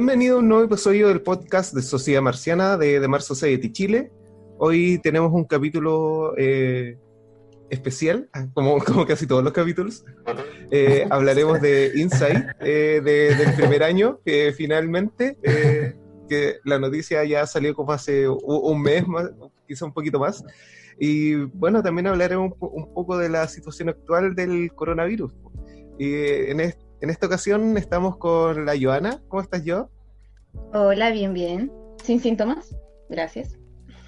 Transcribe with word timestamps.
Bienvenido 0.00 0.36
a 0.36 0.38
un 0.38 0.46
nuevo 0.48 0.62
episodio 0.62 1.08
del 1.08 1.22
podcast 1.22 1.74
de 1.74 1.82
Sociedad 1.82 2.22
Marciana 2.22 2.76
de, 2.76 3.00
de 3.00 3.08
Mars 3.08 3.24
Society 3.24 3.72
Chile. 3.72 4.12
Hoy 4.56 5.00
tenemos 5.02 5.32
un 5.32 5.42
capítulo 5.42 6.34
eh, 6.38 6.96
especial, 7.68 8.30
como, 8.54 8.78
como 8.84 9.04
casi 9.04 9.26
todos 9.26 9.42
los 9.42 9.52
capítulos. 9.52 10.04
Eh, 10.70 11.04
hablaremos 11.10 11.60
de 11.60 11.90
Insight 11.96 12.44
eh, 12.60 13.00
de- 13.04 13.34
del 13.34 13.54
primer 13.56 13.82
año, 13.82 14.20
que 14.24 14.52
finalmente, 14.56 15.36
eh, 15.42 15.96
que 16.28 16.58
la 16.64 16.78
noticia 16.78 17.24
ya 17.24 17.44
salió 17.44 17.74
como 17.74 17.90
hace 17.90 18.28
u- 18.28 18.38
un 18.44 18.80
mes, 18.80 19.04
más, 19.08 19.28
quizá 19.66 19.84
un 19.84 19.92
poquito 19.92 20.20
más. 20.20 20.44
Y 21.00 21.34
bueno, 21.34 21.82
también 21.82 22.06
hablaremos 22.06 22.52
un, 22.60 22.70
un 22.84 22.94
poco 22.94 23.18
de 23.18 23.30
la 23.30 23.48
situación 23.48 23.88
actual 23.88 24.36
del 24.36 24.70
coronavirus. 24.72 25.32
Y 25.98 26.14
en, 26.52 26.60
est- 26.60 26.78
en 27.00 27.10
esta 27.10 27.26
ocasión 27.26 27.76
estamos 27.76 28.16
con 28.16 28.66
la 28.66 28.74
Joana. 28.80 29.20
¿Cómo 29.28 29.42
estás, 29.42 29.64
yo? 29.64 29.90
Hola, 30.72 31.10
bien, 31.10 31.34
bien. 31.34 31.72
¿Sin 32.02 32.20
síntomas? 32.20 32.74
Gracias. 33.08 33.56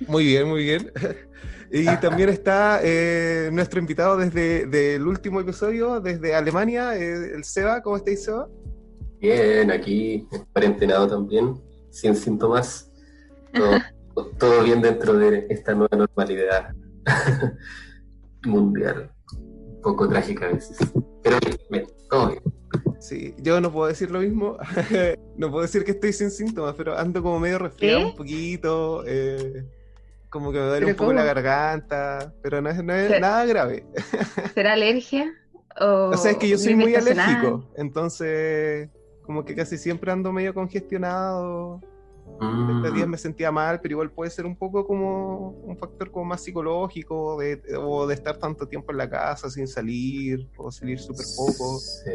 Muy 0.07 0.25
bien, 0.25 0.49
muy 0.49 0.65
bien. 0.65 0.93
Y 1.73 1.87
también 1.99 2.29
está 2.31 2.81
eh, 2.83 3.49
nuestro 3.53 3.79
invitado 3.79 4.17
desde 4.17 4.67
del 4.67 5.07
último 5.07 5.41
episodio, 5.41 6.01
desde 6.01 6.35
Alemania, 6.35 6.97
eh, 6.97 7.33
el 7.33 7.45
Seba. 7.45 7.81
¿Cómo 7.81 7.97
estáis, 7.97 8.25
Seba? 8.25 8.49
Bien, 9.21 9.71
aquí, 9.71 10.27
cuarentenado 10.53 11.07
también, 11.07 11.55
sin 11.91 12.17
síntomas. 12.17 12.91
Todo, 13.55 14.33
todo 14.39 14.65
bien 14.65 14.83
dentro 14.83 15.17
de 15.17 15.47
esta 15.49 15.73
nueva 15.73 15.97
normalidad 15.97 16.75
mundial. 18.45 19.13
Un 19.33 19.81
poco 19.81 20.09
trágica 20.09 20.47
a 20.47 20.53
veces. 20.55 20.77
Pero 21.23 21.39
bien, 21.39 21.57
bien, 21.71 21.87
todo 22.11 22.31
bien. 22.31 22.60
Sí, 23.01 23.35
yo 23.39 23.61
no 23.61 23.73
puedo 23.73 23.89
decir 23.89 24.11
lo 24.11 24.21
mismo. 24.21 24.59
no 25.37 25.51
puedo 25.51 25.63
decir 25.63 25.85
que 25.85 25.93
estoy 25.93 26.13
sin 26.13 26.31
síntomas, 26.31 26.75
pero 26.77 26.97
ando 26.97 27.23
como 27.23 27.41
medio 27.41 27.59
resfriado 27.59 28.01
¿Qué? 28.01 28.05
un 28.07 28.17
poquito. 28.17 29.05
eh, 29.07 29.65
como 30.31 30.53
que 30.53 30.59
me 30.59 30.65
duele 30.67 30.87
¿Pero 30.87 30.91
un 30.93 30.97
poco 30.97 31.13
la 31.13 31.25
garganta, 31.25 32.33
pero 32.41 32.63
no 32.63 32.71
es, 32.71 32.83
no 32.83 32.95
es 32.95 33.21
nada 33.21 33.45
grave. 33.45 33.85
¿Será 34.55 34.75
alergia? 34.75 35.35
O, 35.81 36.11
O 36.11 36.17
sea, 36.17 36.33
es 36.33 36.37
que 36.37 36.49
yo 36.49 36.57
soy 36.57 36.77
muy 36.77 36.95
alérgico, 36.95 37.69
entonces 37.77 38.89
como 39.23 39.45
que 39.45 39.55
casi 39.55 39.77
siempre 39.77 40.11
ando 40.13 40.33
medio 40.33 40.55
congestionado. 40.55 41.81
Estos 42.69 42.95
días 42.95 43.07
Mm, 43.07 43.11
me 43.11 43.19
sentía 43.19 43.53
mal, 43.53 43.81
pero 43.81 43.93
igual 43.93 44.11
puede 44.11 44.31
ser 44.31 44.47
un 44.47 44.57
poco 44.57 44.87
como 44.87 45.51
un 45.63 45.77
factor 45.77 46.11
como 46.11 46.25
más 46.25 46.43
psicológico 46.43 47.39
de, 47.39 47.61
o 47.79 48.07
de 48.07 48.15
estar 48.15 48.39
tanto 48.39 48.67
tiempo 48.67 48.93
en 48.93 48.99
la 48.99 49.11
casa 49.11 49.51
sin 49.51 49.67
salir 49.69 50.49
o 50.57 50.71
salir 50.71 50.99
súper 50.99 51.27
poco. 51.37 51.79
sí. 51.79 52.11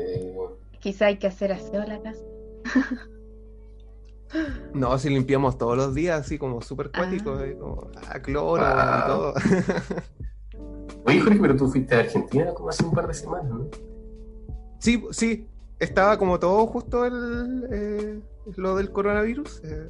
Quizá 0.80 1.08
hay 1.08 1.18
que 1.18 1.28
hacer 1.28 1.52
aseo 1.52 1.84
en 1.84 1.90
la 1.90 2.02
casa. 2.02 2.22
No, 4.74 4.98
si 4.98 5.10
limpiamos 5.10 5.58
todos 5.58 5.78
los 5.78 5.94
días, 5.96 6.20
así 6.20 6.38
como 6.38 6.62
súper 6.62 6.92
cuático, 6.92 7.36
Ah. 7.38 7.46
eh, 7.46 7.56
como 7.58 7.90
a 8.12 8.20
cloro 8.20 8.64
y 8.64 8.74
Wow. 8.74 9.06
todo. 9.08 9.34
Oye, 11.06 11.22
Jorge, 11.22 11.40
pero 11.40 11.56
tú 11.56 11.68
fuiste 11.70 11.96
a 11.96 12.00
Argentina 12.00 12.54
como 12.54 12.70
hace 12.70 12.84
un 12.84 12.92
par 12.92 13.08
de 13.08 13.14
semanas, 13.14 13.50
¿no? 13.50 13.68
sí, 14.80 15.02
sí, 15.12 15.48
estaba 15.80 16.18
como 16.18 16.38
todo 16.40 16.66
justo 16.68 17.06
el, 17.06 17.68
eh, 17.72 18.20
lo 18.56 18.76
del 18.76 18.92
coronavirus. 18.92 19.62
eh. 19.64 19.90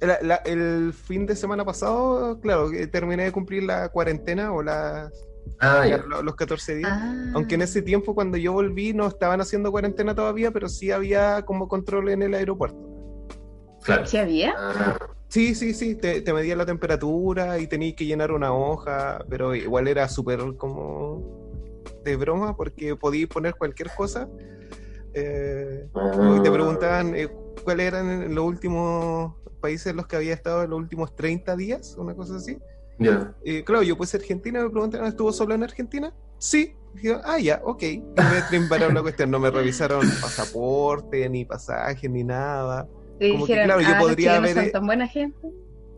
La- 0.00 0.18
la- 0.22 0.36
el 0.46 0.92
fin 0.94 1.26
de 1.26 1.36
semana 1.36 1.64
pasado, 1.64 2.40
claro, 2.40 2.70
que 2.70 2.86
terminé 2.86 3.24
de 3.24 3.32
cumplir 3.32 3.64
la 3.64 3.90
cuarentena 3.90 4.50
o 4.52 4.62
las, 4.62 5.12
Ah, 5.58 5.86
ya. 5.86 5.98
lo- 5.98 6.22
los 6.22 6.34
14 6.36 6.76
días. 6.76 6.90
Ah. 6.90 7.32
Aunque 7.34 7.56
en 7.56 7.62
ese 7.62 7.82
tiempo 7.82 8.14
cuando 8.14 8.38
yo 8.38 8.52
volví 8.54 8.94
no 8.94 9.06
estaban 9.06 9.42
haciendo 9.42 9.70
cuarentena 9.70 10.14
todavía, 10.14 10.50
pero 10.52 10.68
sí 10.70 10.90
había 10.90 11.42
como 11.44 11.68
control 11.68 12.08
en 12.08 12.22
el 12.22 12.32
aeropuerto. 12.34 12.78
Claro. 13.84 14.06
¿Sí 14.06 14.16
había? 14.16 14.54
Ah, 14.56 14.96
Sí, 15.28 15.54
sí, 15.54 15.74
sí, 15.74 15.94
te, 15.94 16.22
te 16.22 16.32
medían 16.32 16.58
la 16.58 16.66
temperatura 16.66 17.60
y 17.60 17.68
tenías 17.68 17.94
que 17.94 18.04
llenar 18.04 18.32
una 18.32 18.52
hoja, 18.52 19.24
pero 19.28 19.54
igual 19.54 19.86
era 19.86 20.08
súper 20.08 20.40
como 20.56 21.22
de 22.04 22.16
broma 22.16 22.56
porque 22.56 22.96
podías 22.96 23.28
poner 23.28 23.54
cualquier 23.54 23.90
cosa. 23.96 24.28
Eh, 25.14 25.86
y 25.86 26.42
te 26.42 26.48
ah. 26.48 26.52
preguntaban 26.52 27.14
eh, 27.14 27.28
cuáles 27.60 27.86
eran 27.86 28.34
los 28.34 28.44
últimos 28.44 29.34
países 29.60 29.88
en 29.88 29.96
los 29.96 30.06
que 30.06 30.16
había 30.16 30.34
estado 30.34 30.62
en 30.64 30.70
los 30.70 30.78
últimos 30.78 31.14
30 31.14 31.56
días, 31.56 31.94
una 31.98 32.14
cosa 32.14 32.36
así. 32.36 32.58
Ya. 32.98 33.34
Eh, 33.44 33.64
claro, 33.64 33.82
yo 33.82 33.96
puse 33.96 34.18
Argentina, 34.18 34.62
me 34.62 34.70
preguntaron, 34.70 35.06
¿estuvo 35.06 35.32
solo 35.32 35.54
en 35.54 35.62
Argentina? 35.62 36.14
Sí. 36.38 36.74
Dije, 36.94 37.16
ah, 37.24 37.38
ya, 37.38 37.60
ok. 37.64 37.82
Y 37.82 37.98
me 38.16 38.42
trimbaron 38.48 38.94
la 38.94 39.02
cuestión, 39.02 39.30
no 39.30 39.38
me 39.38 39.50
revisaron 39.50 40.00
pasaporte, 40.20 41.28
ni 41.28 41.44
pasaje, 41.44 42.08
ni 42.08 42.24
nada. 42.24 42.86
Como 42.86 43.46
que, 43.46 43.52
dijeron, 43.52 43.64
claro, 43.64 43.80
yo 43.80 43.88
ah, 43.94 43.98
podría 44.00 44.36
haber- 44.36 44.54
son 44.54 44.72
tan 44.72 44.86
buena 44.86 45.06
gente. 45.06 45.48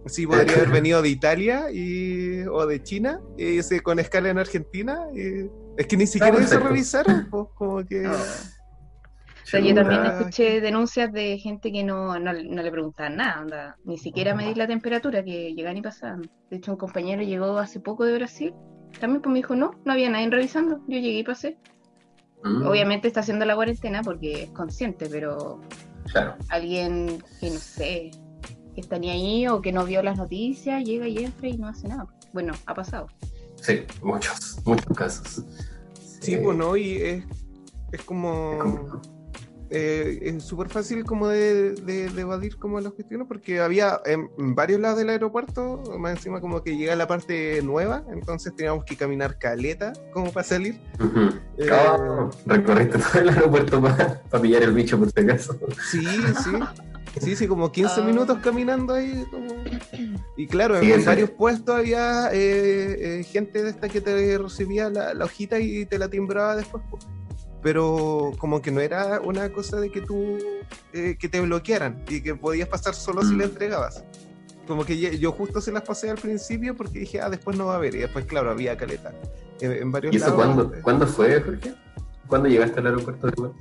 Sí, 0.06 0.26
podría 0.26 0.54
haber 0.56 0.68
venido 0.82 1.00
de 1.02 1.08
Italia 1.08 1.70
y, 1.72 2.42
o 2.42 2.66
de 2.66 2.82
China, 2.82 3.20
y 3.38 3.60
con 3.80 3.98
escala 3.98 4.28
en 4.30 4.38
Argentina. 4.38 5.06
y- 5.14 5.50
es 5.76 5.86
que 5.86 5.96
ni 5.96 6.06
siquiera 6.06 6.46
se 6.46 6.58
revisaron, 6.58 7.28
pues, 7.30 7.46
como 7.54 7.84
que... 7.86 8.06
Oh. 8.06 8.12
O 9.42 9.47
sea, 9.47 9.60
yo 9.60 9.75
también 9.75 10.04
escuché 10.06 10.60
denuncias 10.60 11.12
de 11.12 11.36
gente 11.38 11.72
que 11.72 11.82
no, 11.82 12.19
no, 12.19 12.32
no 12.32 12.62
le 12.62 12.70
preguntaban 12.70 13.16
nada, 13.16 13.41
onda, 13.41 13.76
ni 13.84 13.98
siquiera 13.98 14.34
medir 14.34 14.56
la 14.56 14.66
temperatura, 14.66 15.25
que 15.25 15.53
llegaban 15.54 15.76
y 15.76 15.82
pasaban. 15.82 16.22
De 16.50 16.56
hecho, 16.56 16.72
un 16.72 16.78
compañero 16.78 17.22
llegó 17.22 17.58
hace 17.58 17.80
poco 17.80 18.04
de 18.04 18.14
Brasil, 18.14 18.54
también 19.00 19.20
pues 19.20 19.32
me 19.32 19.38
dijo, 19.41 19.56
no, 19.56 19.72
no 19.84 19.92
había 19.92 20.10
nadie 20.10 20.30
revisando, 20.30 20.78
yo 20.86 20.98
llegué 20.98 21.19
y 21.19 21.25
pasé. 21.25 21.58
Mm, 22.44 22.66
Obviamente 22.66 23.08
está 23.08 23.20
haciendo 23.20 23.44
la 23.44 23.54
cuarentena 23.54 24.03
porque 24.03 24.44
es 24.44 24.50
consciente, 24.50 25.08
pero 25.10 25.60
Claro. 26.10 26.34
alguien 26.48 27.22
que 27.41 27.50
no 27.50 27.59
sé, 27.59 28.10
que 28.74 28.80
está 28.80 28.98
ni 28.98 29.10
ahí 29.10 29.48
o 29.48 29.60
que 29.60 29.72
no 29.72 29.84
vio 29.84 30.03
las 30.03 30.16
noticias, 30.19 30.82
llega 30.84 31.06
y 31.09 31.19
entra 31.19 31.48
y 31.48 31.56
no 31.59 31.69
hace 31.69 31.88
nada. 31.88 32.06
Bueno, 32.32 32.53
ha 32.66 32.74
pasado. 32.74 33.06
Sí, 33.56 33.82
muchos, 34.03 34.60
muchos 34.64 34.97
casos. 34.97 35.44
Sí, 36.20 36.36
pues 36.36 36.56
no, 36.56 36.76
y 36.76 36.97
es, 36.97 37.24
es 37.92 38.03
como... 38.04 38.53
Es. 39.03 39.10
Eh, 39.72 40.19
es 40.22 40.44
súper 40.44 40.69
fácil 40.69 41.05
como 41.05 41.28
de, 41.28 41.72
de- 41.72 42.09
de 42.10 42.21
evadir 42.21 42.56
como 42.59 42.81
las 42.81 42.93
cuestiones 42.93 43.27
porque 43.27 43.60
había 43.60 44.00
en 44.05 44.28
varios 44.55 44.81
lados 44.81 44.99
del 44.99 45.09
aeropuerto, 45.10 45.83
más 45.99 46.12
encima 46.16 46.41
como 46.41 46.62
que 46.62 46.77
llega 46.77 46.94
la 46.94 47.06
parte 47.09 47.60
nueva, 47.62 48.05
entonces 48.12 48.55
teníamos 48.55 48.84
que 48.84 48.97
caminar 48.97 49.38
caleta 49.38 49.93
como 50.12 50.31
para 50.33 50.44
salir. 50.47 50.81
Ujú. 51.00 51.31
Eh, 51.59 51.69
Ah, 51.72 52.28
recorriste 52.47 52.99
todo 52.99 53.21
el 53.22 53.28
aeropuerto 53.31 53.81
para 53.83 54.21
pillar 54.43 54.62
el 54.62 54.72
bicho 54.72 54.99
por 54.99 55.10
si 55.10 55.21
acaso. 55.21 55.59
Sí, 55.91 56.06
sí. 56.44 56.50
Sí, 57.21 57.37
sí, 57.37 57.47
como 57.47 57.71
15 57.71 58.00
Ah. 58.00 58.04
minutos 58.04 58.39
caminando 58.43 58.94
ahí. 58.94 59.27
Como... 59.31 59.47
Y 60.37 60.47
claro, 60.47 60.78
en 60.78 61.04
varios 61.04 61.28
puestos 61.31 61.77
había 61.77 62.31
eh, 62.33 63.21
eh, 63.21 63.25
gente 63.25 63.62
de 63.62 63.69
esta 63.69 63.89
que 63.91 64.00
te 64.00 64.39
recibía 64.39 64.89
la, 64.89 65.12
la 65.12 65.27
hojita 65.27 65.59
y 65.59 65.84
te 65.84 65.99
la 65.99 66.09
timbraba 66.09 66.56
después. 66.56 66.83
Pero 67.62 68.32
como 68.38 68.60
que 68.60 68.70
no 68.72 68.80
era 68.80 69.20
una 69.20 69.52
cosa 69.52 69.78
de 69.80 69.90
que 69.90 70.00
tú, 70.00 70.38
eh, 70.92 71.16
que 71.18 71.28
te 71.28 71.40
bloquearan 71.40 72.02
y 72.08 72.20
que 72.20 72.34
podías 72.34 72.68
pasar 72.68 72.94
solo 72.94 73.22
si 73.22 73.34
Mm. 73.34 73.38
la 73.38 73.44
entregabas. 73.44 74.04
Como 74.66 74.84
que 74.84 75.18
yo 75.18 75.32
justo 75.32 75.60
se 75.60 75.70
las 75.72 75.82
pasé 75.82 76.10
al 76.10 76.18
principio 76.18 76.76
porque 76.76 77.00
dije, 77.00 77.20
ah, 77.20 77.28
después 77.30 77.56
no 77.56 77.66
va 77.66 77.74
a 77.74 77.76
haber. 77.76 77.94
Y 77.94 77.98
después, 77.98 78.24
claro, 78.26 78.50
había 78.50 78.76
caleta. 78.76 79.12
En, 79.60 79.72
en 79.72 79.91
varios 79.92 80.12
¿Y 80.14 80.16
eso 80.16 80.34
cuándo, 80.34 80.72
cuándo 80.82 81.06
fue, 81.06 81.41
Jorge? 81.41 81.74
¿Cuándo 82.26 82.48
llegaste 82.48 82.80
al 82.80 82.86
aeropuerto 82.86 83.26
de 83.26 83.32
vuelta? 83.36 83.59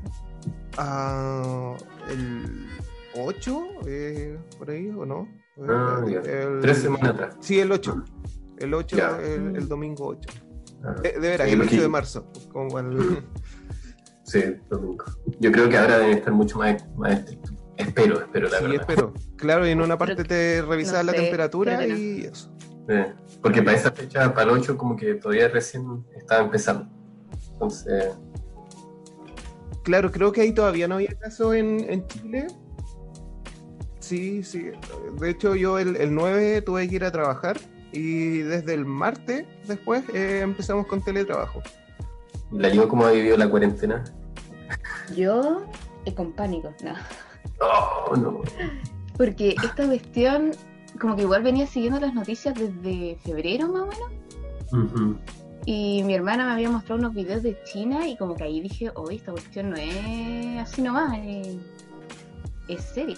Ah, 0.77 1.75
el 2.09 2.67
8, 3.15 3.67
eh, 3.87 4.37
por 4.57 4.69
ahí, 4.69 4.89
¿o 4.89 5.05
no? 5.05 5.27
Ah. 5.67 6.03
El- 6.07 6.59
Tres 6.61 6.77
semanas 6.79 7.09
atrás. 7.09 7.35
Sí, 7.39 7.59
el 7.59 7.71
8. 7.71 8.03
El 8.57 8.73
8, 8.73 8.95
Ya. 8.97 9.19
el, 9.21 9.55
el 9.57 9.67
domingo 9.67 10.07
8. 10.07 10.29
Ah, 10.83 10.93
De, 11.03 11.11
de 11.13 11.19
veras, 11.19 11.47
el 11.49 11.57
porque- 11.59 11.75
8 11.75 11.81
de 11.83 11.89
marzo. 11.89 12.31
Como 12.51 12.79
el- 12.79 13.23
Sí, 14.31 14.55
domingo. 14.69 15.03
Yo 15.39 15.51
creo 15.51 15.67
que 15.67 15.77
ahora 15.77 15.97
deben 15.97 16.17
estar 16.17 16.31
mucho 16.33 16.57
más, 16.59 16.85
más 16.95 17.19
estrictos. 17.19 17.53
Espero, 17.75 18.21
espero, 18.21 18.47
la 18.47 18.57
sí, 18.59 18.63
verdad. 18.63 18.81
espero. 18.81 19.13
Claro, 19.35 19.67
y 19.67 19.71
en 19.71 19.81
una 19.81 19.97
parte 19.97 20.23
te 20.23 20.61
revisaban 20.61 21.05
no 21.07 21.11
la 21.11 21.17
sé, 21.17 21.23
temperatura 21.23 21.85
y 21.85 22.21
eso. 22.31 22.49
Eh, 22.87 23.13
porque 23.41 23.61
para 23.61 23.75
esa 23.75 23.91
fecha, 23.91 24.33
para 24.33 24.51
el 24.51 24.59
8, 24.59 24.77
como 24.77 24.95
que 24.95 25.15
todavía 25.15 25.49
recién 25.49 26.05
estaba 26.15 26.45
empezando. 26.45 26.87
Entonces, 27.51 28.13
Claro, 29.83 30.11
creo 30.11 30.31
que 30.31 30.41
ahí 30.41 30.53
todavía 30.53 30.87
no 30.87 30.95
había 30.95 31.13
caso 31.17 31.53
en, 31.53 31.79
en 31.89 32.07
Chile. 32.07 32.47
Sí, 33.99 34.43
sí. 34.43 34.71
De 35.19 35.29
hecho, 35.29 35.55
yo 35.55 35.77
el, 35.77 35.97
el 35.97 36.13
9 36.13 36.61
tuve 36.61 36.87
que 36.87 36.95
ir 36.95 37.03
a 37.03 37.11
trabajar 37.11 37.57
y 37.91 38.39
desde 38.39 38.75
el 38.75 38.85
martes 38.85 39.45
después 39.67 40.03
eh, 40.13 40.39
empezamos 40.41 40.87
con 40.87 41.03
teletrabajo. 41.03 41.61
¿la 42.51 42.69
llevo 42.69 42.87
como 42.87 43.05
ha 43.05 43.11
vivido 43.11 43.37
la 43.37 43.49
cuarentena? 43.49 44.03
Yo, 45.15 45.63
eh, 46.05 46.13
con 46.13 46.31
pánico, 46.33 46.73
no. 46.83 46.93
Oh, 47.61 48.15
no. 48.15 48.41
Porque 49.17 49.55
esta 49.63 49.85
cuestión, 49.85 50.51
como 50.99 51.15
que 51.15 51.23
igual 51.23 51.43
venía 51.43 51.67
siguiendo 51.67 51.99
las 51.99 52.13
noticias 52.13 52.55
desde 52.55 53.17
febrero 53.23 53.67
más 53.67 53.83
o 53.83 53.87
menos. 53.87 55.17
Y 55.65 56.03
mi 56.03 56.15
hermana 56.15 56.45
me 56.45 56.53
había 56.53 56.69
mostrado 56.69 57.01
unos 57.01 57.13
videos 57.13 57.43
de 57.43 57.55
China 57.65 58.07
y 58.07 58.17
como 58.17 58.35
que 58.35 58.45
ahí 58.45 58.61
dije, 58.61 58.91
oye, 58.95 59.17
esta 59.17 59.31
cuestión 59.31 59.69
no 59.69 59.75
es 59.75 60.59
así 60.59 60.81
nomás, 60.81 61.19
es, 61.23 61.57
es 62.67 62.81
seria. 62.81 63.17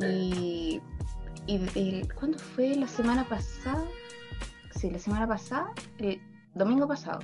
Y, 0.00 0.80
y, 1.46 2.08
¿cuándo 2.18 2.38
fue? 2.38 2.76
La 2.76 2.86
semana 2.86 3.24
pasada. 3.28 3.84
Sí, 4.76 4.90
la 4.90 4.98
semana 4.98 5.26
pasada, 5.26 5.72
el 5.98 6.20
domingo 6.54 6.86
pasado, 6.86 7.20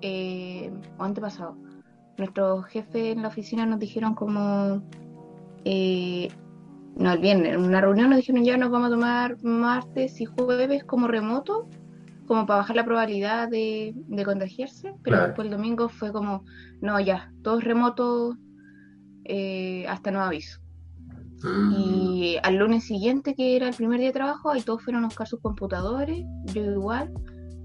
eh, 0.00 0.72
o 0.98 1.04
antepasado. 1.04 1.56
Nuestros 2.18 2.66
jefes 2.66 3.16
en 3.16 3.22
la 3.22 3.28
oficina 3.28 3.66
nos 3.66 3.78
dijeron 3.78 4.14
como 4.14 4.82
eh, 5.64 6.28
no, 6.96 7.12
el 7.12 7.18
viernes, 7.18 7.54
en 7.54 7.60
una 7.60 7.80
reunión 7.80 8.08
nos 8.10 8.18
dijeron 8.18 8.42
ya 8.44 8.56
nos 8.56 8.70
vamos 8.70 8.88
a 8.88 8.94
tomar 8.94 9.42
martes 9.42 10.20
y 10.20 10.24
jueves 10.24 10.82
como 10.84 11.08
remoto, 11.08 11.68
como 12.26 12.46
para 12.46 12.60
bajar 12.60 12.76
la 12.76 12.84
probabilidad 12.84 13.48
de, 13.48 13.94
contagiarse, 14.24 14.94
pero 15.02 15.26
después 15.26 15.46
el 15.46 15.52
domingo 15.52 15.88
fue 15.88 16.10
como, 16.10 16.44
no, 16.80 16.98
ya, 17.00 17.32
todos 17.42 17.62
remotos 17.62 18.36
eh, 19.24 19.86
hasta 19.88 20.10
nuevo 20.10 20.26
aviso. 20.26 20.60
Mm. 21.42 21.74
Y 21.76 22.36
al 22.42 22.56
lunes 22.56 22.84
siguiente, 22.84 23.34
que 23.34 23.56
era 23.56 23.68
el 23.68 23.74
primer 23.74 23.98
día 23.98 24.08
de 24.08 24.14
trabajo, 24.14 24.50
ahí 24.50 24.62
todos 24.62 24.82
fueron 24.82 25.04
a 25.04 25.08
buscar 25.08 25.26
sus 25.26 25.40
computadores, 25.40 26.24
yo 26.54 26.64
igual, 26.64 27.12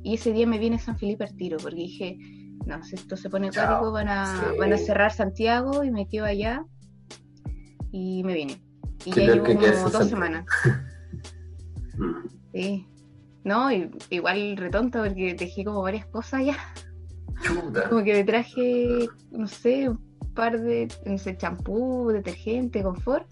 y 0.03 0.15
ese 0.15 0.33
día 0.33 0.45
me 0.45 0.59
viene 0.59 0.77
San 0.77 0.97
Felipe 0.97 1.23
al 1.23 1.35
tiro, 1.37 1.57
porque 1.57 1.77
dije, 1.77 2.17
no, 2.65 2.83
si 2.83 2.95
esto 2.95 3.17
se 3.17 3.29
pone 3.29 3.49
código, 3.49 3.91
van 3.91 4.07
a, 4.07 4.53
van 4.57 4.73
a 4.73 4.77
cerrar 4.77 5.11
Santiago 5.11 5.83
y 5.83 5.91
me 5.91 6.07
quedo 6.07 6.25
allá, 6.25 6.63
y 7.91 8.23
me 8.23 8.33
vine. 8.33 8.61
Y 9.05 9.11
ya 9.11 9.33
llevo 9.33 9.45
como 9.45 9.89
dos 9.89 10.07
semanas. 10.07 10.45
Mm. 11.93 12.29
sí. 12.53 12.87
No, 13.43 13.67
igual 14.09 14.55
retonto 14.55 15.03
porque 15.03 15.35
dejé 15.35 15.65
como 15.65 15.81
varias 15.81 16.05
cosas 16.05 16.45
ya. 16.45 16.57
Como 17.89 18.03
que 18.03 18.13
me 18.13 18.23
traje, 18.23 19.09
no 19.31 19.45
sé, 19.45 19.89
un 19.89 19.99
par 20.33 20.59
de, 20.59 20.87
no 21.05 21.17
sé, 21.17 21.35
champú, 21.37 22.09
detergente, 22.11 22.81
confort. 22.81 23.27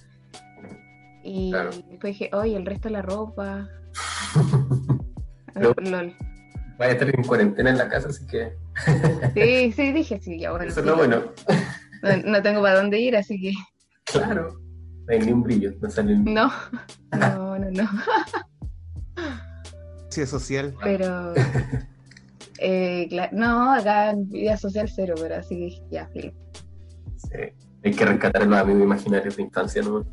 Y 1.24 1.54
después 1.90 2.14
dije, 2.20 2.30
oye, 2.34 2.58
el 2.58 2.66
resto 2.66 2.90
de 2.90 2.94
la 2.94 3.02
ropa. 3.02 3.70
LOL. 5.56 6.16
Vaya 6.78 6.92
a 6.92 6.94
estar 6.94 7.10
en 7.14 7.24
cuarentena 7.24 7.70
en 7.70 7.78
la 7.78 7.90
casa, 7.90 8.10
así 8.10 8.26
que. 8.26 8.54
Sí, 9.34 9.72
sí, 9.76 9.92
dije, 9.92 10.20
sí, 10.20 10.40
ya 10.40 10.52
bueno. 10.52 10.66
Eso 10.66 10.80
es 10.80 10.86
lo 10.86 10.96
bueno. 10.96 11.24
no 12.26 12.42
tengo 12.42 12.62
para 12.62 12.80
dónde 12.80 13.00
ir, 13.00 13.16
así 13.16 13.40
que. 13.40 13.54
Claro. 14.06 14.60
No 15.08 15.14
hay 15.14 15.20
ni 15.20 15.32
un 15.32 15.44
brillo, 15.44 15.72
no 15.82 15.90
sale 15.90 16.16
ni... 16.16 16.34
No, 16.34 16.52
no, 17.12 17.58
no, 17.58 17.72
no. 17.72 17.90
Sí, 20.10 20.22
es 20.22 20.30
social. 20.30 20.76
Pero. 20.84 21.34
Eh, 22.62 23.08
no, 23.32 23.72
acá 23.72 24.10
en 24.10 24.28
vida 24.28 24.58
social 24.58 24.90
cero, 24.94 25.16
pero 25.18 25.36
así 25.36 25.56
que 25.56 25.96
ya, 25.96 26.08
filo. 26.08 26.34
Sí, 27.16 27.54
hay 27.86 27.94
que 27.94 28.06
rescatar 28.06 28.42
a 28.42 28.46
los 28.46 28.60
amigos 28.60 28.84
imaginarios 28.84 29.38
de 29.38 29.44
infancia, 29.44 29.82
¿no? 29.82 30.06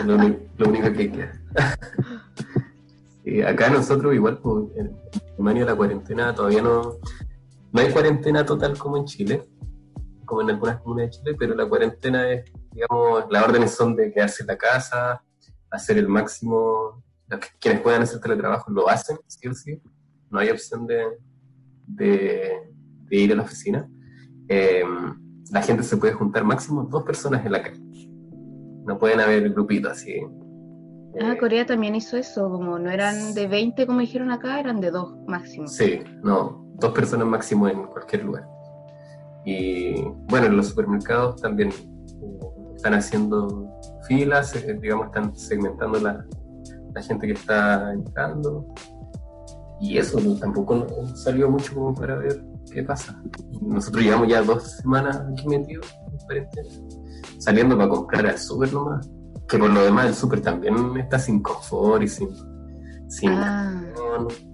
Es 0.00 0.06
lo, 0.06 0.14
único, 0.14 0.92
que 0.94 1.12
queda. 1.12 1.32
sí, 3.22 3.42
acá 3.42 3.68
nosotros, 3.68 4.14
igual, 4.14 4.38
pues, 4.38 4.64
en 4.76 4.96
Alemania 5.34 5.66
la 5.66 5.74
cuarentena 5.74 6.34
todavía 6.34 6.62
no. 6.62 6.96
No 7.72 7.80
hay 7.80 7.90
cuarentena 7.90 8.44
total 8.44 8.78
como 8.78 8.96
en 8.98 9.04
Chile, 9.06 9.42
como 10.24 10.42
en 10.42 10.50
algunas 10.50 10.80
comunas 10.80 11.06
de 11.06 11.10
Chile, 11.10 11.36
pero 11.38 11.54
la 11.54 11.66
cuarentena 11.66 12.30
es 12.30 12.52
digamos, 12.72 13.24
las 13.30 13.44
órdenes 13.44 13.70
son 13.72 13.94
de 13.94 14.12
quedarse 14.12 14.42
en 14.42 14.48
la 14.48 14.56
casa, 14.56 15.22
hacer 15.70 15.98
el 15.98 16.08
máximo, 16.08 17.02
quienes 17.60 17.80
puedan 17.80 18.02
hacer 18.02 18.20
teletrabajo 18.20 18.70
lo 18.70 18.88
hacen, 18.88 19.18
sí 19.26 19.48
o 19.48 19.54
sí, 19.54 19.80
no 20.30 20.38
hay 20.38 20.50
opción 20.50 20.86
de, 20.86 21.04
de, 21.86 22.62
ir 23.10 23.32
a 23.32 23.36
la 23.36 23.42
oficina. 23.42 23.88
Eh, 24.48 24.82
la 25.50 25.62
gente 25.62 25.82
se 25.82 25.96
puede 25.96 26.14
juntar 26.14 26.44
máximo 26.44 26.84
dos 26.84 27.04
personas 27.04 27.44
en 27.44 27.52
la 27.52 27.62
calle. 27.62 27.80
No 28.86 28.98
pueden 28.98 29.20
haber 29.20 29.50
grupitos 29.50 29.92
así. 29.92 30.20
Ah, 31.20 31.36
Corea 31.38 31.66
también 31.66 31.94
hizo 31.94 32.16
eso, 32.16 32.50
como 32.50 32.78
no 32.78 32.90
eran 32.90 33.34
de 33.34 33.46
20 33.46 33.86
como 33.86 34.00
dijeron 34.00 34.30
acá, 34.30 34.58
eran 34.58 34.80
de 34.80 34.90
dos 34.90 35.14
máximo. 35.26 35.68
Sí, 35.68 36.00
no, 36.22 36.71
dos 36.82 36.92
personas 36.92 37.26
máximo 37.26 37.68
en 37.68 37.84
cualquier 37.86 38.24
lugar. 38.24 38.46
Y 39.44 40.02
bueno, 40.28 40.46
en 40.46 40.56
los 40.56 40.68
supermercados 40.68 41.40
también 41.40 41.72
están 42.76 42.94
haciendo 42.94 43.68
filas, 44.06 44.54
eh, 44.56 44.78
digamos, 44.80 45.06
están 45.06 45.34
segmentando 45.36 45.98
la, 45.98 46.24
la 46.94 47.02
gente 47.02 47.26
que 47.26 47.32
está 47.32 47.92
entrando. 47.92 48.66
Y 49.80 49.98
eso 49.98 50.18
tampoco 50.38 50.86
salió 51.16 51.50
mucho 51.50 51.74
como 51.74 51.94
para 51.94 52.16
ver 52.16 52.44
qué 52.72 52.82
pasa. 52.82 53.20
Nosotros 53.60 54.04
llevamos 54.04 54.28
ya 54.28 54.42
dos 54.42 54.62
semanas 54.76 55.22
aquí 55.32 55.48
metidos, 55.48 55.86
saliendo 57.38 57.76
para 57.76 57.88
comprar 57.88 58.26
al 58.26 58.38
súper 58.38 58.72
nomás. 58.72 59.10
Que 59.48 59.58
por 59.58 59.70
lo 59.70 59.82
demás 59.82 60.06
el 60.06 60.14
súper 60.14 60.40
también 60.40 60.96
está 60.96 61.18
sin 61.18 61.42
confort 61.42 62.02
y 62.02 62.08
sin... 62.08 62.28
sin 63.12 63.28
ah. 63.30 63.84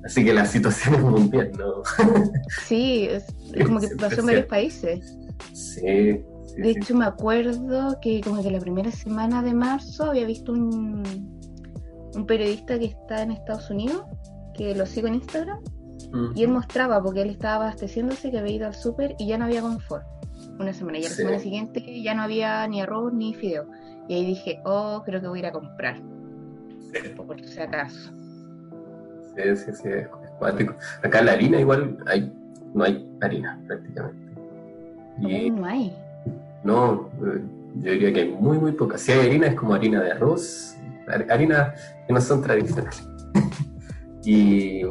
Así 0.05 0.25
que 0.25 0.33
la 0.33 0.45
situación 0.45 0.95
es 0.97 1.01
mundial, 1.01 1.53
¿no? 1.57 1.83
sí, 2.67 3.09
es, 3.09 3.25
como 3.65 3.79
que 3.81 3.89
pasó 3.97 4.21
en 4.21 4.27
varios 4.27 4.47
países. 4.47 5.17
Sí, 5.53 5.83
de 5.83 6.71
hecho, 6.71 6.97
me 6.97 7.05
acuerdo 7.05 7.99
que 8.03 8.21
como 8.21 8.43
que 8.43 8.51
la 8.51 8.59
primera 8.59 8.91
semana 8.91 9.43
de 9.43 9.55
marzo 9.55 10.07
había 10.07 10.27
visto 10.27 10.53
un, 10.53 11.05
un 12.15 12.27
periodista 12.27 12.79
que 12.81 12.87
está 12.87 13.23
en 13.23 13.31
Estados 13.31 13.71
Unidos, 13.71 14.03
que 14.55 14.75
lo 14.75 14.87
sigo 14.87 15.07
en 15.07 15.15
Instagram, 15.15 15.61
y 16.35 16.43
él 16.43 16.49
mostraba, 16.49 17.01
porque 17.01 17.23
él 17.23 17.31
estaba 17.31 17.67
abasteciéndose, 17.67 18.33
que 18.33 18.39
había 18.39 18.57
ido 18.57 18.67
al 18.67 18.75
súper 18.75 19.15
y 19.21 19.29
ya 19.29 19.39
no 19.39 19.45
había 19.45 19.61
confort. 19.61 20.05
Una 20.59 20.73
semana, 20.73 20.99
y 20.99 21.03
la 21.03 21.11
semana 21.11 21.39
siguiente 21.39 22.03
ya 22.03 22.15
no 22.15 22.23
había 22.23 22.67
ni 22.67 22.81
arroz 22.81 23.13
ni 23.13 23.35
fideo. 23.35 23.67
Y 24.09 24.15
ahí 24.15 24.27
dije, 24.27 24.61
oh, 24.65 25.03
creo 25.05 25.21
que 25.21 25.29
voy 25.29 25.39
a 25.39 25.43
ir 25.43 25.47
a 25.47 25.53
comprar. 25.53 26.01
Por 27.17 27.41
si 27.41 27.61
acaso. 27.61 28.18
Es. 29.39 29.67
Acá 31.03 31.23
la 31.23 31.33
harina 31.33 31.61
igual 31.61 31.99
hay, 32.07 32.33
no 32.75 32.85
hay 32.85 33.09
harina 33.21 33.61
prácticamente. 33.67 34.33
Y... 35.21 35.51
No 35.51 35.65
hay. 35.65 35.97
No, 36.65 37.09
eh, 37.25 37.43
yo 37.77 37.93
diría 37.93 38.13
que 38.13 38.21
hay 38.21 38.29
muy, 38.31 38.59
muy 38.59 38.73
poca. 38.73 38.99
Si 38.99 39.13
hay 39.13 39.27
harina 39.27 39.47
es 39.49 39.55
como 39.55 39.75
harina 39.75 40.03
de 40.03 40.13
arroz, 40.13 40.77
harina 41.31 41.75
que 42.07 42.13
no 42.13 42.21
son 42.21 42.43
tradicionales. 42.43 43.07
y 44.25 44.83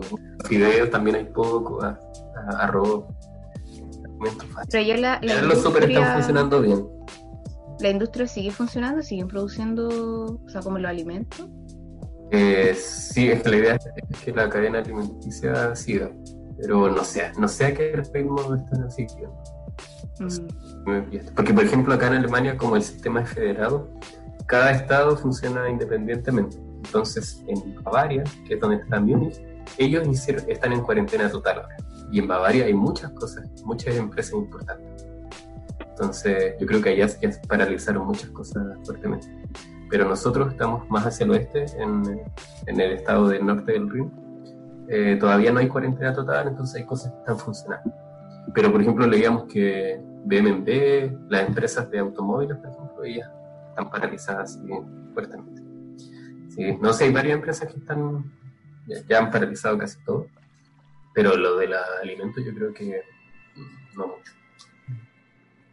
fideos 0.46 0.90
también 0.90 1.18
hay 1.18 1.26
poco, 1.26 1.80
arroz. 2.60 3.06
Pero 4.72 4.84
ya 4.84 4.98
la, 4.98 5.20
la 5.22 5.42
los 5.44 5.62
super 5.62 5.84
están 5.84 6.14
funcionando 6.14 6.62
bien. 6.62 6.86
¿La 7.80 7.90
industria 7.90 8.26
sigue 8.28 8.52
funcionando? 8.52 9.04
¿Siguen 9.04 9.28
produciendo, 9.28 10.40
o 10.44 10.50
sea, 10.50 10.62
como 10.62 10.80
los 10.80 10.90
alimentos? 10.90 11.48
Eh, 12.32 12.76
sí, 12.76 13.30
es 13.30 13.42
que 13.42 13.50
la 13.50 13.58
idea 13.58 13.76
es 13.76 14.20
que 14.20 14.32
la 14.32 14.50
cadena 14.50 14.80
alimenticia 14.80 15.76
siga, 15.76 16.12
pero 16.58 16.90
no 16.90 17.04
sé, 17.04 17.32
no 17.38 17.48
sé 17.48 17.66
a 17.68 17.74
qué 17.74 18.04
ritmo 18.14 18.56
están 18.56 18.84
así. 18.84 19.08
Mm. 20.20 21.34
Porque, 21.36 21.54
por 21.54 21.64
ejemplo, 21.64 21.94
acá 21.94 22.08
en 22.08 22.14
Alemania, 22.14 22.58
como 22.58 22.76
el 22.76 22.82
sistema 22.82 23.22
es 23.22 23.30
federado, 23.30 23.90
cada 24.46 24.72
estado 24.72 25.16
funciona 25.18 25.70
independientemente. 25.70 26.58
Entonces, 26.58 27.44
en 27.48 27.84
Bavaria, 27.84 28.24
que 28.48 28.56
es 28.56 28.60
donde 28.60 28.78
está 28.78 29.00
Múnich, 29.00 29.42
ellos 29.78 30.08
están 30.48 30.74
en 30.74 30.82
cuarentena 30.82 31.30
total 31.30 31.62
ahora. 31.62 31.78
Y 32.12 32.20
en 32.20 32.28
Bavaria 32.28 32.66
hay 32.66 32.74
muchas 32.74 33.12
cosas, 33.12 33.46
muchas 33.64 33.96
empresas 33.96 34.34
importantes. 34.34 35.06
Entonces, 35.90 36.56
yo 36.60 36.68
creo 36.68 36.82
que 36.82 36.90
allá 36.90 37.08
ya 37.08 37.32
paralizaron 37.48 38.06
muchas 38.06 38.30
cosas 38.30 38.64
fuertemente. 38.86 39.28
Pero 39.90 40.08
nosotros 40.08 40.52
estamos 40.52 40.90
más 40.90 41.06
hacia 41.06 41.24
el 41.24 41.32
oeste, 41.32 41.66
en, 41.78 42.04
en 42.66 42.82
el 42.82 42.92
estado 42.94 43.30
del 43.30 43.46
norte 43.46 43.72
del 43.74 43.90
Rin. 43.90 44.12
Eh, 44.90 45.18
todavía 45.20 45.52
no 45.52 45.60
hay 45.60 45.68
cuarentena 45.68 46.14
total, 46.14 46.50
entonces 46.50 46.76
hay 46.76 46.86
cosas 46.86 47.12
que 47.12 47.20
están 47.20 47.38
funcionando. 47.38 47.94
Pero, 48.54 48.72
por 48.72 48.82
ejemplo, 48.82 49.06
leíamos 49.06 49.46
que 49.46 50.00
BMW, 50.26 51.30
las 51.30 51.48
empresas 51.48 51.90
de 51.90 52.00
automóviles, 52.00 52.58
por 52.58 52.70
ejemplo, 52.70 53.04
ellas 53.04 53.30
están 53.70 53.90
paralizadas 53.90 54.60
fuertemente. 55.14 55.62
Sí, 56.50 56.78
no 56.82 56.92
sé, 56.92 57.06
hay 57.06 57.14
varias 57.14 57.36
empresas 57.36 57.72
que 57.72 57.80
están 57.80 58.26
ya, 58.88 59.20
han 59.20 59.32
paralizado 59.32 59.78
casi 59.78 60.02
todo, 60.04 60.28
pero 61.14 61.36
lo 61.36 61.58
de 61.58 61.68
los 61.68 61.80
alimentos 62.02 62.44
yo 62.46 62.54
creo 62.54 62.74
que 62.74 63.02
no 63.96 64.08
mucho. 64.08 64.34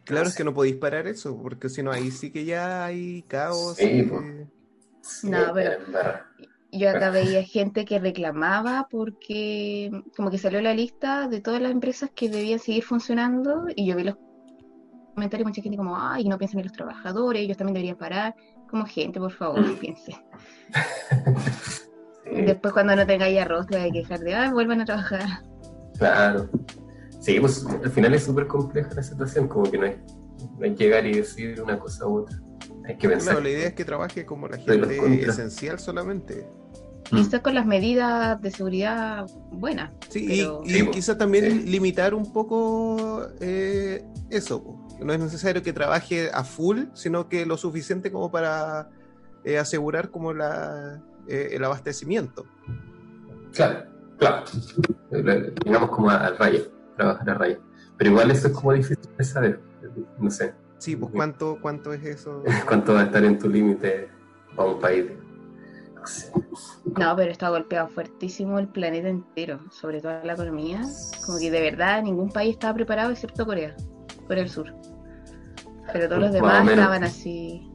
Claro, 0.04 0.28
es 0.28 0.36
que 0.36 0.44
no 0.44 0.54
podéis 0.54 0.76
parar 0.76 1.06
eso, 1.06 1.36
porque 1.40 1.68
si 1.68 1.82
no, 1.82 1.90
ahí 1.90 2.10
sí 2.10 2.30
que 2.30 2.44
ya 2.44 2.84
hay 2.84 3.22
caos. 3.22 3.78
no, 5.22 5.54
pero 5.54 5.78
yo 6.76 6.90
acá 6.90 7.10
veía 7.10 7.44
gente 7.44 7.84
que 7.84 8.00
reclamaba 8.00 8.88
porque 8.90 9.90
como 10.16 10.30
que 10.30 10.38
salió 10.38 10.60
la 10.60 10.74
lista 10.74 11.28
de 11.28 11.40
todas 11.40 11.62
las 11.62 11.70
empresas 11.70 12.10
que 12.14 12.28
debían 12.28 12.58
seguir 12.58 12.82
funcionando 12.82 13.66
y 13.74 13.86
yo 13.86 13.96
vi 13.96 14.02
los 14.02 14.16
comentarios 15.14 15.46
mucha 15.46 15.62
gente 15.62 15.76
como, 15.76 15.96
ay, 15.96 16.24
no 16.24 16.36
piensen 16.36 16.60
en 16.60 16.66
los 16.66 16.72
trabajadores, 16.72 17.42
ellos 17.42 17.56
también 17.56 17.74
deberían 17.74 17.96
parar. 17.96 18.34
Como 18.68 18.84
gente, 18.86 19.20
por 19.20 19.30
favor, 19.30 19.60
mm. 19.60 19.76
piense. 19.76 20.20
Después 22.24 22.74
cuando 22.74 22.96
no 22.96 23.06
tengáis 23.06 23.38
arroz 23.38 23.66
te 23.68 23.76
vais 23.76 23.90
a 23.90 23.92
quejar 23.92 24.20
de, 24.20 24.34
ay, 24.34 24.50
vuelvan 24.50 24.80
a 24.80 24.84
trabajar. 24.84 25.44
Claro. 25.96 26.50
Sí, 27.24 27.40
pues 27.40 27.64
al 27.66 27.90
final 27.90 28.12
es 28.14 28.24
súper 28.24 28.46
compleja 28.46 28.90
la 28.94 29.02
situación, 29.02 29.48
como 29.48 29.70
que 29.70 29.78
no 29.78 29.86
hay, 29.86 29.96
no 30.58 30.58
que 30.60 30.70
llegar 30.84 31.06
y 31.06 31.14
decir 31.14 31.60
una 31.62 31.78
cosa 31.78 32.06
u 32.06 32.18
otra. 32.18 32.38
hay 32.86 32.96
que 32.98 33.08
pensar. 33.08 33.34
Claro, 33.34 33.40
la 33.44 33.50
idea 33.50 33.68
es 33.68 33.72
que 33.74 33.84
trabaje 33.84 34.26
como 34.26 34.46
la 34.46 34.58
gente 34.58 35.22
esencial 35.26 35.78
solamente. 35.78 36.46
Quizás 37.10 37.40
con 37.40 37.54
las 37.54 37.64
medidas 37.66 38.40
de 38.42 38.50
seguridad 38.50 39.26
buenas. 39.52 39.90
Sí, 40.10 40.26
pero- 40.28 40.60
y, 40.64 40.82
po. 40.82 40.90
quizás 40.90 41.16
también 41.16 41.44
Sí. 41.62 41.66
limitar 41.70 42.14
un 42.14 42.30
poco 42.32 43.26
eh, 43.40 44.04
eso. 44.30 44.80
No 45.00 45.12
es 45.12 45.20
necesario 45.20 45.62
que 45.62 45.72
trabaje 45.72 46.30
a 46.32 46.44
full, 46.44 46.84
sino 46.94 47.28
que 47.28 47.46
lo 47.46 47.56
suficiente 47.56 48.10
como 48.12 48.30
para 48.30 48.90
eh, 49.44 49.58
asegurar 49.58 50.10
como 50.10 50.32
la, 50.34 51.02
eh, 51.28 51.50
el 51.52 51.64
abastecimiento. 51.64 52.44
Claro, 53.52 53.84
claro. 54.18 54.44
Eh, 55.12 55.52
Digamos 55.64 55.90
como 55.90 56.10
al 56.10 56.36
rayo, 56.38 56.70
trabajar 56.96 57.30
a 57.30 57.34
rayo. 57.34 57.60
Pero 57.96 58.10
igual 58.10 58.30
eso 58.30 58.48
es 58.48 58.54
como 58.54 58.72
difícil 58.72 59.08
de 59.16 59.24
saber. 59.24 59.60
No 60.18 60.30
sé 60.30 60.54
Sí, 60.78 60.96
pues 60.96 61.12
cuánto, 61.12 61.58
cuánto 61.62 61.92
es 61.94 62.04
eso. 62.04 62.42
cuánto 62.68 62.92
va 62.92 63.00
a 63.00 63.04
estar 63.04 63.24
en 63.24 63.38
tu 63.38 63.48
límite 63.48 64.10
para 64.54 64.68
un 64.68 64.80
país. 64.80 65.06
No 65.94 66.06
sé. 66.06 66.30
No, 66.98 67.16
pero 67.16 67.32
está 67.32 67.48
golpeado 67.48 67.88
fuertísimo 67.88 68.58
el 68.58 68.68
planeta 68.68 69.08
entero, 69.08 69.60
sobre 69.70 70.02
todo 70.02 70.22
la 70.22 70.34
economía. 70.34 70.82
Como 71.24 71.38
que 71.38 71.50
de 71.50 71.60
verdad 71.60 72.02
ningún 72.02 72.30
país 72.30 72.52
estaba 72.54 72.74
preparado 72.74 73.10
excepto 73.10 73.46
Corea, 73.46 73.74
Corea 74.26 74.42
del 74.42 74.52
Sur. 74.52 74.74
Pero 75.90 76.08
todos 76.08 76.20
los 76.20 76.32
demás 76.32 76.68
estaban 76.68 77.04
así. 77.04 77.70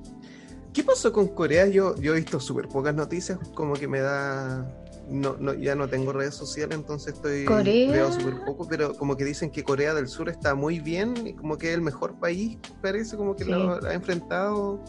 ¿Qué 0.72 0.84
pasó 0.84 1.12
con 1.12 1.30
Corea? 1.30 1.68
Yo, 1.68 1.96
yo 1.96 2.14
he 2.14 2.18
visto 2.18 2.40
súper 2.40 2.68
pocas 2.68 2.94
noticias, 2.94 3.40
como 3.56 3.74
que 3.74 3.88
me 3.88 4.02
da... 4.02 4.72
No, 5.10 5.36
no, 5.40 5.54
ya 5.54 5.76
no 5.76 5.88
tengo 5.88 6.14
redes 6.14 6.36
sociales, 6.36 6.78
entonces 6.78 7.16
estoy 7.16 7.46
Corea. 7.46 7.92
veo 7.92 8.12
súper 8.12 8.36
poco, 8.46 8.68
pero 8.68 8.94
como 8.96 9.16
que 9.18 9.26
dicen 9.26 9.50
que 9.50 9.64
Corea 9.64 9.94
del 9.94 10.08
Sur 10.08 10.30
está 10.30 10.54
muy 10.56 10.80
bien, 10.80 11.14
y 11.26 11.34
como 11.34 11.58
que 11.58 11.70
es 11.70 11.74
el 11.76 11.82
mejor 11.82 12.20
país, 12.20 12.58
parece 12.82 13.18
como 13.18 13.36
que 13.36 13.46
Sí. 13.46 13.52
lo, 13.52 13.74
ha 13.86 13.94
enfrentado. 13.94 14.80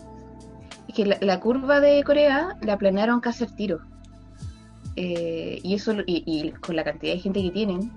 Es 0.89 0.95
que 0.95 1.07
la, 1.07 1.17
la 1.21 1.41
curva 1.41 1.81
de 1.81 2.03
Corea 2.05 2.57
la 2.63 2.77
planearon 2.77 3.21
casi 3.21 3.45
al 3.45 3.55
tiro. 3.57 3.81
Eh, 4.97 5.61
y 5.63 5.75
eso 5.75 5.93
y, 6.07 6.23
y 6.27 6.51
con 6.53 6.77
la 6.77 6.85
cantidad 6.85 7.15
de 7.15 7.21
gente 7.21 7.43
que 7.43 7.51
tienen. 7.51 7.91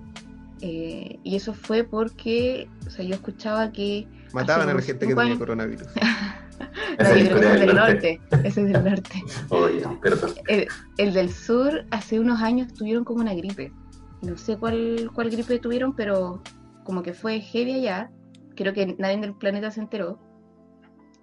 eh, 0.60 1.18
y 1.24 1.36
eso 1.36 1.52
fue 1.52 1.84
porque, 1.84 2.68
o 2.86 2.90
sea, 2.90 3.04
yo 3.04 3.14
escuchaba 3.16 3.70
que 3.72 4.06
Mataban 4.34 4.68
a 4.68 4.74
la 4.74 4.82
gente 4.82 5.06
que 5.06 5.14
tenía 5.14 5.38
coronavirus. 5.38 5.86
no, 6.98 7.04
Ese 7.04 7.24
yo 7.24 7.24
es 7.24 7.28
creo 7.28 7.30
que 7.30 7.34
Corea 7.34 7.54
ese 7.54 7.54
es 7.54 7.60
del 7.60 7.74
Norte. 7.76 8.20
norte, 8.30 8.48
ese 8.48 8.60
es 8.62 8.72
del 8.72 8.84
norte. 8.84 9.22
Oye, 9.48 9.82
perdón. 10.02 10.30
El, 10.48 10.68
el 10.98 11.12
del 11.14 11.30
sur 11.32 11.84
hace 11.90 12.20
unos 12.20 12.40
años 12.42 12.72
tuvieron 12.74 13.04
como 13.04 13.20
una 13.20 13.34
gripe. 13.34 13.72
No 14.22 14.36
sé 14.36 14.56
cuál, 14.56 15.10
cuál 15.14 15.30
gripe 15.30 15.58
tuvieron, 15.58 15.94
pero 15.94 16.42
como 16.84 17.02
que 17.02 17.14
fue 17.14 17.40
heavy 17.40 17.74
allá. 17.74 18.10
Creo 18.56 18.72
que 18.72 18.94
nadie 18.98 19.18
del 19.18 19.34
planeta 19.34 19.70
se 19.70 19.80
enteró. 19.80 20.18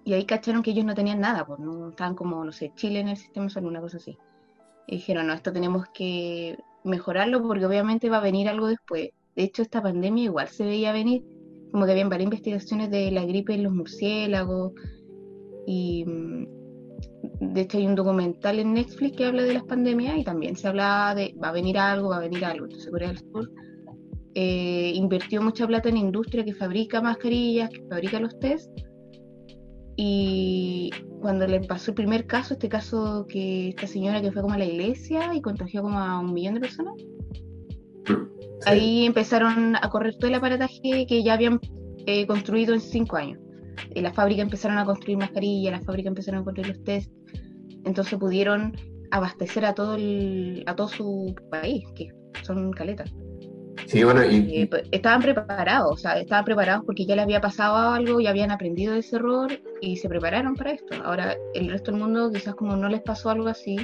Y 0.04 0.14
ahí 0.14 0.24
cacharon 0.24 0.62
que 0.62 0.72
ellos 0.72 0.84
no 0.84 0.94
tenían 0.94 1.20
nada, 1.20 1.46
pues 1.46 1.60
no 1.60 1.90
estaban 1.90 2.14
como, 2.14 2.44
no 2.44 2.50
sé, 2.52 2.72
Chile 2.74 3.00
en 3.00 3.08
el 3.08 3.16
sistema 3.16 3.46
de 3.46 3.50
salud, 3.50 3.68
una 3.68 3.80
cosa 3.80 3.98
así. 3.98 4.18
Y 4.88 4.96
dijeron, 4.96 5.28
no, 5.28 5.32
esto 5.32 5.52
tenemos 5.52 5.86
que 5.94 6.58
mejorarlo 6.84 7.40
porque 7.42 7.64
obviamente 7.66 8.10
va 8.10 8.18
a 8.18 8.20
venir 8.22 8.48
algo 8.48 8.66
después. 8.66 9.10
De 9.36 9.42
hecho, 9.44 9.62
esta 9.62 9.80
pandemia 9.80 10.24
igual 10.24 10.48
se 10.48 10.64
veía 10.64 10.92
venir, 10.92 11.22
como 11.72 11.86
que 11.86 11.92
habían 11.92 12.10
varias 12.10 12.26
investigaciones 12.26 12.90
de 12.90 13.10
la 13.10 13.24
gripe 13.24 13.54
en 13.54 13.64
los 13.64 13.72
murciélagos. 13.72 14.72
Y 15.66 16.04
mm, 16.04 16.46
de 17.52 17.60
hecho 17.62 17.78
hay 17.78 17.86
un 17.86 17.94
documental 17.94 18.58
en 18.58 18.74
Netflix 18.74 19.16
que 19.16 19.24
habla 19.24 19.42
de 19.42 19.54
las 19.54 19.64
pandemias 19.64 20.18
y 20.18 20.24
también 20.24 20.56
se 20.56 20.68
hablaba 20.68 21.14
de 21.14 21.34
va 21.42 21.48
a 21.48 21.52
venir 21.52 21.78
algo, 21.78 22.10
va 22.10 22.18
a 22.18 22.20
venir 22.20 22.44
algo. 22.44 22.66
Entonces 22.66 22.90
Corea 22.90 23.08
del 23.08 23.18
Sur 23.18 23.50
eh, 24.34 24.92
invirtió 24.94 25.42
mucha 25.42 25.66
plata 25.66 25.88
en 25.88 25.96
industria 25.96 26.44
que 26.44 26.54
fabrica 26.54 27.00
mascarillas, 27.00 27.70
que 27.70 27.82
fabrica 27.88 28.20
los 28.20 28.38
test. 28.38 28.70
Y 29.96 30.90
cuando 31.20 31.46
le 31.46 31.60
pasó 31.60 31.90
el 31.90 31.94
primer 31.94 32.26
caso, 32.26 32.54
este 32.54 32.68
caso 32.68 33.26
que 33.28 33.68
esta 33.68 33.86
señora 33.86 34.22
que 34.22 34.32
fue 34.32 34.42
como 34.42 34.54
a 34.54 34.58
la 34.58 34.64
iglesia 34.64 35.34
y 35.34 35.42
contagió 35.42 35.82
como 35.82 35.98
a 35.98 36.18
un 36.18 36.32
millón 36.32 36.54
de 36.54 36.60
personas, 36.60 36.94
Sí. 38.64 38.70
ahí 38.70 39.06
empezaron 39.06 39.76
a 39.76 39.88
correr 39.90 40.14
todo 40.16 40.28
el 40.28 40.34
aparataje 40.34 41.06
que 41.06 41.22
ya 41.22 41.34
habían 41.34 41.60
eh, 42.06 42.26
construido 42.26 42.74
en 42.74 42.80
cinco 42.80 43.16
años. 43.16 43.38
Eh, 43.94 44.02
las 44.02 44.14
fábricas 44.14 44.44
empezaron 44.44 44.78
a 44.78 44.84
construir 44.84 45.18
mascarillas, 45.18 45.72
las 45.72 45.84
fábricas 45.84 46.10
empezaron 46.10 46.40
a 46.42 46.44
construir 46.44 46.68
los 46.68 46.84
test, 46.84 47.12
entonces 47.84 48.18
pudieron 48.18 48.76
abastecer 49.10 49.64
a 49.64 49.74
todo 49.74 49.94
el, 49.94 50.64
a 50.66 50.74
todo 50.74 50.88
su 50.88 51.34
país, 51.50 51.84
que 51.94 52.08
son 52.42 52.70
caletas. 52.72 53.12
Sí, 53.86 54.04
bueno, 54.04 54.24
y, 54.24 54.62
Eh, 54.62 54.70
estaban 54.90 55.20
preparados, 55.20 55.92
o 55.92 55.96
sea, 55.96 56.18
estaban 56.18 56.44
preparados 56.44 56.84
porque 56.86 57.04
ya 57.04 57.16
les 57.16 57.24
había 57.24 57.40
pasado 57.40 57.76
algo, 57.76 58.20
ya 58.20 58.30
habían 58.30 58.50
aprendido 58.50 58.94
de 58.94 59.00
ese 59.00 59.16
error 59.16 59.50
y 59.80 59.96
se 59.96 60.08
prepararon 60.08 60.54
para 60.54 60.72
esto. 60.72 60.94
Ahora, 61.04 61.36
el 61.54 61.70
resto 61.70 61.90
del 61.90 62.00
mundo 62.00 62.30
quizás 62.30 62.54
como 62.54 62.76
no 62.76 62.88
les 62.88 63.02
pasó 63.02 63.30
algo 63.30 63.48
así, 63.48 63.76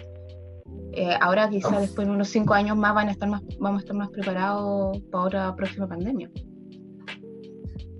eh, 0.92 1.14
ahora 1.20 1.48
quizás 1.48 1.80
después 1.80 2.08
de 2.08 2.14
unos 2.14 2.28
cinco 2.28 2.54
años 2.54 2.76
más 2.76 2.94
van 2.94 3.08
a 3.08 3.12
estar 3.12 3.28
más, 3.28 3.42
vamos 3.60 3.80
a 3.80 3.82
estar 3.82 3.96
más 3.96 4.08
preparados 4.10 4.98
para 5.10 5.24
otra 5.24 5.56
próxima 5.56 5.86
pandemia. 5.86 6.30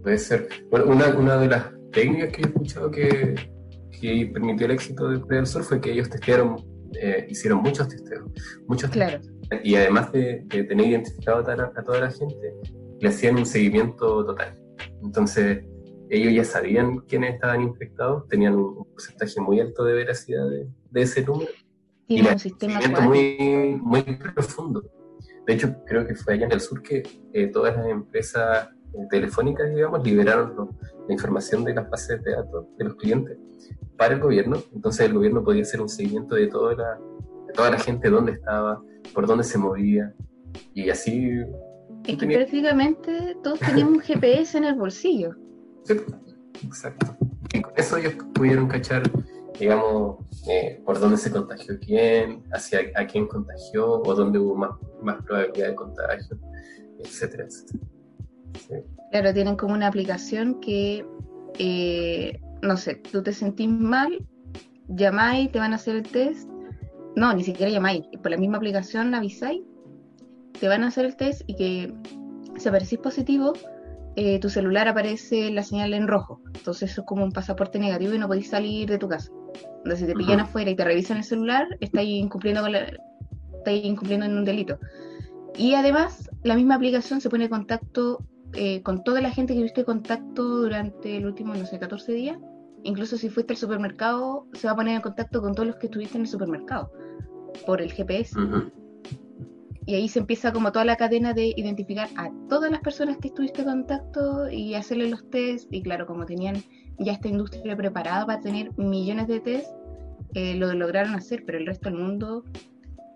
Puede 0.02 0.18
ser. 0.18 0.48
Bueno, 0.70 0.86
una, 0.86 1.08
una 1.16 1.36
de 1.36 1.48
las 1.48 1.66
técnicas 1.92 2.32
que 2.32 2.42
he 2.42 2.46
escuchado 2.46 2.90
que, 2.90 3.34
que 4.00 4.30
permitió 4.32 4.66
el 4.66 4.72
éxito 4.72 5.10
de 5.10 5.20
Corea 5.20 5.38
del 5.38 5.46
Sur 5.46 5.62
fue 5.64 5.80
que 5.80 5.92
ellos 5.92 6.08
testearon, 6.08 6.56
eh, 7.00 7.26
hicieron 7.28 7.62
muchos 7.62 7.88
testeos. 7.88 8.24
Muchos 8.66 8.90
Claro, 8.90 9.20
Y 9.62 9.74
además 9.74 10.10
de, 10.12 10.44
de 10.46 10.64
tener 10.64 10.86
identificado 10.86 11.38
a 11.38 11.42
toda, 11.42 11.56
la, 11.56 11.72
a 11.76 11.82
toda 11.84 12.00
la 12.00 12.10
gente, 12.10 12.54
le 13.00 13.08
hacían 13.08 13.36
un 13.36 13.46
seguimiento 13.46 14.24
total. 14.24 14.58
Entonces, 15.02 15.64
ellos 16.10 16.32
ya 16.32 16.44
sabían 16.44 17.00
quiénes 17.00 17.34
estaban 17.34 17.62
infectados, 17.62 18.26
tenían 18.28 18.54
un, 18.54 18.78
un 18.78 18.84
porcentaje 18.92 19.40
muy 19.40 19.60
alto 19.60 19.84
de 19.84 19.92
veracidad 19.92 20.48
de, 20.48 20.66
de 20.90 21.02
ese 21.02 21.22
número. 21.22 21.50
Tiene 22.08 22.32
un 22.32 22.38
sistema 22.38 22.80
muy, 23.02 23.78
muy 23.82 24.02
profundo. 24.34 24.82
De 25.46 25.54
hecho, 25.54 25.74
creo 25.86 26.06
que 26.06 26.14
fue 26.14 26.34
allá 26.34 26.46
en 26.46 26.52
el 26.52 26.60
sur 26.60 26.82
que 26.82 27.02
eh, 27.32 27.46
todas 27.48 27.76
las 27.76 27.86
empresas 27.86 28.68
eh, 28.94 29.06
telefónicas, 29.10 29.68
digamos, 29.74 30.02
liberaron 30.04 30.54
lo- 30.56 30.70
la 31.06 31.12
información 31.14 31.64
de 31.64 31.74
las 31.74 31.88
bases 31.90 32.22
de 32.22 32.32
datos 32.32 32.66
de 32.78 32.84
los 32.84 32.94
clientes 32.96 33.36
para 33.96 34.14
el 34.14 34.20
gobierno. 34.20 34.56
Entonces 34.74 35.06
el 35.06 35.14
gobierno 35.14 35.42
podía 35.44 35.62
hacer 35.62 35.80
un 35.80 35.88
seguimiento 35.88 36.34
de 36.34 36.48
toda 36.48 36.74
la, 36.74 36.98
de 37.46 37.52
toda 37.54 37.70
la 37.70 37.78
gente, 37.78 38.08
dónde 38.10 38.32
estaba, 38.32 38.82
por 39.14 39.26
dónde 39.26 39.44
se 39.44 39.58
movía. 39.58 40.12
Y 40.74 40.88
así... 40.90 41.30
Es 41.30 41.46
que 42.04 42.16
tenía- 42.16 42.38
prácticamente 42.38 43.36
todos 43.42 43.58
teníamos 43.60 43.94
un 43.94 44.00
GPS 44.00 44.56
en 44.58 44.64
el 44.64 44.74
bolsillo. 44.74 45.34
Sí, 45.84 45.94
exacto. 46.64 47.16
Y 47.54 47.60
con 47.62 47.72
eso 47.76 47.96
ellos 47.96 48.14
pudieron 48.34 48.66
cachar, 48.68 49.02
digamos, 49.58 50.18
eh, 50.48 50.80
por 50.84 51.00
dónde 51.00 51.16
se 51.16 51.30
contagió 51.30 51.78
quién, 51.80 52.44
hacia 52.52 52.80
a 52.94 53.06
quién 53.06 53.26
contagió, 53.26 54.00
o 54.00 54.14
dónde 54.14 54.38
hubo 54.38 54.54
más, 54.54 54.70
más 55.02 55.22
probabilidad 55.24 55.68
de 55.68 55.74
contagio, 55.74 56.38
etcétera, 57.00 57.44
etcétera. 57.44 57.84
Claro, 59.10 59.34
tienen 59.34 59.56
como 59.56 59.74
una 59.74 59.86
aplicación 59.86 60.60
que, 60.60 61.04
eh, 61.58 62.40
no 62.62 62.76
sé, 62.76 62.96
tú 62.96 63.22
te 63.22 63.32
sentís 63.32 63.68
mal, 63.68 64.26
llamáis, 64.88 65.50
te 65.50 65.58
van 65.58 65.72
a 65.72 65.76
hacer 65.76 65.96
el 65.96 66.02
test. 66.02 66.48
No, 67.16 67.32
ni 67.34 67.42
siquiera 67.42 67.70
llamáis. 67.70 68.04
Por 68.22 68.30
la 68.30 68.36
misma 68.36 68.58
aplicación 68.58 69.14
avisáis, 69.14 69.62
te 70.60 70.68
van 70.68 70.82
a 70.82 70.88
hacer 70.88 71.04
el 71.06 71.16
test 71.16 71.42
y 71.46 71.54
que 71.54 71.94
si 72.56 72.68
aparecís 72.68 72.98
positivo, 72.98 73.52
eh, 74.16 74.38
tu 74.40 74.50
celular 74.50 74.88
aparece 74.88 75.50
la 75.50 75.62
señal 75.62 75.94
en 75.94 76.08
rojo. 76.08 76.40
Entonces 76.54 76.90
eso 76.90 77.02
es 77.02 77.06
como 77.06 77.24
un 77.24 77.32
pasaporte 77.32 77.78
negativo 77.78 78.14
y 78.14 78.18
no 78.18 78.26
podéis 78.26 78.50
salir 78.50 78.88
de 78.88 78.98
tu 78.98 79.08
casa. 79.08 79.30
Entonces 79.88 80.06
si 80.06 80.12
te 80.12 80.18
pillan 80.18 80.40
afuera 80.40 80.70
y 80.70 80.76
te 80.76 80.84
revisan 80.84 81.16
el 81.16 81.24
celular, 81.24 81.66
estáis 81.80 82.10
incumpliendo 82.10 82.60
con 82.60 82.72
la, 82.72 82.92
estáis 83.56 83.84
incumpliendo 83.86 84.26
en 84.26 84.36
un 84.36 84.44
delito. 84.44 84.78
Y 85.56 85.74
además, 85.74 86.30
la 86.44 86.56
misma 86.56 86.74
aplicación 86.74 87.22
se 87.22 87.30
pone 87.30 87.44
en 87.44 87.50
contacto 87.50 88.22
eh, 88.52 88.82
con 88.82 89.02
toda 89.02 89.22
la 89.22 89.30
gente 89.30 89.54
que 89.54 89.60
tuviste 89.60 89.84
contacto 89.86 90.42
durante 90.44 91.16
el 91.16 91.24
último, 91.24 91.54
no 91.54 91.64
sé, 91.64 91.78
14 91.78 92.12
días. 92.12 92.38
Incluso 92.82 93.16
si 93.16 93.30
fuiste 93.30 93.54
al 93.54 93.56
supermercado, 93.56 94.46
se 94.52 94.66
va 94.66 94.74
a 94.74 94.76
poner 94.76 94.94
en 94.94 95.00
contacto 95.00 95.40
con 95.40 95.54
todos 95.54 95.68
los 95.68 95.76
que 95.76 95.86
estuviste 95.86 96.18
en 96.18 96.24
el 96.24 96.28
supermercado 96.28 96.92
por 97.64 97.80
el 97.80 97.90
GPS. 97.90 98.38
Y 99.88 99.94
ahí 99.94 100.06
se 100.06 100.18
empieza 100.18 100.52
como 100.52 100.70
toda 100.70 100.84
la 100.84 100.96
cadena 100.96 101.32
de 101.32 101.54
identificar 101.56 102.10
a 102.16 102.30
todas 102.50 102.70
las 102.70 102.80
personas 102.80 103.16
que 103.16 103.28
estuviste 103.28 103.62
en 103.62 103.68
contacto 103.68 104.50
y 104.50 104.74
hacerle 104.74 105.08
los 105.08 105.30
test. 105.30 105.72
Y 105.72 105.80
claro, 105.80 106.06
como 106.06 106.26
tenían 106.26 106.62
ya 106.98 107.12
esta 107.12 107.28
industria 107.28 107.74
preparada 107.74 108.26
para 108.26 108.38
tener 108.38 108.70
millones 108.76 109.28
de 109.28 109.40
test, 109.40 109.70
eh, 110.34 110.56
lo 110.56 110.70
lograron 110.74 111.14
hacer, 111.14 111.42
pero 111.46 111.56
el 111.56 111.64
resto 111.64 111.88
del 111.88 111.98
mundo 111.98 112.44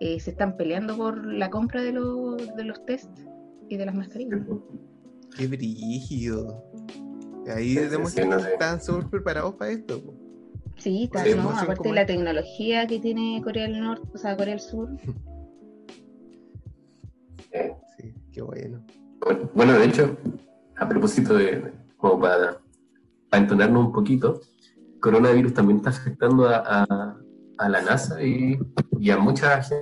eh, 0.00 0.18
se 0.18 0.30
están 0.30 0.56
peleando 0.56 0.96
por 0.96 1.26
la 1.26 1.50
compra 1.50 1.82
de, 1.82 1.92
los 1.92 2.38
de 2.56 2.64
los 2.64 2.82
test 2.86 3.10
y 3.68 3.76
de 3.76 3.84
las 3.84 3.94
mascarillas. 3.94 4.40
Qué 5.36 5.48
brígido. 5.48 6.64
Ahí 7.54 7.74
demuestra 7.74 8.24
sí, 8.24 8.30
no 8.30 8.38
que 8.38 8.50
están 8.50 8.80
súper 8.80 9.10
preparados 9.10 9.56
para 9.56 9.72
esto. 9.72 10.02
po. 10.02 10.14
Sí, 10.78 11.04
está, 11.04 11.22
¿no? 11.36 11.42
pues, 11.42 11.58
sí, 11.58 11.64
aparte 11.64 11.88
de 11.90 11.94
la 11.94 12.06
tecnología 12.06 12.86
que 12.86 12.98
tiene 12.98 13.42
Corea 13.44 13.64
del 13.64 13.78
Norte, 13.78 14.08
o 14.14 14.16
sea, 14.16 14.38
Corea 14.38 14.54
del 14.54 14.60
Sur. 14.60 14.88
Sí, 17.96 18.14
qué 18.32 18.42
bueno. 18.42 18.84
Bueno, 19.54 19.78
de 19.78 19.84
hecho, 19.84 20.16
a 20.76 20.88
propósito 20.88 21.34
de, 21.34 21.72
como 21.96 22.20
para, 22.20 22.60
entonarnos 23.32 23.86
un 23.86 23.92
poquito, 23.92 24.40
coronavirus 25.00 25.54
también 25.54 25.78
está 25.78 25.90
afectando 25.90 26.48
a, 26.48 27.16
a, 27.58 27.68
la 27.68 27.82
NASA 27.82 28.22
y, 28.22 28.58
y, 28.98 29.10
a 29.10 29.18
muchas 29.18 29.72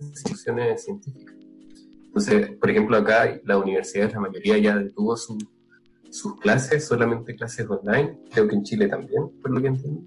instituciones 0.00 0.84
científicas. 0.84 1.34
Entonces, 2.06 2.56
por 2.56 2.70
ejemplo, 2.70 2.96
acá 2.96 3.40
la 3.44 3.58
universidad, 3.58 4.12
la 4.12 4.20
mayoría 4.20 4.56
ya 4.58 4.76
detuvo 4.76 5.16
sus 5.16 6.40
clases, 6.40 6.86
solamente 6.86 7.34
clases 7.34 7.68
online, 7.68 8.18
creo 8.32 8.48
que 8.48 8.54
en 8.54 8.62
Chile 8.62 8.88
también, 8.88 9.30
por 9.42 9.50
lo 9.50 9.60
que 9.60 9.68
entiendo. 9.68 10.02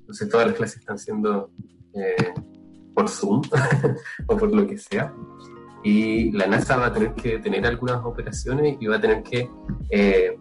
Entonces, 0.00 0.28
todas 0.28 0.46
las 0.46 0.56
clases 0.56 0.78
están 0.78 0.98
siendo 0.98 1.50
eh, 1.94 2.32
por 2.94 3.08
Zoom 3.08 3.42
o 4.28 4.36
por 4.36 4.54
lo 4.54 4.66
que 4.66 4.78
sea. 4.78 5.14
Y 5.82 6.30
la 6.32 6.46
NASA 6.46 6.76
va 6.76 6.86
a 6.86 6.92
tener 6.92 7.14
que 7.14 7.38
tener 7.38 7.66
algunas 7.66 8.04
operaciones 8.04 8.76
y 8.80 8.86
va 8.86 8.96
a 8.96 9.00
tener 9.00 9.22
que, 9.22 9.48
eh, 9.90 10.38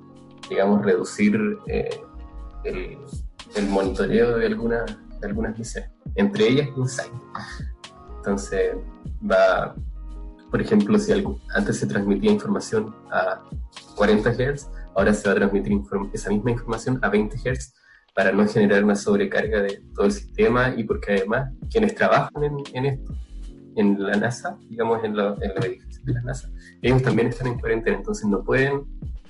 digamos, 0.50 0.84
reducir 0.86 1.40
eh, 1.68 2.02
el, 2.64 2.98
el, 3.56 3.68
monitoreo 3.68 4.38
de, 4.38 4.46
algunas 4.46 4.98
de 5.20 5.28
algunas 5.28 5.58
misiones, 5.58 5.90
entre 6.16 6.48
ellas 6.48 6.70
InSight. 6.76 7.12
Entonces, 8.18 8.76
va, 9.30 9.76
por 10.50 10.62
ejemplo, 10.62 11.00
si 11.00 11.12
algo, 11.12 11.40
antes 11.56 11.80
se 11.80 11.88
transmitía 11.88 12.32
información 12.32 12.94
a 13.12 13.42
40 13.96 14.32
Hz, 14.34 14.70
ahora 14.96 15.14
se 15.14 15.28
va 15.28 15.34
a 15.34 15.36
transmitir 15.36 15.80
esa 16.14 16.30
misma 16.30 16.52
información 16.52 17.00
a 17.02 17.10
20 17.10 17.38
Hz 17.38 17.74
para 18.14 18.32
no 18.32 18.46
generar 18.48 18.84
una 18.84 18.96
sobrecarga 18.96 19.62
de 19.62 19.82
todo 19.96 20.06
el 20.06 20.12
sistema 20.12 20.74
y 20.76 20.84
porque 20.84 21.14
además 21.14 21.52
quienes 21.72 21.96
trabajan 21.96 22.44
en, 22.44 22.58
en 22.74 22.86
esto, 22.86 23.14
en 23.76 24.02
la 24.02 24.18
NASA, 24.18 24.58
digamos 24.70 25.04
en, 25.04 25.16
los 25.16 25.40
edificios 25.42 26.04
de 26.04 26.14
la 26.14 26.22
NASA, 26.22 26.50
ellos 26.82 27.02
también 27.04 27.30
están 27.30 27.48
en 27.48 27.60
cuarentena, 27.60 27.98
entonces 27.98 28.26
no 28.28 28.44
pueden, 28.44 28.84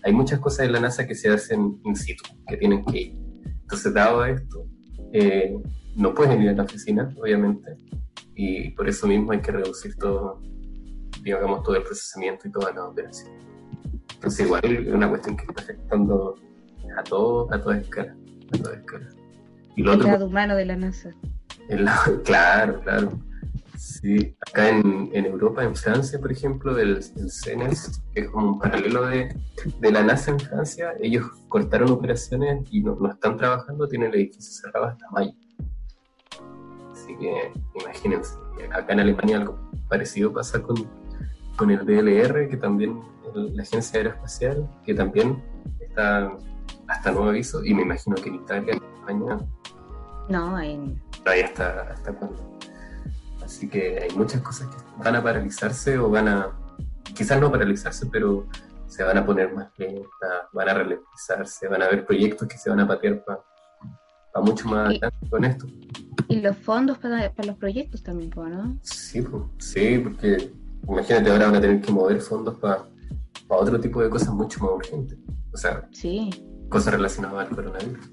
hay 0.03 0.13
muchas 0.13 0.39
cosas 0.39 0.65
en 0.65 0.74
la 0.74 0.79
NASA 0.79 1.05
que 1.05 1.15
se 1.15 1.29
hacen 1.29 1.79
in 1.83 1.95
situ, 1.95 2.24
que 2.48 2.57
tienen 2.57 2.83
que 2.86 3.00
ir. 3.00 3.15
Entonces, 3.62 3.93
dado 3.93 4.25
esto, 4.25 4.65
eh, 5.13 5.55
no 5.95 6.13
pueden 6.13 6.41
ir 6.41 6.50
a 6.50 6.53
la 6.53 6.63
oficina, 6.63 7.13
obviamente, 7.17 7.77
y 8.36 8.71
por 8.71 8.89
eso 8.89 9.07
mismo 9.07 9.31
hay 9.31 9.39
que 9.39 9.51
reducir 9.51 9.95
todo, 9.98 10.41
digamos, 11.21 11.63
todo 11.63 11.75
el 11.75 11.83
procesamiento 11.83 12.48
y 12.48 12.51
toda 12.51 12.74
la 12.74 12.86
operación. 12.86 13.31
Entonces, 14.15 14.45
igual 14.45 14.62
es 14.65 14.93
una 14.93 15.10
cuestión 15.10 15.38
que 15.38 15.43
está 15.43 15.62
afectando 15.62 16.36
a 16.98 17.03
todo, 17.03 17.53
a 17.53 17.62
toda 17.62 17.77
escala. 17.77 18.15
Y 19.75 19.83
lo 19.83 19.93
el 19.93 20.00
lado 20.00 20.25
humano 20.25 20.55
de 20.55 20.65
la 20.65 20.75
NASA. 20.75 21.13
claro, 22.25 22.81
claro. 22.81 23.12
Sí, 23.81 24.35
acá 24.47 24.69
en, 24.69 25.09
en, 25.11 25.25
Europa, 25.25 25.63
en 25.63 25.75
Francia, 25.75 26.19
por 26.19 26.31
ejemplo, 26.31 26.77
el, 26.77 26.97
el 26.97 27.31
CNES, 27.31 28.03
que 28.13 28.21
es 28.21 28.29
como 28.29 28.50
un 28.50 28.59
paralelo 28.59 29.07
de, 29.07 29.35
de, 29.79 29.91
la 29.91 30.03
NASA 30.03 30.29
en 30.29 30.39
Francia, 30.39 30.93
ellos 31.01 31.25
cortaron 31.47 31.89
operaciones 31.89 32.63
y 32.69 32.81
no, 32.81 32.95
no, 33.01 33.11
están 33.11 33.38
trabajando, 33.38 33.88
tienen 33.88 34.09
el 34.09 34.19
edificio 34.19 34.51
cerrado 34.51 34.85
hasta 34.85 35.09
mayo. 35.09 35.31
Así 36.91 37.17
que 37.17 37.51
imagínense, 37.81 38.35
acá 38.71 38.93
en 38.93 39.00
Alemania 39.00 39.38
algo 39.38 39.57
parecido 39.89 40.31
pasa 40.31 40.61
con, 40.61 40.88
con 41.55 41.71
el 41.71 41.83
DLR, 41.83 42.50
que 42.50 42.57
también 42.57 43.01
la 43.33 43.63
Agencia 43.63 43.98
Aeroespacial, 43.98 44.70
que 44.85 44.94
también 44.94 45.44
está 45.79 46.37
hasta 46.87 47.11
nuevo 47.11 47.29
aviso, 47.29 47.65
y 47.65 47.74
me 47.74 47.81
imagino 47.81 48.15
que 48.15 48.29
en 48.29 48.35
Italia, 48.35 48.74
en 48.75 48.83
España. 49.00 49.39
No, 50.29 50.59
en. 50.59 51.01
Todavía 51.24 51.46
hasta, 51.46 51.81
hasta 51.94 52.13
cuándo. 52.13 52.51
Así 53.51 53.68
que 53.68 54.00
hay 54.00 54.16
muchas 54.16 54.42
cosas 54.42 54.70
que 54.70 55.03
van 55.03 55.14
a 55.14 55.22
paralizarse 55.22 55.98
o 55.98 56.09
van 56.09 56.29
a. 56.29 56.51
Quizás 57.03 57.40
no 57.42 57.51
paralizarse, 57.51 58.05
pero 58.05 58.48
se 58.87 59.03
van 59.03 59.18
a 59.18 59.25
poner 59.25 59.53
más 59.53 59.68
lentas, 59.77 60.09
van 60.53 60.70
a 60.70 60.74
ralentizarse, 60.74 61.68
van 61.68 61.81
a 61.81 61.85
haber 61.85 62.05
proyectos 62.05 62.48
que 62.48 62.57
se 62.57 62.70
van 62.70 62.79
a 62.79 62.87
patear 62.87 63.25
para 63.25 63.44
mucho 64.46 64.70
más 64.70 64.87
adelante 64.87 65.29
con 65.29 65.44
esto. 65.44 65.68
Y 66.29 66.40
los 66.40 66.57
fondos 66.57 66.98
para, 66.98 67.29
para 67.33 67.50
los 67.50 67.57
proyectos 67.57 68.01
también, 68.01 68.31
¿no? 68.33 68.77
Sí, 68.83 69.22
pues, 69.22 69.44
sí, 69.57 69.98
porque 70.00 70.53
imagínate 70.87 71.29
ahora 71.29 71.48
van 71.48 71.55
a 71.55 71.61
tener 71.61 71.81
que 71.81 71.92
mover 71.92 72.22
fondos 72.22 72.57
para, 72.57 72.85
para 73.50 73.61
otro 73.61 73.81
tipo 73.81 74.01
de 74.01 74.09
cosas 74.09 74.29
mucho 74.29 74.64
más 74.64 74.72
urgentes. 74.75 75.20
O 75.51 75.57
sea, 75.57 75.90
sí 75.92 76.29
cosas 76.70 76.94
relacionadas 76.94 77.50
al 77.50 77.55
coronavirus. 77.55 78.11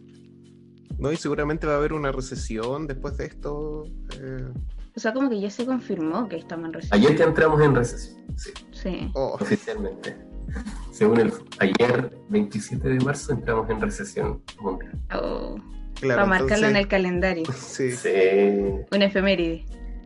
No, 0.98 1.12
y 1.12 1.16
seguramente 1.16 1.66
va 1.66 1.74
a 1.74 1.76
haber 1.76 1.92
una 1.92 2.10
recesión 2.10 2.88
después 2.88 3.16
de 3.16 3.26
esto. 3.26 3.84
Eh. 4.20 4.52
O 4.98 5.00
sea, 5.00 5.12
como 5.12 5.30
que 5.30 5.40
ya 5.40 5.48
se 5.48 5.64
confirmó 5.64 6.28
que 6.28 6.34
estamos 6.34 6.66
en 6.66 6.72
recesión. 6.72 7.00
Ayer 7.00 7.16
que 7.16 7.22
entramos 7.22 7.62
en 7.62 7.72
recesión, 7.72 8.20
sí. 8.34 8.50
Sí. 8.72 9.10
Oh. 9.14 9.36
Oficialmente. 9.40 10.16
Según 10.90 11.20
el 11.20 11.32
ayer, 11.60 12.18
27 12.30 12.88
de 12.88 12.98
marzo, 13.04 13.32
entramos 13.32 13.70
en 13.70 13.80
recesión 13.80 14.42
mundial. 14.60 15.00
Oh. 15.14 15.54
Para 16.02 16.26
marcarlo 16.26 16.66
en 16.66 16.74
el 16.74 16.88
calendario. 16.88 17.44
Sí. 17.56 17.92
sí. 17.92 18.08
Un 18.90 19.02
efeméride. 19.02 19.64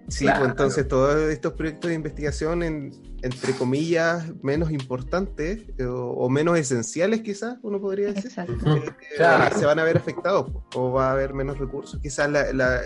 Sí, 0.08 0.26
pues 0.26 0.50
entonces 0.50 0.86
todos 0.86 1.16
estos 1.30 1.54
proyectos 1.54 1.88
de 1.88 1.94
investigación, 1.94 2.62
entre 3.22 3.52
comillas, 3.52 4.24
menos 4.42 4.72
importantes 4.72 5.60
eh, 5.78 5.86
o, 5.86 6.28
menos 6.28 6.58
esenciales 6.58 7.22
quizás, 7.22 7.56
uno 7.62 7.80
podría 7.80 8.12
decir, 8.12 8.32
eh, 8.36 8.46
eh, 9.18 9.50
se 9.56 9.64
van 9.64 9.78
a 9.78 9.84
ver 9.84 9.96
afectados 9.96 10.50
o 10.74 10.90
va 10.90 11.08
a 11.08 11.12
haber 11.12 11.32
menos 11.32 11.58
recursos. 11.58 12.00
Quizás 12.00 12.28
la, 12.28 12.52
la, 12.52 12.82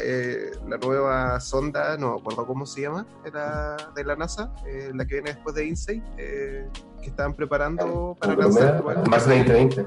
nueva 0.82 1.40
sonda, 1.40 1.96
no 1.96 2.14
acuerdo 2.14 2.46
cómo 2.46 2.66
se 2.66 2.82
llama, 2.82 3.06
era 3.24 3.76
de 3.94 4.04
la 4.04 4.14
NASA, 4.14 4.52
la 4.94 5.06
que 5.06 5.14
viene 5.14 5.32
después 5.32 5.54
de 5.54 5.66
InSight, 5.66 6.04
que 6.16 6.68
estaban 7.02 7.34
preparando 7.34 8.14
para 8.20 8.36
lanzar. 8.36 8.84
Más 9.08 9.26
2020. 9.26 9.86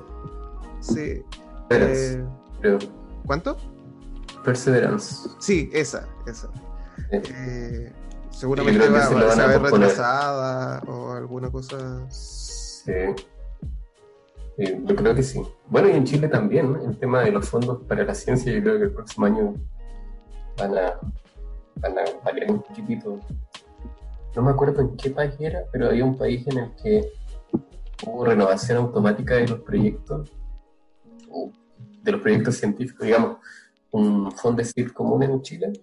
Sí. 0.79 1.21
¿Cuánto? 3.25 3.55
Perseverance. 4.43 5.29
Sí, 5.39 5.69
esa, 5.73 6.07
esa. 6.25 6.49
Eh, 8.29 8.33
seguramente 8.33 8.89
va, 8.89 9.05
a 9.05 9.47
ver 9.47 9.61
retrasada 9.61 10.81
o 10.87 11.11
alguna 11.11 11.49
cosa. 11.49 12.09
Sí. 12.09 12.91
yo 14.57 14.95
creo 14.95 15.15
que 15.15 15.23
sí. 15.23 15.41
Bueno, 15.67 15.89
y 15.89 15.91
en 15.91 16.05
Chile 16.05 16.27
también, 16.27 16.77
el 16.85 16.97
tema 16.97 17.21
de 17.21 17.31
los 17.31 17.49
fondos 17.49 17.81
para 17.87 18.03
la 18.03 18.13
ciencia, 18.13 18.51
yo 18.53 18.61
creo 18.61 18.77
que 18.77 18.83
el 18.85 18.91
próximo 18.91 19.25
año 19.25 19.55
van 20.57 20.77
a, 20.77 20.99
van 21.75 21.97
a 21.97 22.03
variar 22.23 22.51
un 22.51 22.61
poquitito. 22.61 23.19
No 24.35 24.41
me 24.43 24.51
acuerdo 24.51 24.81
en 24.81 24.95
qué 24.95 25.09
país 25.09 25.33
era, 25.39 25.63
pero 25.71 25.87
había 25.87 26.05
un 26.05 26.17
país 26.17 26.45
en 26.47 26.59
el 26.59 26.75
que 26.75 27.11
hubo 28.05 28.25
renovación 28.25 28.77
automática 28.77 29.35
de 29.35 29.47
los 29.47 29.59
proyectos, 29.61 30.31
de 32.03 32.11
los 32.11 32.21
proyectos 32.21 32.55
científicos, 32.55 33.05
digamos, 33.05 33.37
un 33.91 34.31
fondo 34.31 34.61
de 34.61 34.65
CIR 34.65 34.93
común 34.93 35.23
en 35.23 35.41
Chile 35.41 35.73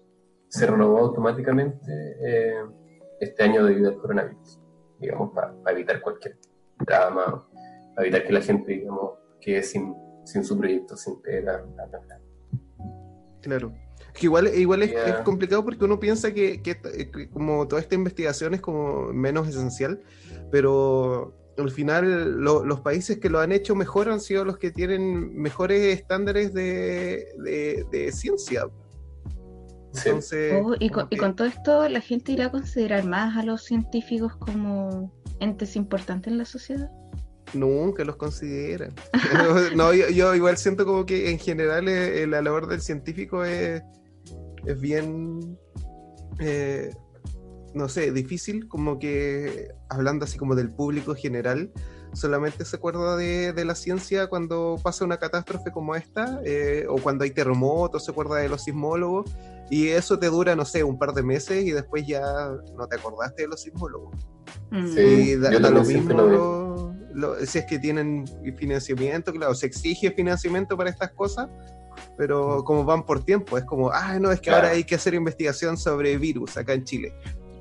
se 0.49 0.67
renovó 0.67 0.99
automáticamente 0.99 1.91
eh, 2.21 2.65
este 3.21 3.43
año 3.43 3.65
debido 3.65 3.91
al 3.91 3.99
coronavirus, 3.99 4.61
digamos, 5.01 5.33
para, 5.33 5.55
evitar 5.73 6.01
cualquier 6.01 6.39
drama, 6.79 7.47
para 7.95 8.07
evitar 8.07 8.25
que 8.25 8.33
la 8.33 8.41
gente, 8.41 8.73
digamos, 8.73 9.13
quede 9.41 9.63
sin, 9.63 9.95
sin 10.25 10.45
su 10.45 10.59
proyecto, 10.59 10.97
sin 10.97 11.21
pega, 11.23 11.65
Claro. 13.41 13.73
Que 14.13 14.27
igual, 14.27 14.49
igual 14.55 14.83
es, 14.83 14.93
complicado 15.25 15.65
porque 15.65 15.85
uno 15.85 16.01
piensa 16.01 16.33
que, 16.33 16.63
que, 16.63 17.29
como 17.31 17.69
toda 17.69 17.81
esta 17.81 17.95
investigación 17.95 18.55
es 18.55 18.61
como 18.61 19.13
menos 19.13 19.47
esencial, 19.49 20.03
pero 20.51 21.35
al 21.59 21.71
final 21.71 22.41
los 22.41 22.81
países 22.81 23.19
que 23.19 23.31
lo 23.31 23.41
han 23.41 23.53
hecho 23.53 23.75
mejor 23.75 24.09
han 24.09 24.21
sido 24.21 24.45
los 24.45 24.59
que 24.59 24.71
tienen 24.71 25.35
mejores 25.37 25.83
estándares 25.99 26.53
de, 26.55 27.29
de, 27.39 27.87
de 27.91 28.13
ciencia. 28.13 28.69
Oh, 30.63 30.75
y, 30.79 30.91
con, 30.91 31.37
todo 31.37 31.47
esto, 31.47 31.89
¿la 31.89 32.01
gente 32.01 32.33
irá 32.33 32.47
a 32.47 32.51
considerar 32.51 33.05
más 33.05 33.37
a 33.37 33.43
los 33.43 33.65
científicos 33.65 34.37
como 34.37 35.13
entes 35.41 35.77
importantes 35.77 36.33
en 36.33 36.39
la 36.39 36.45
sociedad? 36.45 36.91
Nunca 37.55 38.05
los 38.05 38.17
consideran. 38.17 38.93
no, 39.77 39.93
yo, 39.95 40.35
igual 40.35 40.57
siento 40.57 40.85
como 40.85 41.07
que 41.07 41.31
en 41.31 41.39
general 41.39 41.89
eh, 41.89 42.27
la 42.27 42.43
labor 42.43 42.67
del 42.67 42.81
científico 42.81 43.45
es, 43.45 43.83
es 44.65 44.81
bien, 44.81 45.59
eh, 46.41 46.95
no 47.75 47.89
sé, 47.89 48.11
difícil, 48.13 48.69
como 48.69 48.99
que 48.99 49.69
hablando 49.89 50.25
así 50.25 50.39
como 50.39 50.55
del 50.55 50.71
público 50.71 51.15
general, 51.15 51.71
solamente 52.17 52.65
se 52.65 52.77
acuerda 52.77 53.17
de, 53.17 53.53
de, 53.53 53.65
la 53.65 53.75
ciencia 53.75 54.27
cuando 54.27 54.77
pasa 54.83 55.05
una 55.05 55.19
catástrofe 55.19 55.71
como 55.71 55.95
esta, 55.95 56.41
eh, 56.45 56.87
o 56.89 56.97
cuando 56.97 57.25
hay 57.25 57.31
terremotos, 57.31 58.05
se 58.05 58.11
acuerda 58.11 58.37
de 58.37 58.49
los 58.49 58.65
sismólogos, 58.65 59.31
y 59.71 59.89
eso 59.89 60.19
te 60.19 60.27
dura, 60.27 60.55
no 60.55 60.65
sé, 60.65 60.85
un 60.85 60.99
par 60.99 61.13
de 61.13 61.23
meses 61.23 61.65
y 61.65 61.73
después 61.73 62.07
ya 62.07 62.23
no 62.77 62.87
te 62.87 62.97
acordaste 62.97 63.43
de 63.43 63.49
los 63.49 63.63
sismólogos. 63.63 64.15
Mm. 64.71 64.87
Sí, 64.89 65.37
da, 65.37 65.51
lo 65.59 65.83
mismo 65.83 66.95
si 67.47 67.59
es 67.59 67.65
que 67.65 67.79
tienen 67.79 68.27
financiamiento, 68.57 69.33
claro, 69.33 69.55
se 69.55 69.67
exige 69.67 70.11
financiamiento 70.11 70.77
para 70.77 70.91
estas 70.91 71.11
cosas, 71.13 71.49
pero 72.17 72.63
como 72.65 72.85
van 72.85 73.05
por 73.05 73.25
tiempo, 73.25 73.57
es 73.57 73.65
como, 73.65 73.91
ah, 73.91 74.19
no, 74.19 74.31
es 74.31 74.41
que 74.41 74.51
ahora 74.51 74.71
hay 74.71 74.85
que 74.85 74.97
hacer 74.97 75.15
investigación 75.15 75.77
sobre 75.77 76.19
virus 76.19 76.57
acá 76.57 76.75
en 76.75 76.85
Chile. 76.85 77.15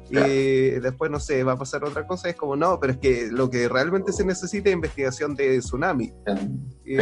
Y 0.10 0.80
después, 0.80 1.10
no 1.10 1.20
sé, 1.20 1.44
va 1.44 1.54
a 1.54 1.58
pasar 1.58 1.84
otra 1.84 2.06
cosa, 2.06 2.30
es 2.30 2.36
como, 2.36 2.56
no, 2.56 2.80
pero 2.80 2.94
es 2.94 3.00
que 3.00 3.28
lo 3.32 3.50
que 3.50 3.68
realmente 3.68 4.12
se 4.12 4.26
necesita 4.26 4.70
es 4.70 4.76
investigación 4.76 5.36
de 5.36 5.60
tsunami. 5.60 6.14
Y, 6.86 6.98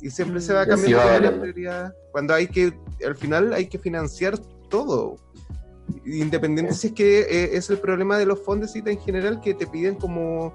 y 0.00 0.10
siempre 0.10 0.40
se 0.40 0.54
va 0.54 0.66
cambiando 0.66 1.20
la 1.20 1.40
prioridad. 1.40 1.94
Cuando 2.12 2.34
hay 2.34 2.48
que, 2.48 2.72
al 3.06 3.16
final 3.16 3.52
hay 3.52 3.66
que 3.66 3.78
financiar 3.78 4.38
todo. 4.68 5.16
Independiente 6.06 6.72
si 6.74 6.88
es 6.88 6.92
que 6.92 7.20
eh, 7.20 7.56
es 7.56 7.68
el 7.68 7.78
problema 7.78 8.16
de 8.16 8.24
los 8.24 8.40
fondos 8.40 8.74
en 8.76 8.98
general 9.00 9.40
que 9.40 9.54
te 9.54 9.66
piden 9.66 9.96
como 9.96 10.54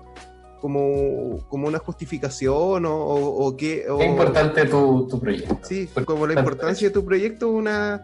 como, 0.62 1.45
como 1.48 1.67
una 1.67 1.78
justificación 1.78 2.88
o, 2.88 2.95
o, 2.95 3.56
que... 3.56 3.86
es 3.88 4.08
importante 4.08 4.65
tu, 4.65 5.08
tu, 5.08 5.19
proyecto. 5.19 5.60
Sí, 5.62 5.88
como 6.06 6.26
la 6.26 6.34
importancia 6.34 6.88
de 6.88 6.93
tu 6.93 7.06
proyecto, 7.06 7.50
una... 7.50 8.04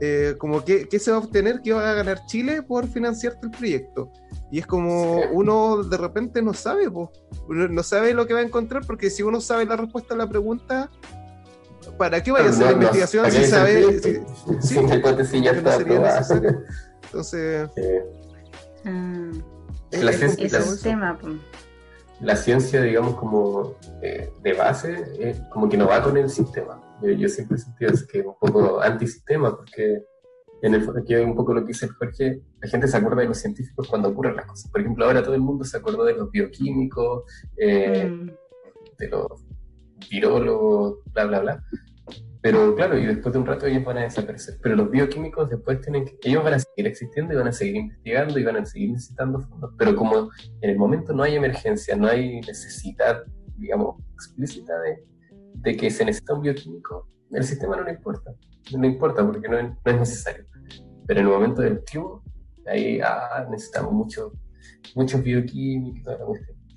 Eh, 0.00 0.34
como 0.38 0.64
que, 0.64 0.88
qué 0.88 0.98
se 0.98 1.10
va 1.10 1.18
a 1.18 1.20
obtener, 1.20 1.60
qué 1.62 1.72
va 1.72 1.90
a 1.90 1.94
ganar 1.94 2.26
Chile 2.26 2.62
por 2.62 2.88
financiarte 2.88 3.46
el 3.46 3.50
proyecto. 3.50 4.10
Y 4.50 4.58
es 4.58 4.66
como 4.66 5.20
uno 5.30 5.82
de 5.82 5.96
repente 5.96 6.42
no 6.42 6.54
sabe, 6.54 6.90
no 7.48 7.82
sabe 7.82 8.12
lo 8.14 8.26
que 8.26 8.34
va 8.34 8.40
a 8.40 8.44
encontrar, 8.44 8.84
porque 8.86 9.10
si 9.10 9.22
uno 9.22 9.40
sabe 9.40 9.64
la 9.64 9.76
respuesta 9.76 10.14
a 10.14 10.16
la 10.16 10.28
pregunta, 10.28 10.90
¿para 11.96 12.22
qué 12.22 12.32
vaya 12.32 12.46
a 12.46 12.50
hacer 12.50 12.66
la 12.66 12.72
investigación 12.72 13.30
si 13.30 13.44
sabe? 13.44 14.00
Si, 14.00 14.20
sí, 14.60 14.86
ya 14.86 14.94
está 14.94 15.26
sería 15.26 15.52
necesario. 15.52 16.62
Entonces... 17.04 17.70
Ah, 18.84 19.30
la 19.92 20.12
ciencia, 20.12 20.58
es 20.58 20.68
un 20.68 20.80
tema 20.80 21.18
la 22.22 22.36
ciencia, 22.36 22.80
digamos, 22.80 23.16
como 23.16 23.74
eh, 24.00 24.32
de 24.42 24.52
base, 24.54 25.04
eh, 25.18 25.40
como 25.50 25.68
que 25.68 25.76
no 25.76 25.88
va 25.88 26.02
con 26.02 26.16
el 26.16 26.30
sistema. 26.30 26.80
Yo, 27.02 27.28
siempre 27.28 27.56
he 27.56 27.60
sentido 27.60 27.92
que 28.10 28.20
un 28.20 28.34
poco 28.40 28.80
antisistema, 28.80 29.56
porque 29.56 30.02
en 30.62 30.74
el 30.74 30.88
aquí 30.96 31.14
un 31.16 31.34
poco 31.34 31.54
lo 31.54 31.62
que 31.62 31.68
dice 31.68 31.88
Jorge, 31.88 32.40
la 32.60 32.68
gente 32.68 32.86
se 32.86 32.96
acuerda 32.96 33.22
de 33.22 33.28
los 33.28 33.38
científicos 33.38 33.88
cuando 33.88 34.08
ocurren 34.08 34.36
las 34.36 34.46
cosas. 34.46 34.70
Por 34.70 34.80
ejemplo, 34.80 35.04
ahora 35.04 35.22
todo 35.22 35.34
el 35.34 35.40
mundo 35.40 35.64
se 35.64 35.76
acordó 35.76 36.04
de 36.04 36.14
los 36.14 36.30
bioquímicos, 36.30 37.24
eh, 37.56 38.08
mm. 38.08 38.30
de 38.98 39.08
los 39.08 39.44
virólogos, 40.08 40.98
bla, 41.12 41.24
bla, 41.26 41.40
bla. 41.40 41.64
Pero 42.42 42.74
claro, 42.74 42.98
y 42.98 43.06
después 43.06 43.32
de 43.32 43.38
un 43.38 43.46
rato 43.46 43.66
ellos 43.66 43.84
van 43.84 43.98
a 43.98 44.02
desaparecer. 44.02 44.58
Pero 44.62 44.76
los 44.76 44.90
bioquímicos 44.90 45.50
después 45.50 45.80
tienen 45.80 46.04
que, 46.04 46.16
ellos 46.22 46.44
van 46.44 46.54
a 46.54 46.58
seguir 46.58 46.86
existiendo 46.86 47.32
y 47.32 47.36
van 47.36 47.48
a 47.48 47.52
seguir 47.52 47.76
investigando 47.76 48.38
y 48.38 48.44
van 48.44 48.56
a 48.56 48.66
seguir 48.66 48.92
necesitando 48.92 49.40
fondos. 49.40 49.72
Pero 49.78 49.96
como 49.96 50.30
en 50.60 50.70
el 50.70 50.76
momento 50.76 51.12
no 51.12 51.24
hay 51.24 51.36
emergencia, 51.36 51.96
no 51.96 52.08
hay 52.08 52.40
necesidad, 52.40 53.22
digamos, 53.58 53.96
explícita 54.14 54.78
de, 54.80 55.04
de 55.62 55.76
que 55.76 55.90
se 55.90 56.04
necesita 56.04 56.34
un 56.34 56.42
bioquímico, 56.42 57.08
el 57.30 57.44
sistema 57.44 57.76
no 57.76 57.84
le 57.84 57.92
importa. 57.92 58.34
No 58.72 58.80
le 58.80 58.88
importa 58.88 59.24
porque 59.26 59.48
no 59.48 59.58
es, 59.58 59.64
no 59.64 59.92
es 59.92 59.98
necesario. 59.98 60.46
Pero 61.06 61.20
en 61.20 61.26
el 61.26 61.32
momento 61.32 61.62
del 61.62 61.82
tiempo, 61.84 62.22
ahí 62.66 63.00
ah, 63.00 63.46
necesitamos 63.50 63.92
mucho, 63.92 64.32
muchos 64.94 65.22
bioquímicos. 65.22 66.14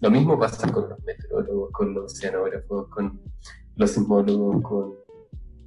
Lo 0.01 0.11
mismo 0.11 0.37
pasa 0.37 0.71
con 0.71 0.89
los 0.89 0.99
meteorólogos, 1.03 1.71
con 1.71 1.93
los 1.93 2.13
oceanógrafos, 2.13 2.89
con 2.89 3.21
los 3.75 3.91
sismólogos, 3.91 4.61
con 4.61 4.93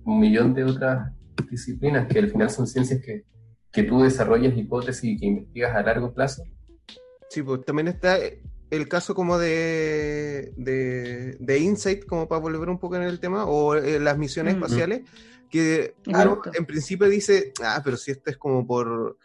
un 0.05 0.21
millón 0.21 0.55
de 0.55 0.65
otras 0.65 1.13
disciplinas 1.51 2.07
que 2.09 2.19
al 2.19 2.31
final 2.31 2.51
son 2.51 2.67
ciencias 2.67 3.01
que, 3.05 3.25
que 3.73 3.83
tú 3.83 4.03
desarrollas 4.03 4.57
hipótesis 4.57 5.05
y 5.05 5.17
que 5.17 5.27
investigas 5.27 5.75
a 5.75 5.83
largo 5.83 6.13
plazo. 6.13 6.43
Sí, 7.29 7.43
pues 7.43 7.65
también 7.65 7.89
está 7.89 8.19
el 8.71 8.89
caso 8.89 9.15
como 9.15 9.39
de, 9.39 10.53
de, 10.57 11.59
Insight, 11.59 12.05
como 12.05 12.29
para 12.29 12.41
volver 12.41 12.69
un 12.69 12.79
poco 12.79 12.97
en 12.97 13.03
el 13.03 13.21
tema, 13.21 13.47
o 13.47 13.75
eh, 13.75 13.99
las 13.99 14.19
misiones 14.19 14.55
mm. 14.55 14.57
espaciales, 14.57 15.03
que 15.51 15.95
en 16.55 16.67
principio 16.67 17.09
dice, 17.09 17.53
ah, 17.63 17.81
pero 17.83 17.97
si 17.97 18.11
esto 18.11 18.31
es 18.31 18.37
como 18.37 18.67
por, 18.67 19.17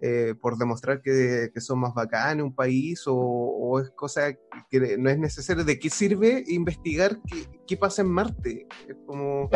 eh, 0.00 0.34
por 0.40 0.58
demostrar 0.58 1.00
que, 1.00 1.50
que, 1.52 1.60
son 1.60 1.78
más 1.78 1.94
bacanes 1.94 2.44
un 2.44 2.54
país, 2.54 3.06
o, 3.06 3.14
o, 3.14 3.80
es 3.80 3.90
cosa 3.90 4.34
que 4.70 4.98
no 4.98 5.08
es 5.08 5.18
necesario, 5.18 5.64
¿de 5.64 5.78
qué 5.78 5.88
sirve 5.88 6.44
investigar 6.48 7.18
qué, 7.26 7.46
qué 7.66 7.76
pasa 7.76 8.02
en 8.02 8.08
Marte? 8.08 8.66
Es 8.86 8.96
como... 9.06 9.48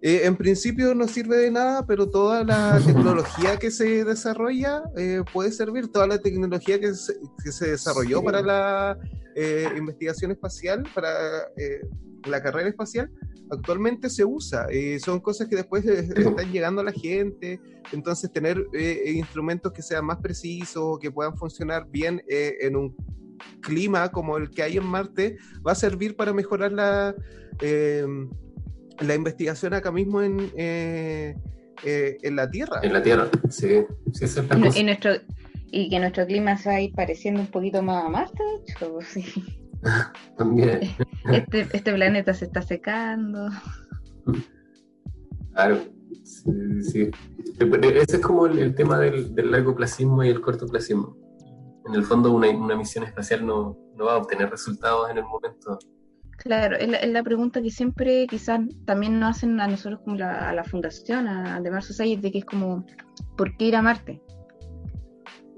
Eh, 0.00 0.20
en 0.24 0.36
principio 0.36 0.94
no 0.94 1.08
sirve 1.08 1.38
de 1.38 1.50
nada, 1.50 1.84
pero 1.84 2.08
toda 2.08 2.44
la 2.44 2.80
tecnología 2.86 3.56
que 3.56 3.70
se 3.70 4.04
desarrolla 4.04 4.82
eh, 4.96 5.22
puede 5.32 5.50
servir. 5.50 5.88
Toda 5.88 6.06
la 6.06 6.18
tecnología 6.18 6.78
que 6.78 6.94
se, 6.94 7.14
que 7.42 7.50
se 7.50 7.70
desarrolló 7.70 8.22
para 8.22 8.40
la 8.40 8.98
eh, 9.34 9.68
investigación 9.76 10.30
espacial, 10.30 10.84
para 10.94 11.10
la 12.24 12.42
carrera 12.42 12.68
espacial, 12.68 13.10
actualmente 13.50 14.10
se 14.10 14.24
usa. 14.24 14.66
son 15.00 15.20
cosas 15.20 15.48
que 15.48 15.56
después 15.56 15.84
están 15.84 16.52
llegando 16.52 16.80
a 16.80 16.84
la 16.84 16.92
gente. 16.92 17.60
Entonces, 17.92 18.30
tener 18.32 18.66
instrumentos 19.06 19.72
que 19.72 19.82
sean 19.82 20.04
más 20.04 20.18
precisos, 20.18 20.98
que 20.98 21.10
puedan 21.10 21.36
funcionar 21.36 21.86
bien 21.88 22.22
en 22.28 22.76
un 22.76 22.94
clima 23.60 24.10
como 24.10 24.36
el 24.36 24.50
que 24.50 24.62
hay 24.62 24.76
en 24.76 24.86
Marte, 24.86 25.38
va 25.66 25.72
a 25.72 25.76
servir 25.76 26.16
para 26.16 26.32
mejorar 26.32 26.72
la 26.72 27.14
la 29.00 29.14
investigación 29.14 29.74
acá 29.74 29.92
mismo 29.92 30.22
en, 30.22 30.50
eh, 30.56 31.36
eh, 31.84 32.18
en 32.22 32.36
la 32.36 32.50
Tierra. 32.50 32.80
En 32.82 32.92
la 32.92 33.02
Tierra, 33.02 33.28
sí. 33.48 33.84
sí 34.12 34.24
es 34.24 34.40
y, 34.76 34.82
nuestro, 34.82 35.12
y 35.70 35.90
que 35.90 35.98
nuestro 35.98 36.26
clima 36.26 36.56
se 36.56 36.68
va 36.68 36.76
a 36.76 36.80
ir 36.80 36.92
pareciendo 36.94 37.40
un 37.40 37.46
poquito 37.48 37.82
más 37.82 38.04
a 38.04 38.08
Marte, 38.08 38.42
de 38.42 38.72
hecho. 38.72 38.98
Sí. 39.08 39.24
También. 40.36 40.80
Este, 41.30 41.60
este, 41.72 41.92
planeta 41.92 42.34
se 42.34 42.46
está 42.46 42.62
secando. 42.62 43.48
Claro, 45.52 45.78
sí, 46.24 46.82
sí. 46.82 47.10
Ese 47.60 48.16
es 48.16 48.22
como 48.22 48.46
el, 48.46 48.74
tema 48.74 48.98
del, 48.98 49.34
del 49.36 49.52
largoplacismo 49.52 50.24
y 50.24 50.30
el 50.30 50.40
cortoplacismo. 50.40 51.16
En 51.86 51.94
el 51.94 52.02
fondo, 52.02 52.32
una, 52.32 52.50
una 52.50 52.76
misión 52.76 53.04
espacial 53.04 53.46
no, 53.46 53.78
no 53.96 54.06
va 54.06 54.14
a 54.14 54.16
obtener 54.16 54.50
resultados 54.50 55.10
en 55.10 55.18
el 55.18 55.24
momento 55.24 55.78
Claro, 56.48 56.78
es 56.78 57.10
la, 57.10 57.22
pregunta 57.22 57.60
que 57.60 57.68
siempre 57.68 58.26
quizás 58.26 58.60
también 58.86 59.20
nos 59.20 59.36
hacen 59.36 59.60
a 59.60 59.68
nosotros 59.68 60.00
como 60.02 60.16
a 60.16 60.50
la 60.54 60.64
fundación, 60.64 61.28
a, 61.28 61.62
The 61.62 61.70
Mars 61.70 61.84
Society, 61.84 62.22
de 62.22 62.32
que 62.32 62.38
es 62.38 62.46
como, 62.46 62.86
¿por 63.36 63.54
qué 63.58 63.66
ir 63.66 63.76
a 63.76 63.82
Marte? 63.82 64.22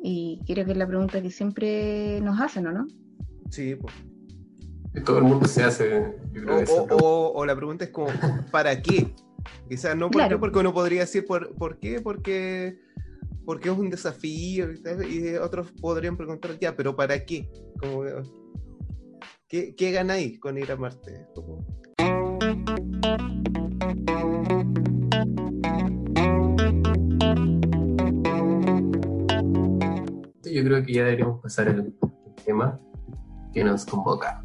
Y 0.03 0.41
creo 0.49 0.65
que 0.65 0.73
es 0.73 0.77
la 0.77 0.89
pregunta 0.89 1.23
que 1.23 1.31
siempre 1.31 2.21
nos 2.23 2.41
hacen, 2.41 2.67
¿o 2.67 2.73
no? 2.73 2.89
Sí, 3.51 3.77
pues. 3.77 3.95
Todo 5.05 5.19
el 5.19 5.25
mundo 5.27 5.47
se 5.47 5.63
hace. 5.63 6.13
o, 6.91 7.47
la 7.47 7.55
pregunta 7.55 7.85
es 7.85 7.93
como, 7.93 8.09
¿para 8.51 8.83
qué? 8.83 9.15
Quizás 9.69 9.97
no 9.97 10.11
por 10.11 10.29
qué, 10.29 10.39
porque 10.39 10.59
uno 10.59 10.75
podría 10.75 11.03
decir 11.03 11.25
por, 11.25 11.55
¿por 11.55 11.79
qué, 11.79 12.01
porque, 12.01 12.81
porque 13.45 13.71
es 13.71 13.79
un 13.79 13.91
desafío 13.91 14.67
y, 14.73 15.37
otros 15.37 15.71
podrían 15.71 16.17
preguntar, 16.17 16.59
ya, 16.59 16.75
pero 16.75 16.97
¿para 16.97 17.25
qué? 17.25 17.49
Como, 17.79 18.03
¿Qué, 19.51 19.75
qué 19.75 19.91
ganáis 19.91 20.39
con 20.39 20.57
ir 20.59 20.71
a 20.71 20.77
Marte? 20.77 21.27
Yo 30.45 30.65
creo 30.65 30.85
que 30.85 30.93
ya 30.93 31.05
deberíamos 31.05 31.43
pasar 31.43 31.67
el, 31.67 31.93
tema 32.45 32.79
que 33.53 33.65
nos 33.65 33.85
convoca. 33.85 34.41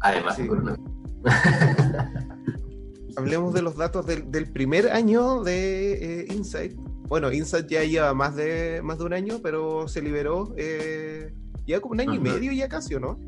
Además, 0.00 0.36
Hablemos 3.16 3.54
de 3.54 3.62
los 3.62 3.76
datos 3.76 4.04
del, 4.06 4.52
primer 4.52 4.90
año 4.90 5.44
de 5.44 6.22
eh, 6.22 6.26
Insight. 6.34 6.74
Bueno, 7.06 7.30
Insight 7.30 7.68
ya 7.68 7.84
lleva 7.84 8.12
más 8.12 8.34
de, 8.34 8.80
más 8.82 8.98
de 8.98 9.04
un 9.04 9.12
año, 9.12 9.38
pero 9.40 9.86
se 9.86 10.02
liberó 10.02 10.52
eh, 10.56 11.32
ya 11.64 11.78
como 11.78 11.92
un 11.92 12.00
año 12.00 12.14
y 12.14 12.18
medio 12.18 12.50
ya 12.50 12.68
casi, 12.68 12.96
¿o 12.96 12.98
no? 12.98 13.20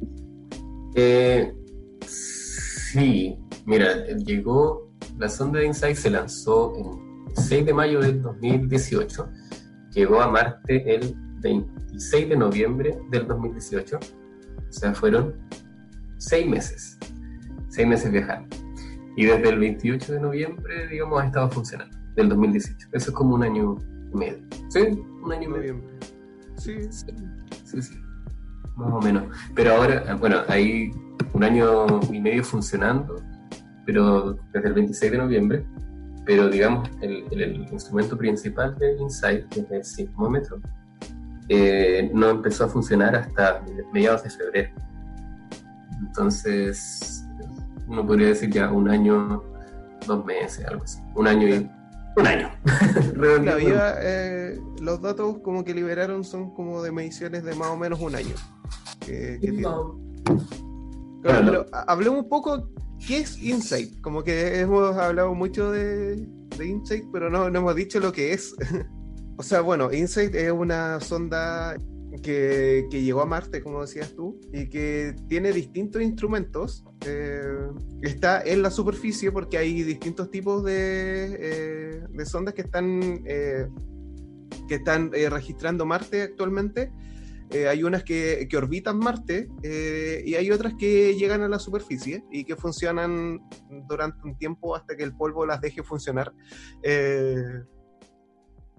Eh, 0.94 1.52
sí, 2.06 3.36
mira, 3.66 4.06
llegó, 4.16 4.90
la 5.18 5.28
sonda 5.28 5.58
de 5.58 5.66
InSight 5.66 5.96
se 5.96 6.10
lanzó 6.10 6.72
el 6.76 7.36
6 7.36 7.66
de 7.66 7.74
mayo 7.74 8.00
del 8.00 8.22
2018, 8.22 9.28
llegó 9.92 10.20
a 10.20 10.30
Marte 10.30 10.94
el 10.94 11.16
26 11.40 12.28
de 12.28 12.36
noviembre 12.36 12.98
del 13.10 13.26
2018, 13.26 13.98
o 13.98 14.72
sea, 14.72 14.94
fueron 14.94 15.34
seis 16.18 16.46
meses, 16.46 16.98
seis 17.68 17.86
meses 17.88 18.10
viajando. 18.12 18.56
Y 19.16 19.26
desde 19.26 19.48
el 19.48 19.58
28 19.58 20.12
de 20.12 20.20
noviembre, 20.20 20.88
digamos, 20.88 21.22
ha 21.22 21.26
estado 21.26 21.50
funcionando, 21.50 21.96
del 22.16 22.28
2018. 22.28 22.88
Eso 22.92 23.10
es 23.10 23.16
como 23.16 23.36
un 23.36 23.44
año 23.44 23.76
y 24.12 24.16
medio. 24.16 24.38
¿Sí? 24.68 24.80
Un 25.22 25.32
año 25.32 25.48
y 25.48 25.52
medio. 25.52 25.80
Sí, 26.56 26.82
sí, 26.90 27.06
sí. 27.64 27.82
sí 27.82 28.03
más 28.76 28.92
o 28.92 29.00
menos. 29.00 29.24
Pero 29.54 29.74
ahora, 29.74 30.14
bueno, 30.14 30.42
hay 30.48 30.90
un 31.32 31.44
año 31.44 31.86
y 32.12 32.20
medio 32.20 32.44
funcionando, 32.44 33.16
pero 33.86 34.38
desde 34.52 34.68
el 34.68 34.74
26 34.74 35.12
de 35.12 35.18
noviembre, 35.18 35.66
pero 36.24 36.48
digamos, 36.48 36.88
el, 37.02 37.24
el, 37.30 37.68
instrumento 37.70 38.16
principal 38.16 38.76
de 38.78 38.96
Insight, 38.98 39.46
que 39.48 39.60
es 39.60 39.70
el 39.70 39.84
sismómetro, 39.84 40.60
eh, 41.48 42.10
no 42.14 42.30
empezó 42.30 42.64
a 42.64 42.68
funcionar 42.68 43.14
hasta 43.14 43.62
mediados 43.92 44.22
de 44.22 44.30
febrero. 44.30 44.70
Entonces, 46.00 47.26
uno 47.86 48.06
podría 48.06 48.28
decir 48.28 48.50
ya 48.50 48.70
un 48.70 48.88
año, 48.88 49.42
dos 50.06 50.24
meses, 50.24 50.64
algo 50.66 50.84
así. 50.84 51.00
Un 51.14 51.28
año 51.28 51.48
y 51.48 51.70
Un 52.16 52.26
año. 52.26 52.50
Eh, 54.06 54.58
los 54.80 55.00
datos 55.00 55.38
como 55.38 55.64
que 55.64 55.74
liberaron 55.74 56.24
son 56.24 56.54
como 56.54 56.82
de 56.82 56.92
mediciones 56.92 57.44
de 57.44 57.54
más 57.54 57.68
o 57.68 57.76
menos 57.76 58.00
un 58.00 58.14
año. 58.14 58.34
Hablemos 61.86 62.20
un 62.20 62.28
poco, 62.28 62.70
¿qué 63.06 63.18
es 63.18 63.42
Insight? 63.42 64.00
Como 64.00 64.22
que 64.22 64.60
hemos 64.60 64.96
hablado 64.96 65.34
mucho 65.34 65.70
de, 65.70 66.26
Insight, 66.62 67.04
pero 67.12 67.30
no, 67.30 67.50
no 67.50 67.58
hemos 67.58 67.74
dicho 67.74 68.00
lo 68.00 68.12
que 68.12 68.32
es. 68.32 68.54
o 69.36 69.42
sea, 69.42 69.60
bueno, 69.60 69.92
Insight 69.92 70.34
es 70.34 70.52
una 70.52 71.00
sonda 71.00 71.76
que, 72.22 72.86
llegó 72.90 73.22
a 73.22 73.26
Marte, 73.26 73.62
como 73.62 73.80
decías 73.80 74.14
tú, 74.14 74.40
y 74.52 74.68
que 74.68 75.14
tiene 75.28 75.52
distintos 75.52 76.02
instrumentos. 76.02 76.84
Eh, 77.06 77.42
está 78.02 78.42
en 78.42 78.62
la 78.62 78.70
superficie 78.70 79.30
porque 79.32 79.58
hay 79.58 79.82
distintos 79.82 80.30
tipos 80.30 80.64
de, 80.64 81.36
eh, 81.40 82.24
sondas 82.24 82.54
que 82.54 82.62
están, 82.62 83.22
eh, 83.26 83.68
que 84.68 84.76
están 84.76 85.10
registrando 85.12 85.84
Marte 85.86 86.22
actualmente. 86.22 86.92
Hay 87.52 87.84
unas 87.84 88.02
que, 88.02 88.48
orbitan 88.56 88.98
Marte 88.98 89.48
y 89.62 90.34
hay 90.34 90.50
otras 90.50 90.74
que 90.78 91.14
llegan 91.14 91.42
a 91.42 91.48
la 91.48 91.58
superficie 91.58 92.24
y 92.30 92.44
que 92.44 92.56
funcionan 92.56 93.40
durante 93.88 94.26
un 94.26 94.36
tiempo 94.36 94.74
hasta 94.74 94.96
que 94.96 95.04
el 95.04 95.14
polvo 95.16 95.46
las 95.46 95.60
deje 95.60 95.82
funcionar. 95.82 96.32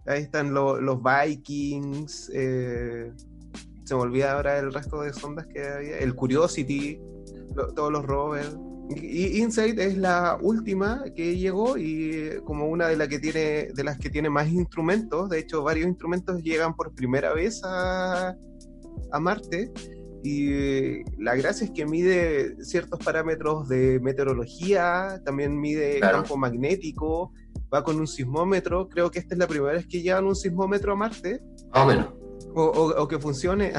Ahí 0.08 0.22
están 0.22 0.54
los 0.54 1.00
Vikings. 1.02 2.32
Eh, 2.34 3.12
se 3.84 3.96
me 3.96 4.02
olvida 4.02 4.34
ahora 4.34 4.60
el 4.60 4.74
resto 4.74 5.02
de 5.02 5.14
sondas 5.14 5.48
que 5.48 5.64
había. 5.64 5.98
El 6.00 6.16
Curiosity, 6.16 7.00
todos 7.76 7.92
los 7.92 8.06
rovers. 8.06 8.56
Y 8.90 9.42
Insight 9.42 9.80
es 9.80 9.98
la 9.98 10.38
última 10.40 11.04
que 11.16 11.38
llegó 11.38 11.76
y 11.76 12.40
como 12.46 12.68
una 12.68 12.88
de, 12.88 13.08
que 13.08 13.18
tiene, 13.18 13.70
de 13.74 13.84
las 13.84 13.98
que 13.98 14.12
tiene 14.12 14.30
más 14.30 14.48
instrumentos. 14.48 15.30
De 15.30 15.40
hecho, 15.40 15.64
varios 15.64 15.88
instrumentos 15.88 16.44
llegan 16.44 16.76
por 16.76 16.94
primera 16.94 17.34
vez 17.34 17.62
a, 17.64 18.36
a 19.12 19.20
Marte. 19.20 19.72
Y 20.24 21.04
la 21.22 21.36
gracia 21.36 21.66
es 21.66 21.72
que 21.72 21.86
mide 21.86 22.56
ciertos 22.64 23.00
parámetros 23.00 23.70
de 23.70 24.00
meteorología, 24.00 25.22
también 25.24 25.60
mide 25.60 26.00
campo 26.00 26.36
magnético, 26.36 27.32
va 27.72 27.84
con 27.84 28.00
un 28.00 28.08
sismómetro. 28.08 28.90
Creo 28.90 29.12
que 29.12 29.20
esta 29.20 29.36
es 29.36 29.40
la 29.40 29.48
primera 29.48 29.74
vez 29.74 29.86
que 29.86 30.02
llevan 30.02 30.26
un 30.26 30.36
sismómetro 30.36 30.94
a 30.94 30.96
Marte. 30.96 31.42
Más 31.72 31.84
o 31.84 31.86
menos. 31.86 32.08
O, 32.56 33.08
que 33.08 33.20
funcione. 33.20 33.74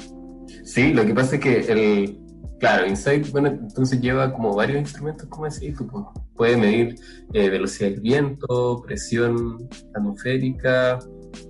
sí, 0.64 0.92
lo 0.92 1.06
que 1.06 1.14
pasa 1.14 1.36
es 1.36 1.40
que 1.40 1.60
el. 1.72 2.20
Claro, 2.58 2.88
Insight, 2.88 3.30
bueno, 3.30 3.48
entonces 3.48 4.00
lleva 4.00 4.32
como 4.32 4.52
varios 4.52 4.80
instrumentos, 4.80 5.28
como 5.28 5.48
decís, 5.48 5.76
tú 5.78 5.86
pues, 5.86 6.04
puede 6.34 6.56
medir 6.56 6.96
eh, 7.32 7.48
velocidad 7.50 7.90
del 7.90 8.00
viento, 8.00 8.82
presión 8.84 9.68
atmosférica, 9.94 10.98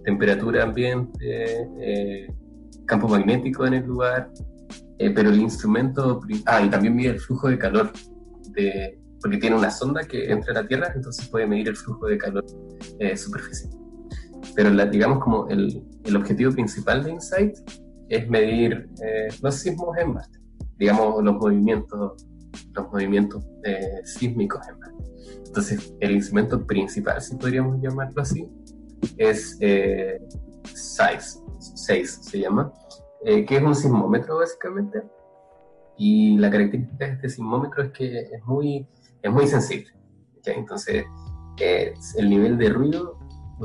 temperatura 0.05 0.65
ambiente, 0.65 1.67
eh, 1.81 2.27
campo 2.89 3.07
magnético 3.07 3.67
en 3.67 3.75
el 3.75 3.87
lugar, 3.87 4.31
eh, 4.99 5.11
pero 5.11 5.31
el 5.31 5.39
instrumento, 5.39 6.21
ah, 6.47 6.63
y 6.63 6.71
también 6.71 6.97
mide 6.97 7.11
el 7.11 7.21
flujo 7.21 7.49
de 7.49 7.59
calor, 7.59 7.93
de, 8.51 8.99
porque 9.21 9.37
tiene 9.37 9.57
una 9.57 9.71
sonda 9.71 10.03
que 10.03 10.33
entra 10.33 10.53
a 10.53 10.63
la 10.63 10.67
Tierra, 10.67 10.93
entonces 10.95 11.29
puede 11.29 11.47
medir 11.47 11.69
el 11.69 11.77
flujo 11.77 12.07
de 12.07 12.19
calor 12.19 12.45
eh, 12.99 13.17
superficial. 13.17 13.71
Pero 14.57 14.71
la, 14.71 14.87
digamos 14.87 15.23
como 15.23 15.49
el, 15.49 15.85
el, 16.05 16.17
objetivo 16.17 16.51
principal 16.53 17.05
de 17.05 17.13
InSight 17.13 17.57
es 18.09 18.29
medir 18.29 18.89
eh, 19.05 19.29
los 19.43 19.55
sismos 19.57 19.97
en 19.99 20.15
Marte, 20.15 20.41
digamos 20.79 21.23
los 21.23 21.37
movimientos, 21.37 22.27
los 22.73 22.91
movimientos 22.91 23.45
eh, 23.65 24.01
sísmicos 24.05 24.67
en 24.69 24.79
Marte. 24.79 25.05
Entonces 25.47 25.95
el 26.01 26.13
instrumento 26.13 26.67
principal, 26.67 27.21
si 27.21 27.37
podríamos 27.37 27.81
llamarlo 27.83 28.23
así, 28.23 28.49
es 29.17 29.57
eh, 29.61 30.21
SIZE 30.65 31.48
6 31.59 32.21
se 32.23 32.41
llama, 32.41 32.73
eh, 33.25 33.45
que 33.45 33.57
es 33.57 33.63
un 33.63 33.75
sismómetro 33.75 34.39
básicamente. 34.39 35.03
Y 35.97 36.39
la 36.39 36.51
característica 36.51 37.07
de 37.07 37.13
este 37.13 37.29
sismómetro 37.29 37.83
es 37.83 37.93
que 37.93 38.21
es 38.21 38.45
muy, 38.45 38.87
es 39.23 39.33
muy 39.33 39.47
sensible. 39.47 39.93
¿ya? 40.45 40.53
Entonces, 40.53 41.05
eh, 41.61 41.95
el 42.17 42.31
nivel 42.31 42.57
de 42.57 42.69
ruido, 42.71 43.19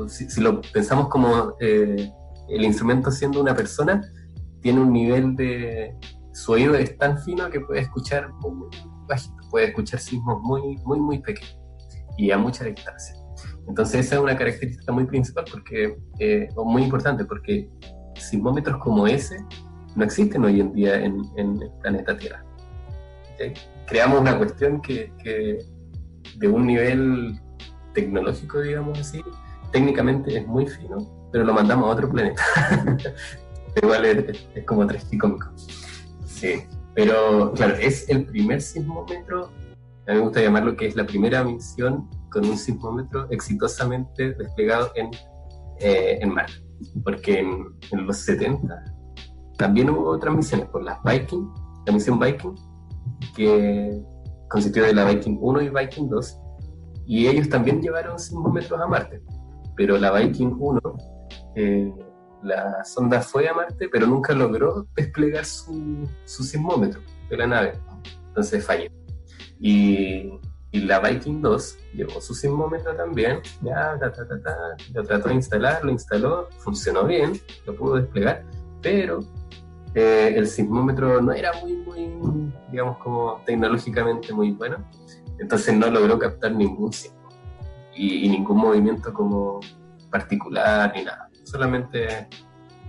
si, 0.08 0.40
lo 0.40 0.60
pensamos 0.60 1.08
como 1.08 1.54
eh, 1.60 2.10
el 2.48 2.64
instrumento 2.64 3.10
siendo 3.10 3.40
una 3.40 3.54
persona, 3.54 4.02
tiene 4.60 4.80
un 4.80 4.92
nivel 4.92 5.36
de... 5.36 5.96
Su 6.32 6.52
oído 6.52 6.74
es 6.74 6.98
tan 6.98 7.18
fino 7.18 7.48
que 7.48 7.60
puede 7.60 7.82
escuchar 7.82 8.32
muy, 8.40 8.50
muy 8.50 8.68
puede 9.50 9.66
escuchar 9.66 10.00
sismos 10.00 10.42
muy, 10.42 10.78
muy, 10.78 10.98
muy 10.98 11.18
pequeños 11.20 11.56
y 12.16 12.30
a 12.30 12.38
mucha 12.38 12.64
distancia. 12.64 13.14
Entonces 13.68 14.06
esa 14.06 14.16
es 14.16 14.20
una 14.20 14.36
característica 14.36 14.92
muy 14.92 15.04
principal 15.06 15.44
porque, 15.50 15.96
eh, 16.18 16.48
o 16.54 16.64
muy 16.64 16.82
importante 16.82 17.24
porque 17.24 17.68
sismómetros 18.16 18.78
como 18.78 19.06
ese 19.06 19.36
no 19.96 20.04
existen 20.04 20.44
hoy 20.44 20.60
en 20.60 20.72
día 20.72 20.96
en, 20.96 21.22
en 21.36 21.62
el 21.62 21.70
planeta 21.80 22.16
Tierra 22.16 22.44
creamos 23.86 24.20
una 24.20 24.36
cuestión 24.38 24.80
que, 24.80 25.12
de 26.36 26.48
un 26.48 26.66
nivel 26.66 27.40
tecnológico, 27.92 28.60
digamos 28.60 28.98
así, 28.98 29.22
técnicamente 29.72 30.36
es 30.36 30.46
muy 30.46 30.66
fino, 30.66 31.28
pero 31.32 31.44
lo 31.44 31.52
mandamos 31.52 31.86
a 31.86 31.90
otro 31.90 32.10
planeta. 32.10 32.42
Igual 33.82 34.04
es, 34.04 34.64
como 34.66 34.86
tragicómico. 34.86 35.50
Sí, 36.26 36.64
pero 36.94 37.52
claro, 37.54 37.74
es 37.74 38.08
el 38.08 38.24
primer 38.26 38.60
sismómetro, 38.60 39.50
a 40.06 40.12
mí 40.12 40.18
me 40.18 40.20
gusta 40.20 40.42
llamarlo 40.42 40.76
que 40.76 40.86
es 40.86 40.96
la 40.96 41.06
primera 41.06 41.42
misión 41.44 42.08
con 42.34 42.44
un 42.44 42.58
sismómetro 42.58 43.28
exitosamente 43.30 44.34
desplegado 44.34 44.90
en, 44.96 45.10
eh, 45.78 46.18
en 46.20 46.34
mar. 46.34 46.50
Porque 47.04 47.38
en, 47.38 47.66
en, 47.92 48.06
los 48.06 48.18
70 48.18 48.84
también 49.56 49.88
hubo 49.88 50.10
otras 50.10 50.34
misiones, 50.34 50.66
por 50.66 50.82
las 50.82 50.98
Viking, 51.04 51.48
la 51.86 51.92
misión 51.92 52.18
Viking, 52.18 52.54
que 53.36 54.02
consistió 54.50 54.82
de 54.82 54.92
la 54.92 55.04
Viking 55.04 55.38
1 55.40 55.62
y 55.62 55.68
Viking 55.68 56.08
2, 56.08 56.40
y 57.06 57.28
ellos 57.28 57.48
también 57.48 57.80
llevaron 57.80 58.18
sismómetros 58.18 58.80
a 58.80 58.86
Marte, 58.86 59.22
pero 59.76 59.96
la 59.96 60.10
Viking 60.10 60.56
1, 60.58 60.80
eh, 61.54 61.92
la 62.42 62.84
sonda 62.84 63.20
fue 63.20 63.48
a 63.48 63.54
Marte, 63.54 63.88
pero 63.88 64.06
nunca 64.06 64.34
logró 64.34 64.86
desplegar 64.96 65.44
su, 65.44 66.08
su 66.24 66.42
sismómetro 66.42 67.00
de 67.30 67.36
la 67.36 67.46
nave, 67.46 67.72
entonces 68.28 68.64
falló. 68.64 68.90
Y, 69.60 70.32
y, 70.74 70.80
la 70.80 71.00
Viking 71.00 71.40
2 71.40 71.78
llevó 71.94 72.20
su 72.20 72.34
sismómetro 72.34 72.94
también, 72.96 73.40
ya, 73.62 73.96
lo 74.92 75.04
trató 75.04 75.28
de 75.28 75.34
instalar, 75.34 75.84
lo 75.84 75.90
instaló, 75.90 76.48
funcionó 76.58 77.04
bien, 77.04 77.40
lo 77.66 77.76
pudo 77.76 77.96
desplegar, 77.96 78.44
pero 78.82 79.20
eh, 79.94 80.34
el 80.36 80.48
sismómetro 80.48 81.20
no 81.20 81.32
era 81.32 81.52
muy, 81.60 81.76
muy, 81.76 82.52
digamos, 82.70 82.98
como 82.98 83.40
tecnológicamente 83.46 84.32
muy 84.32 84.50
bueno, 84.50 84.78
entonces 85.38 85.74
no 85.74 85.88
logró 85.88 86.18
captar 86.18 86.52
ningún 86.52 86.92
sismo 86.92 87.28
y, 87.94 88.28
ningún 88.28 88.56
movimiento 88.56 89.12
como 89.12 89.60
particular 90.10 90.92
ni 90.94 91.04
nada, 91.04 91.30
solamente, 91.44 92.28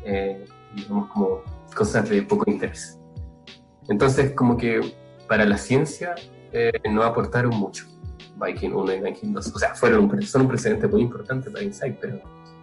eh, 0.04 0.46
digamos, 0.76 1.10
como 1.10 1.42
cosas 1.76 2.10
de 2.10 2.24
poco 2.24 2.50
interés. 2.50 3.00
Entonces, 3.88 4.32
como 4.32 4.58
que 4.58 4.96
para 5.28 5.46
la 5.46 5.58
ciencia 5.58 6.16
eh, 6.56 6.72
no 6.90 7.04
aportaron 7.04 7.54
mucho 7.56 7.86
Viking 8.42 8.72
1 8.72 8.94
y 8.94 9.02
Viking 9.02 9.34
2. 9.34 9.56
O 9.56 9.60
sea, 9.60 9.76
fueron 9.76 10.06
un, 10.06 10.22
son 10.22 10.44
un 10.44 10.48
precedente 10.48 10.88
muy 10.88 11.02
importante 11.02 11.50
para 11.52 11.64
Insight, 11.64 11.98
pero, 12.00 12.22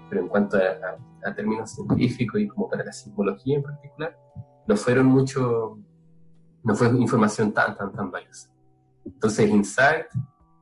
pero 0.08 0.22
en 0.22 0.28
cuanto 0.28 0.56
a, 0.56 0.96
a 1.28 1.34
términos 1.34 1.72
científicos 1.72 2.40
y 2.40 2.48
como 2.48 2.68
para 2.68 2.84
la 2.84 2.92
sismología 2.92 3.56
en 3.56 3.62
particular, 3.62 4.18
no 4.66 4.76
fueron 4.76 5.06
mucho, 5.06 5.78
no 6.62 6.74
fue 6.74 6.88
información 6.88 7.52
tan, 7.52 7.76
tan, 7.76 7.92
tan 7.92 8.10
valiosa. 8.10 8.50
Entonces, 9.04 9.50
Insight, 9.50 10.06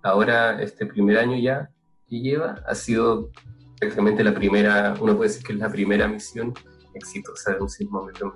ahora 0.03 0.61
este 0.61 0.87
primer 0.87 1.19
año 1.19 1.37
ya 1.37 1.71
que 2.09 2.21
lleva, 2.21 2.57
ha 2.67 2.75
sido 2.75 3.31
prácticamente 3.79 4.25
la 4.25 4.35
primera, 4.35 4.95
uno 5.01 5.17
puede 5.17 5.31
decir 5.31 5.47
que 5.47 5.53
es 5.53 5.59
la 5.59 5.71
primera 5.71 6.09
misión 6.09 6.53
exitosa 6.95 7.55
de 7.55 7.61
un 7.61 7.69
sismómetro 7.69 8.35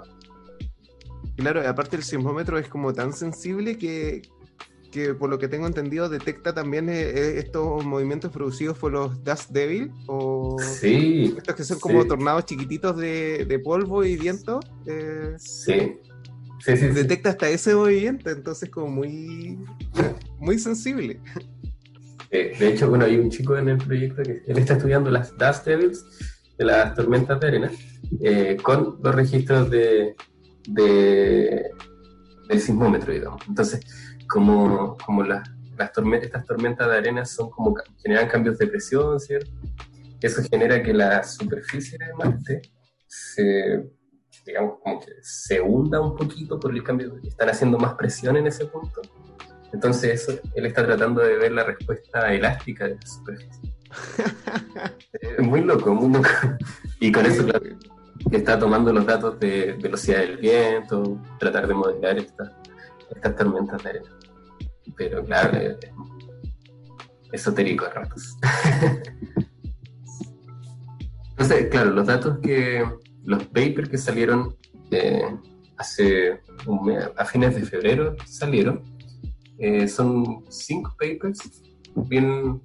Claro, 1.36 1.68
aparte 1.68 1.96
el 1.96 2.04
sismómetro 2.04 2.58
es 2.58 2.68
como 2.68 2.92
tan 2.92 3.12
sensible 3.12 3.76
que, 3.76 4.22
que 4.94 5.12
por 5.12 5.28
lo 5.28 5.40
que 5.40 5.48
tengo 5.48 5.66
entendido 5.66 6.08
detecta 6.08 6.54
también 6.54 6.88
eh, 6.88 7.00
eh, 7.00 7.38
estos 7.38 7.84
movimientos 7.84 8.30
producidos 8.30 8.78
por 8.78 8.92
los 8.92 9.24
Dust 9.24 9.50
Devil 9.50 9.90
o 10.06 10.56
sí, 10.60 11.34
estos 11.36 11.56
que 11.56 11.64
son 11.64 11.80
como 11.80 12.06
tornados 12.06 12.46
chiquititos 12.46 12.96
de, 12.96 13.44
de, 13.44 13.58
polvo 13.58 14.04
y 14.04 14.16
viento. 14.16 14.60
Eh, 14.86 15.34
sí. 15.38 15.98
Sí, 16.60 16.76
sí, 16.78 16.86
detecta 16.86 17.30
hasta 17.30 17.48
ese 17.48 17.74
movimiento, 17.74 18.30
entonces 18.30 18.70
como 18.70 18.86
muy, 18.86 19.58
muy 20.38 20.58
sensible. 20.58 21.20
de 22.30 22.68
hecho, 22.68 22.88
bueno, 22.88 23.04
hay 23.04 23.18
un 23.18 23.30
chico 23.30 23.58
en 23.58 23.68
el 23.68 23.78
proyecto 23.78 24.22
que 24.22 24.42
él 24.46 24.58
está 24.58 24.74
estudiando 24.74 25.10
las 25.10 25.36
Dust 25.36 25.66
Devils, 25.66 26.04
de 26.56 26.64
las 26.64 26.94
tormentas 26.94 27.38
de 27.40 27.48
arena, 27.48 27.70
con 28.62 28.98
los 29.02 29.14
registros 29.14 29.68
de, 29.68 30.14
de, 30.68 31.70
del 32.48 32.60
sismómetro, 32.60 33.12
digamos. 33.12 33.42
Entonces, 33.46 33.80
como, 34.34 34.96
como 34.96 35.22
las, 35.22 35.48
las 35.78 35.92
tormentas, 35.92 36.26
estas 36.26 36.44
tormentas 36.44 36.88
de 36.88 36.96
arena 36.96 37.24
son 37.24 37.50
como 37.50 37.72
generan 38.02 38.28
cambios 38.28 38.58
de 38.58 38.66
presión, 38.66 39.20
¿cierto? 39.20 39.48
Eso 40.20 40.42
genera 40.50 40.82
que 40.82 40.92
la 40.92 41.22
superficie 41.22 41.96
de 41.98 42.12
Marte 42.14 42.62
se, 43.06 43.84
digamos, 44.44 44.80
como 44.82 44.98
que 44.98 45.12
se 45.22 45.60
hunda 45.60 46.00
un 46.00 46.16
poquito 46.16 46.58
por 46.58 46.74
el 46.74 46.82
cambio, 46.82 47.16
están 47.22 47.48
haciendo 47.48 47.78
más 47.78 47.94
presión 47.94 48.36
en 48.36 48.48
ese 48.48 48.66
punto. 48.66 49.02
Entonces, 49.72 50.26
él 50.56 50.66
está 50.66 50.84
tratando 50.84 51.20
de 51.20 51.36
ver 51.36 51.52
la 51.52 51.62
respuesta 51.62 52.32
elástica 52.34 52.88
de 52.88 52.96
la 52.96 53.06
superficie. 53.06 53.72
muy 55.38 55.60
loco, 55.60 55.94
muy 55.94 56.12
loco. 56.12 56.28
Y 56.98 57.12
con 57.12 57.24
eso, 57.24 57.44
claro, 57.44 57.66
está 58.32 58.58
tomando 58.58 58.92
los 58.92 59.06
datos 59.06 59.38
de 59.38 59.76
velocidad 59.80 60.18
del 60.18 60.38
viento, 60.38 61.20
tratar 61.38 61.68
de 61.68 61.74
modelar 61.74 62.18
estas, 62.18 62.50
estas 63.14 63.36
tormentas 63.36 63.80
de 63.82 63.90
arena. 63.90 64.23
Pero 64.96 65.24
claro, 65.24 65.58
es 65.58 65.78
esotérico 67.34 67.84
a 67.86 67.90
ratos. 67.90 68.36
Entonces, 71.30 71.66
claro, 71.70 71.90
los 71.90 72.06
datos 72.06 72.38
que, 72.38 72.84
los 73.24 73.44
papers 73.44 73.88
que 73.88 73.98
salieron 73.98 74.56
eh, 74.90 75.24
hace 75.76 76.40
un 76.66 76.84
mes, 76.86 77.10
a 77.16 77.24
fines 77.24 77.54
de 77.54 77.62
febrero 77.62 78.16
salieron, 78.26 78.82
eh, 79.58 79.88
son 79.88 80.44
cinco 80.48 80.94
papers, 80.98 81.62
bien, 81.94 82.60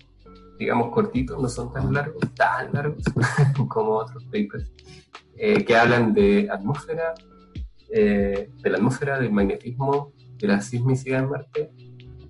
digamos, 0.59 0.91
cortitos, 0.91 1.41
no 1.41 1.47
son 1.49 1.71
tan 1.71 1.93
largos, 1.93 2.21
tan 2.35 2.71
largos 2.73 3.03
como 3.67 3.93
otros 3.93 4.23
papers, 4.25 4.71
eh, 5.37 5.63
que 5.63 5.75
hablan 5.75 6.13
de 6.13 6.47
atmósfera, 6.51 7.13
de 7.89 8.49
la 8.63 8.77
atmósfera, 8.77 9.19
del 9.19 9.31
magnetismo, 9.31 10.13
de 10.37 10.47
la 10.47 10.61
sismicidad 10.61 11.23
en 11.23 11.29
Marte, 11.29 11.71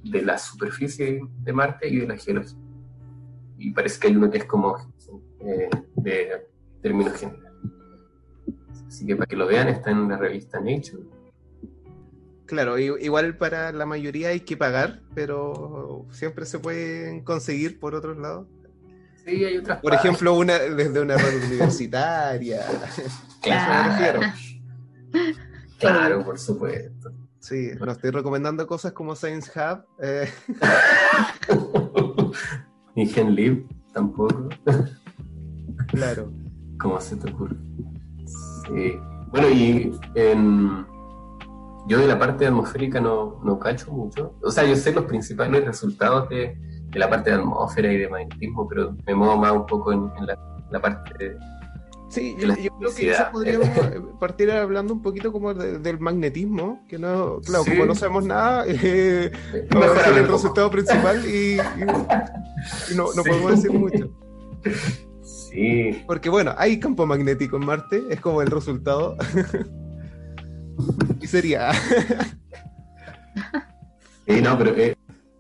de 0.04 0.22
la 0.22 0.38
superficie 0.38 1.22
de 1.44 1.54
Marte 1.54 1.88
y 1.88 1.98
de 1.98 2.08
la 2.08 2.18
geología. 2.18 2.58
Y 3.58 3.72
parece 3.72 4.00
que 4.00 4.08
hay 4.08 4.16
uno 4.16 4.30
que 4.32 4.40
es 4.40 4.46
como 4.46 4.78
de 5.96 6.48
términos 6.82 7.14
generales. 7.18 7.50
Así 8.88 9.06
que 9.06 9.16
para 9.16 9.28
que 9.28 9.36
lo 9.36 9.46
vean, 9.48 9.68
está 9.68 9.92
en 9.92 10.10
la 10.10 10.18
revista 10.18 10.60
Nature. 10.60 11.04
Claro, 12.50 12.80
igual 12.80 13.38
para 13.38 13.72
la 13.72 13.86
mayoría 13.86 14.30
hay 14.30 14.40
que 14.40 14.58
pagar, 14.58 15.02
pero 15.14 16.08
siempre 16.10 16.48
se 16.48 16.58
pueden 16.58 17.24
conseguir 17.24 17.80
por 17.80 17.94
otros 17.94 18.18
lados. 18.18 18.48
Sí, 19.24 19.46
hay 19.46 19.58
otras. 19.58 19.80
Por 19.82 19.94
ejemplo, 19.94 20.34
una 20.34 20.58
desde 20.58 21.00
una 21.00 21.16
red 21.18 21.44
universitaria. 21.46 22.62
Claro. 23.42 24.20
claro, 25.80 26.26
por 26.26 26.38
supuesto. 26.38 26.99
Sí, 27.50 27.72
no 27.80 27.92
estoy 27.92 28.12
recomendando 28.12 28.68
cosas 28.68 28.94
como 28.94 29.16
Science 29.16 29.52
Hub. 29.56 29.84
Eh. 30.04 30.30
Ni 32.96 33.08
GenLib 33.08 33.68
tampoco. 33.92 34.50
Claro. 35.88 36.32
¿Cómo 36.80 37.02
se 37.02 37.16
te 37.16 37.32
ocurre? 37.32 37.56
Sí. 38.28 39.00
Bueno, 39.32 39.50
y 39.50 39.92
yo 41.88 41.98
de 41.98 42.08
la 42.08 42.20
parte 42.20 42.46
atmosférica 42.46 43.02
no, 43.02 43.42
no 43.44 43.58
cacho 43.58 43.92
mucho. 43.92 44.36
O 44.44 44.52
sea, 44.52 44.64
yo 44.66 44.76
sé 44.76 44.94
los 44.94 45.06
principales 45.06 45.66
resultados 45.66 46.30
de, 46.30 46.56
de 46.92 47.00
la 47.00 47.10
parte 47.10 47.32
de 47.32 47.38
atmósfera 47.38 47.92
y 47.92 47.98
de 47.98 48.10
magnetismo, 48.10 48.68
pero 48.68 48.96
me 49.08 49.16
muevo 49.16 49.38
más 49.38 49.54
un 49.54 49.66
poco 49.66 49.92
en, 49.92 50.12
la, 50.70 50.80
parte 50.80 51.18
de, 51.18 51.38
Sí, 52.10 52.36
yo, 52.40 52.56
creo 52.56 52.96
que 52.96 53.02
quizás 53.02 53.30
podríamos 53.30 53.70
partir 54.20 54.50
hablando 54.50 54.94
un 54.94 55.02
poquito 55.02 55.32
como 55.32 55.54
del 55.54 56.00
magnetismo, 56.00 56.84
que 56.88 56.98
no, 56.98 57.40
claro, 57.42 57.66
como 57.66 57.86
no 57.86 57.94
sabemos 57.94 58.26
nada, 58.26 58.66
eh, 58.68 59.32
no 59.72 59.84
es 59.84 60.08
el 60.08 60.28
resultado 60.28 60.72
principal 60.72 61.24
y, 61.26 61.58
no, 62.96 63.14
no 63.14 63.24
podemos 63.24 63.52
decir 63.52 63.72
mucho. 63.72 64.10
Sí. 65.22 66.04
Porque 66.08 66.30
bueno, 66.30 66.54
hay 66.58 66.80
campo 66.80 67.06
magnético 67.06 67.58
en 67.58 67.66
Marte, 67.66 68.04
es 68.10 68.20
como 68.20 68.42
el 68.42 68.50
resultado. 68.50 69.16
y 71.22 71.28
sería. 71.28 71.72
sí, 74.28 74.42
no, 74.42 74.58
pero 74.58 74.76
eh, 74.76 74.96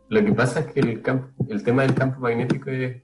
lo 0.09 0.23
que 0.23 0.33
pasa 0.33 0.59
es 0.59 0.67
que 0.67 0.81
el, 0.81 1.01
campo, 1.01 1.29
el 1.49 1.63
tema 1.63 1.81
del 1.81 1.95
campo 1.95 2.19
magnético 2.19 2.69
es, 2.69 3.01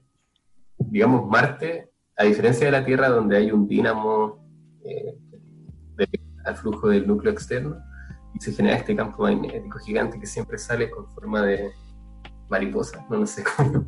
digamos, 0.78 1.28
Marte, 1.28 1.90
a 2.16 2.24
diferencia 2.24 2.66
de 2.66 2.72
la 2.72 2.84
Tierra, 2.84 3.08
donde 3.08 3.36
hay 3.36 3.50
un 3.50 3.66
dínamo 3.66 4.44
eh, 4.84 5.18
al 6.44 6.56
flujo 6.56 6.88
del 6.88 7.06
núcleo 7.06 7.32
externo, 7.32 7.76
y 8.34 8.40
se 8.40 8.52
genera 8.52 8.76
este 8.76 8.94
campo 8.94 9.22
magnético 9.22 9.78
gigante 9.78 10.18
que 10.20 10.26
siempre 10.26 10.58
sale 10.58 10.90
con 10.90 11.08
forma 11.14 11.42
de 11.42 11.70
mariposa, 12.48 13.04
no, 13.10 13.18
no 13.18 13.26
sé 13.26 13.42
cómo. 13.56 13.86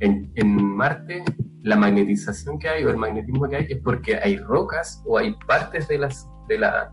En, 0.00 0.32
en 0.34 0.76
Marte 0.76 1.24
la 1.64 1.76
magnetización 1.76 2.58
que 2.58 2.68
hay 2.68 2.84
o 2.84 2.90
el 2.90 2.98
magnetismo 2.98 3.48
que 3.48 3.56
hay 3.56 3.66
es 3.70 3.78
porque 3.82 4.16
hay 4.16 4.36
rocas 4.36 5.02
o 5.06 5.16
hay 5.16 5.34
partes 5.46 5.88
de 5.88 5.98
las 5.98 6.28
de 6.46 6.58
la 6.58 6.92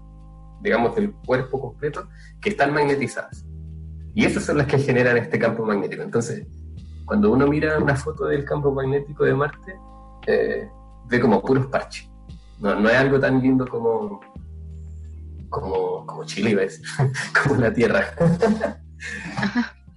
digamos 0.62 0.96
del 0.96 1.12
cuerpo 1.12 1.60
completo 1.60 2.08
que 2.42 2.50
están 2.52 2.74
magnetizadas 2.74 3.46
y 4.14 4.24
esas 4.24 4.46
son 4.46 4.60
las 4.60 4.68
que 4.68 4.78
generan 4.78 5.18
este 5.18 5.38
campo 5.38 5.66
magnético 5.66 6.04
entonces 6.04 6.48
cuando 7.04 7.34
uno 7.34 7.48
mira 7.48 7.78
una 7.80 7.98
foto 7.98 8.26
del 8.26 8.46
campo 8.46 8.72
magnético 8.72 9.26
de 9.26 9.34
Marte 9.34 9.76
eh, 10.28 10.70
ve 11.08 11.20
como 11.20 11.42
puros 11.42 11.68
parches 11.68 12.10
no, 12.60 12.80
no 12.80 12.90
es 12.90 12.96
algo 12.96 13.20
tan 13.20 13.42
lindo 13.42 13.68
como 13.68 14.20
como, 15.50 16.06
como 16.06 16.24
Chile 16.26 16.52
iba 16.52 16.62
a 16.62 16.66
decir 16.66 16.86
como 17.44 17.56
la 17.56 17.74
Tierra 17.74 18.06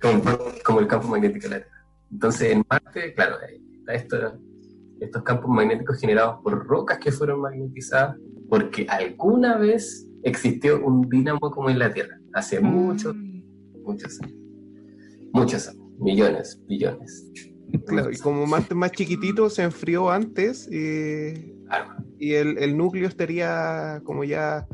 como, 0.01 0.23
como, 0.65 0.81
el 0.81 0.87
campo 0.87 1.09
magnético 1.09 1.49
de 1.49 1.59
la 1.59 1.65
Tierra 1.65 1.87
entonces 2.11 2.53
en 2.53 2.65
Marte 2.69 3.15
claro 3.15 3.37
está 3.79 3.95
esto 3.95 4.39
estos 5.01 5.23
campos 5.23 5.51
magnéticos 5.51 6.01
generados 6.01 6.41
por 6.43 6.67
rocas 6.67 6.99
que 6.99 7.13
fueron 7.13 7.41
magnetizadas 7.41 8.17
porque 8.49 8.87
alguna 8.89 9.57
vez 9.59 10.07
existió 10.25 10.85
un 10.85 11.09
dínamo 11.09 11.51
como 11.51 11.71
en 11.71 11.79
la 11.79 11.93
Tierra, 11.93 12.19
hace 12.33 12.61
mm. 12.61 12.65
muchos, 12.65 13.15
muchos 13.85 14.21
años. 14.21 14.39
Muchos 15.33 15.69
años, 15.69 15.85
millones, 15.99 16.61
billones. 16.67 17.31
Claro, 17.79 18.11
y 18.11 18.19
como 18.19 18.47
más, 18.47 18.71
más 18.75 18.93
chiquitito 18.93 19.51
se 19.51 19.63
enfrió 19.63 20.11
antes 20.11 20.69
y, 20.71 21.55
y 22.19 22.35
el, 22.35 22.59
el, 22.59 22.77
núcleo 22.77 23.09
estaría 23.09 24.01
como 24.05 24.25
ya 24.25 24.67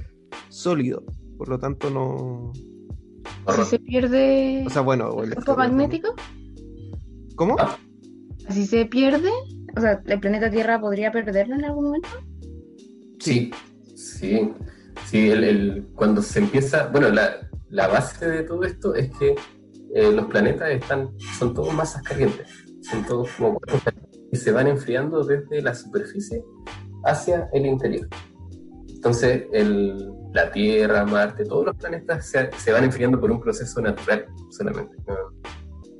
sólido, 0.48 1.04
por 1.38 1.48
lo 1.48 1.58
tanto 1.58 1.90
no... 1.90 2.52
¿Si 3.54 3.64
se 3.64 3.78
pierde 3.78 4.64
o 4.66 4.70
sea, 4.70 4.82
bueno, 4.82 5.22
el 5.22 5.34
campo 5.34 5.56
magnético? 5.56 6.14
¿Cómo? 7.36 7.56
¿Si 8.50 8.66
se 8.66 8.84
pierde? 8.86 9.30
O 9.76 9.80
sea, 9.80 10.02
¿el 10.04 10.20
planeta 10.20 10.50
Tierra 10.50 10.80
podría 10.80 11.10
perderlo 11.10 11.54
en 11.54 11.64
algún 11.64 11.84
momento? 11.86 12.08
Sí, 13.18 13.50
sí. 13.94 14.52
Sí, 15.06 15.30
el, 15.30 15.88
cuando 15.94 16.22
se 16.22 16.40
empieza, 16.40 16.88
bueno, 16.88 17.08
la, 17.10 17.48
la, 17.70 17.88
base 17.88 18.28
de 18.28 18.42
todo 18.42 18.64
esto 18.64 18.94
es 18.94 19.10
que 19.18 19.34
eh, 19.94 20.12
los 20.12 20.26
planetas 20.26 20.70
están, 20.70 21.10
son 21.38 21.54
todos 21.54 21.74
masas 21.74 22.02
calientes, 22.02 22.48
son 22.90 23.04
todos 23.04 23.30
como 23.36 23.60
y 24.32 24.36
se 24.36 24.52
van 24.52 24.66
enfriando 24.66 25.24
desde 25.24 25.62
la 25.62 25.74
superficie 25.74 26.44
hacia 27.04 27.48
el 27.52 27.66
interior. 27.66 28.08
Entonces, 28.88 29.44
el, 29.52 30.12
la 30.32 30.50
Tierra, 30.52 31.04
Marte, 31.04 31.44
todos 31.44 31.66
los 31.66 31.76
planetas 31.76 32.26
se, 32.26 32.50
se, 32.56 32.72
van 32.72 32.84
enfriando 32.84 33.20
por 33.20 33.30
un 33.30 33.40
proceso 33.40 33.80
natural 33.80 34.26
solamente. 34.50 34.96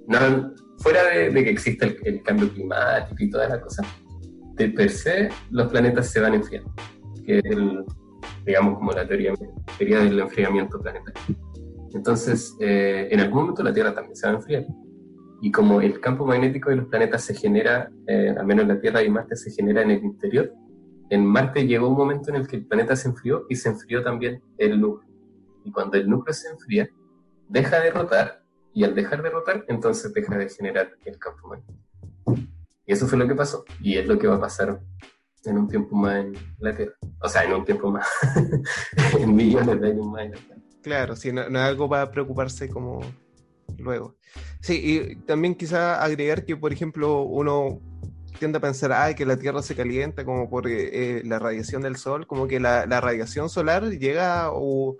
no, 0.06 0.54
fuera 0.78 1.04
de, 1.04 1.32
que 1.32 1.50
exista 1.50 1.86
el, 1.86 2.22
cambio 2.22 2.52
climático 2.52 3.22
y 3.22 3.30
todas 3.30 3.48
las 3.48 3.60
cosas, 3.60 3.86
de 4.54 4.68
per 4.68 4.90
se 4.90 5.28
los 5.50 5.68
planetas 5.70 6.10
se 6.10 6.20
van 6.20 6.34
enfriando, 6.34 6.72
que 7.24 7.38
es 7.38 7.44
el, 7.44 7.84
digamos 8.44 8.74
como 8.78 8.92
la 8.92 9.06
teoría, 9.06 9.32
teoría 9.78 10.00
del 10.00 10.20
enfriamiento 10.20 10.78
planetario. 10.80 11.36
Entonces, 11.94 12.54
eh, 12.60 13.08
en 13.10 13.20
algún 13.20 13.40
momento 13.40 13.62
la 13.62 13.72
Tierra 13.72 13.94
también 13.94 14.14
se 14.14 14.26
va 14.26 14.34
a 14.34 14.36
enfriar. 14.36 14.66
Y 15.40 15.50
como 15.50 15.80
el 15.80 16.00
campo 16.00 16.26
magnético 16.26 16.70
de 16.70 16.76
los 16.76 16.86
planetas 16.86 17.24
se 17.24 17.34
genera, 17.34 17.90
eh, 18.06 18.34
al 18.36 18.46
menos 18.46 18.62
en 18.62 18.68
la 18.68 18.80
Tierra 18.80 19.02
y 19.02 19.08
Marte 19.08 19.36
se 19.36 19.50
genera 19.50 19.82
en 19.82 19.90
el 19.90 20.04
interior, 20.04 20.52
en 21.08 21.26
Marte 21.26 21.66
llegó 21.66 21.88
un 21.88 21.96
momento 21.96 22.30
en 22.30 22.36
el 22.36 22.46
que 22.46 22.56
el 22.56 22.66
planeta 22.66 22.94
se 22.94 23.08
enfrió 23.08 23.46
y 23.48 23.56
se 23.56 23.70
enfrió 23.70 24.02
también 24.02 24.42
el 24.58 24.80
núcleo. 24.80 25.10
Y 25.64 25.72
cuando 25.72 25.96
el 25.96 26.08
núcleo 26.08 26.32
se 26.34 26.48
enfría, 26.48 26.88
deja 27.48 27.80
de 27.80 27.90
rotar 27.90 28.42
y 28.72 28.84
al 28.84 28.94
dejar 28.94 29.22
de 29.22 29.30
rotar, 29.30 29.64
entonces 29.68 30.12
deja 30.14 30.38
de 30.38 30.48
generar 30.48 30.92
el 31.04 31.18
campo 31.18 31.48
magnético. 31.48 31.80
Y 32.86 32.92
eso 32.92 33.06
fue 33.06 33.18
lo 33.18 33.26
que 33.26 33.34
pasó. 33.34 33.64
Y 33.80 33.96
es 33.96 34.06
lo 34.06 34.18
que 34.18 34.26
va 34.26 34.36
a 34.36 34.40
pasar 34.40 34.80
en 35.44 35.58
un 35.58 35.68
tiempo 35.68 35.96
más 35.96 36.16
en 36.16 36.34
la 36.58 36.74
Tierra. 36.74 36.92
O 37.20 37.28
sea, 37.28 37.44
en 37.44 37.52
un 37.54 37.64
tiempo 37.64 37.90
más. 37.90 38.06
en 39.18 39.34
millones 39.34 39.80
de 39.80 39.88
años 39.88 40.06
más 40.06 40.24
en 40.24 40.30
la 40.32 40.36
Tierra. 40.36 40.60
Claro, 40.82 41.16
sí, 41.16 41.32
no, 41.32 41.42
es 41.42 41.56
algo 41.56 41.88
para 41.88 42.10
preocuparse 42.10 42.68
como 42.68 43.00
luego. 43.80 44.16
Sí, 44.60 44.80
y 44.82 45.16
también 45.26 45.54
quizá 45.54 46.02
agregar 46.02 46.44
que, 46.44 46.56
por 46.56 46.72
ejemplo, 46.72 47.22
uno 47.22 47.80
tiende 48.38 48.58
a 48.58 48.60
pensar, 48.60 48.92
ay, 48.92 49.14
que 49.14 49.26
la 49.26 49.36
Tierra 49.36 49.62
se 49.62 49.74
calienta 49.74 50.24
como 50.24 50.48
por 50.48 50.66
eh, 50.68 51.22
la 51.24 51.38
radiación 51.38 51.82
del 51.82 51.96
Sol, 51.96 52.26
como 52.26 52.46
que 52.46 52.60
la, 52.60 52.86
la 52.86 53.00
radiación 53.00 53.48
solar 53.50 53.90
llega 53.90 54.50
o 54.52 54.96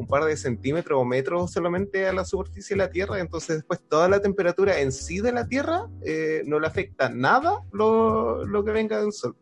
un 0.00 0.06
par 0.06 0.24
de 0.24 0.36
centímetros 0.36 0.98
o 0.98 1.04
metros 1.04 1.52
solamente 1.52 2.06
a 2.06 2.12
la 2.14 2.24
superficie 2.24 2.74
de 2.74 2.78
la 2.78 2.90
Tierra, 2.90 3.20
entonces 3.20 3.56
después 3.56 3.80
toda 3.86 4.08
la 4.08 4.20
temperatura 4.20 4.80
en 4.80 4.92
sí 4.92 5.20
de 5.20 5.32
la 5.32 5.46
Tierra 5.46 5.88
eh, 6.02 6.42
no 6.46 6.58
le 6.58 6.66
afecta 6.66 7.10
nada 7.10 7.60
lo, 7.70 8.46
lo 8.46 8.64
que 8.64 8.72
venga 8.72 9.00
del 9.00 9.12
Sol. 9.12 9.36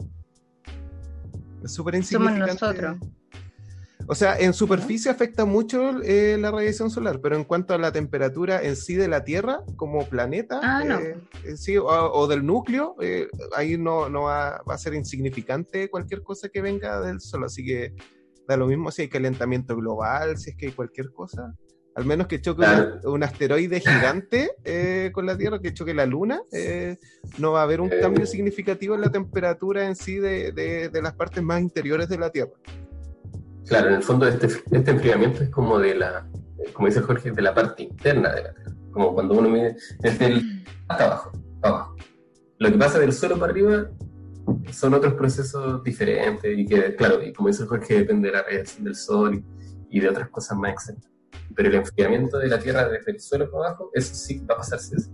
Es 1.62 1.72
súper 1.72 1.94
insignificante. 1.94 2.58
Somos 2.58 2.76
nosotros. 2.76 3.17
O 4.10 4.14
sea, 4.14 4.38
en 4.38 4.54
superficie 4.54 5.10
afecta 5.10 5.44
mucho 5.44 6.02
eh, 6.02 6.38
la 6.40 6.50
radiación 6.50 6.90
solar, 6.90 7.20
pero 7.20 7.36
en 7.36 7.44
cuanto 7.44 7.74
a 7.74 7.78
la 7.78 7.92
temperatura 7.92 8.62
en 8.62 8.74
sí 8.74 8.94
de 8.94 9.06
la 9.06 9.22
Tierra 9.22 9.60
como 9.76 10.08
planeta, 10.08 10.60
Ah, 10.62 10.82
eh, 11.02 11.14
eh, 11.44 11.56
sí, 11.58 11.76
o, 11.76 11.84
o 11.86 12.26
del 12.26 12.44
núcleo, 12.46 12.96
eh, 13.02 13.28
ahí 13.54 13.76
no, 13.76 14.08
no 14.08 14.22
va, 14.22 14.62
va 14.68 14.74
a 14.74 14.78
ser 14.78 14.94
insignificante 14.94 15.90
cualquier 15.90 16.22
cosa 16.22 16.48
que 16.48 16.62
venga 16.62 17.02
del 17.02 17.20
Sol. 17.20 17.44
Así 17.44 17.64
que 17.66 17.92
da 18.48 18.56
lo 18.56 18.66
mismo 18.66 18.90
si 18.90 19.02
hay 19.02 19.08
calentamiento 19.08 19.76
global, 19.76 20.38
si 20.38 20.50
es 20.50 20.56
que 20.56 20.66
hay 20.68 20.72
cualquier 20.72 21.10
cosa. 21.12 21.54
Al 21.94 22.06
menos 22.06 22.28
que 22.28 22.40
choque 22.40 22.62
Claro. 22.62 23.00
un, 23.04 23.12
un 23.14 23.22
asteroide 23.24 23.78
gigante 23.80 24.52
eh, 24.64 25.10
con 25.12 25.26
la 25.26 25.36
Tierra, 25.36 25.60
que 25.60 25.74
choque 25.74 25.92
la 25.92 26.06
Luna, 26.06 26.40
eh, 26.50 26.96
no 27.36 27.52
va 27.52 27.60
a 27.60 27.64
haber 27.64 27.82
un 27.82 27.90
cambio 27.90 28.24
significativo 28.24 28.94
en 28.94 29.02
la 29.02 29.10
temperatura 29.12 29.84
en 29.86 29.96
sí 29.96 30.16
de, 30.16 30.52
de- 30.52 30.88
de 30.88 31.02
las 31.02 31.12
partes 31.12 31.42
más 31.42 31.60
interiores 31.60 32.08
de 32.08 32.16
la 32.16 32.30
Tierra. 32.30 32.52
Claro, 33.68 33.88
en 33.88 33.94
el 33.96 34.02
fondo 34.02 34.26
este, 34.26 34.46
este 34.46 34.90
enfriamiento 34.90 35.42
es 35.42 35.50
como 35.50 35.78
de 35.78 35.94
la, 35.94 36.26
como 36.72 36.88
dice 36.88 37.02
Jorge, 37.02 37.30
de 37.30 37.42
la 37.42 37.54
parte 37.54 37.82
interna 37.82 38.32
de 38.32 38.42
la 38.44 38.54
Tierra. 38.54 38.72
Como 38.90 39.14
cuando 39.14 39.34
uno 39.34 39.48
mide 39.48 39.76
desde 40.00 40.26
el 40.26 40.64
hasta 40.88 41.04
abajo, 41.04 41.32
abajo. 41.62 41.96
Lo 42.58 42.72
que 42.72 42.78
pasa 42.78 42.98
del 42.98 43.12
suelo 43.12 43.38
para 43.38 43.52
arriba 43.52 43.90
son 44.72 44.94
otros 44.94 45.14
procesos 45.14 45.84
diferentes 45.84 46.58
y 46.58 46.64
que, 46.64 46.96
claro, 46.96 47.22
y 47.22 47.32
como 47.32 47.48
dice 47.48 47.66
Jorge, 47.66 47.98
depende 47.98 48.28
de 48.28 48.34
la 48.34 48.42
radiación 48.42 48.84
del 48.84 48.94
sol 48.94 49.44
y, 49.90 49.98
y 49.98 50.00
de 50.00 50.08
otras 50.08 50.30
cosas 50.30 50.56
más 50.56 50.72
externas. 50.72 51.10
Pero 51.54 51.68
el 51.68 51.74
enfriamiento 51.74 52.38
de 52.38 52.48
la 52.48 52.58
Tierra 52.58 52.88
desde 52.88 53.12
el 53.12 53.20
suelo 53.20 53.50
para 53.50 53.68
abajo, 53.68 53.90
eso 53.92 54.14
sí 54.14 54.38
va 54.38 54.54
a 54.54 54.58
pasar 54.58 54.78
sí 54.78 54.96
sí. 54.98 55.10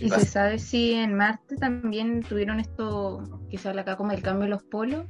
¿Y 0.00 0.10
se 0.10 0.26
sabe 0.26 0.58
si 0.58 0.92
en 0.92 1.14
Marte 1.14 1.56
también 1.56 2.22
tuvieron 2.22 2.60
esto 2.60 3.42
que 3.50 3.58
se 3.58 3.68
habla 3.68 3.82
acá 3.82 3.96
como 3.96 4.12
el 4.12 4.22
cambio 4.22 4.44
de 4.44 4.50
los 4.50 4.62
polos? 4.62 5.06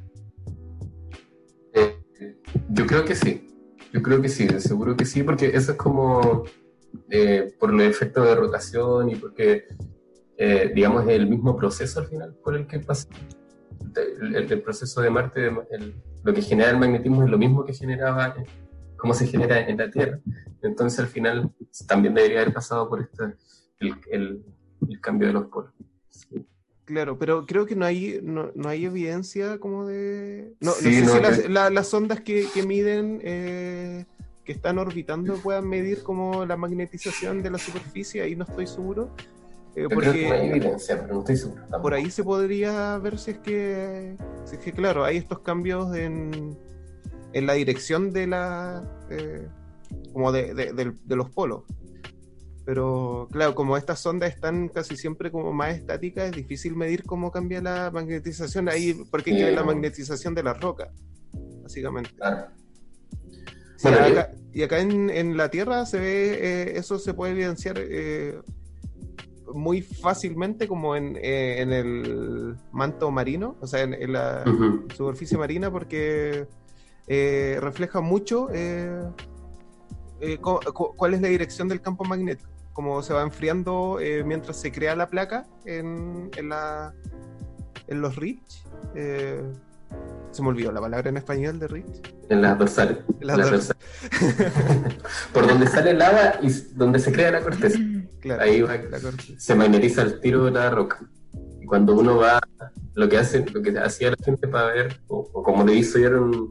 Yo 2.71 2.87
creo 2.87 3.05
que 3.05 3.15
sí. 3.15 3.47
Yo 3.93 4.03
creo 4.03 4.21
que 4.21 4.29
sí, 4.29 4.47
seguro 4.59 4.97
que 4.97 5.05
sí, 5.07 5.23
porque 5.23 5.47
eso 5.55 5.73
es 5.73 5.79
como 5.79 6.45
eh, 7.11 7.55
por 7.59 7.73
el 7.73 7.81
efecto 7.83 8.23
de 8.23 8.35
rotación 8.35 9.09
y 9.11 9.17
porque, 9.17 9.65
eh, 10.37 10.71
digamos, 10.75 11.05
es 11.05 11.11
el 11.11 11.27
mismo 11.27 11.57
proceso 11.57 12.01
al 12.01 12.07
final 12.07 12.35
por 12.45 12.55
el 12.55 12.67
que 12.67 12.81
pasa. 12.81 13.09
El, 14.21 14.37
el- 14.37 14.63
proceso 14.63 15.01
de 15.01 15.11
Marte, 15.11 15.51
lo 16.23 16.35
que 16.35 16.43
genera 16.43 16.71
el 16.71 16.79
magnetismo 16.79 17.25
es 17.25 17.31
lo 17.31 17.39
mismo 17.39 17.65
que 17.65 17.73
generaba, 17.73 18.35
eh, 18.39 18.45
cómo 18.97 19.15
se 19.15 19.27
genera 19.27 19.67
en 19.67 19.79
la 19.79 19.91
Tierra. 19.91 20.21
Entonces, 20.63 21.01
al 21.01 21.07
final, 21.07 21.51
también 21.87 22.13
debería 22.15 22.43
haber 22.43 22.53
pasado 22.53 22.89
por 22.89 23.01
este, 23.01 23.35
el 24.11 24.45
cambio 25.01 25.29
de 25.29 25.35
los 25.35 25.47
polos. 25.47 25.73
Claro, 26.89 27.19
pero 27.19 27.45
creo 27.45 27.67
que 27.67 27.77
no 27.77 27.85
hay, 27.85 28.19
no, 28.23 28.51
no 28.55 28.67
hay 28.71 28.87
evidencia 28.87 29.59
como 29.59 29.87
de... 29.87 30.55
No, 30.61 30.73
sé 30.73 31.03
no, 31.03 31.13
si 31.13 31.21
las, 31.21 31.39
que- 31.41 31.49
la- 31.51 31.69
las 31.69 31.93
ondas 31.93 32.23
que, 32.23 32.47
que 32.55 32.63
miden, 32.63 33.21
eh, 33.23 34.07
que 34.43 34.53
están 34.53 34.79
orbitando, 34.79 35.35
puedan 35.37 35.69
medir 35.69 36.03
como 36.03 36.47
la 36.47 36.57
magnetización 36.57 37.43
de 37.43 37.51
la 37.51 37.59
superficie, 37.59 38.23
ahí 38.23 38.35
no 38.35 38.45
estoy 38.45 38.67
seguro. 38.67 39.11
eh, 39.77 39.83
Yo 39.83 39.91
creo 39.91 40.15
que 40.15 40.29
no 40.29 40.33
hay 40.33 40.41
porque 40.41 40.57
evidencia, 40.57 40.99
pero 41.03 41.13
no 41.13 41.21
estoy 41.21 41.37
seguro. 41.37 41.61
tampoco. 41.61 41.83
por 41.83 41.93
ahí 41.93 42.11
se 42.11 42.25
podría 42.25 42.97
ver 42.97 43.19
si 43.19 43.33
es 43.33 43.39
que, 43.41 44.17
si 44.47 44.57
es 44.57 44.63
que 44.63 44.73
claro, 44.73 45.05
hay 45.05 45.19
estos 45.19 45.41
cambios 45.41 45.95
en, 45.95 46.57
en 47.35 47.47
la 47.47 47.53
dirección 47.53 48.15
de 48.15 48.29
la... 48.29 48.83
eh, 49.11 49.47
como 50.15 50.33
de, 50.33 50.55
de 50.55 51.17
los 51.17 51.29
polos. 51.29 51.65
Pero 52.69 53.29
claro, 53.33 53.55
como 53.55 53.79
estas 53.79 54.05
ondas 54.05 54.29
están 54.31 54.69
casi 54.69 54.95
siempre 54.95 55.31
como 55.33 55.55
más 55.55 55.75
estáticas, 55.75 56.27
es 56.29 56.33
difícil 56.37 56.77
medir 56.77 57.03
cómo 57.03 57.31
cambia 57.31 57.63
la 57.63 57.91
magnetización 57.91 58.69
ahí, 58.69 58.93
porque 59.11 59.31
hay 59.31 59.39
que 59.39 59.45
ver 59.45 59.55
la 59.55 59.65
magnetización 59.65 60.35
de 60.35 60.43
las 60.43 60.61
rocas, 60.61 60.91
básicamente. 61.63 62.11
Claro. 62.15 62.49
Sí, 63.79 63.89
Bueno, 63.89 63.99
acá- 64.05 64.33
y 64.53 64.63
acá 64.65 64.81
en, 64.81 65.09
en 65.09 65.39
la 65.39 65.49
Tierra 65.51 65.87
se 65.87 65.99
ve, 65.99 66.35
eh, 66.43 66.73
eso 66.79 66.99
se 66.99 67.15
puede 67.15 67.33
evidenciar 67.33 67.79
eh, 67.79 68.39
muy 69.55 69.81
fácilmente 69.81 70.69
como 70.69 70.95
en, 70.95 71.17
eh, 71.23 71.63
en 71.63 71.73
el 71.73 72.55
manto 72.71 73.11
marino, 73.11 73.57
o 73.63 73.67
sea, 73.67 73.81
en, 73.81 73.95
en 73.95 74.13
la 74.13 74.45
superficie 74.95 75.39
marina, 75.39 75.71
porque 75.71 76.47
refleja 77.63 78.03
mucho 78.03 78.49
cu- 80.43 80.61
cu- 80.75 80.95
cuál 80.95 81.15
es 81.15 81.23
la 81.23 81.29
dirección 81.29 81.67
del 81.67 81.81
campo 81.81 82.05
magnético, 82.05 82.51
cómo 82.79 83.03
se 83.03 83.13
va 83.13 83.23
enfriando 83.23 83.99
eh, 84.01 84.23
mientras 84.23 84.61
se 84.61 84.71
crea 84.71 84.95
la 84.95 85.09
placa 85.11 85.49
en, 85.65 86.31
en, 86.37 86.49
la, 86.49 86.95
en 87.89 88.01
los 88.01 88.15
Ridge. 88.15 88.63
eh, 88.95 89.43
se 90.31 90.43
me 90.43 90.49
olvidó 90.51 90.71
la 90.71 90.81
palabra 90.81 91.09
en 91.09 91.17
español 91.17 91.59
de 91.59 91.67
Ridge. 91.67 92.15
En 92.29 92.41
las 92.41 92.57
dorsales. 92.57 92.99
Las 93.19 93.37
Las 93.39 93.51
dorsales. 93.51 93.77
dorsales. 94.13 94.95
Por 95.35 95.49
donde 95.49 95.67
sale 95.67 95.91
el 95.91 95.99
lava 95.99 96.35
y 96.41 96.51
donde 96.77 97.01
se 97.01 97.11
crea 97.11 97.33
la 97.33 97.41
corteza. 97.41 97.81
Claro, 98.21 98.43
Ahí 98.45 98.63
va. 98.63 98.77
la 98.77 99.01
corteza. 99.01 99.33
Se 99.39 99.55
magnetiza 99.57 100.03
el 100.03 100.21
tiro 100.21 100.45
de 100.45 100.53
la 100.53 100.71
roca. 100.71 101.01
Y 101.61 101.67
cuando 101.67 101.95
uno 101.99 102.19
va, 102.19 102.39
lo 102.95 103.09
que 103.09 103.19
hace, 103.19 103.45
lo 103.53 103.61
que 103.61 103.77
hacía 103.77 104.11
la 104.11 104.17
gente 104.25 104.47
para 104.47 104.67
ver, 104.69 105.01
o, 105.09 105.29
o 105.33 105.43
como 105.43 105.65
le 105.65 105.75
hicieron 105.75 106.49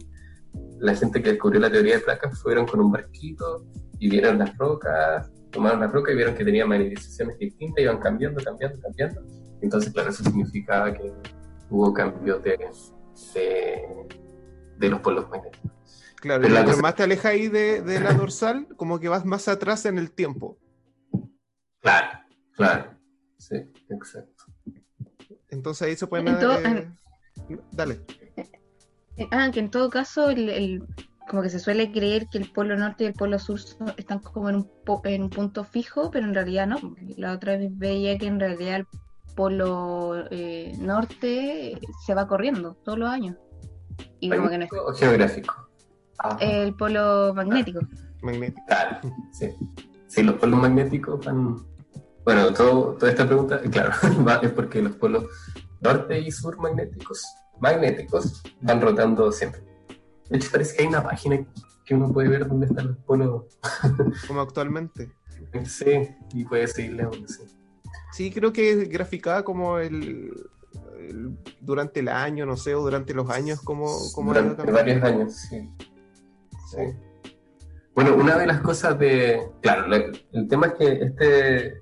la 0.80 0.94
gente 0.94 1.24
que 1.24 1.30
descubrió 1.30 1.62
la 1.62 1.72
teoría 1.72 1.94
de 1.96 2.02
placas, 2.02 2.38
fueron 2.42 2.66
con 2.66 2.82
un 2.82 2.92
barquito 2.92 3.64
y 3.98 4.10
vieron 4.10 4.40
las 4.40 4.58
rocas, 4.58 5.30
tomaron 5.52 5.80
las 5.80 5.92
rocas 5.92 6.14
y 6.14 6.18
vieron 6.18 6.36
que 6.36 6.44
tenía 6.46 6.66
magnetizaciones 6.66 7.38
distintas, 7.40 7.84
iban 7.84 8.00
cambiando, 8.00 8.44
cambiando, 8.44 8.80
cambiando. 8.82 9.22
Entonces, 9.62 9.92
claro, 9.94 10.10
eso 10.10 10.24
significaba 10.24 10.94
que 10.94 11.12
hubo 11.70 11.94
cambios 11.94 12.44
de, 12.44 12.58
de, 13.34 13.82
de 14.78 14.90
los 14.90 15.00
polos 15.02 15.30
magnéticos. 15.30 15.72
Claro, 16.20 16.42
Pero 16.42 16.52
y 16.52 16.54
la 16.56 16.60
mientras 16.62 16.76
cosa- 16.78 16.82
más 16.82 16.96
te 16.96 17.04
alejas 17.04 17.26
ahí 17.26 17.48
de, 17.48 17.82
de 17.82 18.00
la 18.00 18.14
dorsal, 18.14 18.68
como 18.76 19.00
que 19.00 19.08
vas 19.10 19.26
más 19.26 19.48
atrás 19.48 19.86
en 19.86 19.98
el 19.98 20.12
tiempo. 20.12 20.58
Claro, 21.80 22.20
claro. 22.54 22.92
Sí, 23.38 23.56
exacto. 23.90 24.46
Entonces 25.50 25.88
ahí 25.88 25.96
se 25.96 26.08
pueden... 26.08 26.28
En 26.28 26.40
todo- 26.40 26.58
eh, 26.60 26.92
Dale. 27.72 28.02
Ah, 29.32 29.50
que 29.54 29.60
en 29.60 29.70
todo 29.72 29.90
caso, 29.90 30.30
el, 30.30 30.50
el- 30.50 30.84
como 31.30 31.42
que 31.42 31.50
se 31.50 31.60
suele 31.60 31.92
creer 31.92 32.28
que 32.30 32.38
el 32.38 32.52
polo 32.52 32.76
norte 32.78 33.04
y 33.04 33.08
el 33.08 33.14
polo 33.14 33.38
sur 33.40 33.60
son- 33.60 33.94
están 33.98 34.20
como 34.20 34.50
en 34.50 34.56
un, 34.58 34.72
po- 34.86 35.02
en 35.04 35.24
un 35.24 35.30
punto 35.30 35.64
fijo, 35.64 36.10
pero 36.12 36.26
en 36.26 36.34
realidad 36.34 36.68
no. 36.68 36.78
La 37.18 37.34
otra 37.34 37.58
vez 37.58 37.70
veía 37.78 38.18
que 38.18 38.28
en 38.28 38.40
realidad 38.40 38.78
el 38.78 38.88
polo 39.36 40.16
eh, 40.32 40.74
norte 40.80 41.80
se 42.06 42.14
va 42.14 42.28
corriendo 42.28 42.76
todos 42.84 42.98
los 42.98 43.10
años. 43.10 43.36
Y 44.20 44.30
como 44.30 44.50
que 44.50 44.58
no 44.58 44.66
es 44.66 44.72
¿Magnético 44.72 44.86
o 44.92 44.94
geográfico? 44.94 45.56
Ah, 46.20 46.38
el 46.42 46.74
polo 46.76 47.34
magnético. 47.36 47.80
Magnético. 48.22 48.66
Claro, 48.68 49.00
sí. 49.32 49.50
Sí, 50.08 50.24
los 50.24 50.36
polos 50.36 50.60
magnéticos 50.60 51.24
van. 51.26 51.58
Bueno, 52.24 52.52
todo, 52.54 52.94
toda 52.94 53.12
esta 53.12 53.26
pregunta, 53.26 53.60
claro, 53.72 53.92
va- 54.28 54.40
es 54.42 54.52
porque 54.52 54.82
los 54.82 54.96
polos 54.96 55.26
norte 55.82 56.20
y 56.20 56.32
sur 56.32 56.58
magnéticos, 56.58 57.24
magnéticos, 57.60 58.42
van 58.62 58.82
rotando 58.82 59.32
siempre. 59.32 59.62
Hecho, 60.30 60.50
parece 60.52 60.76
que 60.76 60.82
hay 60.84 60.88
una 60.90 61.04
página 61.04 61.46
que 61.86 61.96
uno 61.96 62.12
puede 62.12 62.28
ver 62.30 62.48
dónde 62.48 62.66
están 62.68 62.88
los 62.88 62.98
polos. 63.06 63.44
Como 64.28 64.42
actualmente. 64.42 65.12
Sí, 65.66 66.10
y 66.34 66.44
puede 66.46 66.68
seguirle 66.68 67.06
uno, 67.08 67.28
sí. 67.28 67.44
Sí, 68.12 68.32
creo 68.32 68.52
que 68.52 68.72
es 68.72 68.90
graficada 68.90 69.44
como 69.44 69.78
el, 69.80 70.34
el- 71.00 71.38
durante 71.62 72.00
el 72.02 72.10
año, 72.10 72.46
no 72.46 72.58
sé, 72.58 72.76
o 72.76 72.82
durante 72.82 73.14
los 73.14 73.30
años, 73.30 73.62
como, 73.62 73.88
como 74.14 74.34
Durante 74.34 74.72
varios 74.72 75.04
años, 75.04 75.34
sí. 75.36 75.70
Sí. 76.72 76.78
Bueno, 77.96 78.16
una 78.16 78.38
de 78.38 78.46
las 78.48 78.60
cosas 78.62 78.98
de. 79.00 79.42
Claro, 79.62 79.88
la- 79.88 80.12
el 80.34 80.48
tema 80.48 80.68
es 80.68 80.74
que 80.74 80.92
este 81.04 81.82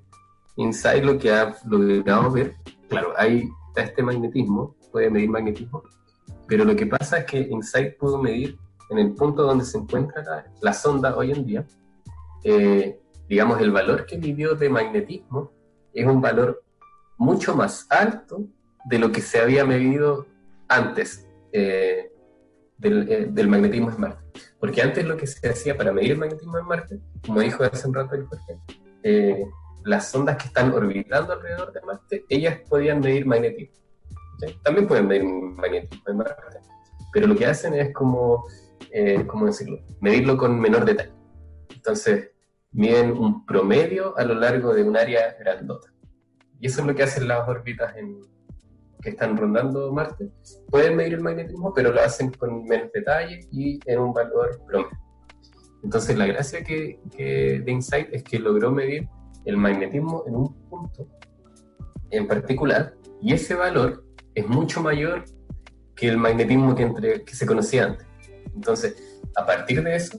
Insight 0.56 1.04
lo 1.04 1.18
que 1.18 1.30
ha 1.32 1.54
logrado 1.66 2.30
ver, 2.30 2.56
claro, 2.88 3.12
hay 3.16 3.48
está 3.68 3.82
este 3.82 4.02
magnetismo, 4.02 4.74
puede 4.92 5.10
medir 5.10 5.28
magnetismo, 5.28 5.82
pero 6.46 6.64
lo 6.64 6.76
que 6.76 6.86
pasa 6.86 7.18
es 7.18 7.24
que 7.24 7.38
Insight 7.38 7.96
pudo 7.96 8.22
medir 8.22 8.58
en 8.90 8.98
el 8.98 9.14
punto 9.14 9.42
donde 9.42 9.64
se 9.64 9.78
encuentra 9.78 10.46
la, 10.60 10.72
sonda 10.72 11.16
hoy 11.16 11.32
en 11.32 11.44
día, 11.44 11.66
eh, 12.44 12.98
digamos, 13.28 13.60
el 13.60 13.72
valor 13.72 14.06
que 14.06 14.18
midió 14.18 14.54
de 14.54 14.68
magnetismo 14.68 15.52
es 15.92 16.06
un 16.06 16.20
valor 16.20 16.62
mucho 17.18 17.56
más 17.56 17.86
alto 17.90 18.46
de 18.84 18.98
lo 18.98 19.10
que 19.10 19.20
se 19.20 19.40
había 19.40 19.64
medido 19.64 20.26
antes 20.68 21.26
eh, 21.52 22.12
del, 22.78 23.10
eh, 23.10 23.26
del 23.30 23.48
magnetismo 23.48 23.90
en 23.90 24.00
Marte. 24.00 24.24
Porque 24.60 24.82
antes 24.82 25.04
lo 25.04 25.16
que 25.16 25.26
se 25.26 25.48
hacía 25.48 25.76
para 25.76 25.92
medir 25.92 26.12
el 26.12 26.18
magnetismo 26.18 26.58
en 26.58 26.66
Marte, 26.66 27.00
como 27.24 27.40
dijo 27.40 27.64
hace 27.64 27.88
un 27.88 27.94
rato 27.94 28.14
el 28.14 28.26
Jorge, 28.26 28.60
las 29.84 30.12
ondas 30.14 30.36
que 30.36 30.48
están 30.48 30.72
orbitando 30.72 31.32
alrededor 31.32 31.72
de 31.72 31.80
Marte, 31.82 32.24
ellas 32.28 32.60
podían 32.68 33.00
medir 33.00 33.24
magnetismo. 33.24 33.85
¿Sí? 34.38 34.58
También 34.62 34.86
pueden 34.86 35.06
medir 35.08 35.24
magnetismo 35.24 36.04
en 36.08 36.16
Marte. 36.16 36.42
Pero 37.12 37.26
lo 37.26 37.36
que 37.36 37.46
hacen 37.46 37.74
es 37.74 37.92
como 37.92 38.44
eh, 38.90 39.26
¿cómo 39.26 39.46
decirlo? 39.46 39.78
Medirlo 40.00 40.36
con 40.36 40.58
menor 40.58 40.84
detalle. 40.84 41.12
Entonces, 41.74 42.30
miden 42.72 43.12
un 43.12 43.44
promedio 43.44 44.16
a 44.16 44.24
lo 44.24 44.34
largo 44.34 44.74
de 44.74 44.82
un 44.84 44.96
área 44.96 45.36
grandota. 45.38 45.92
Y 46.58 46.66
eso 46.66 46.80
es 46.80 46.86
lo 46.86 46.94
que 46.94 47.02
hacen 47.02 47.28
las 47.28 47.46
órbitas 47.46 47.94
que 49.02 49.10
están 49.10 49.36
rondando 49.36 49.92
Marte. 49.92 50.30
Pueden 50.70 50.96
medir 50.96 51.14
el 51.14 51.20
magnetismo, 51.20 51.74
pero 51.74 51.92
lo 51.92 52.00
hacen 52.00 52.30
con 52.32 52.64
menos 52.64 52.90
detalle 52.92 53.40
y 53.52 53.78
en 53.84 53.98
un 53.98 54.14
valor 54.14 54.62
promedio. 54.66 54.98
Entonces, 55.82 56.16
la 56.16 56.26
gracia 56.26 56.64
que, 56.64 56.98
de 57.16 57.70
InSight 57.70 58.08
es 58.12 58.22
que 58.22 58.38
logró 58.38 58.70
medir 58.70 59.08
el 59.44 59.58
magnetismo 59.58 60.24
en 60.26 60.36
un 60.36 60.68
punto 60.70 61.06
en 62.10 62.26
particular, 62.26 62.94
y 63.20 63.34
ese 63.34 63.54
valor 63.54 64.05
es 64.36 64.46
mucho 64.46 64.82
mayor 64.82 65.24
que 65.96 66.08
el 66.08 66.18
magnetismo 66.18 66.74
que, 66.74 67.24
se 67.32 67.46
conocía 67.46 67.86
antes. 67.86 68.06
Entonces, 68.54 69.20
a 69.34 69.46
partir 69.46 69.82
de 69.82 69.96
eso, 69.96 70.18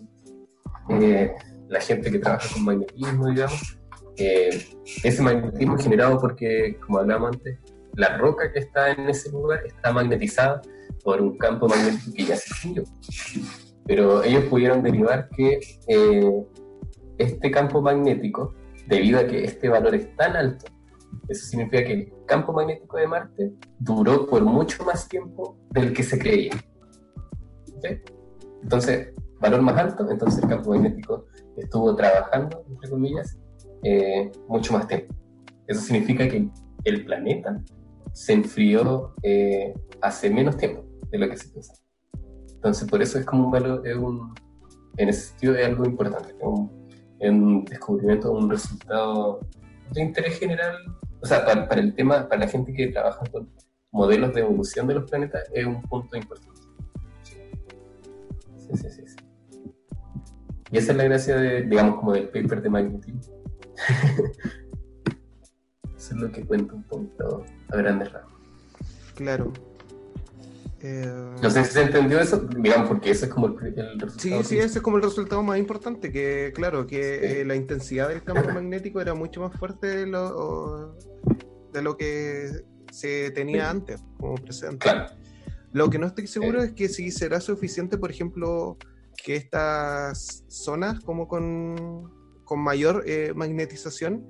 eh, 0.89 1.33
la 1.69 1.79
gente 1.79 2.11
que 2.11 2.17
trabaja 2.17 2.49
con 2.51 2.65
magnetismo, 2.65 3.27
digamos, 3.29 3.79
eh, 4.17 4.67
ese 5.03 5.21
magnetismo 5.21 5.77
generado 5.77 6.19
porque, 6.19 6.77
como 6.83 6.97
hablamos 6.97 7.35
antes, 7.35 7.59
la 7.93 8.17
roca 8.17 8.51
que 8.51 8.59
está 8.59 8.91
en 8.91 9.07
ese 9.07 9.31
lugar 9.31 9.63
está 9.65 9.93
magnetizada 9.93 10.61
por 11.03 11.21
un 11.21 11.37
campo 11.37 11.67
magnético 11.67 12.13
que 12.15 12.25
ya 12.25 12.35
se 12.35 12.49
extinguió. 12.49 12.83
Pero 13.85 14.23
ellos 14.23 14.45
pudieron 14.45 14.81
derivar 14.81 15.29
que 15.29 15.59
eh, 15.87 16.43
este 17.19 17.51
campo 17.51 17.83
magnético, 17.83 18.55
debido 18.87 19.19
a 19.19 19.27
que 19.27 19.43
este 19.43 19.69
valor 19.69 19.93
es 19.93 20.15
tan 20.15 20.35
alto, 20.35 20.65
eso 21.27 21.45
significa 21.45 21.83
que 21.83 21.93
el 21.93 22.13
campo 22.25 22.53
magnético 22.53 22.97
de 22.97 23.07
Marte 23.07 23.53
duró 23.79 24.27
por 24.27 24.43
mucho 24.43 24.83
más 24.85 25.07
tiempo 25.07 25.57
del 25.71 25.93
que 25.93 26.03
se 26.03 26.17
creía. 26.17 26.51
Entonces, 28.63 29.13
valor 29.39 29.61
más 29.61 29.77
alto, 29.77 30.09
entonces 30.09 30.41
el 30.43 30.49
campo 30.49 30.71
magnético 30.71 31.25
estuvo 31.57 31.95
trabajando, 31.95 32.63
entre 32.69 32.89
comillas, 32.89 33.37
eh, 33.83 34.31
mucho 34.47 34.73
más 34.73 34.87
tiempo. 34.87 35.13
Eso 35.67 35.81
significa 35.81 36.27
que 36.27 36.49
el 36.85 37.05
planeta 37.05 37.61
se 38.13 38.33
enfrió 38.33 39.13
eh, 39.21 39.73
hace 40.01 40.29
menos 40.29 40.57
tiempo 40.57 40.83
de 41.11 41.17
lo 41.17 41.29
que 41.29 41.37
se 41.37 41.49
pensaba. 41.49 41.79
Entonces, 42.55 42.89
por 42.89 43.01
eso 43.01 43.19
es 43.19 43.25
como 43.25 43.45
un 43.45 43.51
valor, 43.51 43.83
un, 43.99 44.33
en 44.97 45.09
ese 45.09 45.29
sentido 45.29 45.55
es 45.55 45.65
algo 45.65 45.85
importante, 45.85 46.29
es 46.29 46.43
un, 46.43 46.89
un 47.19 47.65
descubrimiento, 47.65 48.31
un 48.31 48.49
resultado 48.49 49.39
de 49.93 50.01
interés 50.01 50.39
general, 50.39 50.75
o 51.21 51.25
sea, 51.25 51.45
para, 51.45 51.81
el 51.81 51.93
tema, 51.93 52.27
para 52.27 52.41
la 52.41 52.47
gente 52.47 52.73
que 52.73 52.87
trabaja 52.87 53.23
con 53.31 53.49
modelos 53.91 54.33
de 54.33 54.41
evolución 54.41 54.87
de 54.87 54.95
los 54.95 55.09
planetas, 55.09 55.49
es 55.53 55.65
un 55.65 55.81
punto 55.83 56.17
importante. 56.17 56.61
Sí, 57.23 57.37
sí, 58.73 58.89
sí. 58.89 59.03
sí. 59.07 59.15
Y 60.71 60.77
esa 60.77 60.91
es 60.91 60.97
la 60.97 61.03
gracia, 61.05 61.37
de, 61.37 61.61
digamos, 61.63 61.99
como 61.99 62.13
del 62.13 62.29
paper 62.29 62.61
de 62.61 62.69
magnetismo. 62.69 63.21
Eso 65.97 66.15
es 66.15 66.21
lo 66.21 66.31
que 66.31 66.45
cuento 66.45 66.75
un 66.75 66.83
poquito 66.83 67.43
a 67.69 67.77
grandes 67.77 68.11
rasgos. 68.11 68.33
Claro. 69.15 69.51
Eh, 70.79 71.35
no 71.41 71.49
sé 71.49 71.63
si 71.65 71.71
se 71.71 71.81
entendió 71.81 72.19
eso, 72.19 72.47
digamos, 72.59 72.87
porque 72.87 73.09
ese 73.09 73.25
es 73.25 73.31
como 73.31 73.47
el, 73.47 73.57
resultado. 73.57 74.19
Sí, 74.19 74.31
sí, 74.43 74.59
ese 74.59 74.77
es 74.77 74.81
como 74.81 74.97
el 74.97 75.03
resultado 75.03 75.41
más 75.41 75.57
importante, 75.57 76.11
que 76.11 76.51
claro, 76.53 76.85
que 76.85 77.41
eh, 77.41 77.45
la 77.45 77.55
intensidad 77.55 78.09
del 78.09 78.23
campo 78.23 78.47
magnético 78.53 79.01
era 79.01 79.15
mucho 79.15 79.41
más 79.41 79.57
fuerte 79.57 79.87
de 79.87 80.05
lo, 80.05 80.95
de 81.73 81.81
lo 81.81 81.97
que 81.97 82.51
se 82.91 83.31
tenía 83.31 83.69
antes, 83.69 84.03
como 84.19 84.35
presente. 84.35 84.77
Claro. 84.77 85.07
Lo 85.73 85.89
que 85.89 85.99
no 85.99 86.07
estoy 86.07 86.27
seguro 86.27 86.61
es 86.61 86.73
que 86.73 86.89
si 86.89 87.11
será 87.11 87.41
suficiente, 87.41 87.97
por 87.97 88.11
ejemplo, 88.11 88.77
que 89.23 89.35
estas 89.35 90.45
zonas 90.47 90.99
como 91.01 91.27
con, 91.27 92.11
con 92.45 92.59
mayor 92.59 93.03
eh, 93.07 93.33
magnetización 93.35 94.27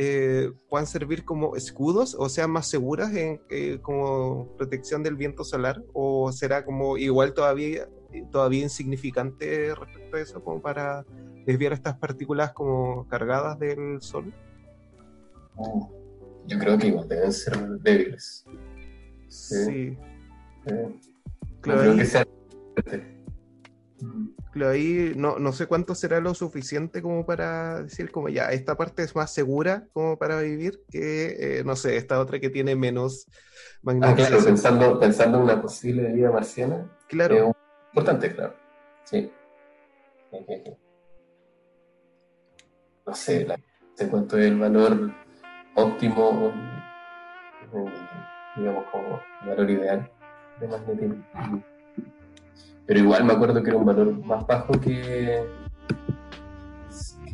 eh, 0.00 0.52
puedan 0.68 0.86
servir 0.86 1.24
como 1.24 1.56
escudos 1.56 2.14
o 2.18 2.28
sean 2.28 2.52
más 2.52 2.68
seguras 2.68 3.12
en, 3.14 3.40
eh, 3.50 3.80
como 3.82 4.46
protección 4.56 5.02
del 5.02 5.16
viento 5.16 5.42
solar 5.42 5.82
o 5.92 6.30
será 6.30 6.64
como 6.64 6.96
igual 6.96 7.34
todavía 7.34 7.88
todavía 8.30 8.62
insignificante 8.62 9.74
respecto 9.74 10.16
a 10.16 10.20
eso 10.20 10.42
como 10.42 10.62
para 10.62 11.04
desviar 11.44 11.72
estas 11.72 11.98
partículas 11.98 12.52
como 12.52 13.06
cargadas 13.08 13.58
del 13.58 14.00
sol 14.00 14.32
uh, 15.56 15.98
yo 16.48 16.58
creo 16.58 16.78
que 16.78 16.86
igual 16.86 17.06
deben 17.08 17.32
ser 17.32 17.58
débiles. 17.80 18.44
Sí, 19.28 19.96
claro, 21.60 21.80
creo 21.82 21.96
que 21.96 22.04
sea 22.06 22.26
ahí 24.66 25.12
no, 25.14 25.38
no 25.38 25.52
sé 25.52 25.66
cuánto 25.66 25.94
será 25.94 26.20
lo 26.20 26.34
suficiente 26.34 27.02
como 27.02 27.26
para 27.26 27.82
decir 27.82 28.10
como 28.10 28.28
ya, 28.28 28.50
esta 28.50 28.76
parte 28.76 29.02
es 29.02 29.14
más 29.14 29.32
segura 29.32 29.86
como 29.92 30.18
para 30.18 30.40
vivir 30.40 30.82
que, 30.90 31.58
eh, 31.58 31.64
no 31.64 31.76
sé, 31.76 31.96
esta 31.98 32.18
otra 32.18 32.40
que 32.40 32.50
tiene 32.50 32.74
menos 32.74 33.26
magnetismo. 33.82 34.24
Ah, 34.24 34.28
claro, 34.28 34.44
pensando, 34.44 34.98
pensando 34.98 35.38
en 35.38 35.44
una 35.44 35.62
posible 35.62 36.12
vida 36.12 36.30
marciana. 36.30 36.90
Claro. 37.08 37.36
Es 37.36 37.56
importante, 37.92 38.34
claro. 38.34 38.54
Sí. 39.04 39.30
No 43.06 43.14
sé, 43.14 43.46
la, 43.46 43.60
sé 43.94 44.08
cuánto 44.08 44.38
es 44.38 44.46
el 44.46 44.58
valor 44.58 45.12
óptimo, 45.74 46.52
eh, 47.72 47.84
digamos 48.56 48.84
como 48.90 49.20
valor 49.46 49.70
ideal 49.70 50.10
de 50.60 50.68
magnetismo. 50.68 51.24
Pero 52.88 53.00
igual 53.00 53.24
me 53.24 53.34
acuerdo 53.34 53.62
que 53.62 53.68
era 53.68 53.78
un 53.78 53.84
valor 53.84 54.24
más 54.24 54.46
bajo 54.46 54.72
que, 54.80 55.44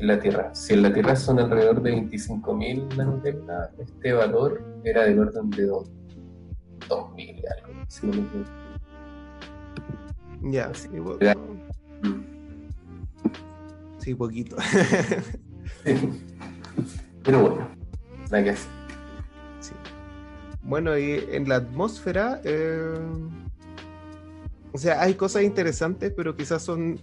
la 0.01 0.19
Tierra. 0.19 0.53
Si 0.53 0.75
en 0.75 0.83
la 0.83 0.93
Tierra 0.93 1.15
son 1.15 1.39
alrededor 1.39 1.81
de 1.81 1.93
25.000 1.95 2.97
nanoteclas, 2.97 3.71
este 3.79 4.13
valor 4.13 4.61
era 4.83 5.05
del 5.05 5.21
orden 5.21 5.51
de 5.51 5.69
2.000 5.69 7.17
y 7.17 7.45
algo, 7.47 7.85
si 7.87 8.05
no 8.05 8.15
me 8.15 8.23
equivoco. 8.23 8.51
Ya, 10.43 10.75
sí, 10.75 10.89
sí, 13.99 14.15
poquito. 14.17 14.57
Pero 17.23 17.41
bueno, 17.41 17.69
nada 18.29 18.43
que 18.43 18.51
hacer. 18.51 18.71
Sí. 19.61 19.73
Bueno, 20.65 20.99
y 20.99 21.25
en 21.31 21.49
la 21.49 21.55
atmósfera... 21.57 22.41
Eh 22.43 22.99
o 24.75 24.79
sea, 24.79 25.01
hay 25.01 25.14
cosas 25.14 25.45
interesantes, 25.45 26.12
pero 26.16 26.35
quizás 26.35 26.61
son 26.61 26.99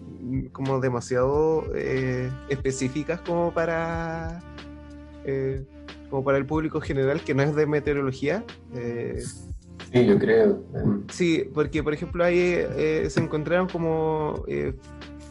como 0.52 0.82
demasiado 0.82 1.64
eh, 1.74 2.30
específicas 2.50 3.22
como 3.22 3.54
para, 3.54 4.44
eh, 5.24 5.64
como 6.10 6.22
para 6.22 6.38
el 6.38 6.46
público 6.46 6.82
general 6.82 7.22
que 7.22 7.34
no 7.34 7.44
es 7.44 7.56
de 7.56 7.66
meteorología. 7.66 8.44
Eh, 8.76 9.24
sí, 9.90 10.06
yo 10.06 10.20
creo. 10.20 10.62
Sí, 11.10 11.50
porque 11.54 11.82
por 11.82 11.94
ejemplo 11.94 12.26
ahí 12.26 12.58
se 13.08 13.22
encontraron 13.22 13.70
como 13.70 14.44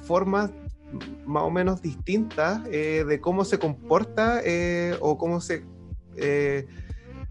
formas 0.05 0.51
más 1.27 1.43
o 1.43 1.51
menos 1.51 1.83
distintas 1.83 2.65
de 2.65 3.19
cómo 3.21 3.45
se 3.45 3.59
comporta 3.59 4.41
o 5.01 5.19
cómo 5.19 5.43
se 5.43 5.63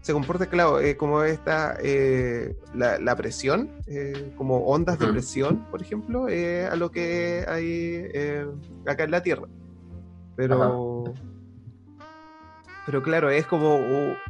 se 0.00 0.12
comporta, 0.14 0.46
claro, 0.46 0.80
eh, 0.80 0.96
como 0.96 1.22
esta, 1.24 1.76
eh, 1.82 2.56
la, 2.74 3.16
presión, 3.16 3.70
eh, 3.86 4.32
como 4.36 4.58
ondas 4.64 4.98
de 4.98 5.06
presión, 5.08 5.66
por 5.70 5.82
ejemplo, 5.82 6.26
a 6.26 6.76
lo 6.76 6.90
que 6.90 7.44
hay 7.46 8.08
acá 8.86 9.04
en 9.04 9.10
la 9.10 9.22
Tierra. 9.22 9.46
Pero, 10.36 11.12
pero 12.86 13.02
claro, 13.02 13.28
es 13.28 13.44
como 13.44 13.78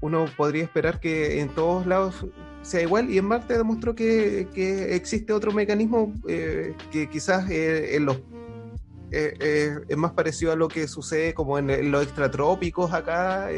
uno 0.03 0.25
podría 0.37 0.65
esperar 0.65 0.99
que 0.99 1.41
en 1.41 1.49
todos 1.51 1.87
lados 1.87 2.27
sea 2.63 2.83
igual 2.83 3.09
y 3.09 3.19
en 3.19 3.27
Marte 3.27 3.57
demostró 3.57 3.95
que, 3.95 4.49
que 4.53 4.97
existe 4.97 5.33
otro 5.33 5.53
mecanismo 5.53 6.13
que 6.27 7.09
quizás 7.11 7.49
en 7.49 8.07
los 8.07 8.19
es 9.13 9.97
más 9.97 10.13
parecido 10.13 10.53
a 10.53 10.57
lo 10.57 10.67
que 10.67 10.89
sucede 10.89 11.33
como 11.33 11.59
en, 11.59 11.93
los 11.93 12.03
extratrópicos 12.03 12.93
acá, 12.93 13.49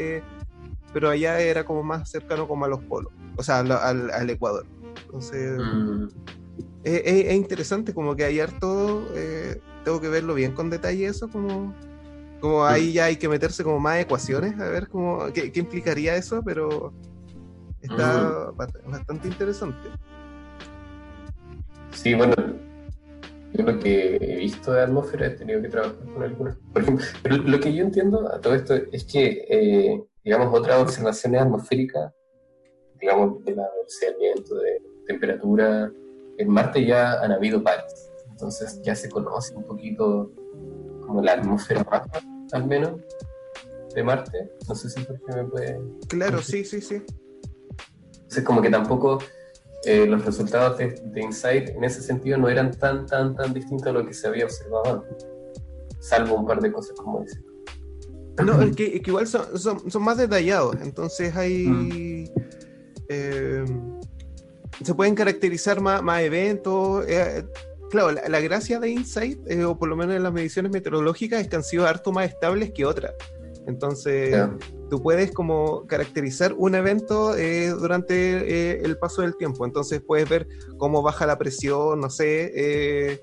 pero 0.93 1.09
allá 1.09 1.39
era 1.39 1.65
como 1.65 1.83
más 1.83 2.09
cercano 2.09 2.47
como 2.47 2.65
a 2.65 2.67
los 2.67 2.81
polos, 2.83 3.11
o 3.35 3.43
sea, 3.43 3.59
al, 3.59 4.11
al, 4.11 4.29
Ecuador. 4.29 4.65
Entonces, 5.05 5.59
mm. 5.59 6.07
es, 6.83 7.33
interesante 7.33 7.93
como 7.93 8.15
que 8.15 8.23
hay 8.23 8.39
harto, 8.39 9.07
eh, 9.15 9.59
tengo 9.83 9.99
que 9.99 10.09
verlo 10.09 10.33
bien 10.35 10.53
con 10.53 10.69
detalle 10.69 11.07
eso, 11.07 11.27
como, 11.29 11.73
como 12.39 12.65
ahí 12.65 12.93
ya 12.93 13.05
hay 13.05 13.17
que 13.17 13.27
meterse 13.27 13.63
como 13.63 13.79
más 13.79 13.99
ecuaciones, 13.99 14.59
a 14.59 14.69
ver 14.69 14.87
cómo, 14.87 15.31
qué, 15.33 15.51
implicaría 15.55 16.15
eso, 16.15 16.43
pero 16.43 16.93
está 17.81 18.51
mm. 18.51 18.91
bastante 18.91 19.27
interesante. 19.27 19.89
Sí, 21.91 22.13
bueno, 22.15 22.33
yo 23.53 23.63
lo 23.63 23.79
que 23.79 24.15
he 24.15 24.37
visto 24.37 24.73
de 24.73 24.81
atmósfera 24.81 25.27
he 25.27 25.29
tenido 25.31 25.61
que 25.61 25.69
trabajar 25.69 25.95
con 26.13 26.23
algunas. 26.23 26.55
Por 26.73 26.81
ejemplo, 26.81 27.05
pero 27.21 27.37
lo 27.37 27.59
que 27.59 27.73
yo 27.73 27.83
entiendo 27.83 28.27
a 28.33 28.41
todo 28.41 28.55
esto 28.55 28.73
es 28.91 29.03
que 29.03 29.45
eh, 29.47 30.03
digamos, 30.23 30.57
otras 30.57 30.81
observaciones 30.81 31.41
atmosféricas, 31.41 32.13
digamos, 32.99 33.43
de 33.43 33.55
la 33.55 33.69
velocidad 33.75 34.11
del 34.11 34.19
viento, 34.19 34.55
de 34.55 34.81
temperatura, 35.07 35.91
en 36.37 36.49
Marte 36.49 36.85
ya 36.85 37.21
han 37.21 37.31
habido 37.31 37.61
pares. 37.61 38.11
entonces 38.29 38.81
ya 38.81 38.95
se 38.95 39.09
conoce 39.09 39.55
un 39.55 39.63
poquito 39.63 40.31
como 41.05 41.21
la 41.21 41.33
atmósfera 41.33 41.83
baja, 41.83 42.09
al 42.51 42.65
menos, 42.65 43.01
de 43.93 44.03
Marte. 44.03 44.51
No 44.67 44.75
sé 44.75 44.89
si 44.89 45.03
Jorge 45.05 45.23
me 45.35 45.45
puede... 45.45 45.79
Claro, 46.07 46.41
sí, 46.41 46.63
sí, 46.63 46.81
sí. 46.81 47.03
Entonces 48.13 48.43
como 48.43 48.61
que 48.61 48.69
tampoco 48.69 49.19
eh, 49.85 50.05
los 50.05 50.25
resultados 50.25 50.77
de, 50.77 50.89
de, 50.89 51.21
Insight 51.21 51.69
en 51.69 51.83
ese 51.83 52.01
sentido 52.01 52.37
no 52.37 52.49
eran 52.49 52.71
tan, 52.71 53.05
tan, 53.05 53.35
tan 53.35 53.53
distintos 53.53 53.87
a 53.87 53.91
lo 53.91 54.05
que 54.05 54.13
se 54.13 54.27
había 54.27 54.45
observado 54.45 55.03
antes, 55.03 55.27
salvo 55.99 56.35
un 56.35 56.47
par 56.47 56.61
de 56.61 56.71
cosas 56.71 56.97
como 56.97 57.21
ese. 57.21 57.39
No, 58.43 58.61
es 58.63 58.75
que, 58.75 59.01
igual 59.05 59.27
son, 59.27 59.59
son, 59.59 60.03
más 60.03 60.17
detallados, 60.17 60.75
entonces 60.81 61.35
hay... 61.35 61.67
Mm. 61.67 62.25
Eh, 63.09 63.65
se 64.83 64.95
pueden 64.95 65.13
caracterizar 65.13 65.81
más, 65.81 66.01
más 66.01 66.21
eventos. 66.21 67.05
Eh, 67.07 67.45
claro, 67.91 68.11
la, 68.11 68.39
gracia 68.39 68.79
de 68.79 68.89
Insight, 68.89 69.39
o 69.65 69.77
por 69.77 69.87
lo 69.87 69.95
menos 69.95 70.15
en 70.15 70.23
las 70.23 70.33
mediciones 70.33 70.71
meteorológicas, 70.71 71.41
es 71.41 71.47
que 71.47 71.55
han 71.55 71.63
sido 71.63 71.85
harto 71.85 72.11
más 72.11 72.27
estables 72.27 72.71
que 72.71 72.85
otras. 72.85 73.13
Entonces, 73.67 74.35
tú 74.89 75.01
puedes 75.01 75.31
como 75.31 75.87
caracterizar 75.87 76.53
un 76.53 76.75
evento 76.75 77.35
eh, 77.35 77.69
durante 77.69 78.13
eh, 78.73 78.81
el 78.83 78.97
paso 78.97 79.21
del 79.21 79.35
tiempo. 79.37 79.65
Entonces, 79.65 80.01
puedes 80.05 80.27
ver 80.29 80.47
cómo 80.77 81.01
baja 81.01 81.25
la 81.25 81.37
presión, 81.37 81.99
no 81.99 82.09
sé, 82.09 82.51
eh, 82.55 83.21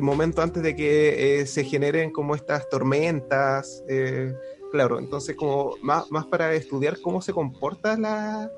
momento 0.00 0.42
antes 0.42 0.62
de 0.62 0.76
que 0.76 1.44
se 1.46 1.64
generen 1.64 2.10
como 2.10 2.34
estas 2.34 2.68
tormentas. 2.68 3.82
claro, 4.70 4.98
entonces, 4.98 5.36
como 5.36 5.76
más, 5.82 6.10
más 6.10 6.26
para 6.26 6.52
estudiar 6.54 7.00
cómo 7.00 7.22
se 7.22 7.32
comportan 7.32 8.02
la, 8.02 8.50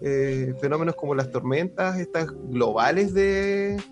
fenómenos 0.00 0.94
como 0.96 1.14
las 1.14 1.30
tormentas, 1.30 1.98
estas 1.98 2.28
globales 2.50 3.14
de, 3.14 3.82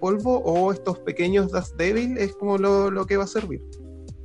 polvo, 0.00 0.38
o 0.38 0.72
estos 0.72 0.98
pequeños 0.98 1.50
dust 1.50 1.76
devil, 1.76 2.18
es 2.18 2.34
como 2.36 2.58
lo, 2.58 2.90
lo 2.90 3.06
que 3.06 3.16
va 3.16 3.24
a 3.24 3.28
servir 3.28 3.62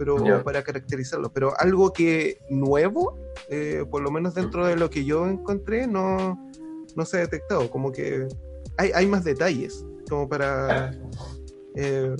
pero 0.02 0.44
para 0.44 0.64
caracterizarlo. 0.64 1.32
Pero 1.32 1.54
algo 1.60 1.94
que 1.94 2.40
nuevo, 2.50 3.20
eh, 3.50 3.86
por 3.92 4.02
lo 4.02 4.10
menos 4.10 4.34
dentro 4.34 4.66
de 4.66 4.76
lo 4.76 4.90
que 4.90 5.06
yo 5.06 5.28
encontré, 5.28 5.86
no, 5.86 6.40
no 6.96 7.06
se 7.06 7.18
ha 7.18 7.20
detectado. 7.20 7.70
Como 7.70 7.92
que 7.92 8.28
hay, 8.78 8.92
hay 8.96 9.06
más 9.06 9.24
detalles, 9.24 9.86
como 10.10 10.28
para, 10.28 10.92
eh, 11.76 12.16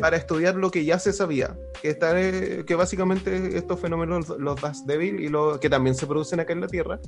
para 0.00 0.16
estudiar 0.16 0.56
lo 0.56 0.70
que 0.70 0.84
ya 0.84 0.98
se 0.98 1.12
sabía. 1.12 1.56
Que, 1.82 1.90
está, 1.90 2.20
eh, 2.20 2.64
que 2.66 2.74
básicamente 2.74 3.56
estos 3.56 3.80
fenómenos 3.80 4.28
los 4.28 4.60
das 4.60 4.86
débil 4.86 5.20
y 5.20 5.28
lo, 5.28 5.60
que 5.60 5.70
también 5.70 5.94
se 5.94 6.06
producen 6.06 6.40
acá 6.40 6.52
en 6.52 6.60
la 6.60 6.68
Tierra. 6.68 7.00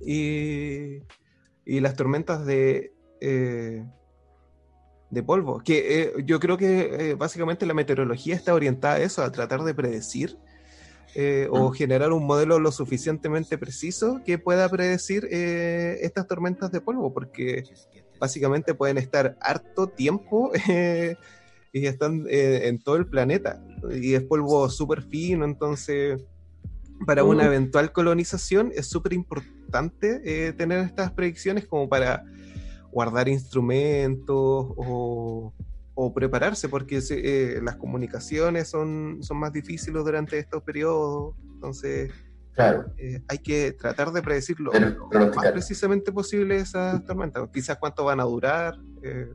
y, 0.00 0.98
y 1.64 1.80
las 1.80 1.94
tormentas 1.94 2.46
de 2.46 2.92
de 5.10 5.22
polvo. 5.22 5.60
Que 5.60 6.02
eh, 6.02 6.12
yo 6.24 6.40
creo 6.40 6.56
que 6.56 7.10
eh, 7.10 7.14
básicamente 7.14 7.66
la 7.66 7.74
meteorología 7.74 8.34
está 8.34 8.54
orientada 8.54 8.94
a 8.94 9.00
eso, 9.00 9.22
a 9.22 9.32
tratar 9.32 9.62
de 9.62 9.74
predecir 9.74 10.36
eh, 11.14 11.48
o 11.50 11.70
mm. 11.70 11.72
generar 11.72 12.12
un 12.12 12.26
modelo 12.26 12.58
lo 12.58 12.70
suficientemente 12.72 13.56
preciso 13.58 14.20
que 14.24 14.38
pueda 14.38 14.68
predecir 14.68 15.24
estas 15.30 16.26
tormentas 16.26 16.70
de 16.70 16.80
polvo, 16.80 17.12
porque 17.12 17.64
básicamente 18.18 18.74
pueden 18.74 18.98
estar 18.98 19.36
harto 19.40 19.88
tiempo 19.88 20.50
y 21.72 21.86
están 21.86 22.24
en 22.28 22.78
todo 22.80 22.96
el 22.96 23.06
planeta. 23.06 23.62
Y 23.90 24.14
es 24.14 24.22
polvo 24.22 24.68
súper 24.68 25.02
fino, 25.02 25.44
entonces 25.44 26.24
para 27.06 27.22
una 27.22 27.44
mm. 27.44 27.46
eventual 27.46 27.92
colonización 27.92 28.72
es 28.74 28.86
súper 28.86 29.12
importante 29.12 30.52
tener 30.54 30.80
estas 30.80 31.12
predicciones 31.12 31.66
como 31.66 31.88
para 31.88 32.24
guardar 32.90 33.28
instrumentos 33.28 34.66
o, 34.76 35.52
prepararse, 36.14 36.68
porque 36.68 37.00
eh, 37.10 37.60
las 37.62 37.76
comunicaciones 37.76 38.68
son, 38.68 39.18
son 39.20 39.36
más 39.36 39.52
difíciles 39.52 40.04
durante 40.04 40.38
estos 40.38 40.62
periodos, 40.62 41.34
entonces 41.54 42.12
claro. 42.58 42.92
Eh, 42.98 43.22
hay 43.28 43.38
que 43.38 43.70
tratar 43.72 44.10
de 44.10 44.20
predecirlo 44.20 44.72
lo 44.72 45.26
más 45.28 45.52
precisamente 45.52 46.10
posible 46.10 46.56
esas 46.56 47.04
tormentas, 47.04 47.48
quizás 47.52 47.78
cuánto 47.78 48.04
van 48.04 48.18
a 48.18 48.24
durar. 48.24 48.74
Eh. 49.02 49.32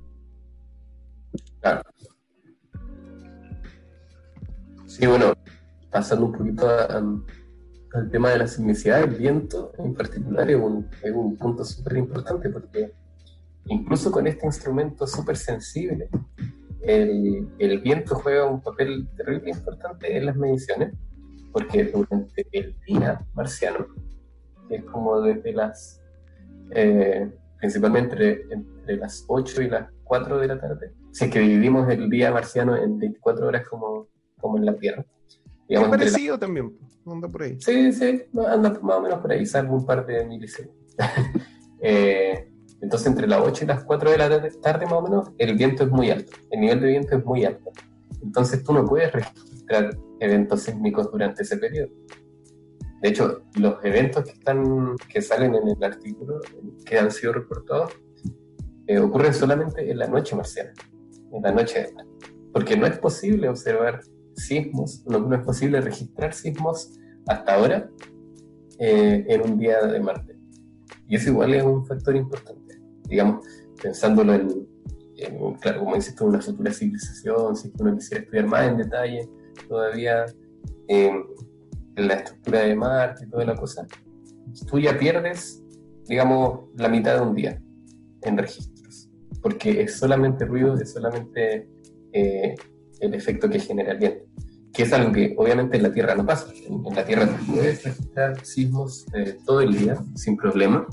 Claro. 1.61 1.81
Sí, 4.85 5.07
bueno, 5.07 5.33
pasando 5.89 6.25
un 6.25 6.33
poquito 6.33 6.69
al 6.69 8.11
tema 8.11 8.31
de 8.31 8.39
la 8.39 8.47
sismicidad, 8.47 9.01
el 9.01 9.15
viento 9.15 9.71
en 9.77 9.93
particular 9.93 10.49
es 10.51 10.57
un, 10.57 10.89
es 11.01 11.11
un 11.13 11.37
punto 11.37 11.63
súper 11.63 11.97
importante 11.97 12.49
porque 12.49 12.91
incluso 13.67 14.11
con 14.11 14.27
este 14.27 14.45
instrumento 14.45 15.07
súper 15.07 15.37
sensible, 15.37 16.09
el, 16.81 17.47
el, 17.57 17.79
viento 17.79 18.15
juega 18.15 18.45
un 18.45 18.61
papel 18.61 19.07
terrible 19.15 19.51
importante 19.51 20.17
en 20.17 20.25
las 20.25 20.35
mediciones, 20.35 20.93
porque 21.53 21.85
durante 21.85 22.45
el 22.51 22.75
día 22.85 23.25
marciano, 23.35 23.87
que 24.67 24.75
es 24.77 24.83
como 24.85 25.21
desde 25.21 25.53
las, 25.53 26.01
eh, 26.71 27.31
principalmente 27.59 28.45
entre, 28.49 28.97
las 28.97 29.23
8 29.27 29.61
y 29.61 29.69
las 29.69 29.89
4 30.03 30.39
de 30.39 30.47
la 30.47 30.59
tarde, 30.59 30.91
si 31.11 31.25
es 31.25 31.31
que 31.31 31.39
dividimos 31.39 31.87
el 31.89 32.09
día 32.09 32.31
marciano 32.31 32.75
en 32.75 32.97
24 32.97 33.47
horas 33.47 33.67
como, 33.69 34.07
como 34.41 34.57
en 34.57 34.65
la 34.65 34.75
Tierra. 34.75 35.05
Digamos, 35.69 35.89
es 35.89 35.97
parecido 35.97 36.37
también, 36.37 36.75
anda 37.05 37.29
por 37.29 37.43
ahí. 37.43 37.57
Sí, 37.61 37.93
sí, 37.93 38.23
anda 38.47 38.71
más 38.81 38.97
o 38.97 39.01
menos 39.01 39.19
por 39.19 39.31
ahí, 39.31 39.45
salvo 39.45 39.75
un 39.75 39.85
par 39.85 40.05
de 40.05 40.25
milisegundos. 40.25 40.83
eh, 41.81 42.49
entonces, 42.81 43.07
entre 43.07 43.27
las 43.27 43.39
8 43.39 43.63
y 43.63 43.67
las 43.67 43.83
4 43.85 44.11
de 44.11 44.17
la 44.17 44.49
tarde, 44.61 44.85
más 44.85 44.93
o 44.95 45.01
menos, 45.03 45.31
el 45.37 45.55
viento 45.55 45.83
es 45.83 45.89
muy 45.89 46.09
alto. 46.09 46.33
El 46.51 46.59
nivel 46.59 46.81
de 46.81 46.87
viento 46.87 47.15
es 47.15 47.23
muy 47.23 47.45
alto. 47.45 47.71
Entonces, 48.23 48.63
tú 48.63 48.73
no 48.73 48.85
puedes 48.85 49.11
registrar 49.11 49.97
eventos 50.19 50.61
sísmicos 50.61 51.11
durante 51.11 51.43
ese 51.43 51.57
periodo. 51.57 51.91
De 53.01 53.09
hecho, 53.09 53.43
los 53.55 53.83
eventos 53.83 54.23
que, 54.23 54.31
están, 54.31 54.95
que 55.09 55.21
salen 55.21 55.55
en 55.55 55.67
el 55.67 55.83
artículo, 55.83 56.39
que 56.85 56.97
han 56.97 57.11
sido 57.11 57.33
reportados, 57.33 57.91
eh, 58.87 58.99
ocurren 58.99 59.33
solamente 59.33 59.89
en 59.89 59.97
la 59.97 60.07
noche 60.07 60.35
marciana, 60.35 60.73
en 61.31 61.41
la 61.41 61.51
noche 61.51 61.83
de 61.83 61.93
Porque 62.53 62.77
no 62.77 62.85
es 62.85 62.97
posible 62.97 63.49
observar 63.49 64.01
sismos, 64.35 65.05
no, 65.05 65.33
es 65.35 65.41
posible 65.41 65.81
registrar 65.81 66.33
sismos 66.33 66.97
hasta 67.27 67.55
ahora 67.55 67.89
eh, 68.79 69.25
en 69.27 69.41
un 69.41 69.57
día 69.57 69.81
de 69.85 69.99
Marte. 69.99 70.37
Y 71.07 71.17
eso 71.17 71.29
igual 71.29 71.53
es 71.53 71.63
un 71.63 71.85
factor 71.85 72.15
importante 72.15 72.63
digamos, 73.13 73.45
pensándolo 73.81 74.33
en, 74.33 74.67
claro, 75.61 75.79
como 75.79 75.95
dices 75.95 76.15
tú, 76.15 76.25
una 76.25 76.41
futura 76.41 76.71
civilización, 76.71 77.55
si 77.55 77.71
uno 77.79 77.95
quisiera 77.95 78.23
estudiar 78.23 78.47
más 78.47 78.67
en 78.67 78.77
detalle 78.77 79.29
todavía 79.67 80.25
en 80.87 81.23
la 81.95 82.15
estructura 82.15 82.61
de 82.61 82.75
Marte 82.75 83.25
y 83.25 83.29
toda 83.29 83.45
la 83.45 83.55
cosa, 83.55 83.87
tú 84.69 84.79
ya 84.79 84.97
pierdes, 84.97 85.63
digamos, 86.07 86.61
la 86.75 86.89
mitad 86.89 87.15
de 87.15 87.21
un 87.21 87.35
día 87.35 87.61
en 88.21 88.37
registros, 88.37 89.09
porque 89.41 89.81
es 89.81 89.97
solamente 89.97 90.45
ruido, 90.45 90.75
es 90.75 90.93
solamente 90.93 91.67
eh, 92.11 92.55
el 92.99 93.13
efecto 93.13 93.49
que 93.49 93.59
genera 93.59 93.91
el 93.91 93.99
viento, 93.99 94.25
que 94.73 94.83
es 94.83 94.93
algo 94.93 95.11
que 95.11 95.35
obviamente 95.37 95.77
en 95.77 95.83
la 95.83 95.91
Tierra 95.91 96.15
no 96.15 96.25
pasa. 96.25 96.51
En, 96.67 96.83
la 96.95 97.05
Tierra 97.05 97.29
puedes 97.47 97.83
registrar 97.83 98.45
sismos 98.45 99.05
eh, 99.13 99.37
todo 99.45 99.61
el 99.61 99.77
día 99.77 99.97
sin 100.15 100.37
problema, 100.37 100.87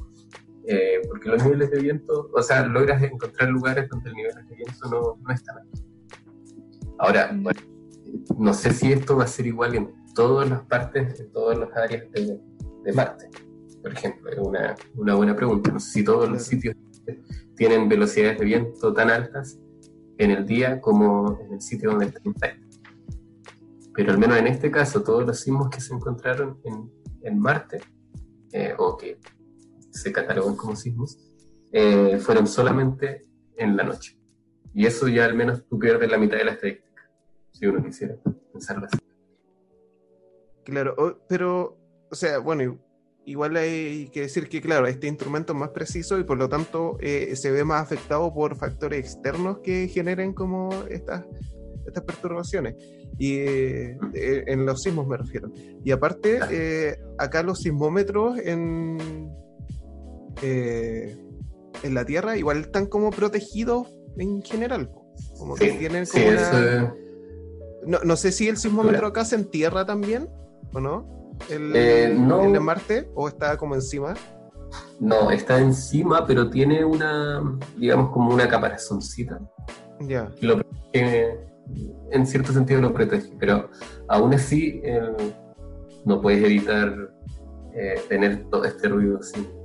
eh, 0.66 1.00
porque 1.08 1.28
los 1.28 1.42
niveles 1.42 1.70
de 1.70 1.80
viento, 1.80 2.30
o 2.32 2.42
sea, 2.42 2.66
logras 2.66 3.02
encontrar 3.02 3.48
lugares 3.48 3.88
donde 3.88 4.10
el 4.10 4.16
nivel 4.16 4.34
de 4.34 4.54
viento 4.54 4.88
no, 4.90 5.18
no 5.22 5.34
es 5.34 5.42
tan 5.42 5.58
alto. 5.58 5.80
Ahora, 6.98 7.30
bueno, 7.34 7.60
no 8.38 8.54
sé 8.54 8.72
si 8.72 8.92
esto 8.92 9.16
va 9.16 9.24
a 9.24 9.26
ser 9.26 9.46
igual 9.46 9.74
en 9.74 9.94
todas 10.14 10.48
las 10.48 10.60
partes, 10.62 11.18
en 11.20 11.32
todas 11.32 11.58
las 11.58 11.74
áreas 11.76 12.10
de, 12.12 12.40
de 12.84 12.92
Marte. 12.92 13.30
Por 13.82 13.92
ejemplo, 13.92 14.30
es 14.30 14.38
una, 14.38 14.74
una, 14.96 15.14
buena 15.14 15.34
pregunta. 15.34 15.72
No 15.72 15.80
sé 15.80 15.90
si 15.90 16.04
todos 16.04 16.28
los 16.28 16.42
sitios 16.42 16.76
tienen 17.56 17.88
velocidades 17.88 18.38
de 18.38 18.44
viento 18.44 18.92
tan 18.92 19.10
altas 19.10 19.58
en 20.18 20.30
el 20.30 20.46
día 20.46 20.80
como 20.80 21.38
en 21.40 21.54
el 21.54 21.60
sitio 21.62 21.90
donde 21.90 22.06
está 22.06 22.20
Pero 23.94 24.12
al 24.12 24.18
menos 24.18 24.36
en 24.36 24.46
este 24.46 24.70
caso, 24.70 25.02
todos 25.02 25.26
los 25.26 25.40
sismos 25.40 25.70
que 25.70 25.80
se 25.80 25.94
encontraron 25.94 26.58
en, 26.64 26.90
en 27.22 27.38
Marte, 27.38 27.80
eh, 28.52 28.74
o 28.76 28.96
que 28.96 29.18
se 29.90 30.12
catalogan 30.12 30.56
como 30.56 30.76
sismos, 30.76 31.18
eh, 31.72 32.18
fueron 32.18 32.46
solamente 32.46 33.26
en 33.56 33.76
la 33.76 33.84
noche. 33.84 34.18
Y 34.74 34.86
eso 34.86 35.08
ya 35.08 35.24
al 35.24 35.34
menos 35.34 35.66
tú 35.68 35.78
pierdes 35.78 36.10
la 36.10 36.18
mitad 36.18 36.36
de 36.36 36.44
la 36.44 36.52
estadística, 36.52 37.10
si 37.52 37.66
uno 37.66 37.84
quisiera 37.84 38.16
pensarlo 38.52 38.86
así. 38.86 38.98
Claro, 40.64 41.24
pero, 41.28 41.78
o 42.10 42.14
sea, 42.14 42.38
bueno, 42.38 42.78
igual 43.24 43.56
hay 43.56 44.08
que 44.12 44.22
decir 44.22 44.48
que, 44.48 44.60
claro, 44.60 44.86
este 44.86 45.06
instrumento 45.06 45.52
es 45.52 45.58
más 45.58 45.70
preciso 45.70 46.18
y 46.18 46.24
por 46.24 46.38
lo 46.38 46.48
tanto 46.48 46.96
eh, 47.00 47.34
se 47.34 47.50
ve 47.50 47.64
más 47.64 47.82
afectado 47.82 48.32
por 48.32 48.56
factores 48.56 49.00
externos 49.00 49.58
que 49.58 49.88
generen 49.88 50.32
como 50.32 50.70
estas, 50.88 51.24
estas 51.86 52.04
perturbaciones. 52.04 52.74
Y 53.18 53.38
eh, 53.38 53.98
en 54.14 54.64
los 54.64 54.82
sismos 54.82 55.06
me 55.06 55.16
refiero. 55.16 55.50
Y 55.84 55.90
aparte, 55.90 56.98
acá 57.18 57.42
los 57.42 57.58
sismómetros 57.58 58.38
en, 58.38 58.98
eh, 60.42 61.16
en 61.82 61.94
la 61.94 62.04
Tierra 62.04 62.36
igual 62.36 62.58
están 62.60 62.86
como 62.86 63.10
protegidos 63.10 63.88
en 64.18 64.42
general. 64.42 64.90
Como 65.38 65.54
que 65.54 65.72
tienen 65.72 66.06
como 66.06 66.28
una... 66.28 66.94
no, 67.86 67.98
no, 68.04 68.16
sé 68.16 68.32
si 68.32 68.48
el 68.48 68.56
sismómetro 68.56 69.06
acá 69.06 69.24
se 69.24 69.36
entierra 69.36 69.84
también, 69.84 70.28
¿o 70.72 70.80
no? 70.80 71.36
El, 71.48 71.72
eh, 71.74 72.14
no. 72.16 72.44
¿El 72.44 72.52
de 72.52 72.60
Marte? 72.60 73.10
¿O 73.14 73.28
está 73.28 73.56
como 73.56 73.74
encima? 73.74 74.14
No, 74.98 75.30
está 75.30 75.58
encima, 75.58 76.26
pero 76.26 76.48
tiene 76.50 76.84
una, 76.84 77.42
digamos, 77.76 78.10
como 78.12 78.32
una 78.32 78.48
caparazoncita. 78.48 79.40
Ya. 80.00 80.30
Lo 80.40 80.60
en 80.92 82.26
cierto 82.26 82.52
sentido 82.52 82.80
lo 82.80 82.92
protege, 82.92 83.30
pero 83.38 83.70
aún 84.08 84.34
así 84.34 84.82
no 86.04 86.20
puedes 86.20 86.42
evitar 86.44 87.10
eh, 87.74 88.00
tener 88.08 88.48
todo 88.50 88.64
este 88.64 88.88
ruido 88.88 89.22
sísmico. 89.22 89.59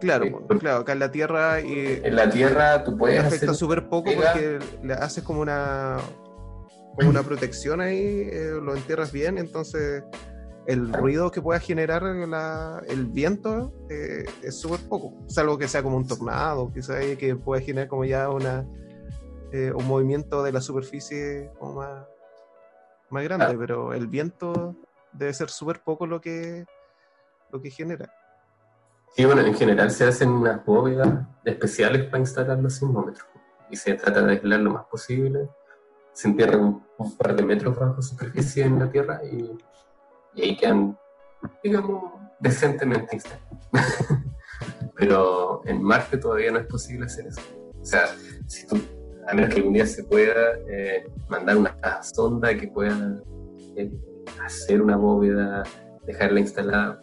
Claro, 0.00 0.46
claro, 0.58 0.78
acá 0.78 0.92
en 0.92 0.98
la 0.98 1.10
Tierra. 1.10 1.60
y 1.60 2.00
en 2.02 2.16
la 2.16 2.28
Tierra 2.28 2.84
tú 2.84 2.96
puedes. 2.96 3.24
Afecta 3.24 3.54
súper 3.54 3.88
poco 3.88 4.10
porque 4.14 4.58
le 4.82 4.92
haces 4.92 5.24
como 5.24 5.40
una, 5.40 5.96
como 6.94 7.10
una 7.10 7.22
protección 7.22 7.80
ahí, 7.80 8.28
eh, 8.30 8.58
lo 8.62 8.74
entierras 8.74 9.12
bien, 9.12 9.38
entonces 9.38 10.02
el 10.66 10.92
ruido 10.92 11.30
que 11.30 11.40
pueda 11.40 11.60
generar 11.60 12.02
el 12.88 13.06
viento 13.06 13.72
eh, 13.88 14.24
es 14.42 14.58
súper 14.58 14.80
poco, 14.88 15.14
salvo 15.28 15.56
que 15.56 15.68
sea 15.68 15.82
como 15.82 15.96
un 15.96 16.06
tornado, 16.06 16.72
quizás 16.72 17.04
que 17.16 17.36
pueda 17.36 17.62
generar 17.62 17.88
como 17.88 18.04
ya 18.04 18.28
una 18.28 18.66
eh, 19.52 19.72
un 19.72 19.86
movimiento 19.86 20.42
de 20.42 20.52
la 20.52 20.60
superficie 20.60 21.50
como 21.58 21.74
más, 21.74 22.06
más 23.10 23.24
grande, 23.24 23.56
pero 23.56 23.94
el 23.94 24.08
viento 24.08 24.74
debe 25.12 25.32
ser 25.32 25.50
súper 25.50 25.80
poco 25.80 26.06
lo 26.06 26.20
que, 26.20 26.64
lo 27.52 27.62
que 27.62 27.70
genera. 27.70 28.12
Sí, 29.16 29.24
bueno, 29.24 29.40
en 29.40 29.54
general 29.54 29.90
se 29.90 30.04
hacen 30.04 30.28
unas 30.28 30.62
bóvedas 30.66 31.26
especiales 31.42 32.04
para 32.04 32.18
instalar 32.18 32.58
los 32.58 32.74
sismómetros 32.74 33.26
y 33.70 33.76
se 33.76 33.94
trata 33.94 34.20
de 34.20 34.32
aislar 34.32 34.60
lo 34.60 34.72
más 34.72 34.84
posible. 34.84 35.48
Se 36.12 36.28
entierran 36.28 36.82
un, 36.98 37.16
par 37.16 37.34
de 37.34 37.42
metros 37.42 37.78
bajo 37.78 38.02
superficie 38.02 38.64
en 38.64 38.78
la 38.78 38.90
Tierra 38.90 39.22
y, 39.24 39.56
ahí 40.38 40.54
quedan, 40.58 40.98
digamos, 41.64 42.12
decentemente 42.40 43.16
instalados. 43.16 43.68
Pero 44.96 45.62
en 45.64 45.82
Marte 45.82 46.18
todavía 46.18 46.50
no 46.50 46.58
es 46.58 46.66
posible 46.66 47.06
hacer 47.06 47.28
eso. 47.28 47.40
O 47.80 47.84
sea, 47.86 48.04
a 49.28 49.34
menos 49.34 49.48
que 49.48 49.56
algún 49.56 49.72
día 49.72 49.86
se 49.86 50.04
pueda 50.04 50.58
eh, 50.68 51.08
mandar 51.28 51.56
una 51.56 52.02
sonda 52.02 52.54
que 52.54 52.68
pueda 52.68 53.22
eh, 53.76 53.90
hacer 54.44 54.82
una 54.82 54.96
bóveda, 54.96 55.62
dejarla 56.04 56.40
instalada, 56.40 57.00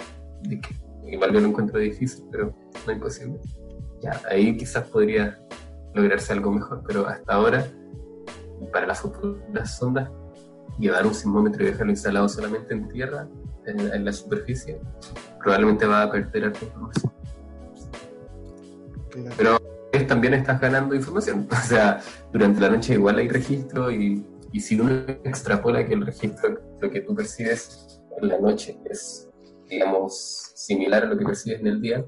igual 1.07 1.33
yo 1.33 1.39
lo 1.39 1.47
encuentro 1.47 1.79
difícil, 1.79 2.25
pero 2.31 2.55
no 2.85 2.93
imposible. 2.93 3.39
Ya, 4.01 4.19
ahí 4.29 4.57
quizás 4.57 4.87
podría 4.87 5.39
lograrse 5.93 6.33
algo 6.33 6.51
mejor, 6.51 6.83
pero 6.85 7.07
hasta 7.07 7.33
ahora, 7.33 7.65
para 8.71 8.87
las 8.87 9.01
futuras 9.01 9.77
sondas, 9.77 10.09
llevar 10.79 11.05
un 11.05 11.13
sismómetro 11.13 11.63
y 11.63 11.67
dejarlo 11.67 11.91
instalado 11.91 12.27
solamente 12.27 12.73
en 12.73 12.87
tierra, 12.89 13.27
en, 13.65 14.03
la 14.03 14.11
superficie, 14.11 14.79
probablemente 15.39 15.85
va 15.85 16.03
a 16.03 16.11
perder 16.11 16.45
algo 16.45 16.57
información. 16.61 17.13
Pero 19.37 19.59
también 20.07 20.33
estás 20.33 20.59
ganando 20.59 20.95
información. 20.95 21.47
O 21.51 21.55
sea, 21.55 22.01
durante 22.31 22.59
la 22.59 22.69
noche 22.69 22.93
igual 22.93 23.19
hay 23.19 23.29
registro 23.29 23.91
y, 23.91 24.25
y 24.51 24.59
si 24.59 24.79
uno 24.79 25.05
extrapola 25.23 25.85
que 25.85 25.93
el 25.93 26.05
registro, 26.05 26.59
lo 26.81 26.89
que 26.89 27.01
tú 27.01 27.15
percibes 27.15 28.01
en 28.21 28.27
la 28.27 28.39
noche 28.39 28.77
es, 28.89 29.29
digamos, 29.69 30.42
similar 30.63 31.03
a 31.03 31.07
lo 31.07 31.17
que 31.17 31.25
percibes 31.25 31.59
en 31.59 31.67
el 31.67 31.81
día, 31.81 32.05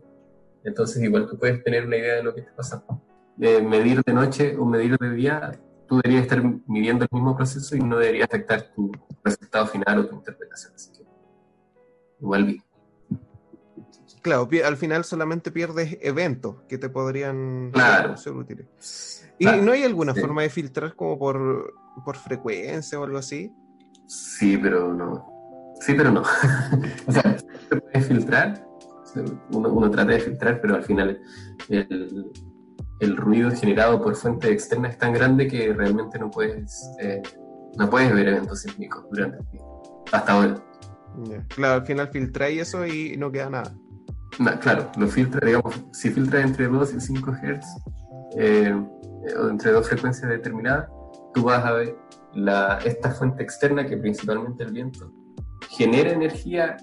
entonces 0.63 1.03
igual 1.03 1.27
tú 1.27 1.37
puedes 1.37 1.63
tener 1.63 1.85
una 1.85 1.97
idea 1.97 2.15
de 2.15 2.23
lo 2.23 2.33
que 2.33 2.41
está 2.41 2.55
pasando. 2.55 3.01
De 3.35 3.61
medir 3.61 4.01
de 4.03 4.13
noche 4.13 4.55
o 4.57 4.65
medir 4.65 4.97
de 4.97 5.11
día, 5.11 5.51
tú 5.87 5.97
deberías 5.97 6.23
estar 6.23 6.41
midiendo 6.67 7.03
el 7.03 7.09
mismo 7.11 7.35
proceso 7.35 7.75
y 7.75 7.79
no 7.79 7.97
debería 7.97 8.25
afectar 8.25 8.71
tu 8.73 8.91
resultado 9.23 9.67
final 9.67 9.99
o 9.99 10.07
tu 10.07 10.15
interpretación. 10.15 10.73
Así 10.73 10.91
que 10.93 11.03
igual 12.21 12.45
bien. 12.45 12.63
Claro, 14.21 14.49
al 14.65 14.77
final 14.77 15.03
solamente 15.03 15.51
pierdes 15.51 15.99
eventos 16.01 16.55
que 16.67 16.79
te 16.79 16.89
podrían 16.89 17.71
ser 18.15 18.33
útiles. 18.33 19.29
¿Y 19.37 19.45
no 19.45 19.73
hay 19.73 19.83
alguna 19.83 20.15
forma 20.15 20.41
de 20.41 20.49
filtrar 20.49 20.95
como 20.95 21.19
por, 21.19 21.73
por 22.03 22.15
frecuencia 22.15 22.99
o 22.99 23.03
algo 23.03 23.17
así? 23.17 23.51
Sí, 24.07 24.57
pero 24.57 24.93
no. 24.93 25.27
Sí, 25.79 25.93
pero 25.93 26.09
no. 26.09 26.21
o 27.07 27.11
sea, 27.11 27.37
se 27.69 27.75
puede 27.75 28.01
filtrar, 28.01 28.67
uno, 29.51 29.89
trata 29.89 30.11
de 30.11 30.19
filtrar, 30.19 30.59
pero 30.61 30.75
al 30.75 30.83
final 30.83 31.21
el, 31.69 32.31
el, 32.99 33.17
ruido 33.17 33.51
generado 33.51 34.01
por 34.01 34.15
fuente 34.15 34.51
externa 34.51 34.89
es 34.89 34.97
tan 34.97 35.13
grande 35.13 35.47
que 35.47 35.73
realmente 35.73 36.19
no 36.19 36.29
puedes, 36.29 36.89
eh, 37.01 37.21
no 37.77 37.89
puedes 37.89 38.13
ver 38.13 38.27
eventos 38.27 38.61
sísmicos 38.61 39.05
durante 39.09 39.37
el 39.37 39.51
día. 39.51 39.61
Hasta 40.11 40.33
ahora. 40.33 40.63
Claro, 41.47 41.75
al 41.75 41.85
final 41.85 42.09
filtráis 42.09 42.61
eso 42.61 42.85
y 42.85 43.15
no 43.15 43.31
queda 43.31 43.49
nada 43.49 43.73
claro, 44.59 44.91
lo 44.97 45.07
filtra, 45.07 45.45
digamos, 45.45 45.83
si 45.91 46.09
filtra 46.09 46.41
entre 46.41 46.67
2 46.67 46.93
y 46.95 46.99
5 46.99 47.31
Hz, 47.31 47.65
eh, 48.37 48.75
o 49.39 49.49
entre 49.49 49.71
dos 49.71 49.87
frecuencias 49.87 50.29
determinadas, 50.29 50.89
tú 51.33 51.43
vas 51.43 51.63
a 51.65 51.71
ver 51.73 51.95
la, 52.33 52.79
esta 52.85 53.11
fuente 53.11 53.43
externa, 53.43 53.85
que 53.85 53.97
principalmente 53.97 54.63
el 54.63 54.71
viento, 54.71 55.11
genera 55.69 56.11
energía 56.11 56.77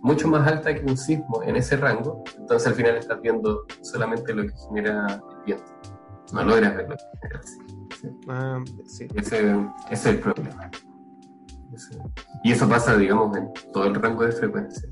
mucho 0.00 0.28
más 0.28 0.46
alta 0.46 0.74
que 0.74 0.84
un 0.84 0.96
sismo 0.96 1.42
en 1.42 1.56
ese 1.56 1.76
rango, 1.76 2.22
entonces 2.36 2.68
al 2.68 2.74
final 2.74 2.96
estás 2.96 3.20
viendo 3.20 3.64
solamente 3.82 4.32
lo 4.34 4.42
que 4.42 4.54
genera 4.68 5.06
el 5.14 5.44
viento. 5.44 5.64
No 6.32 6.44
logras 6.44 6.76
ver 6.76 6.88
lo 6.88 6.96
que 6.96 7.04
genera 7.20 7.40
el 7.40 7.46
sismo. 7.46 8.20
Ah, 8.28 8.64
sí. 8.86 9.08
Ese, 9.14 9.50
ese, 9.50 9.70
es 9.90 10.06
el 10.06 10.20
problema. 10.20 10.70
y 12.44 12.52
eso 12.52 12.68
pasa, 12.68 12.96
digamos, 12.96 13.36
en 13.36 13.52
todo 13.72 13.84
el 13.84 13.94
rango 13.94 14.24
de 14.24 14.32
frecuencia 14.32 14.88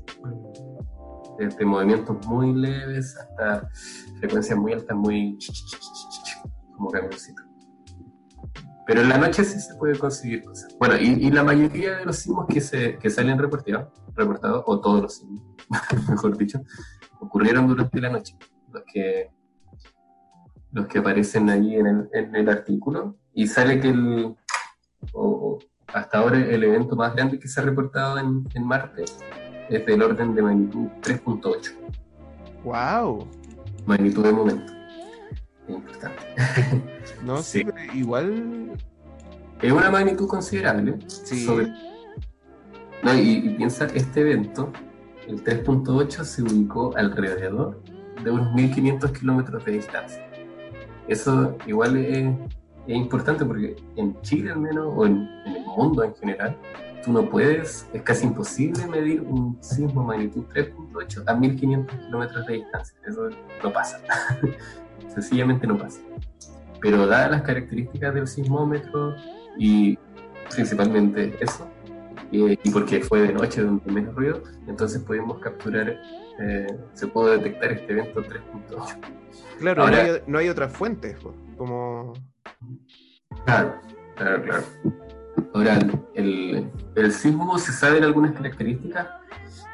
desde 1.37 1.65
movimientos 1.65 2.25
muy 2.25 2.53
leves 2.53 3.15
hasta 3.17 3.69
frecuencias 4.19 4.57
muy 4.57 4.73
altas, 4.73 4.97
muy 4.97 5.37
como 6.75 6.89
camioncito. 6.89 7.43
Pero 8.87 9.01
en 9.01 9.09
la 9.09 9.17
noche 9.17 9.43
sí 9.43 9.59
se 9.59 9.75
puede 9.75 9.99
conseguir 9.99 10.43
cosas. 10.43 10.75
Bueno, 10.79 10.95
y, 10.95 11.29
la 11.29 11.43
mayoría 11.43 11.97
de 11.97 12.05
los 12.05 12.19
sismos 12.19 12.47
que, 12.47 12.61
se, 12.61 12.97
que 12.97 13.09
salen 13.09 13.37
reportados, 13.37 13.89
reportados, 14.15 14.63
o 14.65 14.79
todos 14.79 15.01
los 15.01 15.15
sismos, 15.15 15.43
mejor 16.09 16.37
dicho, 16.37 16.61
ocurrieron 17.19 17.67
durante 17.67 17.99
la 17.99 18.09
noche. 18.09 18.37
Los 18.71 18.83
que, 18.91 19.29
los 20.71 20.87
que 20.87 20.99
aparecen 20.99 21.49
ahí 21.49 21.75
en 21.75 21.87
el, 21.87 22.09
en 22.13 22.35
el 22.35 22.47
artículo. 22.47 23.17
Y 23.33 23.47
sale 23.47 23.81
que 23.81 23.89
el, 23.89 24.35
o, 25.11 25.59
hasta 25.87 26.19
ahora 26.19 26.37
el 26.37 26.63
evento 26.63 26.95
más 26.95 27.13
grande 27.13 27.39
que 27.39 27.49
se 27.49 27.59
ha 27.59 27.63
reportado 27.63 28.17
en, 28.17 28.47
en 28.53 28.65
Marte 28.65 29.03
es 29.69 29.85
del 29.85 30.01
orden 30.01 30.33
de 30.33 30.41
magnitud 30.41 30.87
3.8. 31.01 31.73
¡Wow! 32.63 33.27
Magnitud 33.85 34.23
de 34.23 34.31
momento. 34.31 34.76
Importante. 35.67 36.23
no, 37.25 37.41
sí, 37.41 37.65
igual. 37.93 38.77
Es 39.61 39.71
una 39.71 39.89
magnitud 39.89 40.27
considerable. 40.27 40.97
Sí. 41.07 41.47
No, 43.03 43.15
y, 43.15 43.55
piensa, 43.57 43.85
este 43.93 44.21
evento, 44.21 44.71
el 45.27 45.43
3.8, 45.43 46.23
se 46.23 46.43
ubicó 46.43 46.95
alrededor 46.95 47.81
de 48.23 48.31
unos 48.31 48.53
1500 48.53 49.11
kilómetros 49.11 49.65
de 49.65 49.71
distancia. 49.73 50.27
Eso 51.07 51.55
igual 51.65 51.97
es, 51.97 52.33
importante 52.87 53.43
porque 53.45 53.75
en 53.97 54.19
Chile 54.21 54.51
al 54.51 54.59
menos, 54.59 54.87
o 54.95 55.05
en 55.05 55.27
el 55.45 55.65
mundo 55.65 56.03
en 56.03 56.15
general, 56.15 56.57
tú 57.03 57.11
no 57.11 57.29
puedes, 57.29 57.87
es 57.93 58.01
casi 58.01 58.25
imposible 58.25 58.85
medir 58.87 59.21
un 59.21 59.57
sismo 59.61 60.03
magnitud 60.03 60.45
3.8 60.53 61.23
a 61.27 61.35
1500 61.35 61.99
kilómetros 62.05 62.47
de 62.47 62.53
distancia. 62.53 62.97
Eso 63.05 63.29
no 63.63 63.73
pasa. 63.73 63.99
Sencillamente 65.07 65.67
no 65.67 65.77
pasa. 65.77 65.99
Pero 66.81 67.07
dadas 67.07 67.31
las 67.31 67.41
características 67.41 68.13
del 68.13 68.27
sismómetro 68.27 69.15
y 69.57 69.97
principalmente 70.53 71.35
eso, 71.39 71.67
y, 72.31 72.55
porque 72.71 73.01
fue 73.01 73.21
de 73.21 73.33
noche 73.33 73.61
donde 73.61 73.91
menos 73.91 74.13
ruido, 74.15 74.43
entonces 74.67 75.01
pudimos 75.01 75.39
capturar, 75.39 75.99
eh, 76.39 76.67
se 76.93 77.07
pudo 77.07 77.31
detectar 77.31 77.71
este 77.71 77.93
evento 77.93 78.21
3.8. 78.21 78.97
Claro, 79.59 79.87
no, 79.87 79.95
hay, 79.95 80.11
no 80.27 80.37
hay 80.37 80.49
otras 80.49 80.71
fuentes, 80.71 81.17
como... 81.57 82.13
Claro, 83.45 83.75
claro, 84.15 84.43
claro. 84.43 84.63
Ahora, 85.53 85.79
el, 86.13 86.69
el 86.95 87.11
sismo 87.11 87.57
se 87.57 87.71
sabe 87.71 88.03
algunas 88.03 88.33
características 88.33 89.07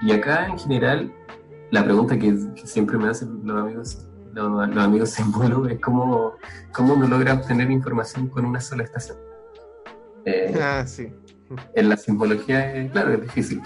y 0.02 0.12
acá 0.12 0.48
en 0.48 0.58
general 0.60 1.12
la 1.72 1.84
pregunta 1.84 2.18
que, 2.20 2.38
siempre 2.66 2.98
me 2.98 3.10
hacen 3.10 3.42
los 3.44 3.60
amigos 3.60 4.08
los, 4.34 4.78
amigos 4.78 5.10
símbolos 5.12 5.70
es 5.70 5.80
cómo, 5.80 6.34
cómo 6.74 6.94
uno 6.94 7.08
logra 7.08 7.34
obtener 7.34 7.70
información 7.72 8.28
con 8.28 8.46
una 8.46 8.60
sola 8.60 8.84
estación. 8.84 9.18
Eh, 10.26 10.60
ah, 10.62 10.84
sí. 10.86 11.14
En 11.76 11.90
la 11.90 11.98
simbología, 11.98 12.90
claro, 12.92 13.14
es 13.14 13.22
difícil, 13.22 13.62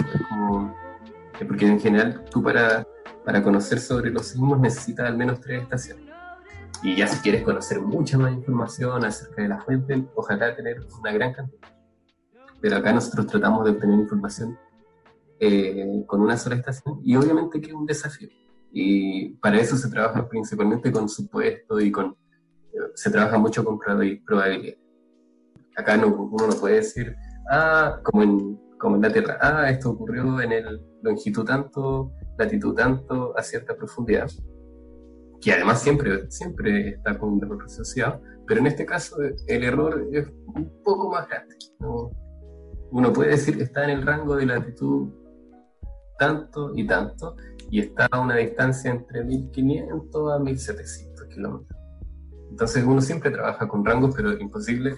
porque 1.47 1.67
en 1.67 1.79
general 1.79 2.25
tú 2.29 2.43
para, 2.43 2.85
para 3.23 3.41
conocer 3.41 3.79
sobre 3.79 4.09
los 4.09 4.27
sismos 4.27 4.59
necesitas 4.59 5.07
al 5.07 5.17
menos 5.17 5.39
tres 5.39 5.63
estaciones. 5.63 6.05
Y 6.83 6.95
ya 6.95 7.07
si 7.07 7.19
quieres 7.21 7.43
conocer 7.43 7.81
mucha 7.81 8.17
más 8.17 8.33
información 8.33 9.03
acerca 9.03 9.41
de 9.41 9.47
la 9.47 9.61
fuente, 9.61 10.05
ojalá 10.15 10.55
tener 10.55 10.85
una 10.99 11.11
gran 11.11 11.33
cantidad. 11.33 11.69
Pero 12.61 12.77
acá 12.77 12.91
nosotros 12.93 13.27
tratamos 13.27 13.65
de 13.65 13.71
obtener 13.71 13.99
información 13.99 14.57
eh, 15.39 16.03
con 16.07 16.21
una 16.21 16.37
sola 16.37 16.55
estación 16.55 16.99
y 17.03 17.15
obviamente 17.15 17.61
que 17.61 17.67
es 17.67 17.73
un 17.73 17.85
desafío. 17.85 18.29
Y 18.79 19.29
para 19.41 19.59
eso 19.59 19.75
se 19.75 19.89
trabaja 19.89 20.29
principalmente 20.29 20.91
con 20.91 21.09
supuesto 21.09 21.79
y 21.79 21.91
con... 21.91 22.15
se 22.93 23.09
trabaja 23.09 23.39
mucho 23.39 23.65
con 23.65 23.79
probabilidad. 23.79 24.77
Acá 25.75 25.97
no, 25.97 26.07
uno 26.07 26.45
no 26.45 26.53
puede 26.53 26.75
decir, 26.75 27.15
ah, 27.49 27.99
como 28.03 28.21
en, 28.21 28.59
como 28.77 28.97
en 28.97 29.01
la 29.01 29.11
Tierra, 29.11 29.39
ah, 29.41 29.67
esto 29.71 29.89
ocurrió 29.89 30.39
en 30.41 30.51
el 30.51 30.79
longitud 31.01 31.43
tanto, 31.43 32.11
latitud 32.37 32.75
tanto, 32.75 33.35
a 33.35 33.41
cierta 33.41 33.75
profundidad 33.75 34.29
que 35.41 35.53
además 35.53 35.81
siempre, 35.81 36.29
siempre 36.29 36.89
está 36.89 37.17
con 37.17 37.33
un 37.33 37.43
error 37.43 37.63
asociado, 37.65 38.21
pero 38.45 38.59
en 38.59 38.67
este 38.67 38.85
caso 38.85 39.17
el 39.47 39.63
error 39.63 40.07
es 40.11 40.27
un 40.55 40.83
poco 40.83 41.09
más 41.09 41.27
grande. 41.27 41.55
Uno 42.91 43.11
puede 43.11 43.31
decir 43.31 43.57
que 43.57 43.63
está 43.63 43.83
en 43.85 43.89
el 43.89 44.05
rango 44.05 44.35
de 44.35 44.45
latitud 44.45 45.09
tanto 46.19 46.71
y 46.75 46.85
tanto, 46.87 47.35
y 47.69 47.81
está 47.81 48.07
a 48.11 48.19
una 48.19 48.35
distancia 48.35 48.91
entre 48.91 49.23
1500 49.23 50.33
a 50.33 50.39
1700 50.39 51.27
kilómetros. 51.27 51.77
Entonces 52.49 52.83
uno 52.85 53.01
siempre 53.01 53.29
trabaja 53.31 53.67
con 53.67 53.85
rangos, 53.85 54.13
pero 54.15 54.31
es 54.31 54.39
imposible 54.39 54.95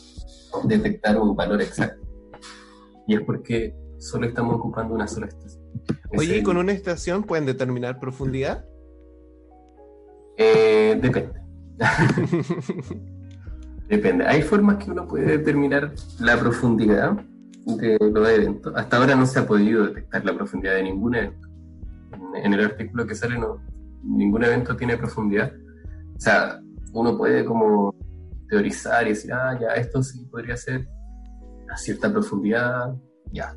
detectar 0.64 1.18
un 1.18 1.34
valor 1.34 1.62
exacto. 1.62 2.06
Y 3.06 3.14
es 3.14 3.22
porque 3.22 3.74
solo 3.98 4.26
estamos 4.26 4.56
ocupando 4.56 4.94
una 4.94 5.08
sola 5.08 5.26
estación. 5.26 5.62
Oye, 6.16 6.38
¿y 6.38 6.42
con 6.42 6.56
una 6.56 6.72
estación 6.72 7.24
pueden 7.24 7.46
determinar 7.46 7.98
profundidad? 7.98 8.64
Eh, 10.36 10.98
depende. 11.00 11.40
depende. 13.88 14.26
Hay 14.26 14.42
formas 14.42 14.84
que 14.84 14.90
uno 14.90 15.08
puede 15.08 15.38
determinar 15.38 15.92
la 16.20 16.38
profundidad 16.38 17.16
de 17.64 17.98
los 18.00 18.28
eventos. 18.28 18.72
Hasta 18.76 18.98
ahora 18.98 19.14
no 19.14 19.24
se 19.26 19.38
ha 19.38 19.46
podido 19.46 19.86
detectar 19.86 20.24
la 20.24 20.34
profundidad 20.34 20.74
de 20.74 20.82
ningún 20.84 21.14
evento. 21.14 21.51
En, 22.34 22.52
el 22.52 22.64
artículo 22.64 23.06
que 23.06 23.14
sale, 23.14 23.38
no, 23.38 23.62
ningún 24.02 24.44
evento 24.44 24.76
tiene 24.76 24.96
profundidad. 24.96 25.52
O 26.16 26.20
sea, 26.20 26.60
uno 26.92 27.16
puede 27.16 27.44
como 27.44 27.94
teorizar 28.48 29.06
y 29.06 29.10
decir, 29.10 29.32
ah, 29.32 29.58
ya, 29.60 29.68
esto 29.68 30.02
sí 30.02 30.24
podría 30.26 30.56
ser 30.56 30.86
a 31.70 31.76
cierta 31.76 32.12
profundidad, 32.12 32.94
ya. 33.32 33.54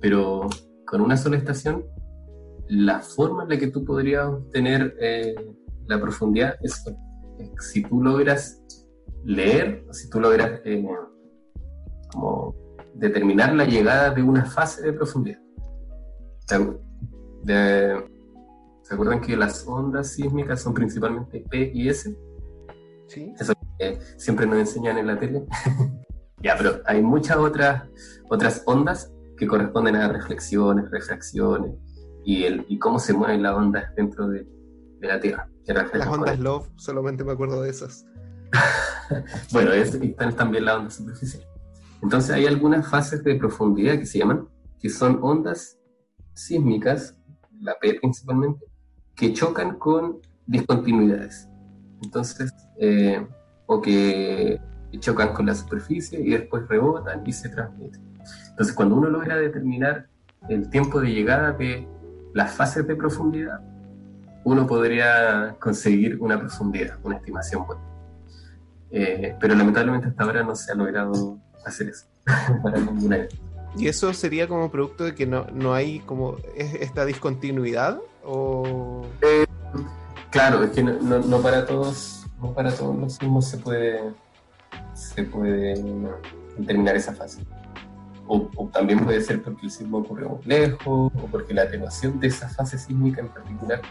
Pero 0.00 0.48
con 0.86 1.00
una 1.00 1.16
sola 1.16 1.36
estación, 1.36 1.84
la 2.68 3.00
forma 3.00 3.44
en 3.44 3.50
la 3.50 3.58
que 3.58 3.68
tú 3.68 3.84
podrías 3.84 4.26
obtener 4.26 4.94
eh, 5.00 5.34
la 5.86 6.00
profundidad 6.00 6.56
es 6.62 6.82
si 7.58 7.82
tú 7.82 8.02
logras 8.02 8.62
leer, 9.24 9.84
si 9.90 10.08
tú 10.08 10.20
logras 10.20 10.60
eh, 10.64 10.84
como 12.12 12.54
determinar 12.94 13.54
la 13.54 13.64
llegada 13.64 14.10
de 14.10 14.22
una 14.22 14.44
fase 14.44 14.82
de 14.82 14.92
profundidad. 14.92 15.40
¿Se 17.46 18.94
acuerdan 18.94 19.20
que 19.20 19.36
las 19.36 19.66
ondas 19.66 20.12
sísmicas 20.12 20.60
son 20.62 20.74
principalmente 20.74 21.44
P 21.50 21.72
y 21.74 21.88
S? 21.88 22.16
Sí. 23.08 23.32
Eso 23.38 23.52
siempre 24.16 24.46
nos 24.46 24.58
enseñan 24.58 24.98
en 24.98 25.06
la 25.06 25.18
tele. 25.18 25.44
ya, 26.42 26.56
pero 26.56 26.80
hay 26.86 27.02
muchas 27.02 27.36
otras, 27.36 27.84
otras 28.28 28.62
ondas 28.66 29.12
que 29.36 29.46
corresponden 29.46 29.96
a 29.96 30.08
reflexiones, 30.08 30.90
refracciones 30.90 31.72
y, 32.24 32.44
el, 32.44 32.64
y 32.68 32.78
cómo 32.78 32.98
se 32.98 33.12
mueven 33.12 33.42
las 33.42 33.54
ondas 33.54 33.94
dentro 33.96 34.28
de, 34.28 34.46
de 35.00 35.08
la 35.08 35.20
Tierra. 35.20 35.48
Las 35.66 36.08
ondas 36.08 36.38
Love, 36.38 36.68
solamente 36.76 37.24
me 37.24 37.32
acuerdo 37.32 37.62
de 37.62 37.70
esas. 37.70 38.04
bueno, 39.52 39.72
están 39.72 40.36
también 40.36 40.66
las 40.66 40.76
ondas 40.76 40.94
superficiales. 40.94 41.48
Entonces 42.02 42.30
hay 42.32 42.46
algunas 42.46 42.86
fases 42.86 43.24
de 43.24 43.34
profundidad 43.36 43.98
que 43.98 44.06
se 44.06 44.18
llaman, 44.18 44.46
que 44.78 44.90
son 44.90 45.20
ondas 45.22 45.78
sísmicas, 46.34 47.16
la 47.64 47.74
P 47.80 47.98
principalmente, 48.00 48.66
que 49.16 49.32
chocan 49.32 49.78
con 49.78 50.18
discontinuidades. 50.46 51.48
Entonces, 52.02 52.52
eh, 52.78 53.26
o 53.66 53.80
que 53.80 54.60
chocan 55.00 55.32
con 55.32 55.46
la 55.46 55.54
superficie 55.54 56.20
y 56.20 56.30
después 56.30 56.68
rebotan 56.68 57.22
y 57.26 57.32
se 57.32 57.48
transmiten. 57.48 58.00
Entonces, 58.50 58.74
cuando 58.74 58.94
uno 58.94 59.08
logra 59.08 59.36
determinar 59.36 60.06
el 60.48 60.70
tiempo 60.70 61.00
de 61.00 61.12
llegada 61.12 61.52
de 61.52 61.88
las 62.32 62.52
fases 62.52 62.86
de 62.86 62.94
profundidad, 62.94 63.60
uno 64.44 64.66
podría 64.66 65.56
conseguir 65.58 66.18
una 66.20 66.38
profundidad, 66.38 66.98
una 67.02 67.16
estimación 67.16 67.66
buena. 67.66 67.82
Eh, 68.90 69.34
pero 69.40 69.54
lamentablemente 69.54 70.08
hasta 70.08 70.22
ahora 70.22 70.44
no 70.44 70.54
se 70.54 70.70
ha 70.70 70.74
logrado 70.76 71.38
hacer 71.66 71.88
eso 71.88 72.06
para 72.62 72.78
ninguna 72.78 73.16
¿Y 73.76 73.88
eso 73.88 74.12
sería 74.14 74.46
como 74.46 74.70
producto 74.70 75.04
de 75.04 75.14
que 75.14 75.26
no, 75.26 75.46
no 75.52 75.74
hay 75.74 76.00
como 76.00 76.36
esta 76.56 77.04
discontinuidad? 77.04 78.00
O... 78.24 79.04
Eh, 79.22 79.46
claro, 80.30 80.62
es 80.62 80.70
que 80.70 80.82
no, 80.82 81.18
no, 81.18 81.40
para 81.40 81.66
todos, 81.66 82.26
no 82.40 82.52
para 82.54 82.72
todos 82.72 82.96
los 82.96 83.14
sismos 83.14 83.46
se 83.46 83.58
puede, 83.58 84.00
se 84.94 85.24
puede 85.24 85.74
determinar 86.56 86.96
esa 86.96 87.12
fase. 87.12 87.42
O, 88.26 88.48
o, 88.56 88.68
también 88.68 89.04
puede 89.04 89.20
ser 89.20 89.42
porque 89.42 89.66
el 89.66 89.70
sismo 89.70 89.98
ocurrió 89.98 90.30
muy 90.30 90.44
lejos, 90.44 91.12
o 91.14 91.26
porque 91.30 91.52
la 91.52 91.62
atenuación 91.62 92.18
de 92.20 92.28
esa 92.28 92.48
fase 92.48 92.78
sísmica 92.78 93.20
en 93.20 93.28
particular 93.28 93.82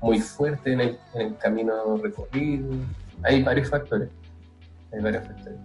muy 0.00 0.20
fuerte 0.20 0.72
en 0.72 0.80
el, 0.80 1.36
camino 1.38 1.96
recorrido. 1.96 2.68
Hay 3.22 3.42
varios 3.42 3.68
factores. 3.68 4.08
Hay 4.92 5.00
varios 5.00 5.26
factores. 5.26 5.58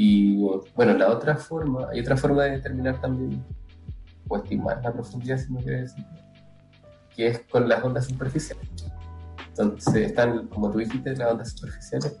Y 0.00 0.36
bueno, 0.76 0.96
la 0.96 1.08
otra 1.08 1.34
forma, 1.34 1.88
hay 1.90 1.98
otra 1.98 2.16
forma 2.16 2.44
de 2.44 2.52
determinar 2.52 3.00
también 3.00 3.44
o 4.28 4.36
estimar 4.36 4.80
la 4.80 4.92
profundidad, 4.92 5.38
si 5.38 5.52
no 5.52 5.58
quiere 5.58 5.80
decir, 5.80 6.06
que 7.16 7.26
es 7.26 7.40
con 7.50 7.68
las 7.68 7.82
ondas 7.82 8.06
superficiales. 8.06 8.64
Entonces 9.48 10.06
están, 10.06 10.46
como 10.46 10.70
tú 10.70 10.78
dijiste, 10.78 11.16
las 11.16 11.32
ondas 11.32 11.50
superficiales 11.50 12.16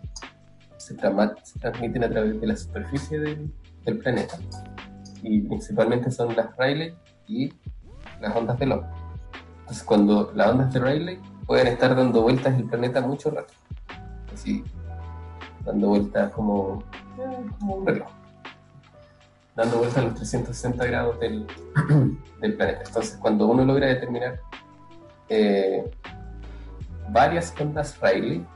se, 0.76 0.96
transmiten 0.96 2.02
a 2.02 2.10
través 2.10 2.40
de 2.40 2.46
la 2.48 2.56
superficie 2.56 3.20
del, 3.20 3.52
planeta 4.00 4.36
y 5.22 5.42
principalmente 5.42 6.10
son 6.10 6.34
las 6.34 6.56
Rayleigh 6.56 6.96
y 7.28 7.52
las 8.20 8.34
ondas 8.34 8.58
de 8.58 8.66
Locke. 8.66 8.88
Entonces, 9.60 9.84
cuando 9.84 10.32
las 10.34 10.48
ondas 10.48 10.72
de 10.72 10.80
Rayleigh 10.80 11.20
pueden 11.46 11.68
estar 11.68 11.94
dando 11.94 12.22
vueltas 12.22 12.58
el 12.58 12.64
planeta 12.64 13.00
mucho 13.02 13.30
rato. 13.30 13.54
Así, 14.34 14.64
dando 15.64 15.90
vueltas 15.90 16.32
como, 16.32 16.82
como 17.58 17.74
un 17.76 17.86
reloj. 17.86 18.08
Dando 19.56 19.78
vueltas 19.78 19.98
a 19.98 20.02
los 20.02 20.14
360 20.14 20.86
grados 20.86 21.20
del, 21.20 21.46
del 22.40 22.54
planeta. 22.54 22.82
Entonces, 22.86 23.18
cuando 23.20 23.46
uno 23.48 23.64
logra 23.64 23.88
determinar 23.88 24.40
eh, 25.28 25.90
varias 27.10 27.54
ondas 27.60 27.98
Rayleigh, 28.00 28.46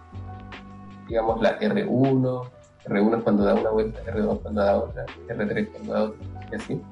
digamos 1.08 1.40
la 1.40 1.58
R1, 1.58 2.50
R1 2.86 3.18
es 3.18 3.22
cuando 3.22 3.44
da 3.44 3.54
una 3.54 3.70
vuelta, 3.70 4.00
R2 4.04 4.42
cuando 4.42 4.62
da 4.62 4.76
otra, 4.76 5.06
R3 5.28 5.72
cuando 5.72 5.92
da 5.92 6.02
otra, 6.04 6.26
y 6.50 6.54
así. 6.54 6.82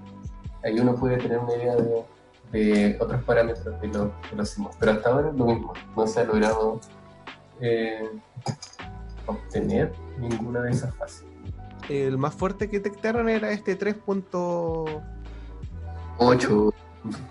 Ahí 0.62 0.78
uno 0.78 0.94
puede 0.94 1.16
tener 1.16 1.38
una 1.38 1.54
idea 1.54 1.76
de 2.52 2.98
otros 3.00 3.22
parámetros 3.24 3.80
de 3.80 3.88
los, 3.88 4.56
de 4.56 4.64
Pero 4.78 4.92
hasta 4.92 5.10
ahora 5.10 5.28
es 5.28 5.34
lo 5.34 5.46
mismo, 5.46 5.72
no 5.96 6.06
se 6.06 6.20
ha 6.20 6.24
logrado 6.24 6.80
eh, 7.60 8.10
obtener 9.26 9.92
ninguna 10.18 10.60
de 10.62 10.70
esas 10.72 10.94
fases. 10.96 11.29
El 11.90 12.16
más 12.18 12.34
fuerte 12.36 12.68
que 12.68 12.78
detectaron 12.78 13.28
era 13.28 13.50
este 13.50 13.76
3.8. 13.76 16.72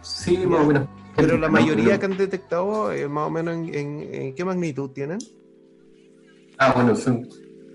Sí, 0.02 0.38
más 0.46 0.60
o 0.60 0.66
menos. 0.68 0.90
Pero 1.16 1.38
la 1.38 1.48
mayoría 1.48 1.98
que 1.98 2.06
han 2.06 2.18
detectado, 2.18 2.92
eh, 2.92 3.08
más 3.08 3.28
o 3.28 3.32
menos, 3.32 3.56
en, 3.56 4.36
qué 4.36 4.44
magnitud 4.44 4.90
tienen? 4.90 5.20
Ah, 6.58 6.74
bueno, 6.76 6.94
son, 6.94 7.26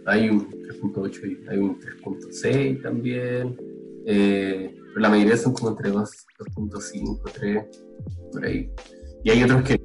hay 0.04 0.28
un 0.28 0.46
3.8 0.50 1.26
y 1.26 1.48
hay 1.48 1.56
un 1.56 1.80
3.6 1.80 2.82
también. 2.82 3.56
Eh, 4.04 4.76
pero 4.88 5.00
la 5.00 5.08
mayoría 5.08 5.38
son 5.38 5.54
como 5.54 5.70
entre 5.70 5.90
2.5, 5.90 7.32
3, 7.32 7.64
por 8.30 8.44
ahí. 8.44 8.70
Y 9.24 9.30
hay 9.30 9.42
otros 9.42 9.62
que 9.62 9.80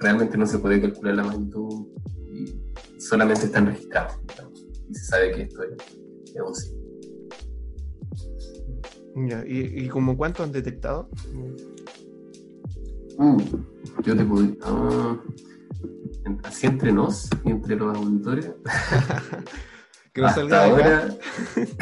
realmente 0.00 0.36
no 0.36 0.44
se 0.44 0.58
puede 0.58 0.80
calcular 0.80 1.14
la 1.14 1.22
magnitud 1.22 1.86
y 2.32 2.52
solamente 3.00 3.46
están 3.46 3.66
registrados. 3.66 4.18
y 4.88 4.94
se 4.94 5.04
sabe 5.04 5.30
que 5.30 5.42
esto 5.42 5.62
es, 5.62 5.76
sí. 6.54 6.74
¿y, 9.46 9.84
¿Y 9.84 9.88
como 9.88 10.16
cuánto 10.16 10.42
han 10.42 10.52
detectado? 10.52 11.08
Uh, 13.18 13.40
yo 14.02 14.16
te 14.16 14.24
puedo. 14.24 14.54
Ah, 14.62 15.18
así 16.44 16.66
entre 16.66 16.92
nos 16.92 17.28
y 17.44 17.50
entre 17.50 17.76
los 17.76 17.96
auditores. 17.96 18.50
Que 20.12 20.22
no 20.22 20.30
salga 20.30 20.62
de 20.62 20.70
ahora, 20.70 21.08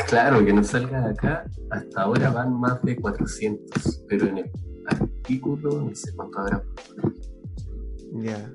claro, 0.09 0.45
que 0.45 0.53
no 0.53 0.65
salga 0.65 1.03
de 1.03 1.11
acá. 1.11 1.45
Hasta 1.71 2.03
ahora 2.03 2.31
van 2.31 2.59
más 2.59 2.83
de 2.83 2.97
400, 2.97 4.05
pero 4.09 4.27
en 4.27 4.39
el 4.39 4.51
artículo 4.89 5.83
no 5.83 5.95
sé 5.95 6.13
cuánto 6.17 6.41
habrá. 6.41 6.65
Ya. 8.15 8.53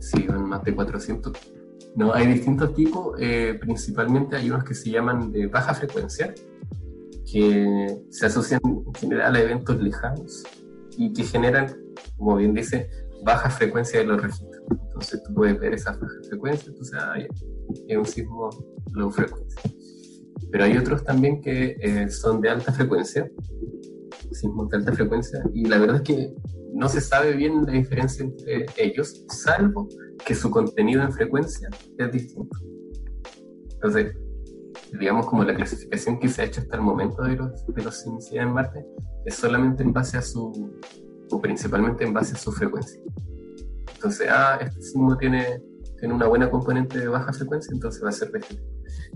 sí, 0.00 0.26
van 0.26 0.50
más 0.50 0.62
de 0.64 0.74
400. 0.74 1.32
No, 1.96 2.12
hay 2.12 2.26
distintos 2.26 2.74
tipos, 2.74 3.16
eh, 3.18 3.56
principalmente 3.58 4.36
hay 4.36 4.50
unos 4.50 4.64
que 4.64 4.74
se 4.74 4.90
llaman 4.90 5.32
de 5.32 5.46
baja 5.46 5.72
frecuencia, 5.72 6.34
que 7.24 7.96
se 8.10 8.26
asocian 8.26 8.60
en 8.64 8.94
general 8.94 9.34
a 9.34 9.40
eventos 9.40 9.80
lejanos 9.80 10.44
y 10.98 11.10
que 11.14 11.24
generan, 11.24 11.74
como 12.18 12.36
bien 12.36 12.52
dice, 12.52 12.90
baja 13.24 13.48
frecuencia 13.48 14.00
de 14.00 14.06
los 14.06 14.20
registros. 14.20 14.62
Entonces 14.70 15.22
tú 15.22 15.34
puedes 15.34 15.58
ver 15.58 15.72
esa 15.72 15.92
baja 15.92 16.18
frecuencia, 16.28 16.68
entonces 16.68 17.00
hay, 17.00 17.26
es 17.88 17.96
un 17.96 18.04
sismo 18.04 18.50
low 18.92 19.10
frecuencia. 19.10 19.62
Pero 20.52 20.64
hay 20.64 20.76
otros 20.76 21.02
también 21.02 21.40
que 21.40 21.76
eh, 21.80 22.10
son 22.10 22.42
de 22.42 22.50
alta 22.50 22.72
frecuencia, 22.72 23.30
sismos 24.32 24.68
de 24.70 24.78
alta 24.78 24.92
frecuencia, 24.92 25.42
y 25.54 25.66
la 25.66 25.78
verdad 25.78 25.96
es 25.96 26.02
que 26.02 26.34
no 26.74 26.88
se 26.88 27.00
sabe 27.00 27.32
bien 27.32 27.64
la 27.64 27.72
diferencia 27.72 28.24
entre 28.24 28.66
ellos, 28.76 29.24
salvo 29.28 29.88
que 30.24 30.34
su 30.34 30.50
contenido 30.50 31.02
en 31.02 31.12
frecuencia 31.12 31.68
es 31.98 32.12
distinto. 32.12 32.58
Entonces, 33.74 34.14
digamos 34.98 35.26
como 35.26 35.44
la 35.44 35.54
clasificación 35.54 36.18
que 36.18 36.28
se 36.28 36.42
ha 36.42 36.44
hecho 36.44 36.60
hasta 36.60 36.76
el 36.76 36.82
momento 36.82 37.22
de 37.22 37.36
los, 37.36 37.66
de 37.66 37.82
los 37.82 38.04
en 38.32 38.52
Marte 38.52 38.84
es 39.24 39.34
solamente 39.34 39.82
en 39.82 39.92
base 39.92 40.16
a 40.16 40.22
su, 40.22 40.70
o 41.30 41.40
principalmente 41.40 42.04
en 42.04 42.12
base 42.12 42.34
a 42.34 42.38
su 42.38 42.52
frecuencia. 42.52 43.00
Entonces, 43.94 44.28
ah, 44.30 44.58
este 44.60 44.80
sismo 44.82 45.16
tiene, 45.16 45.62
tiene 45.98 46.14
una 46.14 46.26
buena 46.26 46.50
componente 46.50 46.98
de 46.98 47.08
baja 47.08 47.32
frecuencia, 47.32 47.72
entonces 47.72 48.04
va 48.04 48.10
a 48.10 48.12
ser 48.12 48.30
de 48.30 48.38
este 48.38 48.54
tipo. 48.54 48.66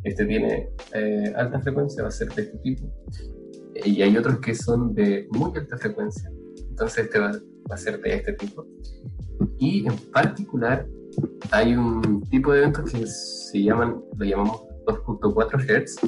Este 0.02 0.24
tiene 0.24 0.70
eh, 0.94 1.32
alta 1.36 1.60
frecuencia, 1.60 2.02
va 2.02 2.08
a 2.08 2.12
ser 2.12 2.32
de 2.34 2.42
este 2.42 2.58
tipo. 2.58 2.90
Y 3.84 4.02
hay 4.02 4.16
otros 4.16 4.38
que 4.40 4.54
son 4.54 4.94
de 4.94 5.28
muy 5.30 5.56
alta 5.56 5.76
frecuencia, 5.78 6.30
entonces 6.68 7.04
este 7.04 7.18
va, 7.18 7.30
va 7.30 7.74
a 7.74 7.78
ser 7.78 8.00
de 8.00 8.14
este 8.14 8.32
tipo. 8.34 8.66
Y 9.58 9.86
en 9.86 9.96
particular 10.12 10.86
hay 11.50 11.74
un 11.74 12.22
tipo 12.30 12.52
de 12.52 12.60
eventos 12.60 12.90
que 12.90 13.06
se 13.06 13.62
llaman, 13.62 14.02
lo 14.16 14.24
llamamos 14.24 14.62
2.4 14.86 15.84
Hz, 15.84 16.00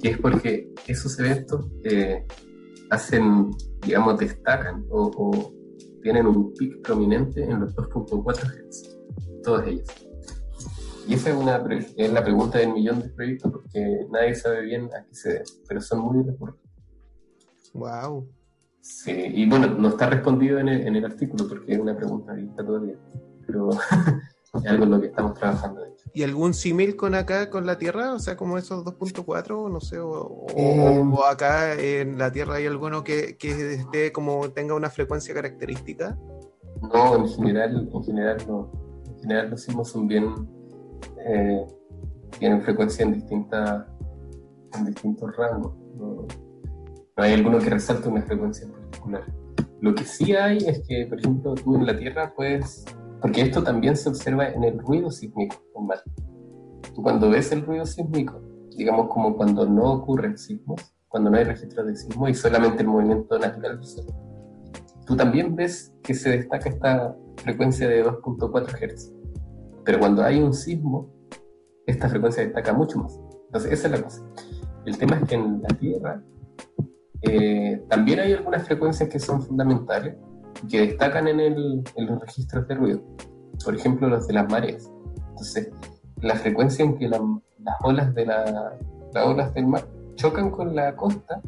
que 0.00 0.10
es 0.10 0.18
porque 0.18 0.72
esos 0.86 1.18
eventos 1.18 1.66
eh, 1.84 2.24
hacen, 2.90 3.50
digamos, 3.84 4.18
destacan 4.18 4.84
o, 4.90 5.52
tienen 6.02 6.26
un 6.26 6.54
pic 6.54 6.80
prominente 6.82 7.42
en 7.42 7.60
los 7.60 7.74
2.4 7.74 8.68
Hz, 8.68 8.98
todos 9.42 9.66
ellos. 9.66 9.88
Y 11.06 11.14
esa 11.14 11.30
es, 11.30 11.36
una, 11.36 11.64
es 11.96 12.12
la 12.12 12.22
pregunta 12.22 12.58
del 12.58 12.72
millón 12.72 13.00
de 13.00 13.08
proyectos 13.08 13.50
porque 13.50 14.06
nadie 14.10 14.34
sabe 14.34 14.62
bien 14.62 14.84
a 14.94 15.04
qué 15.04 15.14
se 15.14 15.28
debe, 15.30 15.44
pero 15.66 15.80
son 15.80 16.00
muy 16.00 16.22
recurrentes. 16.22 16.67
Wow. 17.74 18.28
Sí, 18.80 19.12
y 19.12 19.48
bueno, 19.48 19.66
no 19.66 19.88
está 19.88 20.08
respondido 20.08 20.58
en 20.58 20.68
el, 20.68 20.86
en 20.86 20.96
el 20.96 21.04
artículo 21.04 21.46
porque 21.48 21.74
es 21.74 21.78
una 21.78 21.96
pregunta 21.96 22.32
abierta 22.32 22.64
todavía, 22.64 22.94
pero 23.46 23.70
es 24.54 24.66
algo 24.66 24.84
en 24.84 24.90
lo 24.90 25.00
que 25.00 25.08
estamos 25.08 25.34
trabajando. 25.34 25.82
¿Y 26.14 26.22
algún 26.22 26.54
símil 26.54 26.96
con 26.96 27.14
acá, 27.14 27.50
con 27.50 27.66
la 27.66 27.76
Tierra? 27.76 28.14
O 28.14 28.18
sea, 28.18 28.36
como 28.36 28.56
esos 28.56 28.84
2.4, 28.84 29.70
no 29.70 29.80
sé, 29.80 29.98
o, 29.98 30.46
eh, 30.56 31.04
o, 31.12 31.24
acá 31.24 31.74
en 31.74 32.18
la 32.18 32.32
Tierra 32.32 32.54
hay 32.54 32.66
alguno 32.66 33.04
que, 33.04 33.36
que 33.36 33.74
esté 33.74 34.10
como 34.10 34.50
tenga 34.50 34.74
una 34.74 34.90
frecuencia 34.90 35.34
característica. 35.34 36.18
No, 36.80 37.16
en 37.16 37.28
general, 37.28 37.88
en 37.92 38.04
general 38.04 38.36
no. 38.48 38.70
En 39.06 39.20
general 39.20 39.50
los 39.50 39.62
sismos 39.62 39.88
son 39.88 40.06
bien, 40.06 40.32
eh, 41.26 41.66
tienen 42.38 42.62
frecuencia 42.62 43.04
en 43.04 43.14
distintas 43.14 43.86
en 44.74 44.86
distintos 44.86 45.36
rangos. 45.36 45.74
No, 45.96 46.26
no 47.18 47.24
hay 47.24 47.32
alguno 47.32 47.58
que 47.58 47.68
resalte 47.68 48.08
una 48.08 48.22
frecuencia 48.22 48.64
en 48.64 48.72
particular. 48.72 49.24
Lo 49.80 49.92
que 49.92 50.04
sí 50.04 50.34
hay 50.34 50.58
es 50.58 50.86
que, 50.86 51.04
por 51.08 51.18
ejemplo, 51.18 51.54
tú 51.56 51.74
en 51.74 51.84
la 51.84 51.98
Tierra 51.98 52.32
puedes 52.34 52.84
porque 53.20 53.42
esto 53.42 53.64
también 53.64 53.96
se 53.96 54.08
observa 54.08 54.48
en 54.48 54.62
el 54.62 54.78
ruido 54.78 55.10
sísmico 55.10 55.56
Marte. 55.80 56.10
Tú 56.94 57.02
cuando 57.02 57.28
ves 57.30 57.50
el 57.50 57.62
ruido 57.62 57.84
sísmico, 57.84 58.40
digamos 58.76 59.08
como 59.08 59.36
cuando 59.36 59.66
no 59.66 59.94
ocurren 59.94 60.38
sismos, 60.38 60.94
cuando 61.08 61.30
no 61.30 61.38
hay 61.38 61.44
registro 61.44 61.84
de 61.84 61.96
sismo 61.96 62.28
y 62.28 62.34
solamente 62.34 62.82
el 62.82 62.88
movimiento 62.88 63.36
natural 63.36 63.78
del 63.78 63.84
suelo, 63.84 64.14
tú 65.04 65.16
también 65.16 65.56
ves 65.56 65.92
que 66.04 66.14
se 66.14 66.30
destaca 66.30 66.68
esta 66.68 67.16
frecuencia 67.36 67.88
de 67.88 68.04
2.4 68.04 68.68
Hz. 68.68 69.12
Pero 69.84 69.98
cuando 69.98 70.22
hay 70.22 70.40
un 70.40 70.54
sismo, 70.54 71.10
esta 71.84 72.08
frecuencia 72.08 72.44
destaca 72.44 72.72
mucho 72.72 72.98
más. 73.00 73.18
Entonces, 73.46 73.72
esa 73.72 73.88
es 73.88 73.92
la 73.92 74.02
cosa. 74.02 74.22
El 74.84 74.98
tema 74.98 75.16
es 75.16 75.28
que 75.28 75.34
en 75.34 75.62
la 75.62 75.68
Tierra 75.68 76.22
eh, 77.22 77.82
también 77.88 78.20
hay 78.20 78.32
algunas 78.32 78.66
frecuencias 78.66 79.08
que 79.08 79.18
son 79.18 79.42
fundamentales, 79.42 80.16
que 80.68 80.80
destacan 80.80 81.28
en, 81.28 81.40
el, 81.40 81.82
en 81.96 82.06
los 82.06 82.20
registros 82.20 82.66
de 82.68 82.74
ruido. 82.74 83.02
Por 83.64 83.74
ejemplo, 83.74 84.08
los 84.08 84.26
de 84.26 84.34
las 84.34 84.50
mareas. 84.50 84.90
Entonces, 85.30 85.70
la 86.20 86.34
frecuencia 86.34 86.84
en 86.84 86.96
que 86.96 87.08
las 87.08 87.20
olas 87.82 88.14
de 88.14 88.26
la, 88.26 88.76
las 89.12 89.26
olas 89.26 89.54
del 89.54 89.66
mar 89.66 89.86
chocan 90.14 90.50
con 90.50 90.74
la 90.74 90.94
costa, 90.96 91.40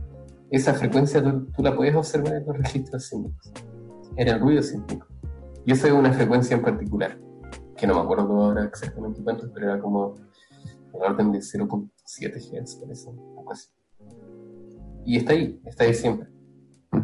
esa 0.50 0.74
frecuencia 0.74 1.22
tú, 1.22 1.46
la 1.58 1.74
puedes 1.74 1.94
observar 1.94 2.34
en 2.34 2.46
los 2.46 2.56
registros 2.56 3.04
sísmicos, 3.06 3.52
en 4.16 4.28
el 4.28 4.40
ruido 4.40 4.62
sísmico. 4.62 5.06
Y 5.64 5.72
esa 5.72 5.88
es 5.88 5.92
una 5.92 6.12
frecuencia 6.12 6.56
en 6.56 6.62
particular, 6.62 7.18
que 7.76 7.86
no 7.86 7.94
me 7.94 8.00
acuerdo 8.00 8.44
ahora 8.44 8.64
exactamente 8.64 9.22
cuánto, 9.22 9.50
pero 9.52 9.72
era 9.72 9.80
como 9.80 10.14
en 10.92 11.02
orden 11.02 11.32
de 11.32 11.38
0.7 11.38 12.64
Hz, 12.64 12.76
parece, 12.76 13.10
algo 13.10 13.52
así. 13.52 13.68
Y 15.04 15.16
está 15.16 15.32
ahí, 15.32 15.60
está 15.64 15.84
ahí 15.84 15.94
siempre. 15.94 16.28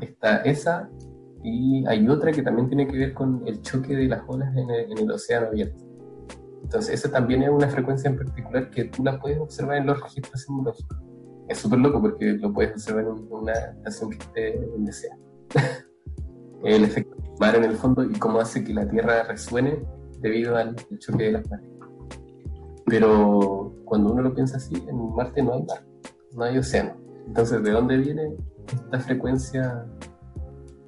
Está 0.00 0.38
esa 0.42 0.90
y 1.42 1.86
hay 1.86 2.08
otra 2.08 2.32
que 2.32 2.42
también 2.42 2.68
tiene 2.68 2.86
que 2.88 2.98
ver 2.98 3.14
con 3.14 3.42
el 3.46 3.62
choque 3.62 3.94
de 3.94 4.08
las 4.08 4.22
olas 4.26 4.54
en 4.56 4.68
el, 4.70 5.10
océano 5.10 5.46
abierto. 5.46 5.84
Entonces, 6.62 6.94
esa 6.94 7.12
también 7.12 7.42
es 7.42 7.50
una 7.50 7.68
frecuencia 7.68 8.10
en 8.10 8.16
particular 8.16 8.70
que 8.70 8.84
tú 8.84 9.04
la 9.04 9.20
puedes 9.20 9.38
observar 9.38 9.76
en 9.76 9.86
los 9.86 10.00
registros 10.00 10.40
sismológicos. 10.40 10.98
Es 11.48 11.58
súper 11.58 11.78
loco 11.78 12.00
porque 12.00 12.32
lo 12.32 12.52
puedes 12.52 12.72
observar 12.72 13.04
en 13.04 13.32
una 13.32 13.52
estación 13.52 14.10
que 14.10 14.18
esté 14.18 14.66
donde 14.72 14.92
sea. 14.92 15.16
el 16.64 16.84
efecto 16.84 17.16
mar 17.38 17.54
en 17.54 17.64
el 17.64 17.76
fondo 17.76 18.02
y 18.02 18.12
cómo 18.14 18.40
hace 18.40 18.64
que 18.64 18.74
la 18.74 18.88
Tierra 18.88 19.22
resuene 19.24 19.78
debido 20.20 20.56
al 20.56 20.74
choque 20.98 21.24
de 21.24 21.32
las 21.32 21.48
mares. 21.48 21.70
Pero 22.86 23.74
cuando 23.84 24.12
uno 24.12 24.22
lo 24.22 24.34
piensa 24.34 24.56
así, 24.56 24.74
en 24.88 25.14
Marte 25.14 25.42
no 25.42 25.54
hay 25.54 25.62
mar, 25.62 25.86
no 26.34 26.44
hay 26.44 26.58
océano. 26.58 27.05
Entonces, 27.26 27.62
¿de 27.62 27.70
dónde 27.70 27.98
viene 27.98 28.34
esta 28.66 29.00
frecuencia 29.00 29.86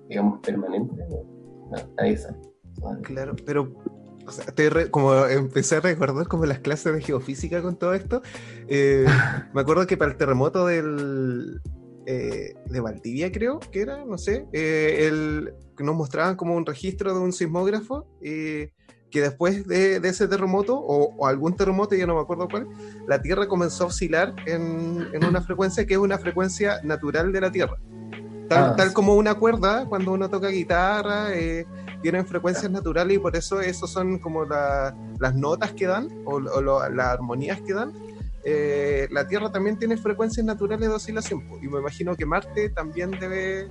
digamos, 0.08 0.40
permanente, 0.40 0.94
nadie 1.96 2.16
sabe. 2.16 2.38
Claro, 3.02 3.36
pero 3.44 3.72
como 4.90 5.14
empecé 5.26 5.76
a 5.76 5.80
recordar 5.80 6.26
como 6.26 6.46
las 6.46 6.60
clases 6.60 6.94
de 6.94 7.02
geofísica 7.02 7.62
con 7.62 7.76
todo 7.76 7.94
esto, 7.94 8.22
eh, 8.68 9.06
me 9.54 9.60
acuerdo 9.60 9.86
que 9.86 9.96
para 9.96 10.12
el 10.12 10.16
terremoto 10.16 10.66
del 10.66 11.60
eh, 12.06 12.54
de 12.66 12.80
Valdivia 12.80 13.30
creo 13.30 13.58
que 13.58 13.82
era, 13.82 14.04
no 14.04 14.16
sé, 14.18 14.46
eh, 14.52 15.06
el, 15.06 15.54
nos 15.84 15.96
mostraban 15.96 16.36
como 16.36 16.54
un 16.54 16.66
registro 16.66 17.14
de 17.14 17.20
un 17.20 17.32
sismógrafo 17.32 18.06
que 18.20 19.22
después 19.22 19.66
de, 19.66 19.96
ese 19.96 20.28
terremoto 20.28 20.78
o, 20.78 21.26
algún 21.26 21.56
terremoto, 21.56 21.94
ya 21.94 22.06
no 22.06 22.14
me 22.14 22.20
acuerdo 22.20 22.48
cuál, 22.48 22.68
la 23.06 23.22
Tierra 23.22 23.48
comenzó 23.48 23.84
a 23.84 23.86
oscilar 23.86 24.34
en, 24.46 25.08
en 25.12 25.24
una 25.24 25.40
frecuencia 25.40 25.86
que 25.86 25.94
es 25.94 26.00
una 26.00 26.18
frecuencia 26.18 26.80
natural 26.82 27.32
de 27.32 27.40
la 27.40 27.50
Tierra. 27.50 27.78
Ah, 28.50 28.74
tal, 28.76 28.92
como 28.92 29.14
una 29.14 29.34
cuerda, 29.34 29.84
cuando 29.86 30.12
uno 30.12 30.30
toca 30.30 30.48
guitarra, 30.48 31.34
eh, 31.34 31.66
tienen 32.00 32.26
frecuencias 32.26 32.70
naturales 32.70 33.16
y 33.16 33.20
por 33.20 33.36
eso 33.36 33.60
esos 33.60 33.90
son 33.90 34.18
como 34.18 34.44
las 34.44 35.34
notas 35.34 35.72
que 35.72 35.86
dan 35.86 36.08
o, 36.24 36.40
las 36.40 37.06
armonías 37.06 37.60
que 37.60 37.74
dan. 37.74 37.92
Eh, 38.44 39.06
la 39.10 39.26
Tierra 39.26 39.52
también 39.52 39.78
tiene 39.78 39.96
frecuencias 39.98 40.46
naturales 40.46 40.88
de 40.88 40.94
oscilación 40.94 41.42
y 41.60 41.68
me 41.68 41.80
imagino 41.80 42.16
que 42.16 42.24
Marte 42.24 42.70
también 42.70 43.10
debe, 43.10 43.68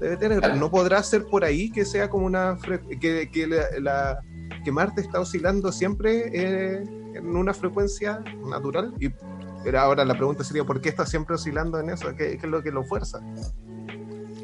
debe 0.00 0.16
tener. 0.16 0.56
No 0.56 0.70
podrá 0.70 1.02
ser 1.02 1.24
por 1.24 1.44
ahí 1.44 1.70
que 1.70 1.84
sea 1.84 2.10
como 2.10 2.26
una 2.26 2.58
que, 3.00 3.30
que, 3.30 3.46
la, 3.46 4.18
que 4.64 4.72
Marte 4.72 5.00
está 5.00 5.20
oscilando 5.20 5.72
siempre 5.72 6.30
eh, 6.32 6.84
en 7.14 7.36
una 7.36 7.54
frecuencia 7.54 8.22
natural 8.48 8.94
y 9.00 9.10
pero 9.62 9.80
ahora 9.80 10.04
la 10.04 10.14
pregunta 10.14 10.44
sería 10.44 10.62
¿por 10.64 10.82
qué 10.82 10.90
está 10.90 11.06
siempre 11.06 11.36
oscilando 11.36 11.80
en 11.80 11.88
eso? 11.88 12.08
¿Qué, 12.14 12.36
qué 12.36 12.46
es 12.46 12.52
lo 12.52 12.62
que 12.62 12.70
lo 12.70 12.84
fuerza? 12.84 13.20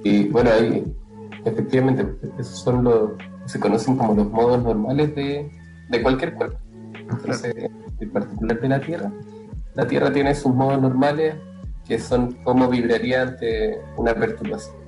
Y 0.02 0.28
bueno, 0.28 0.50
ahí 0.50 0.96
efectivamente, 1.44 2.06
esos 2.38 2.60
son 2.60 2.84
los, 2.84 3.10
se 3.46 3.58
conocen 3.60 3.96
como 3.96 4.14
los 4.14 4.30
modos 4.30 4.62
normales 4.62 5.14
de, 5.14 5.50
de 5.88 6.02
cualquier 6.02 6.34
cuerpo. 6.34 6.58
Entonces, 6.94 7.54
en 8.00 8.10
particular 8.10 8.60
de 8.60 8.68
la 8.68 8.80
Tierra, 8.80 9.12
la 9.74 9.86
Tierra 9.86 10.12
tiene 10.12 10.34
sus 10.34 10.54
modos 10.54 10.80
normales 10.80 11.34
que 11.86 11.98
son 11.98 12.32
cómo 12.44 12.68
vibraría 12.68 13.22
ante 13.22 13.80
una 13.96 14.14
perturbación. 14.14 14.79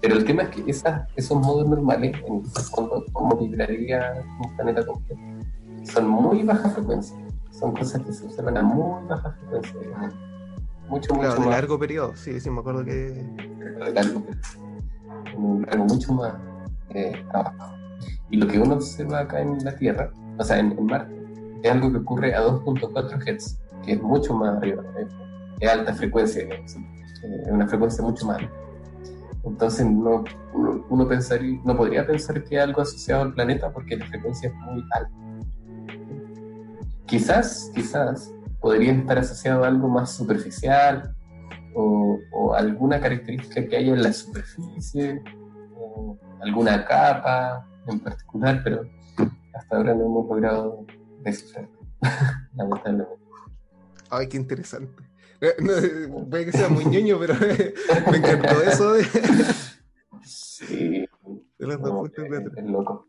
Pero 0.00 0.16
el 0.16 0.24
tema 0.24 0.42
es 0.42 0.48
que 0.50 0.70
esas, 0.70 1.08
esos 1.16 1.38
modos 1.38 1.68
normales, 1.68 2.16
en 2.26 2.34
el 2.36 2.46
fondo, 2.46 3.04
cómo 3.12 3.36
vibraría 3.36 4.22
un 4.44 4.56
planeta 4.56 4.84
completo, 4.84 5.20
son 5.84 6.08
muy 6.08 6.42
baja 6.42 6.68
frecuencia. 6.70 7.16
Son 7.50 7.72
cosas 7.72 8.02
que 8.02 8.12
se 8.12 8.26
observan 8.26 8.56
a 8.56 8.62
muy 8.62 9.06
baja 9.06 9.30
frecuencia 9.30 10.12
mucho, 10.88 11.14
mucho 11.14 11.34
de 11.34 11.46
largo 11.46 11.78
periodo, 11.78 12.14
sí, 12.14 12.40
sí, 12.40 12.50
me 12.50 12.60
acuerdo 12.60 12.84
que. 12.84 12.92
De 12.92 13.92
largo 13.92 14.20
periodo. 14.20 15.64
Algo 15.70 15.84
mucho 15.86 16.12
más 16.12 16.34
eh, 16.90 17.24
abajo. 17.32 17.74
Y 18.30 18.36
lo 18.36 18.46
que 18.46 18.58
uno 18.58 18.74
observa 18.74 19.20
acá 19.20 19.40
en 19.40 19.64
la 19.64 19.74
Tierra, 19.76 20.10
o 20.38 20.44
sea, 20.44 20.58
en, 20.58 20.84
Marte, 20.84 21.14
es 21.62 21.72
algo 21.72 21.90
que 21.90 21.98
ocurre 21.98 22.34
a 22.34 22.42
2.4 22.42 23.38
Hz, 23.38 23.58
que 23.84 23.92
es 23.92 24.02
mucho 24.02 24.34
más 24.34 24.56
arriba, 24.56 24.84
es, 25.60 25.68
alta 25.68 25.94
frecuencia, 25.94 26.42
es 26.42 26.76
una 27.50 27.66
frecuencia 27.66 28.04
mucho 28.04 28.26
más 28.26 28.38
alta. 28.38 28.63
Entonces 29.46 29.86
no, 29.86 30.24
uno, 30.54 31.08
no 31.64 31.76
podría 31.76 32.06
pensar 32.06 32.44
que 32.44 32.58
algo 32.58 32.80
asociado 32.80 33.22
al 33.22 33.34
planeta 33.34 33.70
porque 33.72 33.96
la 33.96 34.06
frecuencia 34.06 34.48
es 34.48 34.54
muy 34.54 34.84
alta. 34.92 35.10
Quizás, 37.06 37.70
quizás 37.74 38.32
podría 38.60 38.92
estar 38.92 39.18
asociado 39.18 39.64
a 39.64 39.68
algo 39.68 39.88
más 39.88 40.12
superficial 40.12 41.14
o, 41.74 42.18
alguna 42.54 43.00
característica 43.00 43.66
que 43.66 43.76
haya 43.76 43.92
en 43.92 44.02
la 44.02 44.12
superficie, 44.12 45.20
o 45.76 46.16
alguna 46.40 46.84
capa 46.84 47.66
en 47.88 47.98
particular, 48.00 48.60
pero 48.62 48.82
hasta 49.52 49.76
ahora 49.76 49.92
no 49.94 50.04
hemos 50.04 50.28
logrado 50.28 50.86
descifrar, 51.22 51.68
lamentablemente. 52.54 53.24
Ay, 54.08 54.28
qué 54.28 54.36
interesante. 54.36 55.02
Puede 56.28 56.46
que 56.46 56.52
sea 56.52 56.68
muy 56.68 56.84
ñoño, 56.84 57.18
pero 57.18 57.34
me 58.10 58.16
encantó 58.16 58.62
eso 58.62 58.92
de. 58.94 59.04
Sí. 60.24 61.06
De 61.58 61.66
las 61.66 61.80
dos 61.80 62.10
Es 62.16 62.64
loco. 62.64 63.06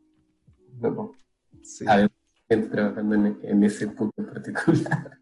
Loco. 0.82 1.16
Sí. 1.62 1.86
A 1.88 1.98
ver, 1.98 2.12
gente 2.50 2.70
trabajando 2.70 3.16
en, 3.16 3.40
en 3.44 3.64
ese 3.64 3.88
punto 3.88 4.14
en 4.18 4.28
particular. 4.28 5.20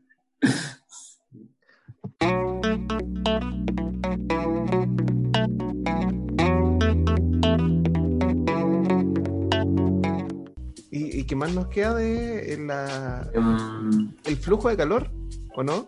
¿Y, 10.91 11.19
¿Y, 11.19 11.25
qué 11.25 11.35
más 11.35 11.53
nos 11.53 11.67
queda 11.67 11.95
de 11.95 12.57
la, 12.67 13.31
um, 13.35 14.13
el 14.25 14.37
flujo 14.37 14.69
de 14.69 14.77
calor? 14.77 15.11
¿O 15.55 15.63
no? 15.63 15.85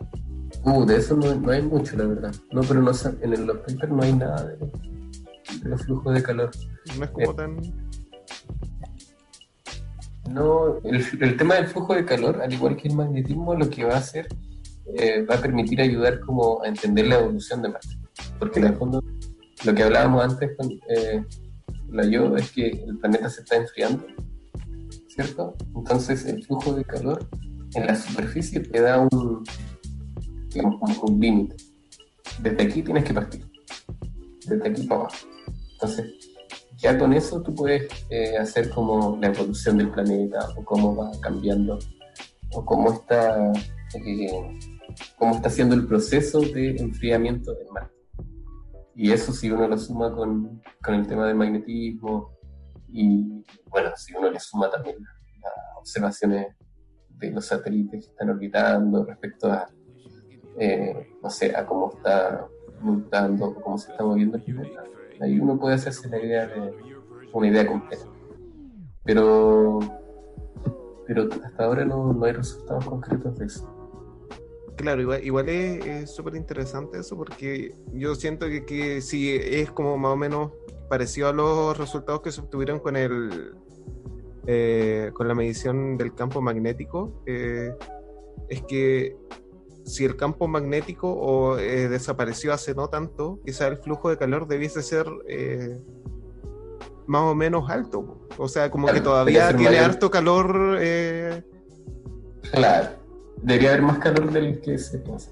Uh, 0.66 0.84
de 0.84 0.98
eso 0.98 1.16
no, 1.16 1.52
hay 1.52 1.62
mucho, 1.62 1.96
la 1.96 2.06
verdad. 2.06 2.36
No, 2.52 2.62
pero 2.62 2.82
no, 2.82 2.92
en 3.22 3.34
el, 3.34 3.46
los 3.46 3.58
papers 3.58 3.92
no 3.92 4.02
hay 4.02 4.14
nada 4.14 4.48
de, 4.48 4.58
los 5.64 5.84
flujos 5.84 6.14
de 6.14 6.24
calor. 6.24 6.50
No 6.98 7.06
es 7.06 7.12
como 7.12 7.32
eh, 7.32 7.36
tan. 7.36 7.58
No, 10.32 10.80
el, 10.84 11.38
tema 11.38 11.56
del 11.56 11.68
flujo 11.68 11.94
de 11.94 12.04
calor, 12.04 12.42
al 12.42 12.52
igual 12.52 12.76
que 12.76 12.88
el 12.88 12.96
magnetismo, 12.96 13.54
lo 13.54 13.70
que 13.70 13.84
va 13.84 13.94
a 13.94 13.98
hacer 13.98 14.28
eh, 14.98 15.22
va 15.22 15.36
a 15.36 15.42
permitir 15.42 15.80
ayudar 15.82 16.20
como 16.22 16.64
a 16.64 16.68
entender 16.68 17.08
la 17.08 17.20
evolución 17.20 17.62
de 17.62 17.70
Marte. 17.70 18.00
Porque 18.40 18.60
en 18.60 18.66
el 18.66 18.76
fondo, 18.76 19.04
lo 19.66 19.76
que 19.76 19.84
hablábamos 19.84 20.24
antes 20.24 20.58
con 20.58 20.68
eh, 20.90 21.24
la 21.90 22.06
yo 22.08 22.36
es 22.38 22.52
que 22.52 22.70
el 22.70 22.98
planeta 22.98 23.30
se 23.30 23.42
está 23.42 23.58
enfriando, 23.58 24.04
¿cierto? 25.10 25.56
Entonces 25.76 26.26
el 26.26 26.44
flujo 26.44 26.74
de 26.74 26.84
calor 26.86 27.30
en 27.76 27.86
la 27.86 27.96
superficie 27.96 28.62
te 28.62 28.82
da 28.82 29.00
un, 29.00 29.44
digamos, 30.56 30.80
como 30.80 31.14
un 31.14 31.20
límite. 31.20 31.56
Desde 32.42 32.64
aquí 32.64 32.82
tienes 32.82 33.04
que 33.04 33.14
partir. 33.14 33.46
Desde 34.48 34.68
aquí 34.68 34.84
para 34.84 35.02
abajo. 35.02 35.16
Entonces, 35.74 36.14
ya 36.78 36.98
con 36.98 37.14
eso 37.14 37.42
tú 37.42 37.54
puedes 37.54 37.88
eh, 38.10 38.38
hacer 38.38 38.70
como 38.70 39.18
la 39.22 39.28
evolución 39.28 39.78
del 39.78 39.92
planeta 39.92 40.50
o 40.58 40.64
cómo 40.64 40.96
va 40.96 41.12
cambiando 41.22 41.80
o 42.54 42.66
cómo 42.66 42.94
está, 42.94 43.52
eh, 43.96 44.60
cómo 45.18 45.36
está 45.36 45.48
haciendo 45.50 45.76
el 45.76 45.88
proceso 45.88 46.40
de 46.42 46.76
enfriamiento 46.78 47.54
del 47.54 47.68
mar. 47.72 47.92
Y 48.96 49.12
eso 49.12 49.34
si 49.34 49.52
uno 49.52 49.68
lo 49.68 49.78
suma 49.78 50.14
con, 50.14 50.62
con 50.82 50.96
el 50.96 51.08
tema 51.08 51.28
del 51.28 51.36
magnetismo 51.36 52.32
y 52.88 53.44
bueno, 53.70 53.92
si 53.98 54.16
uno 54.16 54.32
le 54.32 54.40
suma 54.40 54.70
también 54.70 54.98
las 55.42 55.54
observaciones 55.78 56.56
de 57.10 57.32
los 57.32 57.46
satélites 57.46 58.06
que 58.06 58.12
están 58.12 58.30
orbitando 58.30 59.06
respecto 59.06 59.52
a 59.52 59.70
eh, 60.58 61.08
no 61.22 61.30
sé, 61.30 61.56
a 61.56 61.66
cómo 61.66 61.92
está 61.96 62.48
mutando, 62.82 63.56
cómo 63.56 63.78
se 63.78 63.92
está 63.92 64.04
moviendo 64.04 64.38
el 64.38 64.44
planeta. 64.44 64.84
Ahí 65.22 65.40
uno 65.40 65.58
puede 65.58 65.76
hacerse 65.76 66.10
la 66.10 66.20
idea 66.20 66.48
de 66.48 66.74
una 67.34 67.48
idea 67.48 67.68
completa. 67.68 68.06
Pero, 69.04 69.80
pero 71.08 71.30
hasta 71.44 71.64
ahora 71.64 71.86
no, 71.86 72.18
hay 72.24 72.34
resultados 72.34 72.86
concretos 72.86 73.38
de 73.38 73.46
eso. 73.46 73.72
Claro, 74.76 75.02
igual, 75.02 75.24
igual 75.24 75.50
es 75.50 76.14
súper 76.14 76.36
interesante 76.36 77.00
eso 77.00 77.16
porque 77.16 77.74
yo 77.94 78.14
siento 78.16 78.48
que, 78.48 78.66
que 78.66 79.02
si 79.02 79.34
es 79.34 79.72
como 79.72 79.98
más 79.98 80.12
o 80.12 80.18
menos 80.18 80.52
parecido 80.90 81.30
a 81.30 81.34
los 81.34 81.78
resultados 81.78 82.22
que 82.22 82.32
se 82.32 82.42
obtuvieron 82.42 82.80
con 82.80 82.98
el 82.98 83.56
eh, 84.48 85.10
con 85.14 85.28
la 85.28 85.34
medición 85.34 85.98
del 85.98 86.14
campo 86.14 86.40
magnético, 86.40 87.24
eh, 87.26 87.74
es 88.48 88.62
que 88.64 89.18
si 89.86 90.04
el 90.04 90.18
campo 90.18 90.48
magnético 90.48 91.12
o, 91.12 91.58
eh, 91.60 91.88
desapareció 91.88 92.54
hace 92.54 92.74
no 92.74 92.90
tanto, 92.90 93.40
quizá 93.46 93.68
el 93.68 93.78
flujo 93.78 94.10
de 94.10 94.18
calor 94.18 94.48
debiese 94.48 94.82
ser 94.82 95.06
eh, 95.28 95.80
más 97.06 97.22
o 97.22 97.36
menos 97.36 97.70
alto. 97.70 98.28
O 98.38 98.48
sea, 98.48 98.72
como 98.72 98.88
que 98.88 99.00
todavía 99.00 99.56
tiene 99.56 99.78
harto 99.78 100.10
calor. 100.10 100.78
Eh, 100.80 101.44
claro, 102.52 102.90
debería 103.42 103.70
haber 103.70 103.84
más 103.84 104.00
calor 104.00 104.32
del 104.32 104.60
que 104.60 104.78
se 104.78 104.98
piensa. 104.98 105.30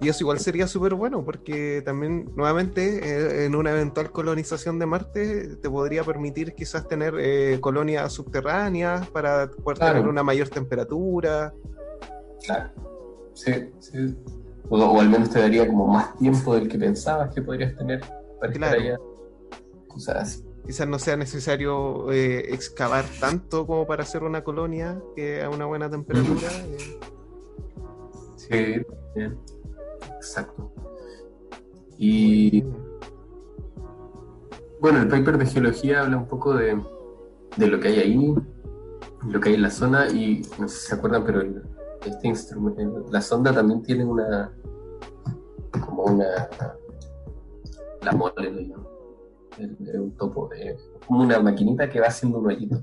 Y 0.00 0.08
eso 0.10 0.24
igual 0.24 0.38
sería 0.38 0.68
súper 0.68 0.94
bueno, 0.94 1.24
porque 1.24 1.82
también, 1.82 2.30
nuevamente, 2.36 3.46
en 3.46 3.56
una 3.56 3.70
eventual 3.70 4.12
colonización 4.12 4.78
de 4.78 4.84
Marte, 4.84 5.56
te 5.56 5.70
podría 5.70 6.04
permitir 6.04 6.54
quizás 6.54 6.86
tener 6.86 7.14
colonias 7.60 8.12
subterráneas 8.12 9.08
para 9.08 9.50
poder 9.50 9.78
tener 9.78 10.06
una 10.06 10.22
mayor 10.22 10.50
temperatura. 10.50 11.54
Claro. 12.44 12.95
Sí, 13.36 13.52
sí. 13.80 14.16
O, 14.70 14.98
al 14.98 15.10
menos 15.10 15.30
te 15.30 15.38
daría 15.38 15.68
como 15.68 15.86
más 15.86 16.16
tiempo 16.16 16.54
del 16.54 16.68
que 16.68 16.78
pensabas 16.78 17.32
que 17.34 17.42
podrías 17.42 17.76
tener 17.76 18.00
para 18.40 18.52
estar 18.52 18.74
allá. 18.74 18.98
Quizás 19.94 20.88
no 20.88 20.98
sea 20.98 21.16
necesario 21.16 22.10
eh, 22.10 22.52
excavar 22.52 23.04
tanto 23.20 23.66
como 23.66 23.86
para 23.86 24.02
hacer 24.02 24.24
una 24.24 24.42
colonia 24.42 25.00
que 25.14 25.42
a 25.42 25.50
una 25.50 25.66
buena 25.66 25.88
temperatura. 25.88 26.48
Eh. 26.50 26.98
Sí, 28.36 28.86
bien. 29.14 29.38
Exacto. 30.16 30.72
Y 31.98 32.64
bueno, 34.80 35.00
el 35.02 35.08
paper 35.08 35.38
de 35.38 35.46
geología 35.46 36.02
habla 36.02 36.16
un 36.16 36.26
poco 36.26 36.54
de, 36.54 36.80
de 37.56 37.66
lo 37.66 37.78
que 37.80 37.88
hay 37.88 37.98
ahí, 38.00 38.34
lo 39.28 39.40
que 39.40 39.50
hay 39.50 39.54
en 39.54 39.62
la 39.62 39.70
zona, 39.70 40.08
y 40.08 40.42
no 40.58 40.68
sé 40.68 40.78
si 40.78 40.86
se 40.88 40.94
acuerdan, 40.94 41.24
pero 41.24 41.42
el, 41.42 41.62
este 42.08 42.28
instrumento, 42.28 43.06
la 43.10 43.20
sonda 43.20 43.52
también 43.52 43.82
tiene 43.82 44.04
una, 44.04 44.52
como 45.84 46.04
una, 46.04 46.48
la 48.02 48.12
mole 48.12 48.50
lo 48.50 48.60
llamo, 48.60 48.88
un 49.58 50.16
topo, 50.16 50.48
de, 50.48 50.76
como 51.06 51.22
una 51.22 51.40
maquinita 51.40 51.88
que 51.88 52.00
va 52.00 52.08
haciendo 52.08 52.38
un 52.38 52.46
hoyito. 52.46 52.82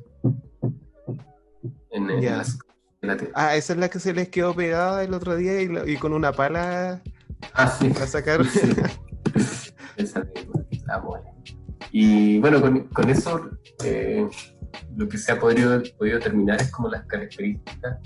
En, 1.92 2.08
la, 3.08 3.18
ah, 3.36 3.56
esa 3.56 3.74
es 3.74 3.80
la 3.80 3.90
que 3.90 4.00
se 4.00 4.14
les 4.14 4.30
quedó 4.30 4.56
pegada 4.56 5.04
el 5.04 5.14
otro 5.14 5.36
día 5.36 5.62
y, 5.62 5.98
con 5.98 6.14
una 6.14 6.32
pala 6.32 7.02
ah, 7.54 7.68
sí. 7.68 7.92
a 8.02 8.08
sacar. 8.08 8.42
esa 9.98 10.26
la 10.88 11.00
mole. 11.00 11.22
Y 11.92 12.40
bueno, 12.40 12.60
con, 12.60 12.88
con 12.88 13.10
eso 13.10 13.52
eh, 13.84 14.28
lo 14.96 15.08
que 15.08 15.18
se 15.18 15.32
ha 15.32 15.40
podido, 15.40 15.82
podido 15.98 16.20
terminar 16.20 16.60
es 16.62 16.72
como 16.72 16.90
las 16.90 17.06
características 17.06 18.00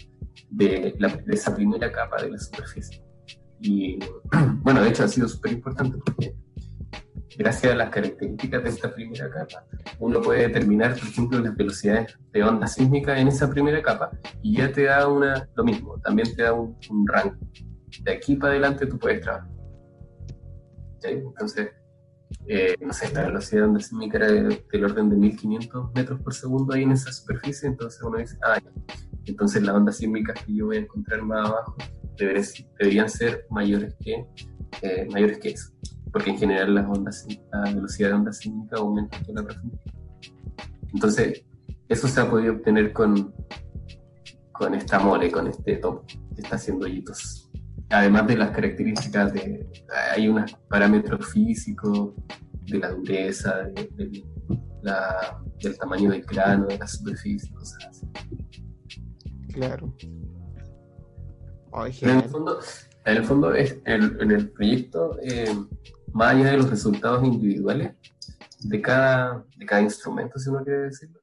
de, 0.50 0.98
esa 1.28 1.56
primera 1.56 1.92
capa 1.92 2.22
de 2.22 2.32
la 2.32 2.38
superficie. 2.38 3.04
Y 3.60 4.00
bueno, 4.62 4.82
de 4.82 4.90
hecho 4.90 5.04
ha 5.04 5.08
sido 5.08 5.28
súper 5.28 5.54
importante 5.54 5.98
porque 5.98 6.36
gracias 7.38 7.74
a 7.74 7.76
las 7.76 7.90
características 7.90 8.64
de 8.64 8.70
esta 8.70 8.94
primera 8.94 9.30
capa, 9.30 9.66
uno 10.00 10.22
puede 10.22 10.48
determinar, 10.48 10.96
por 10.96 11.08
ejemplo, 11.08 11.40
las 11.40 11.56
velocidades 11.56 12.18
de 12.32 12.44
onda 12.44 12.68
sísmica 12.68 13.20
en 13.20 13.28
esa 13.28 13.50
primera 13.50 13.82
capa 13.82 14.12
y 14.42 14.58
ya 14.58 14.72
te 14.72 14.84
da 14.84 15.08
una, 15.08 15.48
lo 15.56 15.64
mismo, 15.64 16.00
también 16.00 16.36
te 16.36 16.44
da 16.44 16.54
un, 16.54 16.76
rango. 17.06 17.36
De 18.02 18.12
aquí 18.12 18.36
para 18.36 18.54
adelante 18.54 18.86
tú 18.86 18.98
puedes 18.98 19.22
trabajar. 19.22 19.50
Entonces, 21.04 21.70
eh, 22.48 22.76
no 22.82 22.92
sé, 22.92 23.14
la 23.14 23.24
velocidad 23.24 23.62
de 23.62 23.68
onda 23.68 23.80
sísmica 23.80 24.18
era 24.18 24.28
del 24.28 24.84
orden 24.84 25.10
de 25.10 25.16
1500 25.16 25.94
metros 25.94 26.20
por 26.22 26.34
segundo 26.34 26.74
ahí 26.74 26.84
en 26.84 26.92
esa 26.92 27.12
superficie, 27.12 27.70
entonces 27.70 28.02
uno 28.02 28.18
dice, 28.18 28.38
ah, 28.44 28.60
entonces 29.28 29.64
las 29.64 29.76
ondas 29.76 29.98
sísmicas 29.98 30.44
que 30.44 30.56
yo 30.56 30.68
voy 30.68 30.78
a 30.78 30.80
encontrar 30.82 31.22
más 31.22 31.50
abajo 31.50 31.76
deberían 32.18 33.10
ser 33.10 33.46
mayores 33.50 33.96
que, 34.00 34.26
eh, 34.82 35.08
mayores 35.12 35.38
que 35.40 35.50
eso, 35.50 35.72
porque 36.12 36.32
en 36.32 36.38
general 36.38 36.76
las 36.76 36.86
ondas, 36.86 37.28
la 37.52 37.74
velocidad 37.74 38.10
de 38.10 38.16
onda 38.16 38.34
sísmica 38.34 38.78
aumenta 38.78 39.20
con 39.24 39.36
la 39.36 39.44
profundidad. 39.44 39.82
Entonces, 40.94 41.46
eso 41.90 42.08
se 42.08 42.20
ha 42.20 42.30
podido 42.30 42.54
obtener 42.54 42.92
con, 42.92 43.34
con 44.52 44.74
esta 44.74 45.00
mole, 45.00 45.32
con 45.32 45.48
este 45.48 45.78
topo 45.78 46.06
que 46.08 46.42
está 46.42 46.56
haciendo 46.56 46.86
hoyitos. 46.86 47.50
Además 47.90 48.28
de 48.28 48.38
las 48.38 48.52
características 48.52 49.34
de, 49.34 49.68
hay 50.14 50.28
unos 50.28 50.54
parámetros 50.70 51.32
físicos 51.32 52.14
de 52.66 52.80
la 52.80 52.92
dureza, 52.92 53.64
de, 53.64 54.26
la, 54.82 55.42
del 55.62 55.78
tamaño 55.78 56.12
del 56.12 56.24
grano, 56.24 56.66
de 56.68 56.78
la 56.78 56.88
superficie, 56.88 57.54
cosas 57.54 57.86
así. 57.90 58.08
Claro. 59.58 59.94
en, 62.02 62.10
el 62.10 62.24
fondo, 62.24 62.60
en 63.06 63.18
el 63.18 63.24
fondo, 63.26 63.54
es, 63.54 63.80
en, 63.86 64.32
el 64.32 64.50
proyecto, 64.52 65.18
eh, 65.24 65.56
más 66.14 66.36
allá 66.36 66.52
de 66.52 66.58
los 66.58 66.70
resultados 66.70 67.24
individuales 67.24 67.94
de 68.60 68.82
cada, 68.82 69.44
de 69.58 69.66
cada 69.66 69.82
instrumento, 69.82 70.38
si 70.38 70.50
uno 70.50 70.64
quiere 70.64 70.82
decirlo, 70.84 71.20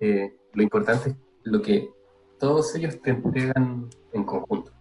eh, 0.00 0.34
lo 0.54 0.62
importante 0.62 1.10
es 1.10 1.16
lo 1.44 1.62
que 1.62 1.88
todos 2.40 2.74
ellos 2.74 3.00
te 3.00 3.10
entregan 3.10 3.88
en 4.12 4.24
conjunto. 4.24 4.72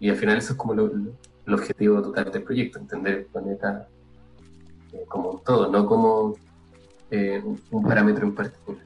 Y 0.00 0.10
al 0.10 0.16
final 0.16 0.38
eso 0.38 0.54
es 0.54 0.58
como 0.58 0.72
el 0.72 1.54
objetivo 1.54 2.02
total 2.02 2.32
del 2.32 2.42
proyecto, 2.42 2.80
entender 2.80 3.18
el 3.18 3.26
planeta 3.26 3.88
eh, 4.92 5.04
como 5.08 5.30
un 5.30 5.44
todo, 5.44 5.70
no 5.70 5.86
como 5.86 6.34
eh, 7.12 7.40
un, 7.70 7.82
parámetro 7.82 8.26
en 8.26 8.34
particular. 8.34 8.84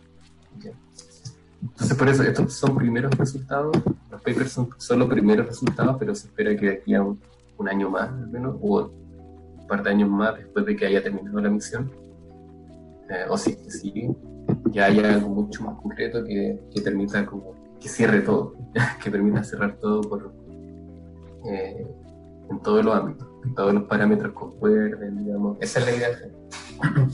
Entonces 1.62 1.96
por 1.96 2.08
eso 2.08 2.22
estos 2.22 2.52
son 2.52 2.76
primeros 2.76 3.16
resultados, 3.16 3.76
los 4.10 4.22
papers 4.22 4.52
son 4.52 4.68
solo 4.78 5.08
primeros 5.08 5.46
resultados, 5.46 5.96
pero 5.98 6.14
se 6.14 6.28
espera 6.28 6.56
que 6.56 6.66
de 6.66 6.72
aquí 6.72 6.94
a 6.94 7.02
un, 7.02 7.18
año 7.68 7.90
más 7.90 8.08
al 8.08 8.28
menos, 8.28 8.56
o 8.60 8.90
un 9.58 9.66
par 9.66 9.82
de 9.82 9.90
años 9.90 10.08
más 10.08 10.36
después 10.36 10.66
de 10.66 10.76
que 10.76 10.86
haya 10.86 11.02
terminado 11.02 11.40
la 11.40 11.48
misión, 11.48 11.90
o 13.28 13.38
si 13.38 13.54
sí, 13.68 14.14
ya 14.70 14.86
haya 14.86 15.14
algo 15.14 15.28
mucho 15.28 15.64
más 15.64 15.80
concreto 15.80 16.22
que, 16.24 16.60
que 16.72 16.80
permita 16.82 17.24
como 17.24 17.54
que 17.80 17.88
cierre 17.88 18.20
todo, 18.20 18.54
que 19.02 19.10
permita 19.10 19.42
cerrar 19.42 19.76
todo 19.76 20.02
por 20.02 20.32
eh, 21.48 21.86
en 22.50 22.60
todos 22.60 22.84
los 22.84 22.94
ámbitos, 22.94 23.26
en 23.44 23.54
todos 23.54 23.74
los 23.74 23.84
parámetros 23.84 24.32
concuerden, 24.32 25.24
digamos. 25.24 25.56
Esa 25.60 25.80
es 25.80 25.86
la 25.86 25.94
idea. 25.94 26.08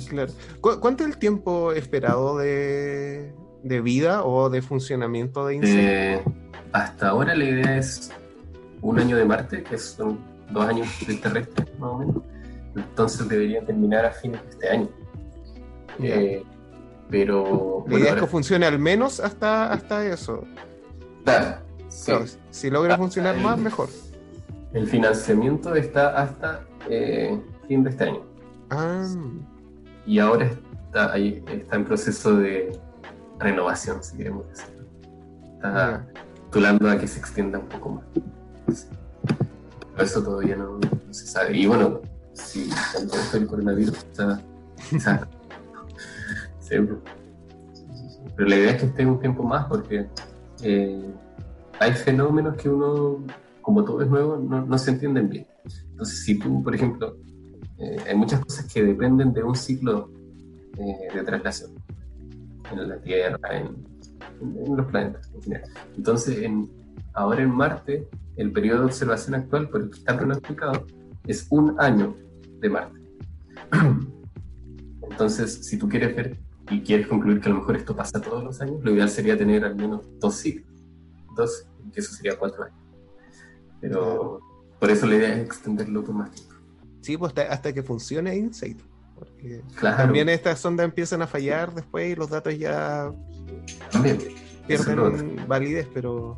Claro. 0.09 0.32
¿Cuánto 0.60 1.05
es 1.05 1.10
el 1.10 1.19
tiempo 1.19 1.73
esperado 1.73 2.36
de, 2.39 3.32
de 3.62 3.80
vida 3.80 4.24
o 4.24 4.51
de 4.51 4.62
funcionamiento 4.62 5.47
de? 5.47 5.60
Eh, 5.62 6.22
hasta 6.72 7.09
ahora 7.09 7.34
la 7.34 7.44
idea 7.44 7.78
es 7.78 8.10
un 8.80 8.98
año 8.98 9.16
de 9.16 9.24
Marte, 9.24 9.62
que 9.62 9.78
son 9.78 10.18
dos 10.51 10.64
años 10.66 10.89
de 11.06 11.14
terrestre, 11.14 11.66
más 11.78 11.90
o 11.90 11.98
menos. 11.98 12.22
Entonces 12.74 13.28
debería 13.28 13.64
terminar 13.64 14.05
a 14.05 14.10
fines 14.10 14.43
de 14.43 14.51
este 14.51 14.68
año. 14.68 14.89
Eh, 16.01 16.43
pero. 17.10 17.84
La 17.86 17.98
idea 17.98 18.14
es 18.14 18.20
que 18.20 18.26
funcione 18.26 18.66
al 18.66 18.78
menos 18.78 19.20
hasta, 19.20 19.72
hasta 19.72 20.06
eso. 20.06 20.44
Claro. 21.24 21.59
si 22.51 22.70
logra 22.70 22.97
funcionar 22.97 23.36
más, 23.36 23.59
mejor. 23.59 23.89
El 24.72 24.86
financiamiento 24.86 25.74
está 25.74 26.20
hasta 26.20 26.64
eh, 26.89 27.39
fin 27.68 27.84
de 27.84 27.90
este 27.90 28.05
año. 28.05 28.22
Ah. 28.70 29.06
Y 30.06 30.18
ahora 30.18 30.51
está, 30.86 31.12
ahí, 31.12 31.44
está 31.47 31.76
en 31.76 31.84
proceso 31.84 32.36
de 32.36 32.72
renovación, 33.38 34.02
si 34.02 34.16
queremos 34.16 34.48
decirlo. 34.48 34.86
Está 35.54 36.06
tulando 36.50 36.90
a 36.90 36.98
que 36.98 37.06
se 37.06 37.18
extienda 37.18 37.59
un 37.59 37.68
poco 37.68 37.88
más. 37.90 38.04
Pero 39.92 40.04
eso 40.04 40.22
todavía 40.22 40.56
no, 40.56 40.78
se 41.10 41.26
sabe. 41.26 41.56
Y 41.56 41.66
bueno, 41.66 42.00
si 42.32 42.70
todo 42.94 43.20
esto 43.20 43.38
del 43.38 43.46
coronavirus 43.46 43.98
está, 43.98 44.40
está 44.92 45.28
pero 48.36 48.48
la 48.48 48.56
idea 48.56 48.70
es 48.70 48.80
que 48.80 48.86
esté 48.86 49.06
un 49.06 49.20
tiempo 49.20 49.42
más 49.42 49.66
porque 49.66 50.06
eh, 50.62 51.14
hay 51.78 51.92
fenómenos 51.92 52.56
que 52.56 52.68
uno, 52.68 53.24
como 53.60 53.84
todo 53.84 54.02
es 54.02 54.09
nuevo, 54.09 54.36
no, 54.36 54.78
se 54.78 54.92
entienden 54.92 55.28
bien. 55.28 55.46
Entonces, 55.90 56.24
si 56.24 56.38
tú, 56.38 56.62
por 56.62 56.74
ejemplo, 56.74 57.16
eh, 57.78 57.98
hay 58.09 58.16
muchas 58.16 58.40
cosas 58.40 58.72
que 58.72 58.82
dependen 58.82 59.32
de 59.32 59.42
un 59.42 59.54
ciclo 59.54 60.10
eh, 60.78 61.09
de 61.14 61.22
traslación 61.22 61.81
en 62.78 62.89
la 62.89 62.99
Tierra, 62.99 63.39
en, 63.51 63.93
los 64.77 64.86
planetas. 64.86 65.31
Entonces, 65.97 66.43
en, 66.43 66.70
ahora 67.12 67.43
en 67.43 67.51
Marte, 67.51 68.09
el 68.36 68.53
periodo 68.53 68.81
de 68.81 68.85
observación 68.86 69.35
actual, 69.35 69.69
por 69.69 69.82
el 69.82 69.90
que 69.90 69.99
está 69.99 70.16
pronosticado, 70.16 70.86
es 71.27 71.47
un 71.51 71.81
año 71.81 72.16
de 72.61 72.69
Marte. 72.69 73.01
Entonces, 75.11 75.66
si 75.66 75.78
tú 75.78 75.89
quieres 75.89 76.16
ver 76.16 76.39
y 76.70 76.81
quieres 76.81 77.07
concluir 77.07 77.40
que 77.40 77.49
a 77.49 77.53
lo 77.53 77.59
mejor 77.59 77.77
esto 77.77 77.94
pasa 77.94 78.20
todos 78.20 78.43
los 78.43 78.61
años, 78.61 78.82
lo 78.82 78.93
ideal 78.93 79.11
sería 79.11 79.36
tener 79.36 79.65
al 79.65 79.77
menos 79.77 80.03
dos 80.19 80.36
ciclos, 80.36 80.73
dos, 81.36 81.66
que 81.93 82.01
eso 82.01 82.12
sería 82.15 82.39
cuatro 82.39 82.65
años. 82.65 82.78
Pero 83.81 84.40
por 84.78 84.90
eso 84.90 85.07
la 85.07 85.16
idea 85.16 85.35
es 85.35 85.44
extenderlo 85.44 86.03
por 86.03 86.15
más 86.15 86.31
tiempo. 86.31 86.55
Sí, 87.03 87.16
pues 87.16 87.32
hasta, 87.36 87.73
que 87.73 87.82
funcione 87.82 88.36
Insight. 88.36 88.81
Porque 89.23 89.62
también 89.81 90.28
estas 90.28 90.59
sondas 90.59 90.85
empiezan 90.85 91.23
a 91.23 91.28
fallar 91.28 91.73
después 91.73 92.12
y 92.12 92.16
los 92.16 92.28
datos 92.28 92.59
ya 92.59 93.12
pierden 94.66 95.44
validez, 95.47 95.89
pero 95.94 96.36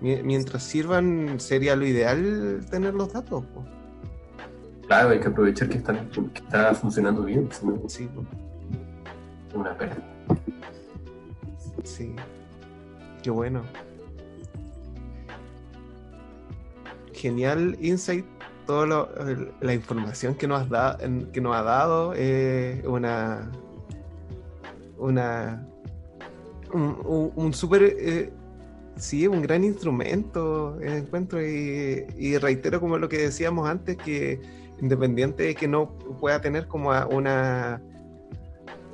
mientras 0.00 0.62
sirvan 0.62 1.38
sería 1.38 1.76
lo 1.76 1.86
ideal 1.86 2.64
tener 2.70 2.94
los 2.94 3.12
datos. 3.12 3.44
Claro, 4.86 5.10
hay 5.10 5.20
que 5.20 5.28
aprovechar 5.28 5.68
que, 5.68 5.76
están, 5.76 6.08
que 6.08 6.38
está 6.38 6.74
funcionando 6.74 7.22
bien. 7.22 7.48
Sí, 7.86 8.08
pues 8.14 8.26
una 9.54 9.76
pena. 9.76 9.96
Sí, 11.84 12.14
qué 13.22 13.30
bueno. 13.30 13.62
Genial 17.12 17.76
insight, 17.80 18.24
toda 18.66 19.08
la 19.60 19.74
información 19.74 20.34
que 20.34 20.46
nos, 20.46 20.68
da, 20.68 20.98
que 21.32 21.40
nos 21.40 21.56
ha 21.56 21.62
dado, 21.62 22.12
eh, 22.16 22.82
una, 22.86 23.50
una, 24.98 25.66
un, 26.72 27.32
un, 27.34 27.54
súper, 27.54 27.82
eh, 27.82 28.32
sí, 28.96 29.26
un 29.26 29.42
gran 29.42 29.64
instrumento, 29.64 30.80
encuentro, 30.80 31.44
y, 31.44 32.06
y, 32.16 32.38
reitero 32.38 32.80
como 32.80 32.98
lo 32.98 33.08
que 33.08 33.18
decíamos 33.18 33.68
antes, 33.68 33.96
que 33.96 34.40
independiente 34.80 35.42
de 35.42 35.54
que 35.54 35.68
no 35.68 35.90
pueda 36.20 36.40
tener 36.40 36.66
como 36.66 36.90
una 37.10 37.82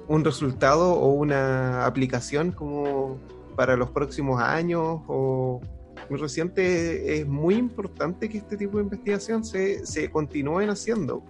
un 0.08 0.24
resultado 0.24 0.92
o 0.92 1.12
una 1.12 1.84
aplicación 1.84 2.52
como 2.52 3.18
para 3.56 3.76
los 3.76 3.90
próximos 3.90 4.40
años 4.40 5.00
o 5.08 5.60
muy 6.08 6.18
reciente, 6.18 7.20
es 7.20 7.26
muy 7.26 7.54
importante 7.54 8.28
que 8.28 8.38
este 8.38 8.56
tipo 8.56 8.78
de 8.78 8.84
investigación 8.84 9.44
se, 9.44 9.84
se 9.86 10.10
continúen 10.10 10.70
haciendo. 10.70 11.22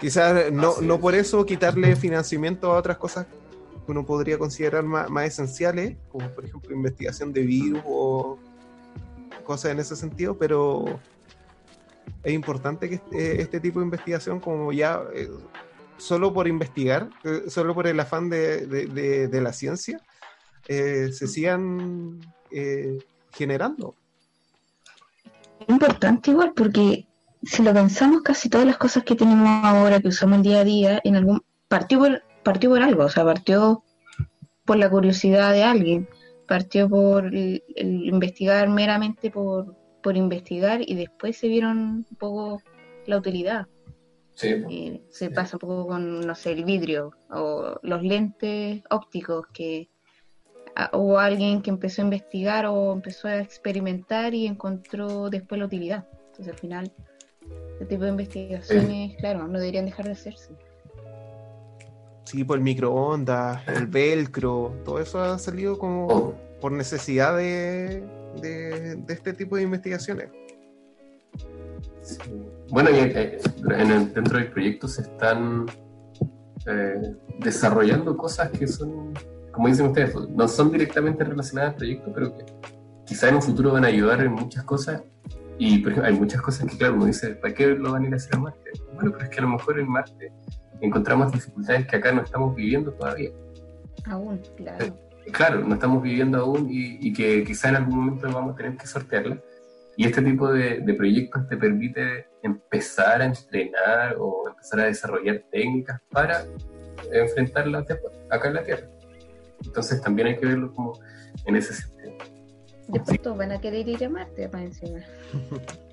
Quizás 0.00 0.52
no, 0.52 0.80
no 0.80 1.00
por 1.00 1.14
eso 1.14 1.44
quitarle 1.46 1.94
financiamiento 1.96 2.72
a 2.72 2.78
otras 2.78 2.98
cosas 2.98 3.26
que 3.26 3.92
uno 3.92 4.04
podría 4.04 4.38
considerar 4.38 4.84
más, 4.84 5.10
más, 5.10 5.26
esenciales, 5.26 5.96
como 6.08 6.28
por 6.30 6.44
ejemplo 6.44 6.74
investigación 6.74 7.32
de 7.32 7.42
virus 7.42 7.82
o 7.86 8.38
cosas 9.44 9.72
en 9.72 9.80
ese 9.80 9.96
sentido, 9.96 10.36
pero 10.38 10.84
es 12.22 12.32
importante 12.32 12.88
que 12.88 12.96
este, 12.96 13.42
este 13.42 13.60
tipo 13.60 13.80
de 13.80 13.86
investigación, 13.86 14.40
como 14.40 14.72
ya 14.72 15.02
eh, 15.14 15.28
solo 16.02 16.32
por 16.34 16.48
investigar, 16.48 17.08
eh, 17.22 17.44
solo 17.48 17.74
por 17.74 17.86
el 17.86 17.98
afán 18.00 18.28
de, 18.28 19.28
la 19.32 19.52
ciencia, 19.52 20.00
eh, 20.66 21.10
se 21.12 21.28
sigan 21.28 22.20
eh, 22.50 22.98
generando. 23.32 23.94
Importante 25.68 26.30
igual, 26.30 26.52
porque 26.54 27.06
si 27.42 27.62
lo 27.62 27.72
pensamos, 27.72 28.22
casi 28.22 28.48
todas 28.48 28.66
las 28.66 28.76
cosas 28.76 29.04
que 29.04 29.14
tenemos 29.14 29.48
ahora, 29.64 30.00
que 30.00 30.08
usamos 30.08 30.38
el 30.38 30.42
día 30.42 30.60
a 30.60 30.64
día, 30.64 31.00
en 31.04 31.16
algún 31.16 31.42
partió 31.68 31.98
por, 31.98 32.22
partió 32.42 32.70
por 32.70 32.82
algo, 32.82 33.04
o 33.04 33.08
sea, 33.08 33.24
partió 33.24 33.82
por 34.64 34.76
la 34.76 34.90
curiosidad 34.90 35.52
de 35.52 35.64
alguien, 35.64 36.08
partió 36.46 36.88
por 36.88 37.26
el, 37.26 37.62
investigar 37.76 38.68
meramente 38.68 39.30
por, 39.30 39.76
por 40.02 40.16
investigar 40.16 40.80
y 40.82 40.94
después 40.94 41.36
se 41.36 41.48
vieron 41.48 42.06
un 42.10 42.16
poco 42.18 42.62
la 43.06 43.18
utilidad. 43.18 43.66
Sí. 44.34 45.02
se 45.10 45.30
pasa 45.30 45.56
un 45.56 45.60
poco 45.60 45.86
con, 45.88 46.26
no 46.26 46.34
sé, 46.34 46.52
el 46.52 46.64
vidrio 46.64 47.12
o 47.28 47.78
los 47.82 48.02
lentes 48.02 48.82
ópticos 48.88 49.46
que 49.52 49.90
hubo 50.92 51.18
alguien 51.18 51.62
que 51.62 51.70
empezó 51.70 52.02
a 52.02 52.04
investigar 52.04 52.66
o 52.66 52.92
empezó 52.92 53.28
a 53.28 53.38
experimentar 53.38 54.34
y 54.34 54.46
encontró 54.46 55.30
después 55.30 55.58
la 55.58 55.66
utilidad. 55.66 56.06
Entonces 56.28 56.48
al 56.48 56.58
final, 56.58 56.92
este 57.72 57.86
tipo 57.86 58.04
de 58.04 58.10
investigaciones, 58.10 59.16
claro, 59.16 59.46
no 59.46 59.58
deberían 59.58 59.86
dejar 59.86 60.06
de 60.06 60.12
hacerse. 60.12 60.52
Sí, 62.24 62.44
por 62.44 62.56
el 62.56 62.64
microondas, 62.64 63.66
el 63.68 63.86
velcro, 63.86 64.74
todo 64.84 65.00
eso 65.00 65.20
ha 65.20 65.38
salido 65.38 65.78
como 65.78 66.06
oh. 66.06 66.34
por 66.60 66.72
necesidad 66.72 67.36
de, 67.36 68.02
de 68.40 69.04
este 69.08 69.32
tipo 69.32 69.56
de 69.56 69.62
investigaciones. 69.62 70.30
Bueno, 72.70 72.90
eh, 72.90 73.38
en 73.78 74.12
dentro 74.14 74.38
del 74.38 74.50
proyecto 74.50 74.88
se 74.88 75.02
están 75.02 75.66
eh, 76.66 77.14
desarrollando 77.38 78.16
cosas 78.16 78.50
que 78.50 78.66
son, 78.66 79.12
como 79.52 79.68
dicen 79.68 79.86
ustedes, 79.86 80.14
no 80.30 80.48
son 80.48 80.72
directamente 80.72 81.22
relacionadas 81.24 81.72
al 81.72 81.76
proyecto, 81.76 82.12
pero 82.12 82.36
que 82.36 82.44
quizá 83.04 83.28
en 83.28 83.36
un 83.36 83.42
futuro 83.42 83.72
van 83.72 83.84
a 83.84 83.88
ayudar 83.88 84.20
en 84.22 84.32
muchas 84.32 84.64
cosas. 84.64 85.02
Y 85.58 85.78
por 85.78 85.92
ejemplo, 85.92 86.10
hay 86.10 86.18
muchas 86.18 86.40
cosas 86.40 86.68
que, 86.68 86.76
claro, 86.76 86.94
uno 86.94 87.06
dice, 87.06 87.34
¿para 87.36 87.54
qué 87.54 87.68
lo 87.68 87.92
van 87.92 88.04
a 88.04 88.06
ir 88.08 88.12
a 88.14 88.16
hacer 88.16 88.34
a 88.34 88.38
Marte? 88.38 88.70
Bueno, 88.94 89.12
pero 89.12 89.24
es 89.24 89.30
que 89.30 89.38
a 89.38 89.42
lo 89.42 89.48
mejor 89.50 89.78
en 89.78 89.88
Marte 89.88 90.32
encontramos 90.80 91.32
dificultades 91.32 91.86
que 91.86 91.96
acá 91.96 92.12
no 92.12 92.22
estamos 92.22 92.56
viviendo 92.56 92.92
todavía. 92.92 93.30
Aún, 94.06 94.40
claro. 94.56 94.84
Eh, 94.84 95.30
claro, 95.30 95.60
no 95.60 95.74
estamos 95.74 96.02
viviendo 96.02 96.38
aún 96.38 96.68
y, 96.70 97.06
y 97.06 97.12
que 97.12 97.44
quizá 97.44 97.68
en 97.68 97.76
algún 97.76 97.96
momento 97.96 98.26
vamos 98.32 98.54
a 98.54 98.56
tener 98.56 98.76
que 98.76 98.86
sortearla. 98.86 99.38
Y 99.96 100.06
este 100.06 100.22
tipo 100.22 100.50
de, 100.50 100.80
de, 100.80 100.94
proyectos 100.94 101.46
te 101.48 101.56
permite 101.58 102.26
empezar 102.42 103.20
a 103.20 103.26
entrenar 103.26 104.16
o 104.18 104.48
empezar 104.48 104.80
a 104.80 104.84
desarrollar 104.84 105.44
técnicas 105.50 106.00
para 106.10 106.44
enfrentarlas 107.12 107.84
acá 108.30 108.48
en 108.48 108.54
la 108.54 108.62
Tierra. 108.62 108.91
Entonces 109.64 110.00
también 110.00 110.28
hay 110.28 110.38
que 110.38 110.46
verlo 110.46 110.72
como 110.72 110.98
en 111.46 111.56
ese 111.56 111.74
sentido. 111.74 112.12
Después 112.88 113.22
todos 113.22 113.38
van 113.38 113.52
a 113.52 113.60
querer 113.60 113.88
ir 113.88 114.04
a 114.04 114.08
Marte 114.08 114.48
para 114.48 114.64
encima. 114.64 115.00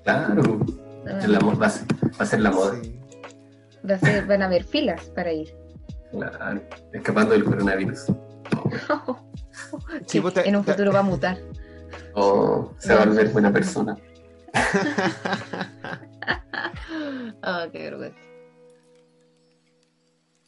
Claro, 0.02 0.60
la, 1.04 1.38
va, 1.40 1.66
a 1.66 1.70
ser, 1.70 1.86
va 2.02 2.24
a 2.24 2.26
ser 2.26 2.40
la 2.40 2.50
moda. 2.50 2.74
Sí. 2.82 2.98
Va 3.88 3.94
a 3.94 3.98
ser, 3.98 4.26
van 4.26 4.42
a 4.42 4.46
haber 4.46 4.64
filas 4.64 5.04
para 5.10 5.32
ir. 5.32 5.54
Claro, 6.10 6.62
escapando 6.92 7.32
del 7.32 7.44
coronavirus. 7.44 8.06
sí, 10.06 10.20
te, 10.20 10.48
en 10.48 10.56
un 10.56 10.64
futuro 10.64 10.92
va 10.92 11.00
a 11.00 11.02
mutar. 11.02 11.38
Oh, 12.14 12.72
se 12.78 12.94
va 12.94 13.02
a 13.02 13.06
volver 13.06 13.28
buena 13.28 13.52
persona. 13.52 13.96
oh, 17.42 17.64
qué 17.72 17.78
vergüenza. 17.78 18.18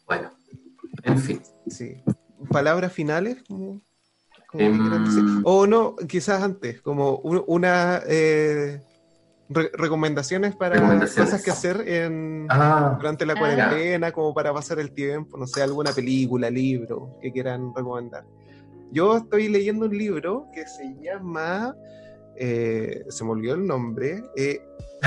Bueno, 0.06 0.32
en 1.04 1.18
fin. 1.18 1.42
Sí. 1.68 2.02
¿Palabras 2.52 2.92
finales? 2.92 3.42
Como, 3.48 3.80
um, 4.54 5.42
o 5.44 5.66
no, 5.66 5.96
quizás 5.96 6.42
antes, 6.42 6.80
como 6.80 7.16
una 7.16 8.02
eh, 8.06 8.80
re 9.48 9.70
recomendaciones 9.74 10.54
para 10.54 10.74
recomendaciones. 10.74 11.30
cosas 11.30 11.44
que 11.44 11.50
hacer 11.50 11.88
en, 11.88 12.46
ah, 12.50 12.96
durante 12.98 13.26
la 13.26 13.34
cuarentena, 13.34 14.08
ah. 14.08 14.12
como 14.12 14.34
para 14.34 14.52
pasar 14.52 14.78
el 14.78 14.92
tiempo, 14.92 15.36
no 15.38 15.46
sé, 15.46 15.62
alguna 15.62 15.92
película, 15.92 16.50
libro 16.50 17.18
que 17.20 17.32
quieran 17.32 17.72
recomendar. 17.74 18.24
Yo 18.90 19.16
estoy 19.16 19.48
leyendo 19.48 19.86
un 19.86 19.96
libro 19.96 20.46
que 20.52 20.66
se 20.66 20.94
llama, 21.00 21.74
eh, 22.36 23.04
se 23.08 23.24
me 23.24 23.30
olvidó 23.30 23.54
el 23.54 23.66
nombre, 23.66 24.22
eh, 24.36 24.60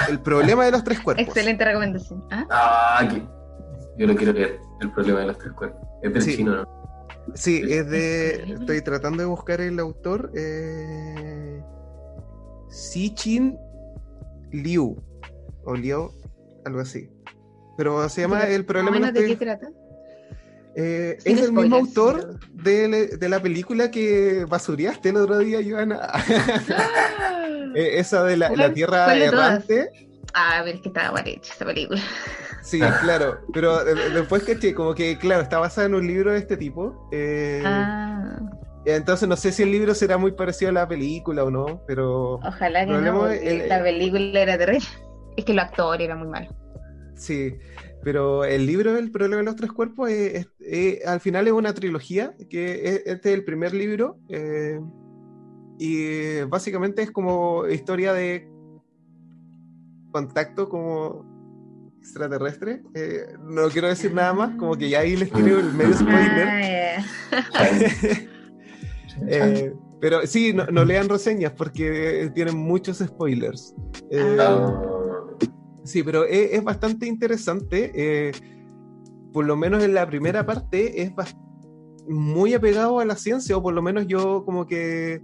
El 0.09 0.19
problema 0.21 0.65
de 0.65 0.71
los 0.71 0.83
tres 0.83 0.99
cuerpos. 1.03 1.25
Excelente 1.27 1.63
recomendación. 1.63 2.23
Ah, 2.31 2.45
ah 2.49 2.99
aquí. 3.01 3.27
Yo 3.97 4.07
lo 4.07 4.15
quiero 4.15 4.33
leer, 4.33 4.59
El 4.81 4.91
problema 4.91 5.19
de 5.19 5.27
los 5.27 5.37
tres 5.37 5.53
cuerpos. 5.53 5.87
Es 6.01 6.13
del 6.13 6.21
sí. 6.21 6.35
chino, 6.37 6.55
¿no? 6.55 6.84
Sí, 7.33 7.61
es 7.67 7.89
de. 7.89 8.53
Estoy 8.59 8.81
tratando 8.81 9.23
de 9.23 9.25
buscar 9.25 9.61
el 9.61 9.79
autor. 9.79 10.31
Eh, 10.35 11.61
Chin 13.15 13.57
Liu. 14.51 15.01
O 15.63 15.75
Liu, 15.75 16.11
algo 16.65 16.79
así. 16.79 17.09
Pero 17.77 18.07
se 18.09 18.21
llama 18.21 18.43
El 18.43 18.65
problema 18.65 19.11
de, 19.11 19.21
¿De 19.21 19.27
qué 19.27 19.35
trata? 19.35 19.69
Eh, 20.77 21.17
es 21.23 21.41
el 21.41 21.53
mismo 21.53 21.77
autor 21.77 22.37
de, 22.51 23.17
de, 23.17 23.29
la 23.29 23.41
película 23.41 23.89
que 23.89 24.45
basuriaste 24.45 25.09
el 25.09 25.17
otro 25.17 25.37
día, 25.39 25.59
Joana. 25.67 26.11
Eh, 27.77 27.99
esa 27.99 28.23
de 28.23 28.37
la, 28.37 28.49
la 28.51 28.73
Tierra 28.73 29.13
Errante. 29.13 29.89
Ah, 30.33 30.59
a 30.59 30.63
ver, 30.63 30.79
que 30.79 30.87
estaba 30.87 31.11
mal 31.11 31.27
hecha 31.27 31.53
esa 31.53 31.65
película. 31.65 32.01
Sí, 32.65 32.79
claro, 32.79 33.41
pero 33.53 33.83
después 33.85 34.43
que 34.43 34.73
como 34.73 34.95
que, 34.95 35.19
claro, 35.19 35.43
está 35.43 35.59
basada 35.59 35.85
en 35.85 35.93
un 35.93 36.07
libro 36.07 36.31
de 36.31 36.39
este 36.39 36.57
tipo. 36.57 37.07
Eh, 37.11 37.61
ah. 37.63 38.39
Entonces 38.85 39.29
no 39.29 39.35
sé 39.35 39.51
si 39.51 39.61
el 39.61 39.71
libro 39.71 39.93
será 39.93 40.17
muy 40.17 40.31
parecido 40.31 40.69
a 40.69 40.73
la 40.73 40.87
película 40.87 41.43
o 41.43 41.51
no, 41.51 41.83
pero... 41.85 42.33
Ojalá 42.35 42.85
que 42.87 42.91
no, 42.91 43.27
el, 43.27 43.69
la 43.69 43.83
película 43.83 44.39
era 44.39 44.57
terrible. 44.57 44.87
Es 45.37 45.43
que 45.43 45.51
el 45.51 45.59
actor 45.59 46.01
era 46.01 46.15
muy 46.15 46.29
malo. 46.29 46.47
Sí, 47.15 47.55
pero 48.03 48.45
el 48.45 48.65
libro 48.65 48.97
El 48.97 49.11
problema 49.11 49.41
de 49.41 49.43
los 49.43 49.57
tres 49.57 49.71
cuerpos 49.71 50.09
es, 50.09 50.47
es, 50.59 51.05
al 51.05 51.19
final 51.19 51.45
es 51.45 51.53
una 51.53 51.73
trilogía, 51.73 52.33
que 52.49 52.87
es, 52.87 53.03
este 53.05 53.29
es 53.29 53.35
el 53.35 53.43
primer 53.43 53.73
libro, 53.73 54.17
eh, 54.29 54.79
y 55.77 56.41
básicamente 56.43 57.01
es 57.01 57.11
como 57.11 57.67
historia 57.67 58.13
de 58.13 58.49
contacto 60.11 60.69
como 60.69 61.34
extraterrestre. 62.05 62.83
Eh, 62.93 63.25
no 63.41 63.67
quiero 63.69 63.87
decir 63.87 64.13
nada 64.13 64.33
más, 64.33 64.55
como 64.57 64.75
que 64.75 64.89
ya 64.89 64.99
ahí 64.99 65.15
les 65.15 65.27
escribo 65.27 65.57
el 65.59 65.73
medio 65.73 65.93
spoiler. 65.93 66.47
Ah, 67.53 67.69
eh, 69.27 69.73
pero 69.99 70.25
sí, 70.27 70.53
no, 70.53 70.65
no, 70.67 70.85
lean 70.85 71.09
reseñas 71.09 71.51
porque 71.53 72.31
tienen 72.35 72.57
muchos 72.57 72.99
spoilers. 72.99 73.73
Eh, 74.11 74.37
ah. 74.39 74.81
Sí, 75.83 76.03
pero 76.03 76.25
es, 76.25 76.53
es 76.53 76.63
bastante 76.63 77.07
interesante. 77.07 78.31
Por 79.33 79.45
lo 79.45 79.55
menos 79.55 79.83
en 79.83 79.93
la 79.93 80.07
primera 80.07 80.45
parte 80.45 81.01
es 81.01 81.11
muy 82.07 82.53
apegado 82.53 82.99
a 82.99 83.05
la 83.05 83.15
ciencia, 83.15 83.57
o 83.57 83.63
por 83.63 83.73
lo 83.73 83.81
menos 83.81 84.05
yo 84.07 84.45
como 84.45 84.67
que 84.67 85.21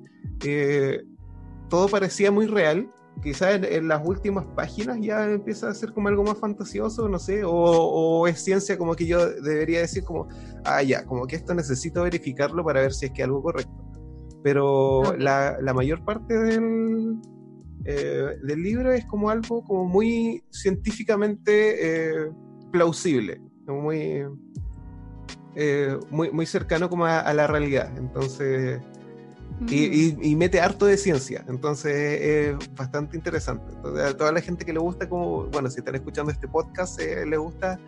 todo 1.69 1.87
parecía 1.87 2.31
muy 2.31 2.47
real. 2.47 2.91
Quizás 3.21 3.55
en, 3.55 3.65
en, 3.65 3.87
las 3.87 4.01
últimas 4.03 4.45
páginas 4.55 4.97
ya 4.99 5.29
empieza 5.29 5.69
a 5.69 5.73
ser 5.73 5.93
como 5.93 6.07
algo 6.07 6.23
más 6.23 6.37
fantasioso, 6.39 7.07
no 7.07 7.19
sé, 7.19 7.43
o, 7.43 7.51
o, 7.51 8.27
es 8.27 8.43
ciencia 8.43 8.77
como 8.77 8.95
que 8.95 9.05
yo 9.05 9.29
debería 9.41 9.81
decir 9.81 10.03
como, 10.03 10.27
ah, 10.65 10.81
ya, 10.81 11.05
como 11.05 11.27
que 11.27 11.35
esto 11.35 11.53
necesito 11.53 12.03
verificarlo 12.03 12.63
para 12.63 12.81
ver 12.81 12.93
si 12.93 13.05
es 13.05 13.11
que 13.11 13.23
algo 13.23 13.43
correcto. 13.43 13.71
Pero 14.43 15.15
la, 15.19 15.57
la 15.61 15.73
mayor 15.73 16.03
parte 16.03 16.35
del, 16.35 17.19
eh, 17.85 18.37
del 18.43 18.61
libro 18.61 18.91
es 18.91 19.05
como 19.05 19.29
algo 19.29 19.63
como 19.63 19.85
muy 19.85 20.43
científicamente 20.49 22.23
eh, 22.25 22.31
plausible, 22.71 23.41
muy, 23.67 24.23
eh, 25.55 25.97
muy, 26.09 26.31
muy, 26.31 26.45
cercano 26.45 26.89
como 26.89 27.05
a, 27.05 27.19
a, 27.19 27.33
la 27.33 27.47
realidad. 27.47 27.95
Entonces, 27.97 28.81
mm. 29.61 29.67
y, 29.69 29.75
y, 29.75 30.17
y, 30.31 30.35
mete 30.35 30.59
harto 30.59 30.85
de 30.85 30.97
ciencia, 30.97 31.43
entonces 31.47 32.21
es 32.21 32.75
bastante 32.75 33.15
interesante. 33.15 33.73
Entonces, 33.75 34.03
a 34.03 34.17
toda 34.17 34.31
la 34.31 34.41
gente 34.41 34.65
que 34.65 34.73
le 34.73 34.79
gusta, 34.79 35.07
como, 35.07 35.45
bueno, 35.45 35.69
si 35.69 35.79
están 35.79 35.95
escuchando 35.95 36.31
este 36.31 36.47
podcast, 36.47 36.99
eh, 36.99 37.25
le 37.25 37.37
gusta 37.37 37.79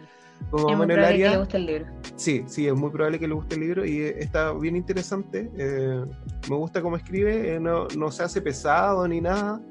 como 0.49 0.69
es 0.69 0.77
muy 0.77 0.95
el 0.95 1.03
área. 1.03 1.29
Que 1.29 1.31
le 1.31 1.39
guste 1.39 1.57
el 1.57 1.65
libro. 1.65 1.85
Sí, 2.15 2.43
sí, 2.47 2.67
es 2.67 2.73
muy 2.73 2.89
probable 2.89 3.19
que 3.19 3.27
le 3.27 3.33
guste 3.33 3.55
el 3.55 3.61
libro 3.61 3.85
y 3.85 4.01
está 4.01 4.53
bien 4.53 4.75
interesante. 4.75 5.51
Eh, 5.57 6.05
me 6.49 6.55
gusta 6.55 6.81
cómo 6.81 6.95
escribe, 6.95 7.55
eh, 7.55 7.59
no, 7.59 7.87
no, 7.97 8.11
se 8.11 8.23
hace 8.23 8.41
pesado 8.41 9.07
ni 9.07 9.21
nada. 9.21 9.61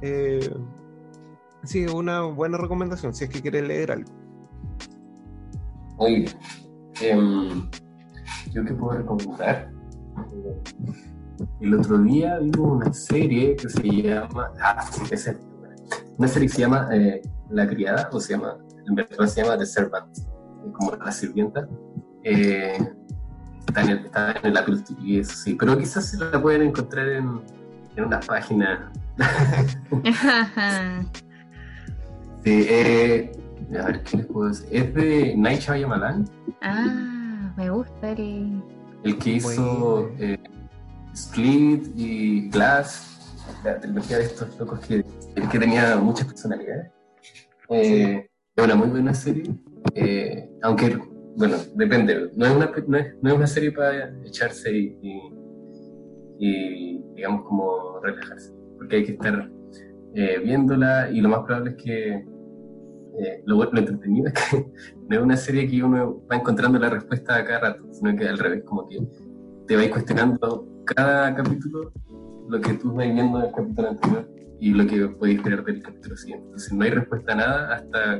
Eh, 0.00 0.50
sí, 1.64 1.86
una 1.86 2.22
buena 2.22 2.58
recomendación 2.58 3.14
si 3.14 3.24
es 3.24 3.30
que 3.30 3.40
quieres 3.40 3.66
leer 3.66 3.92
algo. 3.92 4.10
Muy 5.96 6.14
bien. 6.14 6.28
Eh, 7.00 7.62
¿Yo 8.52 8.64
qué 8.64 8.74
puedo 8.74 8.98
recomendar? 8.98 9.70
El 11.60 11.74
otro 11.74 11.98
día 11.98 12.38
vimos 12.38 12.82
una 12.82 12.92
serie 12.92 13.56
que 13.56 13.68
se 13.68 13.82
llama. 13.82 14.50
Ah, 14.60 14.84
una 16.18 16.28
serie 16.28 16.48
que 16.48 16.54
se 16.54 16.60
llama 16.60 16.88
eh, 16.92 17.22
La 17.50 17.68
Criada, 17.68 18.08
o 18.12 18.20
se 18.20 18.34
llama 18.34 18.56
en 18.86 18.94
verdad 18.94 19.26
se 19.26 19.42
llama 19.42 19.58
The 19.58 19.66
Servant, 19.66 20.18
como 20.72 20.96
la 20.96 21.12
sirvienta. 21.12 21.68
Eh, 22.24 22.78
está, 23.66 23.82
en 23.82 23.88
el, 23.90 23.98
está 23.98 24.32
en 24.32 24.46
el 24.46 24.56
Apple 24.56 24.78
TV, 24.80 25.20
eso 25.20 25.34
sí, 25.34 25.54
pero 25.54 25.78
quizás 25.78 26.06
se 26.06 26.18
la 26.18 26.40
pueden 26.40 26.62
encontrar 26.62 27.08
en, 27.08 27.40
en 27.96 28.04
una 28.04 28.20
página. 28.20 28.92
sí, 32.44 32.66
eh, 32.68 33.32
a 33.78 33.86
ver, 33.86 34.02
¿qué 34.02 34.16
les 34.18 34.26
puedo 34.26 34.48
decir? 34.48 34.68
Es 34.70 34.94
de 34.94 35.34
Night 35.36 35.60
Shyamalan. 35.60 36.28
Ah, 36.62 37.52
me 37.56 37.70
gusta 37.70 38.10
el... 38.10 38.62
El 39.04 39.18
que 39.18 39.30
hizo 39.30 40.10
eh, 40.18 40.38
Split 41.14 41.84
y 41.96 42.48
Glass, 42.50 43.34
la 43.64 43.78
trilogía 43.78 44.18
de 44.18 44.24
estos 44.24 44.58
locos 44.58 44.80
que, 44.80 45.04
que 45.50 45.58
tenía 45.58 45.96
muchas 45.96 46.26
personalidades. 46.26 46.90
Eh, 47.68 48.28
es 48.54 48.64
una 48.64 48.74
muy 48.74 48.88
buena 48.88 49.14
serie, 49.14 49.44
eh, 49.94 50.50
aunque, 50.62 50.98
bueno, 51.36 51.56
depende, 51.74 52.30
no 52.34 52.46
es 52.46 52.52
una, 52.52 52.72
no 52.86 52.96
es, 52.98 53.14
no 53.22 53.30
es 53.30 53.36
una 53.36 53.46
serie 53.46 53.72
para 53.72 54.14
echarse 54.24 54.70
y, 54.70 54.98
y, 55.00 55.20
y, 56.38 57.04
digamos, 57.14 57.44
como 57.46 58.00
relajarse, 58.00 58.52
porque 58.76 58.96
hay 58.96 59.04
que 59.04 59.12
estar 59.12 59.50
eh, 60.14 60.38
viéndola 60.44 61.10
y 61.10 61.20
lo 61.22 61.30
más 61.30 61.40
probable 61.44 61.70
es 61.70 61.76
que 61.82 62.26
eh, 63.18 63.42
lo, 63.46 63.62
lo, 63.64 63.78
entretenido 63.78 64.28
es 64.28 64.34
que 64.34 64.66
no 65.08 65.16
es 65.16 65.22
una 65.22 65.36
serie 65.36 65.68
que 65.68 65.82
uno 65.82 66.22
va 66.30 66.36
encontrando 66.36 66.78
la 66.78 66.90
respuesta 66.90 67.36
a 67.36 67.44
cada 67.44 67.60
rato, 67.60 67.86
sino 67.92 68.14
que 68.16 68.28
al 68.28 68.38
revés, 68.38 68.64
como 68.64 68.86
que 68.88 68.98
te 69.72 69.76
vais 69.76 69.90
cuestionando 69.90 70.68
cada 70.84 71.34
capítulo 71.34 71.90
lo 72.50 72.60
que 72.60 72.74
tú 72.74 72.92
vas 72.92 73.06
viendo 73.06 73.38
en 73.38 73.46
el 73.46 73.52
capítulo 73.52 73.88
anterior 73.88 74.28
y 74.60 74.74
lo 74.74 74.86
que 74.86 75.08
podéis 75.08 75.38
esperar 75.38 75.64
del 75.64 75.82
capítulo 75.82 76.14
siguiente. 76.14 76.44
Entonces 76.44 76.72
no 76.74 76.84
hay 76.84 76.90
respuesta 76.90 77.32
a 77.32 77.36
nada 77.36 77.74
hasta 77.76 78.14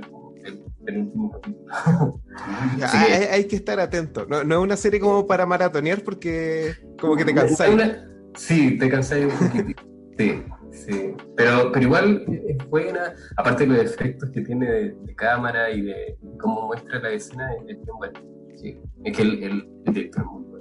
el 0.46 0.62
penúltimo 0.82 1.30
capítulo. 1.30 2.22
ya, 2.78 2.90
hay, 2.90 3.12
hay, 3.24 3.44
que 3.44 3.56
estar 3.56 3.78
atento. 3.80 4.24
No, 4.24 4.42
no, 4.44 4.54
es 4.54 4.60
una 4.62 4.76
serie 4.78 4.98
como 4.98 5.26
para 5.26 5.44
maratonear 5.44 6.00
porque 6.00 6.72
como 6.98 7.16
que 7.16 7.26
te 7.26 7.34
cansáis. 7.34 7.74
Una... 7.74 8.02
Sí, 8.34 8.78
te 8.78 8.88
cansáis 8.88 9.26
un 9.26 9.48
poquitito. 9.48 9.82
sí. 10.16 10.42
Sí, 10.72 11.14
pero, 11.36 11.70
pero 11.70 11.84
igual 11.84 12.24
es 12.48 12.66
buena, 12.70 13.12
aparte 13.36 13.66
de 13.66 13.76
los 13.76 13.92
efectos 13.92 14.30
que 14.30 14.40
tiene 14.40 14.66
de, 14.66 15.14
cámara 15.14 15.70
y 15.70 15.82
de 15.82 16.16
cómo 16.40 16.68
muestra 16.68 16.98
la 16.98 17.10
escena, 17.10 17.52
es 17.56 17.66
bien 17.66 17.82
bueno. 17.98 18.18
Sí, 18.56 18.80
es 19.04 19.14
que 19.14 19.22
el, 19.22 19.42
el, 19.42 19.68
director 19.92 20.24
es 20.24 20.30
muy 20.30 20.51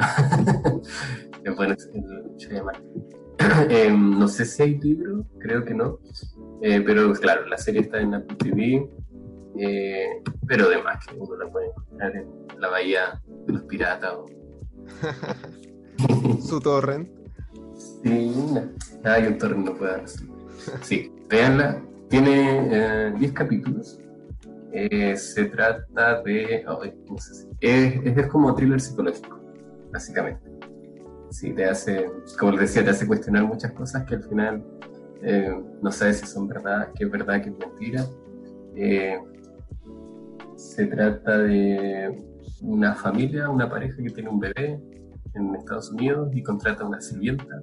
bueno. 1.56 1.74
eh, 3.68 3.90
no 3.92 4.28
sé 4.28 4.44
si 4.44 4.62
hay 4.62 4.78
libro, 4.78 5.26
creo 5.38 5.64
que 5.64 5.74
no, 5.74 5.98
eh, 6.62 6.82
pero 6.84 7.12
claro, 7.14 7.46
la 7.46 7.58
serie 7.58 7.82
está 7.82 8.00
en 8.00 8.14
Apple 8.14 8.36
TV, 8.36 8.88
eh, 9.58 10.22
pero 10.46 10.66
además 10.66 11.04
que 11.06 11.16
uno 11.16 11.36
la 11.36 11.50
puede 11.50 11.66
encontrar 11.68 12.16
en 12.16 12.28
la 12.58 12.68
bahía 12.68 13.22
de 13.46 13.52
los 13.52 13.62
piratas. 13.62 14.12
O... 14.14 14.26
Su 16.40 16.60
torrent. 16.60 17.08
Sí, 18.02 18.32
no. 18.52 18.68
hay 19.04 19.26
un 19.26 19.38
torrent 19.38 19.66
no 19.66 19.74
puede 19.74 20.02
hacer. 20.02 20.26
Sí, 20.82 21.12
veanla. 21.28 21.82
Tiene 22.08 23.12
10 23.18 23.32
capítulos. 23.32 24.00
se 25.14 25.44
trata 25.44 26.22
de. 26.22 26.64
no 26.66 27.18
sé 27.18 27.34
si, 27.34 27.48
es, 27.60 28.04
es 28.04 28.26
como 28.26 28.52
thriller 28.54 28.80
psicológico, 28.80 29.39
básicamente. 29.92 30.50
Sí, 31.30 31.52
te 31.52 31.64
hace, 31.64 32.10
como 32.38 32.52
les 32.52 32.60
decía, 32.62 32.84
te 32.84 32.90
hace 32.90 33.06
cuestionar 33.06 33.44
muchas 33.44 33.72
cosas 33.72 34.04
que 34.04 34.16
al 34.16 34.24
final 34.24 34.64
eh, 35.22 35.54
no 35.80 35.92
sabes 35.92 36.18
si 36.18 36.26
son 36.26 36.48
verdad, 36.48 36.88
qué 36.94 37.04
es 37.04 37.10
verdad, 37.10 37.42
qué 37.42 37.50
es 37.50 37.58
mentira. 37.58 38.04
Eh, 38.74 39.18
se 40.56 40.86
trata 40.86 41.38
de 41.38 42.22
una 42.62 42.94
familia, 42.94 43.48
una 43.48 43.68
pareja 43.68 43.96
que 44.02 44.10
tiene 44.10 44.28
un 44.28 44.40
bebé 44.40 44.80
en 45.34 45.54
Estados 45.54 45.90
Unidos 45.90 46.30
y 46.34 46.42
contrata 46.42 46.84
una 46.84 47.00
sirvienta 47.00 47.62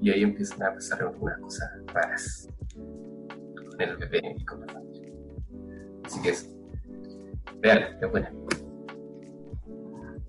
y 0.00 0.10
ahí 0.10 0.22
empiezan 0.22 0.62
a 0.62 0.74
pasar 0.74 1.02
algunas 1.02 1.38
cosas 1.38 1.70
raras 1.92 2.48
con 2.74 3.80
el 3.80 3.96
bebé 3.96 4.34
y 4.36 4.44
con 4.44 4.60
la 4.60 4.66
familia. 4.66 5.12
Así 6.04 6.22
que 6.22 6.30
es, 6.30 6.50
real, 7.62 7.98
es 8.00 8.10
buena. 8.10 8.32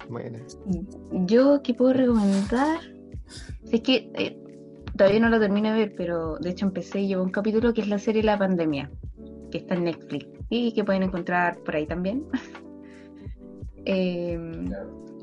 Bueno. 0.10 0.40
Yo, 1.11 1.61
¿qué 1.64 1.73
puedo 1.73 1.94
recomendar? 1.94 2.80
Es 3.72 3.82
que 3.82 4.11
eh, 4.14 4.38
todavía 4.95 5.19
no 5.19 5.30
lo 5.30 5.40
termino 5.40 5.72
de 5.72 5.77
ver, 5.77 5.94
pero 5.95 6.38
de 6.38 6.52
hecho 6.52 6.65
empecé 6.65 7.02
y 7.02 7.07
llevo 7.07 7.23
un 7.23 7.32
capítulo 7.32 7.73
que 7.73 7.82
es 7.82 7.88
la 7.88 7.99
serie 7.99 8.23
La 8.23 8.38
Pandemia, 8.38 8.90
que 9.52 9.60
está 9.60 9.76
en 9.76 9.86
Netflix 9.86 10.27
y 10.49 10.73
que 10.73 10.84
pueden 10.84 11.03
encontrar 11.03 11.57
por 11.60 11.76
ahí 11.76 11.88
también. 11.88 12.26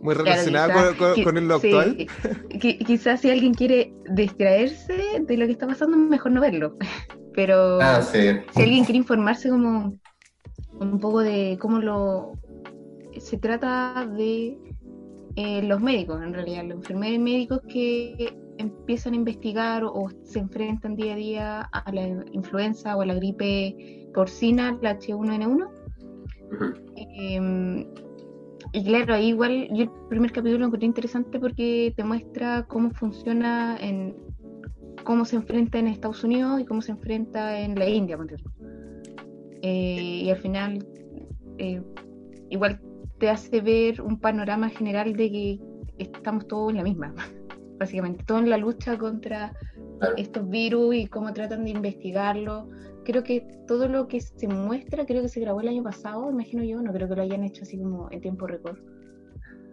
Muy 0.03 0.15
relacionada 0.15 0.95
con, 0.97 1.49
lo 1.49 1.55
actual. 1.55 2.07
quizás 2.59 3.21
si 3.21 3.31
alguien 3.31 3.55
quiere 3.55 3.95
distraerse 4.11 5.21
de 5.21 5.37
lo 5.37 5.47
que 5.47 5.53
está 5.53 5.67
pasando, 5.67 5.97
mejor 5.97 6.33
no 6.33 6.41
verlo. 6.41 6.77
Pero 7.35 7.81
ah, 7.81 8.03
si 8.03 8.19
alguien 8.61 8.85
quiere 8.85 8.99
informarse 8.99 9.49
como 9.49 9.99
un 10.79 11.01
poco 11.01 11.21
de 11.21 11.57
cómo 11.59 11.79
lo 11.79 12.33
se 13.19 13.39
trata 13.39 14.07
de 14.07 14.59
eh, 15.37 15.63
los 15.63 15.81
médicos, 15.81 16.23
en 16.23 16.35
realidad, 16.35 16.65
los 16.65 16.77
enfermeros 16.77 17.19
médicos 17.19 17.61
que 17.69 18.35
empiezan 18.59 19.15
a 19.15 19.17
investigar 19.17 19.85
o, 19.85 20.09
se 20.25 20.39
enfrentan 20.39 20.97
día 20.97 21.15
a 21.15 21.17
día 21.17 21.61
a 21.61 21.93
la 21.93 22.07
influenza 22.33 22.97
o 22.97 23.03
a 23.03 23.07
la 23.07 23.15
gripe 23.15 24.11
porcina, 24.15 24.79
la 24.83 24.99
H1N1. 24.99 25.69
Em, 26.97 27.87
y 28.73 28.85
claro, 28.85 29.15
ahí 29.15 29.29
igual 29.29 29.69
yo 29.73 29.85
el 29.85 29.91
primer 30.09 30.33
capítulo 30.33 30.61
lo 30.61 30.67
encontré 30.67 30.87
interesante 30.87 31.39
porque 31.41 31.93
te 31.97 32.05
muestra 32.05 32.67
cómo 32.69 32.91
funciona 32.91 33.77
en 33.81 34.15
cómo 35.05 35.25
se 35.25 35.37
enfrenta 35.37 35.79
en 35.79 35.89
Estados 35.89 36.23
Unidos 36.25 36.61
y 36.61 36.65
cómo 36.65 36.81
se 36.83 36.93
enfrenta 36.93 37.59
en 37.61 37.75
la 37.75 37.89
India, 37.89 38.19
eh, 39.63 40.23
y 40.25 40.31
al 40.31 40.37
final 40.39 40.87
eh, 41.59 41.83
igual 42.51 42.81
te 43.23 43.31
hace 43.31 43.61
ver 43.61 44.03
un 44.03 44.19
panorama 44.19 44.69
general 44.69 45.15
de 45.15 45.31
que 45.31 45.61
estamos 45.97 46.49
todos 46.49 46.70
en 46.70 46.78
la 46.78 46.82
misma, 46.82 47.15
básicamente, 47.78 48.24
todos 48.24 48.43
en 48.43 48.51
la 48.51 48.57
lucha 48.57 48.99
contra 48.99 49.53
estos 50.16 50.51
virus 50.51 50.97
y 50.97 51.07
cómo 51.07 51.32
tratan 51.32 51.62
de 51.62 51.70
investigarlo. 51.70 52.69
Creo 53.05 53.23
que 53.23 53.47
todo 53.69 53.86
lo 53.86 54.09
que 54.09 54.20
se 54.20 54.49
muestra, 54.49 55.07
creo 55.07 55.23
que 55.23 55.28
se 55.28 55.39
grabó 55.39 55.61
el 55.61 55.69
año 55.69 55.85
pasado, 55.85 56.28
imagino 56.32 56.65
yo, 56.65 56.82
no 56.82 56.93
creo 56.93 57.09
que 57.09 57.15
lo 57.15 57.23
hayan 57.23 57.44
hecho 57.44 57.62
así 57.62 57.78
como 57.78 58.11
en 58.11 58.20
tiempo 58.20 58.49
récord. 58.49 58.78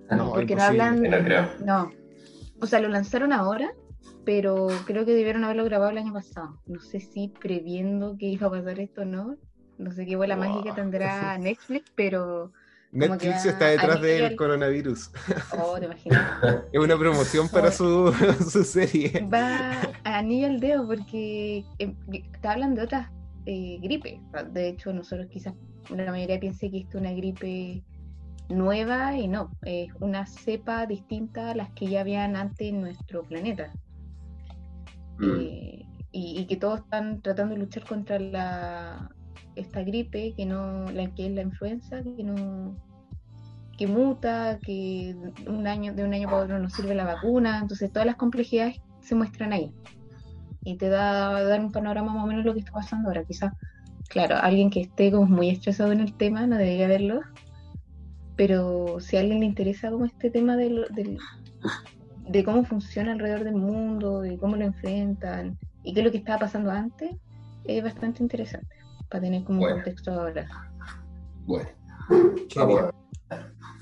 Ah, 0.09 0.17
no, 0.17 0.31
porque 0.31 0.55
no 0.55 0.61
hablan. 0.61 1.01
No, 1.65 1.89
o 2.61 2.67
sea, 2.67 2.79
lo 2.79 2.87
lanzaron 2.87 3.33
ahora, 3.33 3.73
pero 4.25 4.67
creo 4.85 5.05
que 5.05 5.15
debieron 5.15 5.43
haberlo 5.43 5.63
grabado 5.63 5.89
el 5.89 5.97
año 5.97 6.13
pasado. 6.13 6.61
No 6.67 6.79
sé 6.81 6.99
si 6.99 7.29
previendo 7.29 8.15
que 8.15 8.27
iba 8.27 8.45
a 8.45 8.51
pasar 8.51 8.79
esto 8.79 9.01
o 9.01 9.05
no. 9.05 9.37
No 9.79 9.91
sé 9.91 10.05
qué 10.05 10.15
bola 10.15 10.35
mágica 10.35 10.75
tendrá 10.75 11.35
Netflix, 11.39 11.91
pero 11.95 12.51
Netflix 12.91 13.45
está 13.45 13.67
detrás 13.67 14.01
del 14.01 14.35
coronavirus. 14.35 15.11
Oh, 15.57 15.77
te 15.79 15.85
imaginas. 15.85 16.43
es 16.71 16.79
una 16.79 16.97
promoción 16.97 17.47
para 17.49 17.71
su, 17.71 18.11
su, 18.49 18.63
serie. 18.63 19.27
Va 19.31 19.81
a 20.03 20.17
anillo 20.17 20.47
al 20.47 20.59
dedo 20.59 20.87
porque 20.87 21.63
eh, 21.77 21.95
te 22.41 22.47
hablan 22.47 22.75
de 22.75 22.83
otras 22.83 23.09
eh, 23.45 23.77
gripes. 23.81 24.19
De 24.51 24.69
hecho, 24.69 24.91
nosotros 24.91 25.27
quizás 25.29 25.53
la 25.89 26.11
mayoría 26.11 26.39
piense 26.39 26.69
que 26.69 26.79
esto 26.79 26.97
es 26.97 27.01
una 27.01 27.13
gripe 27.13 27.83
nueva 28.49 29.15
y 29.15 29.27
no, 29.27 29.51
es 29.63 29.89
una 29.99 30.25
cepa 30.25 30.87
distinta 30.87 31.51
a 31.51 31.55
las 31.55 31.69
que 31.71 31.87
ya 31.87 32.01
habían 32.01 32.35
antes 32.35 32.69
en 32.69 32.81
nuestro 32.81 33.23
planeta. 33.23 33.71
Mm. 35.19 35.39
Eh, 35.39 35.85
y, 36.11 36.39
y, 36.39 36.47
que 36.47 36.55
todos 36.55 36.79
están 36.79 37.21
tratando 37.21 37.53
de 37.53 37.61
luchar 37.61 37.85
contra 37.85 38.17
la, 38.17 39.11
esta 39.59 39.83
gripe, 39.83 40.33
que 40.35 40.45
no, 40.45 40.91
la 40.91 41.09
que 41.13 41.27
es 41.27 41.31
la 41.33 41.41
influenza, 41.41 42.01
que 42.03 42.23
no 42.23 42.75
que 43.79 43.87
muta, 43.87 44.59
que 44.61 45.15
un 45.47 45.65
año, 45.65 45.93
de 45.93 46.03
un 46.03 46.13
año 46.13 46.27
para 46.27 46.43
otro 46.43 46.59
no 46.59 46.69
sirve 46.69 46.93
la 46.95 47.05
vacuna, 47.05 47.59
entonces 47.61 47.89
todas 47.89 48.05
las 48.05 48.17
complejidades 48.17 48.81
se 48.99 49.15
muestran 49.15 49.53
ahí. 49.53 49.71
Y 50.65 50.75
te 50.75 50.89
da 50.89 51.41
dar 51.43 51.61
un 51.61 51.71
panorama 51.71 52.13
más 52.13 52.25
o 52.25 52.27
menos 52.27 52.43
de 52.43 52.49
lo 52.49 52.53
que 52.53 52.59
está 52.59 52.73
pasando 52.73 53.07
ahora. 53.07 53.23
Quizás, 53.23 53.53
claro, 54.09 54.35
alguien 54.35 54.69
que 54.69 54.81
esté 54.81 55.11
como 55.11 55.27
muy 55.27 55.49
estresado 55.49 55.93
en 55.93 56.01
el 56.01 56.13
tema 56.13 56.45
no 56.45 56.57
debería 56.57 56.89
verlo, 56.89 57.21
pero 58.35 58.99
si 58.99 59.15
a 59.15 59.21
alguien 59.21 59.39
le 59.39 59.45
interesa 59.45 59.89
como 59.89 60.03
este 60.03 60.29
tema 60.29 60.57
de, 60.57 60.85
de 62.27 62.43
cómo 62.43 62.65
funciona 62.65 63.13
alrededor 63.13 63.45
del 63.45 63.55
mundo, 63.55 64.19
de 64.19 64.37
cómo 64.37 64.57
lo 64.57 64.65
enfrentan 64.65 65.57
y 65.83 65.93
qué 65.93 66.01
es 66.01 66.05
lo 66.05 66.11
que 66.11 66.17
estaba 66.17 66.39
pasando 66.39 66.69
antes, 66.69 67.11
es 67.63 67.81
bastante 67.81 68.21
interesante 68.21 68.78
para 69.09 69.21
tener 69.21 69.43
como 69.43 69.63
un 69.63 69.71
contexto 69.71 70.11
ahora. 70.11 70.47
Bueno. 71.45 71.69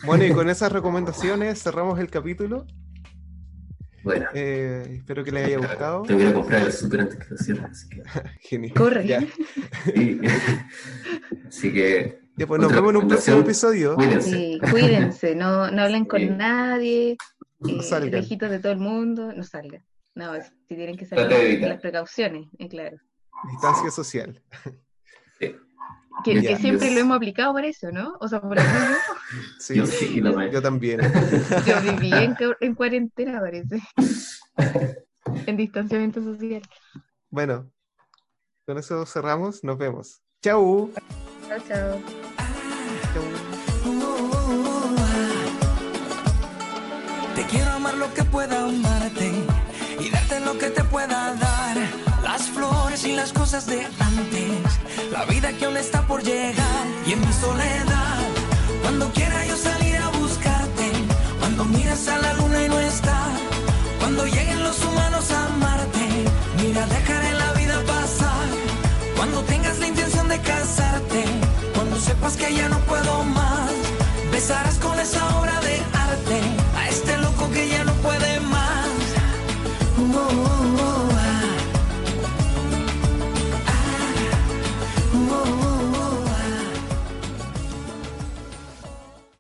Bueno, 0.06 0.26
y 0.26 0.32
con 0.32 0.50
esas 0.50 0.72
recomendaciones 0.72 1.62
cerramos 1.62 2.00
el 2.00 2.10
capítulo. 2.10 2.66
Bueno. 4.04 4.28
Eh, 4.34 5.00
espero 5.00 5.24
que 5.24 5.32
les 5.32 5.48
haya 5.48 5.58
gustado. 5.58 6.04
Te 6.04 6.14
voy 6.14 6.26
a 6.26 6.34
comprar 6.34 6.62
el 6.62 6.72
super 6.72 7.02
antes 7.02 7.18
que 7.18 7.26
lo 7.30 7.38
cierre, 7.38 7.66
así 7.66 7.90
que. 7.90 8.04
Genial. 8.42 8.74
Corre. 8.74 9.08
Ya. 9.08 9.20
así 11.48 11.74
que. 11.74 12.20
Ya, 12.38 12.48
pues 12.48 12.62
nos 12.62 12.72
vemos 12.72 12.92
en 12.92 12.98
un 12.98 13.08
próximo 13.08 13.40
episodio. 13.40 13.96
Cuídense. 13.96 14.30
Sí, 14.30 14.62
cuídense, 14.72 15.36
no, 15.36 15.72
no 15.72 15.82
hablen 15.82 16.06
con 16.06 16.38
nadie. 16.38 17.18
No 17.60 17.82
eh, 17.82 18.10
lejitos 18.12 18.52
de 18.52 18.60
todo 18.60 18.72
el 18.72 18.78
mundo, 18.78 19.34
no 19.34 19.44
salgan. 19.44 19.84
No, 20.14 20.34
si 20.36 20.76
tienen 20.76 20.96
que 20.96 21.06
salir, 21.06 21.62
las 21.62 21.82
precauciones, 21.82 22.48
es 22.60 22.70
claro. 22.70 22.98
Distancia 23.52 23.92
social. 23.92 24.42
Que, 26.24 26.58
siempre 26.58 26.92
lo 26.92 27.00
hemos 27.00 27.18
aplicado 27.18 27.54
por 27.54 27.64
eso, 27.64 27.92
¿no? 27.92 28.18
O 28.20 28.28
sea, 28.28 28.42
por 28.42 28.58
ejemplo. 28.58 28.98
Sí, 29.60 29.76
yo, 29.76 29.86
sí, 29.86 30.22
yo 30.22 30.62
también. 30.62 31.02
Yo 31.66 31.82
viví 31.82 32.14
en, 32.14 32.34
en 32.62 32.76
cuarentena, 32.76 33.42
parece. 33.42 33.82
en 35.46 35.58
distanciamiento 35.58 36.24
social. 36.24 36.62
Bueno, 37.30 37.70
con 38.66 38.78
eso 38.78 39.06
cerramos. 39.06 39.66
Nos 39.66 39.78
vemos. 39.78 40.22
Chau. 40.42 40.94
Chao, 41.50 41.60
chao. 41.68 42.02
Te 47.36 47.44
quiero 47.44 47.72
amar 47.72 47.96
lo 47.96 48.14
que 48.14 48.24
pueda 48.24 48.64
amarte 48.64 49.32
y 50.00 50.10
darte 50.10 50.40
lo 50.40 50.58
que 50.58 50.70
te 50.70 50.84
pueda 50.86 51.36
dar. 51.36 51.47
Y 53.04 53.12
las 53.16 53.32
cosas 53.32 53.68
de 53.68 53.86
antes. 54.00 55.12
La 55.12 55.24
vida 55.26 55.54
que 55.54 55.66
aún 55.66 55.78
está 55.78 56.02
por 56.08 56.24
llegar 56.24 56.86
y 57.06 57.14
en 57.14 57.20
mi 57.20 57.32
soledad, 57.32 58.18
cuando 58.82 59.12
quiera 59.12 59.46
yo 59.46 59.56
salir 59.56 59.98
a 59.98 60.10
buscarte, 60.10 60.92
cuando 61.40 61.64
miras 61.66 62.08
a 62.08 62.18
la 62.18 62.34
luna 62.34 62.64
y 62.64 62.70
no 62.70 62.80
está, 62.80 63.20
cuando 64.00 64.26
lleguen 64.26 64.64
los 64.64 64.84
humanos 64.84 65.30
a 65.32 65.46
amarte, 65.46 66.08
mira, 66.58 66.88
dejaré 66.88 67.34
la 67.34 67.54
vida 67.54 67.80
pasar, 67.86 68.48
cuando 69.16 69.44
tengas 69.44 69.78
la 69.78 69.88
intención 69.88 70.28
de 70.28 70.40
casarte, 70.40 71.24
cuando 71.76 72.00
sepas 72.00 72.36
que 72.36 72.52
ya 72.54 72.68
no 72.68 72.80
puedo 72.80 73.24
más, 73.26 73.72
besarás 74.32 74.76
con 74.80 75.00
esa 75.00 75.24
hora 75.38 75.48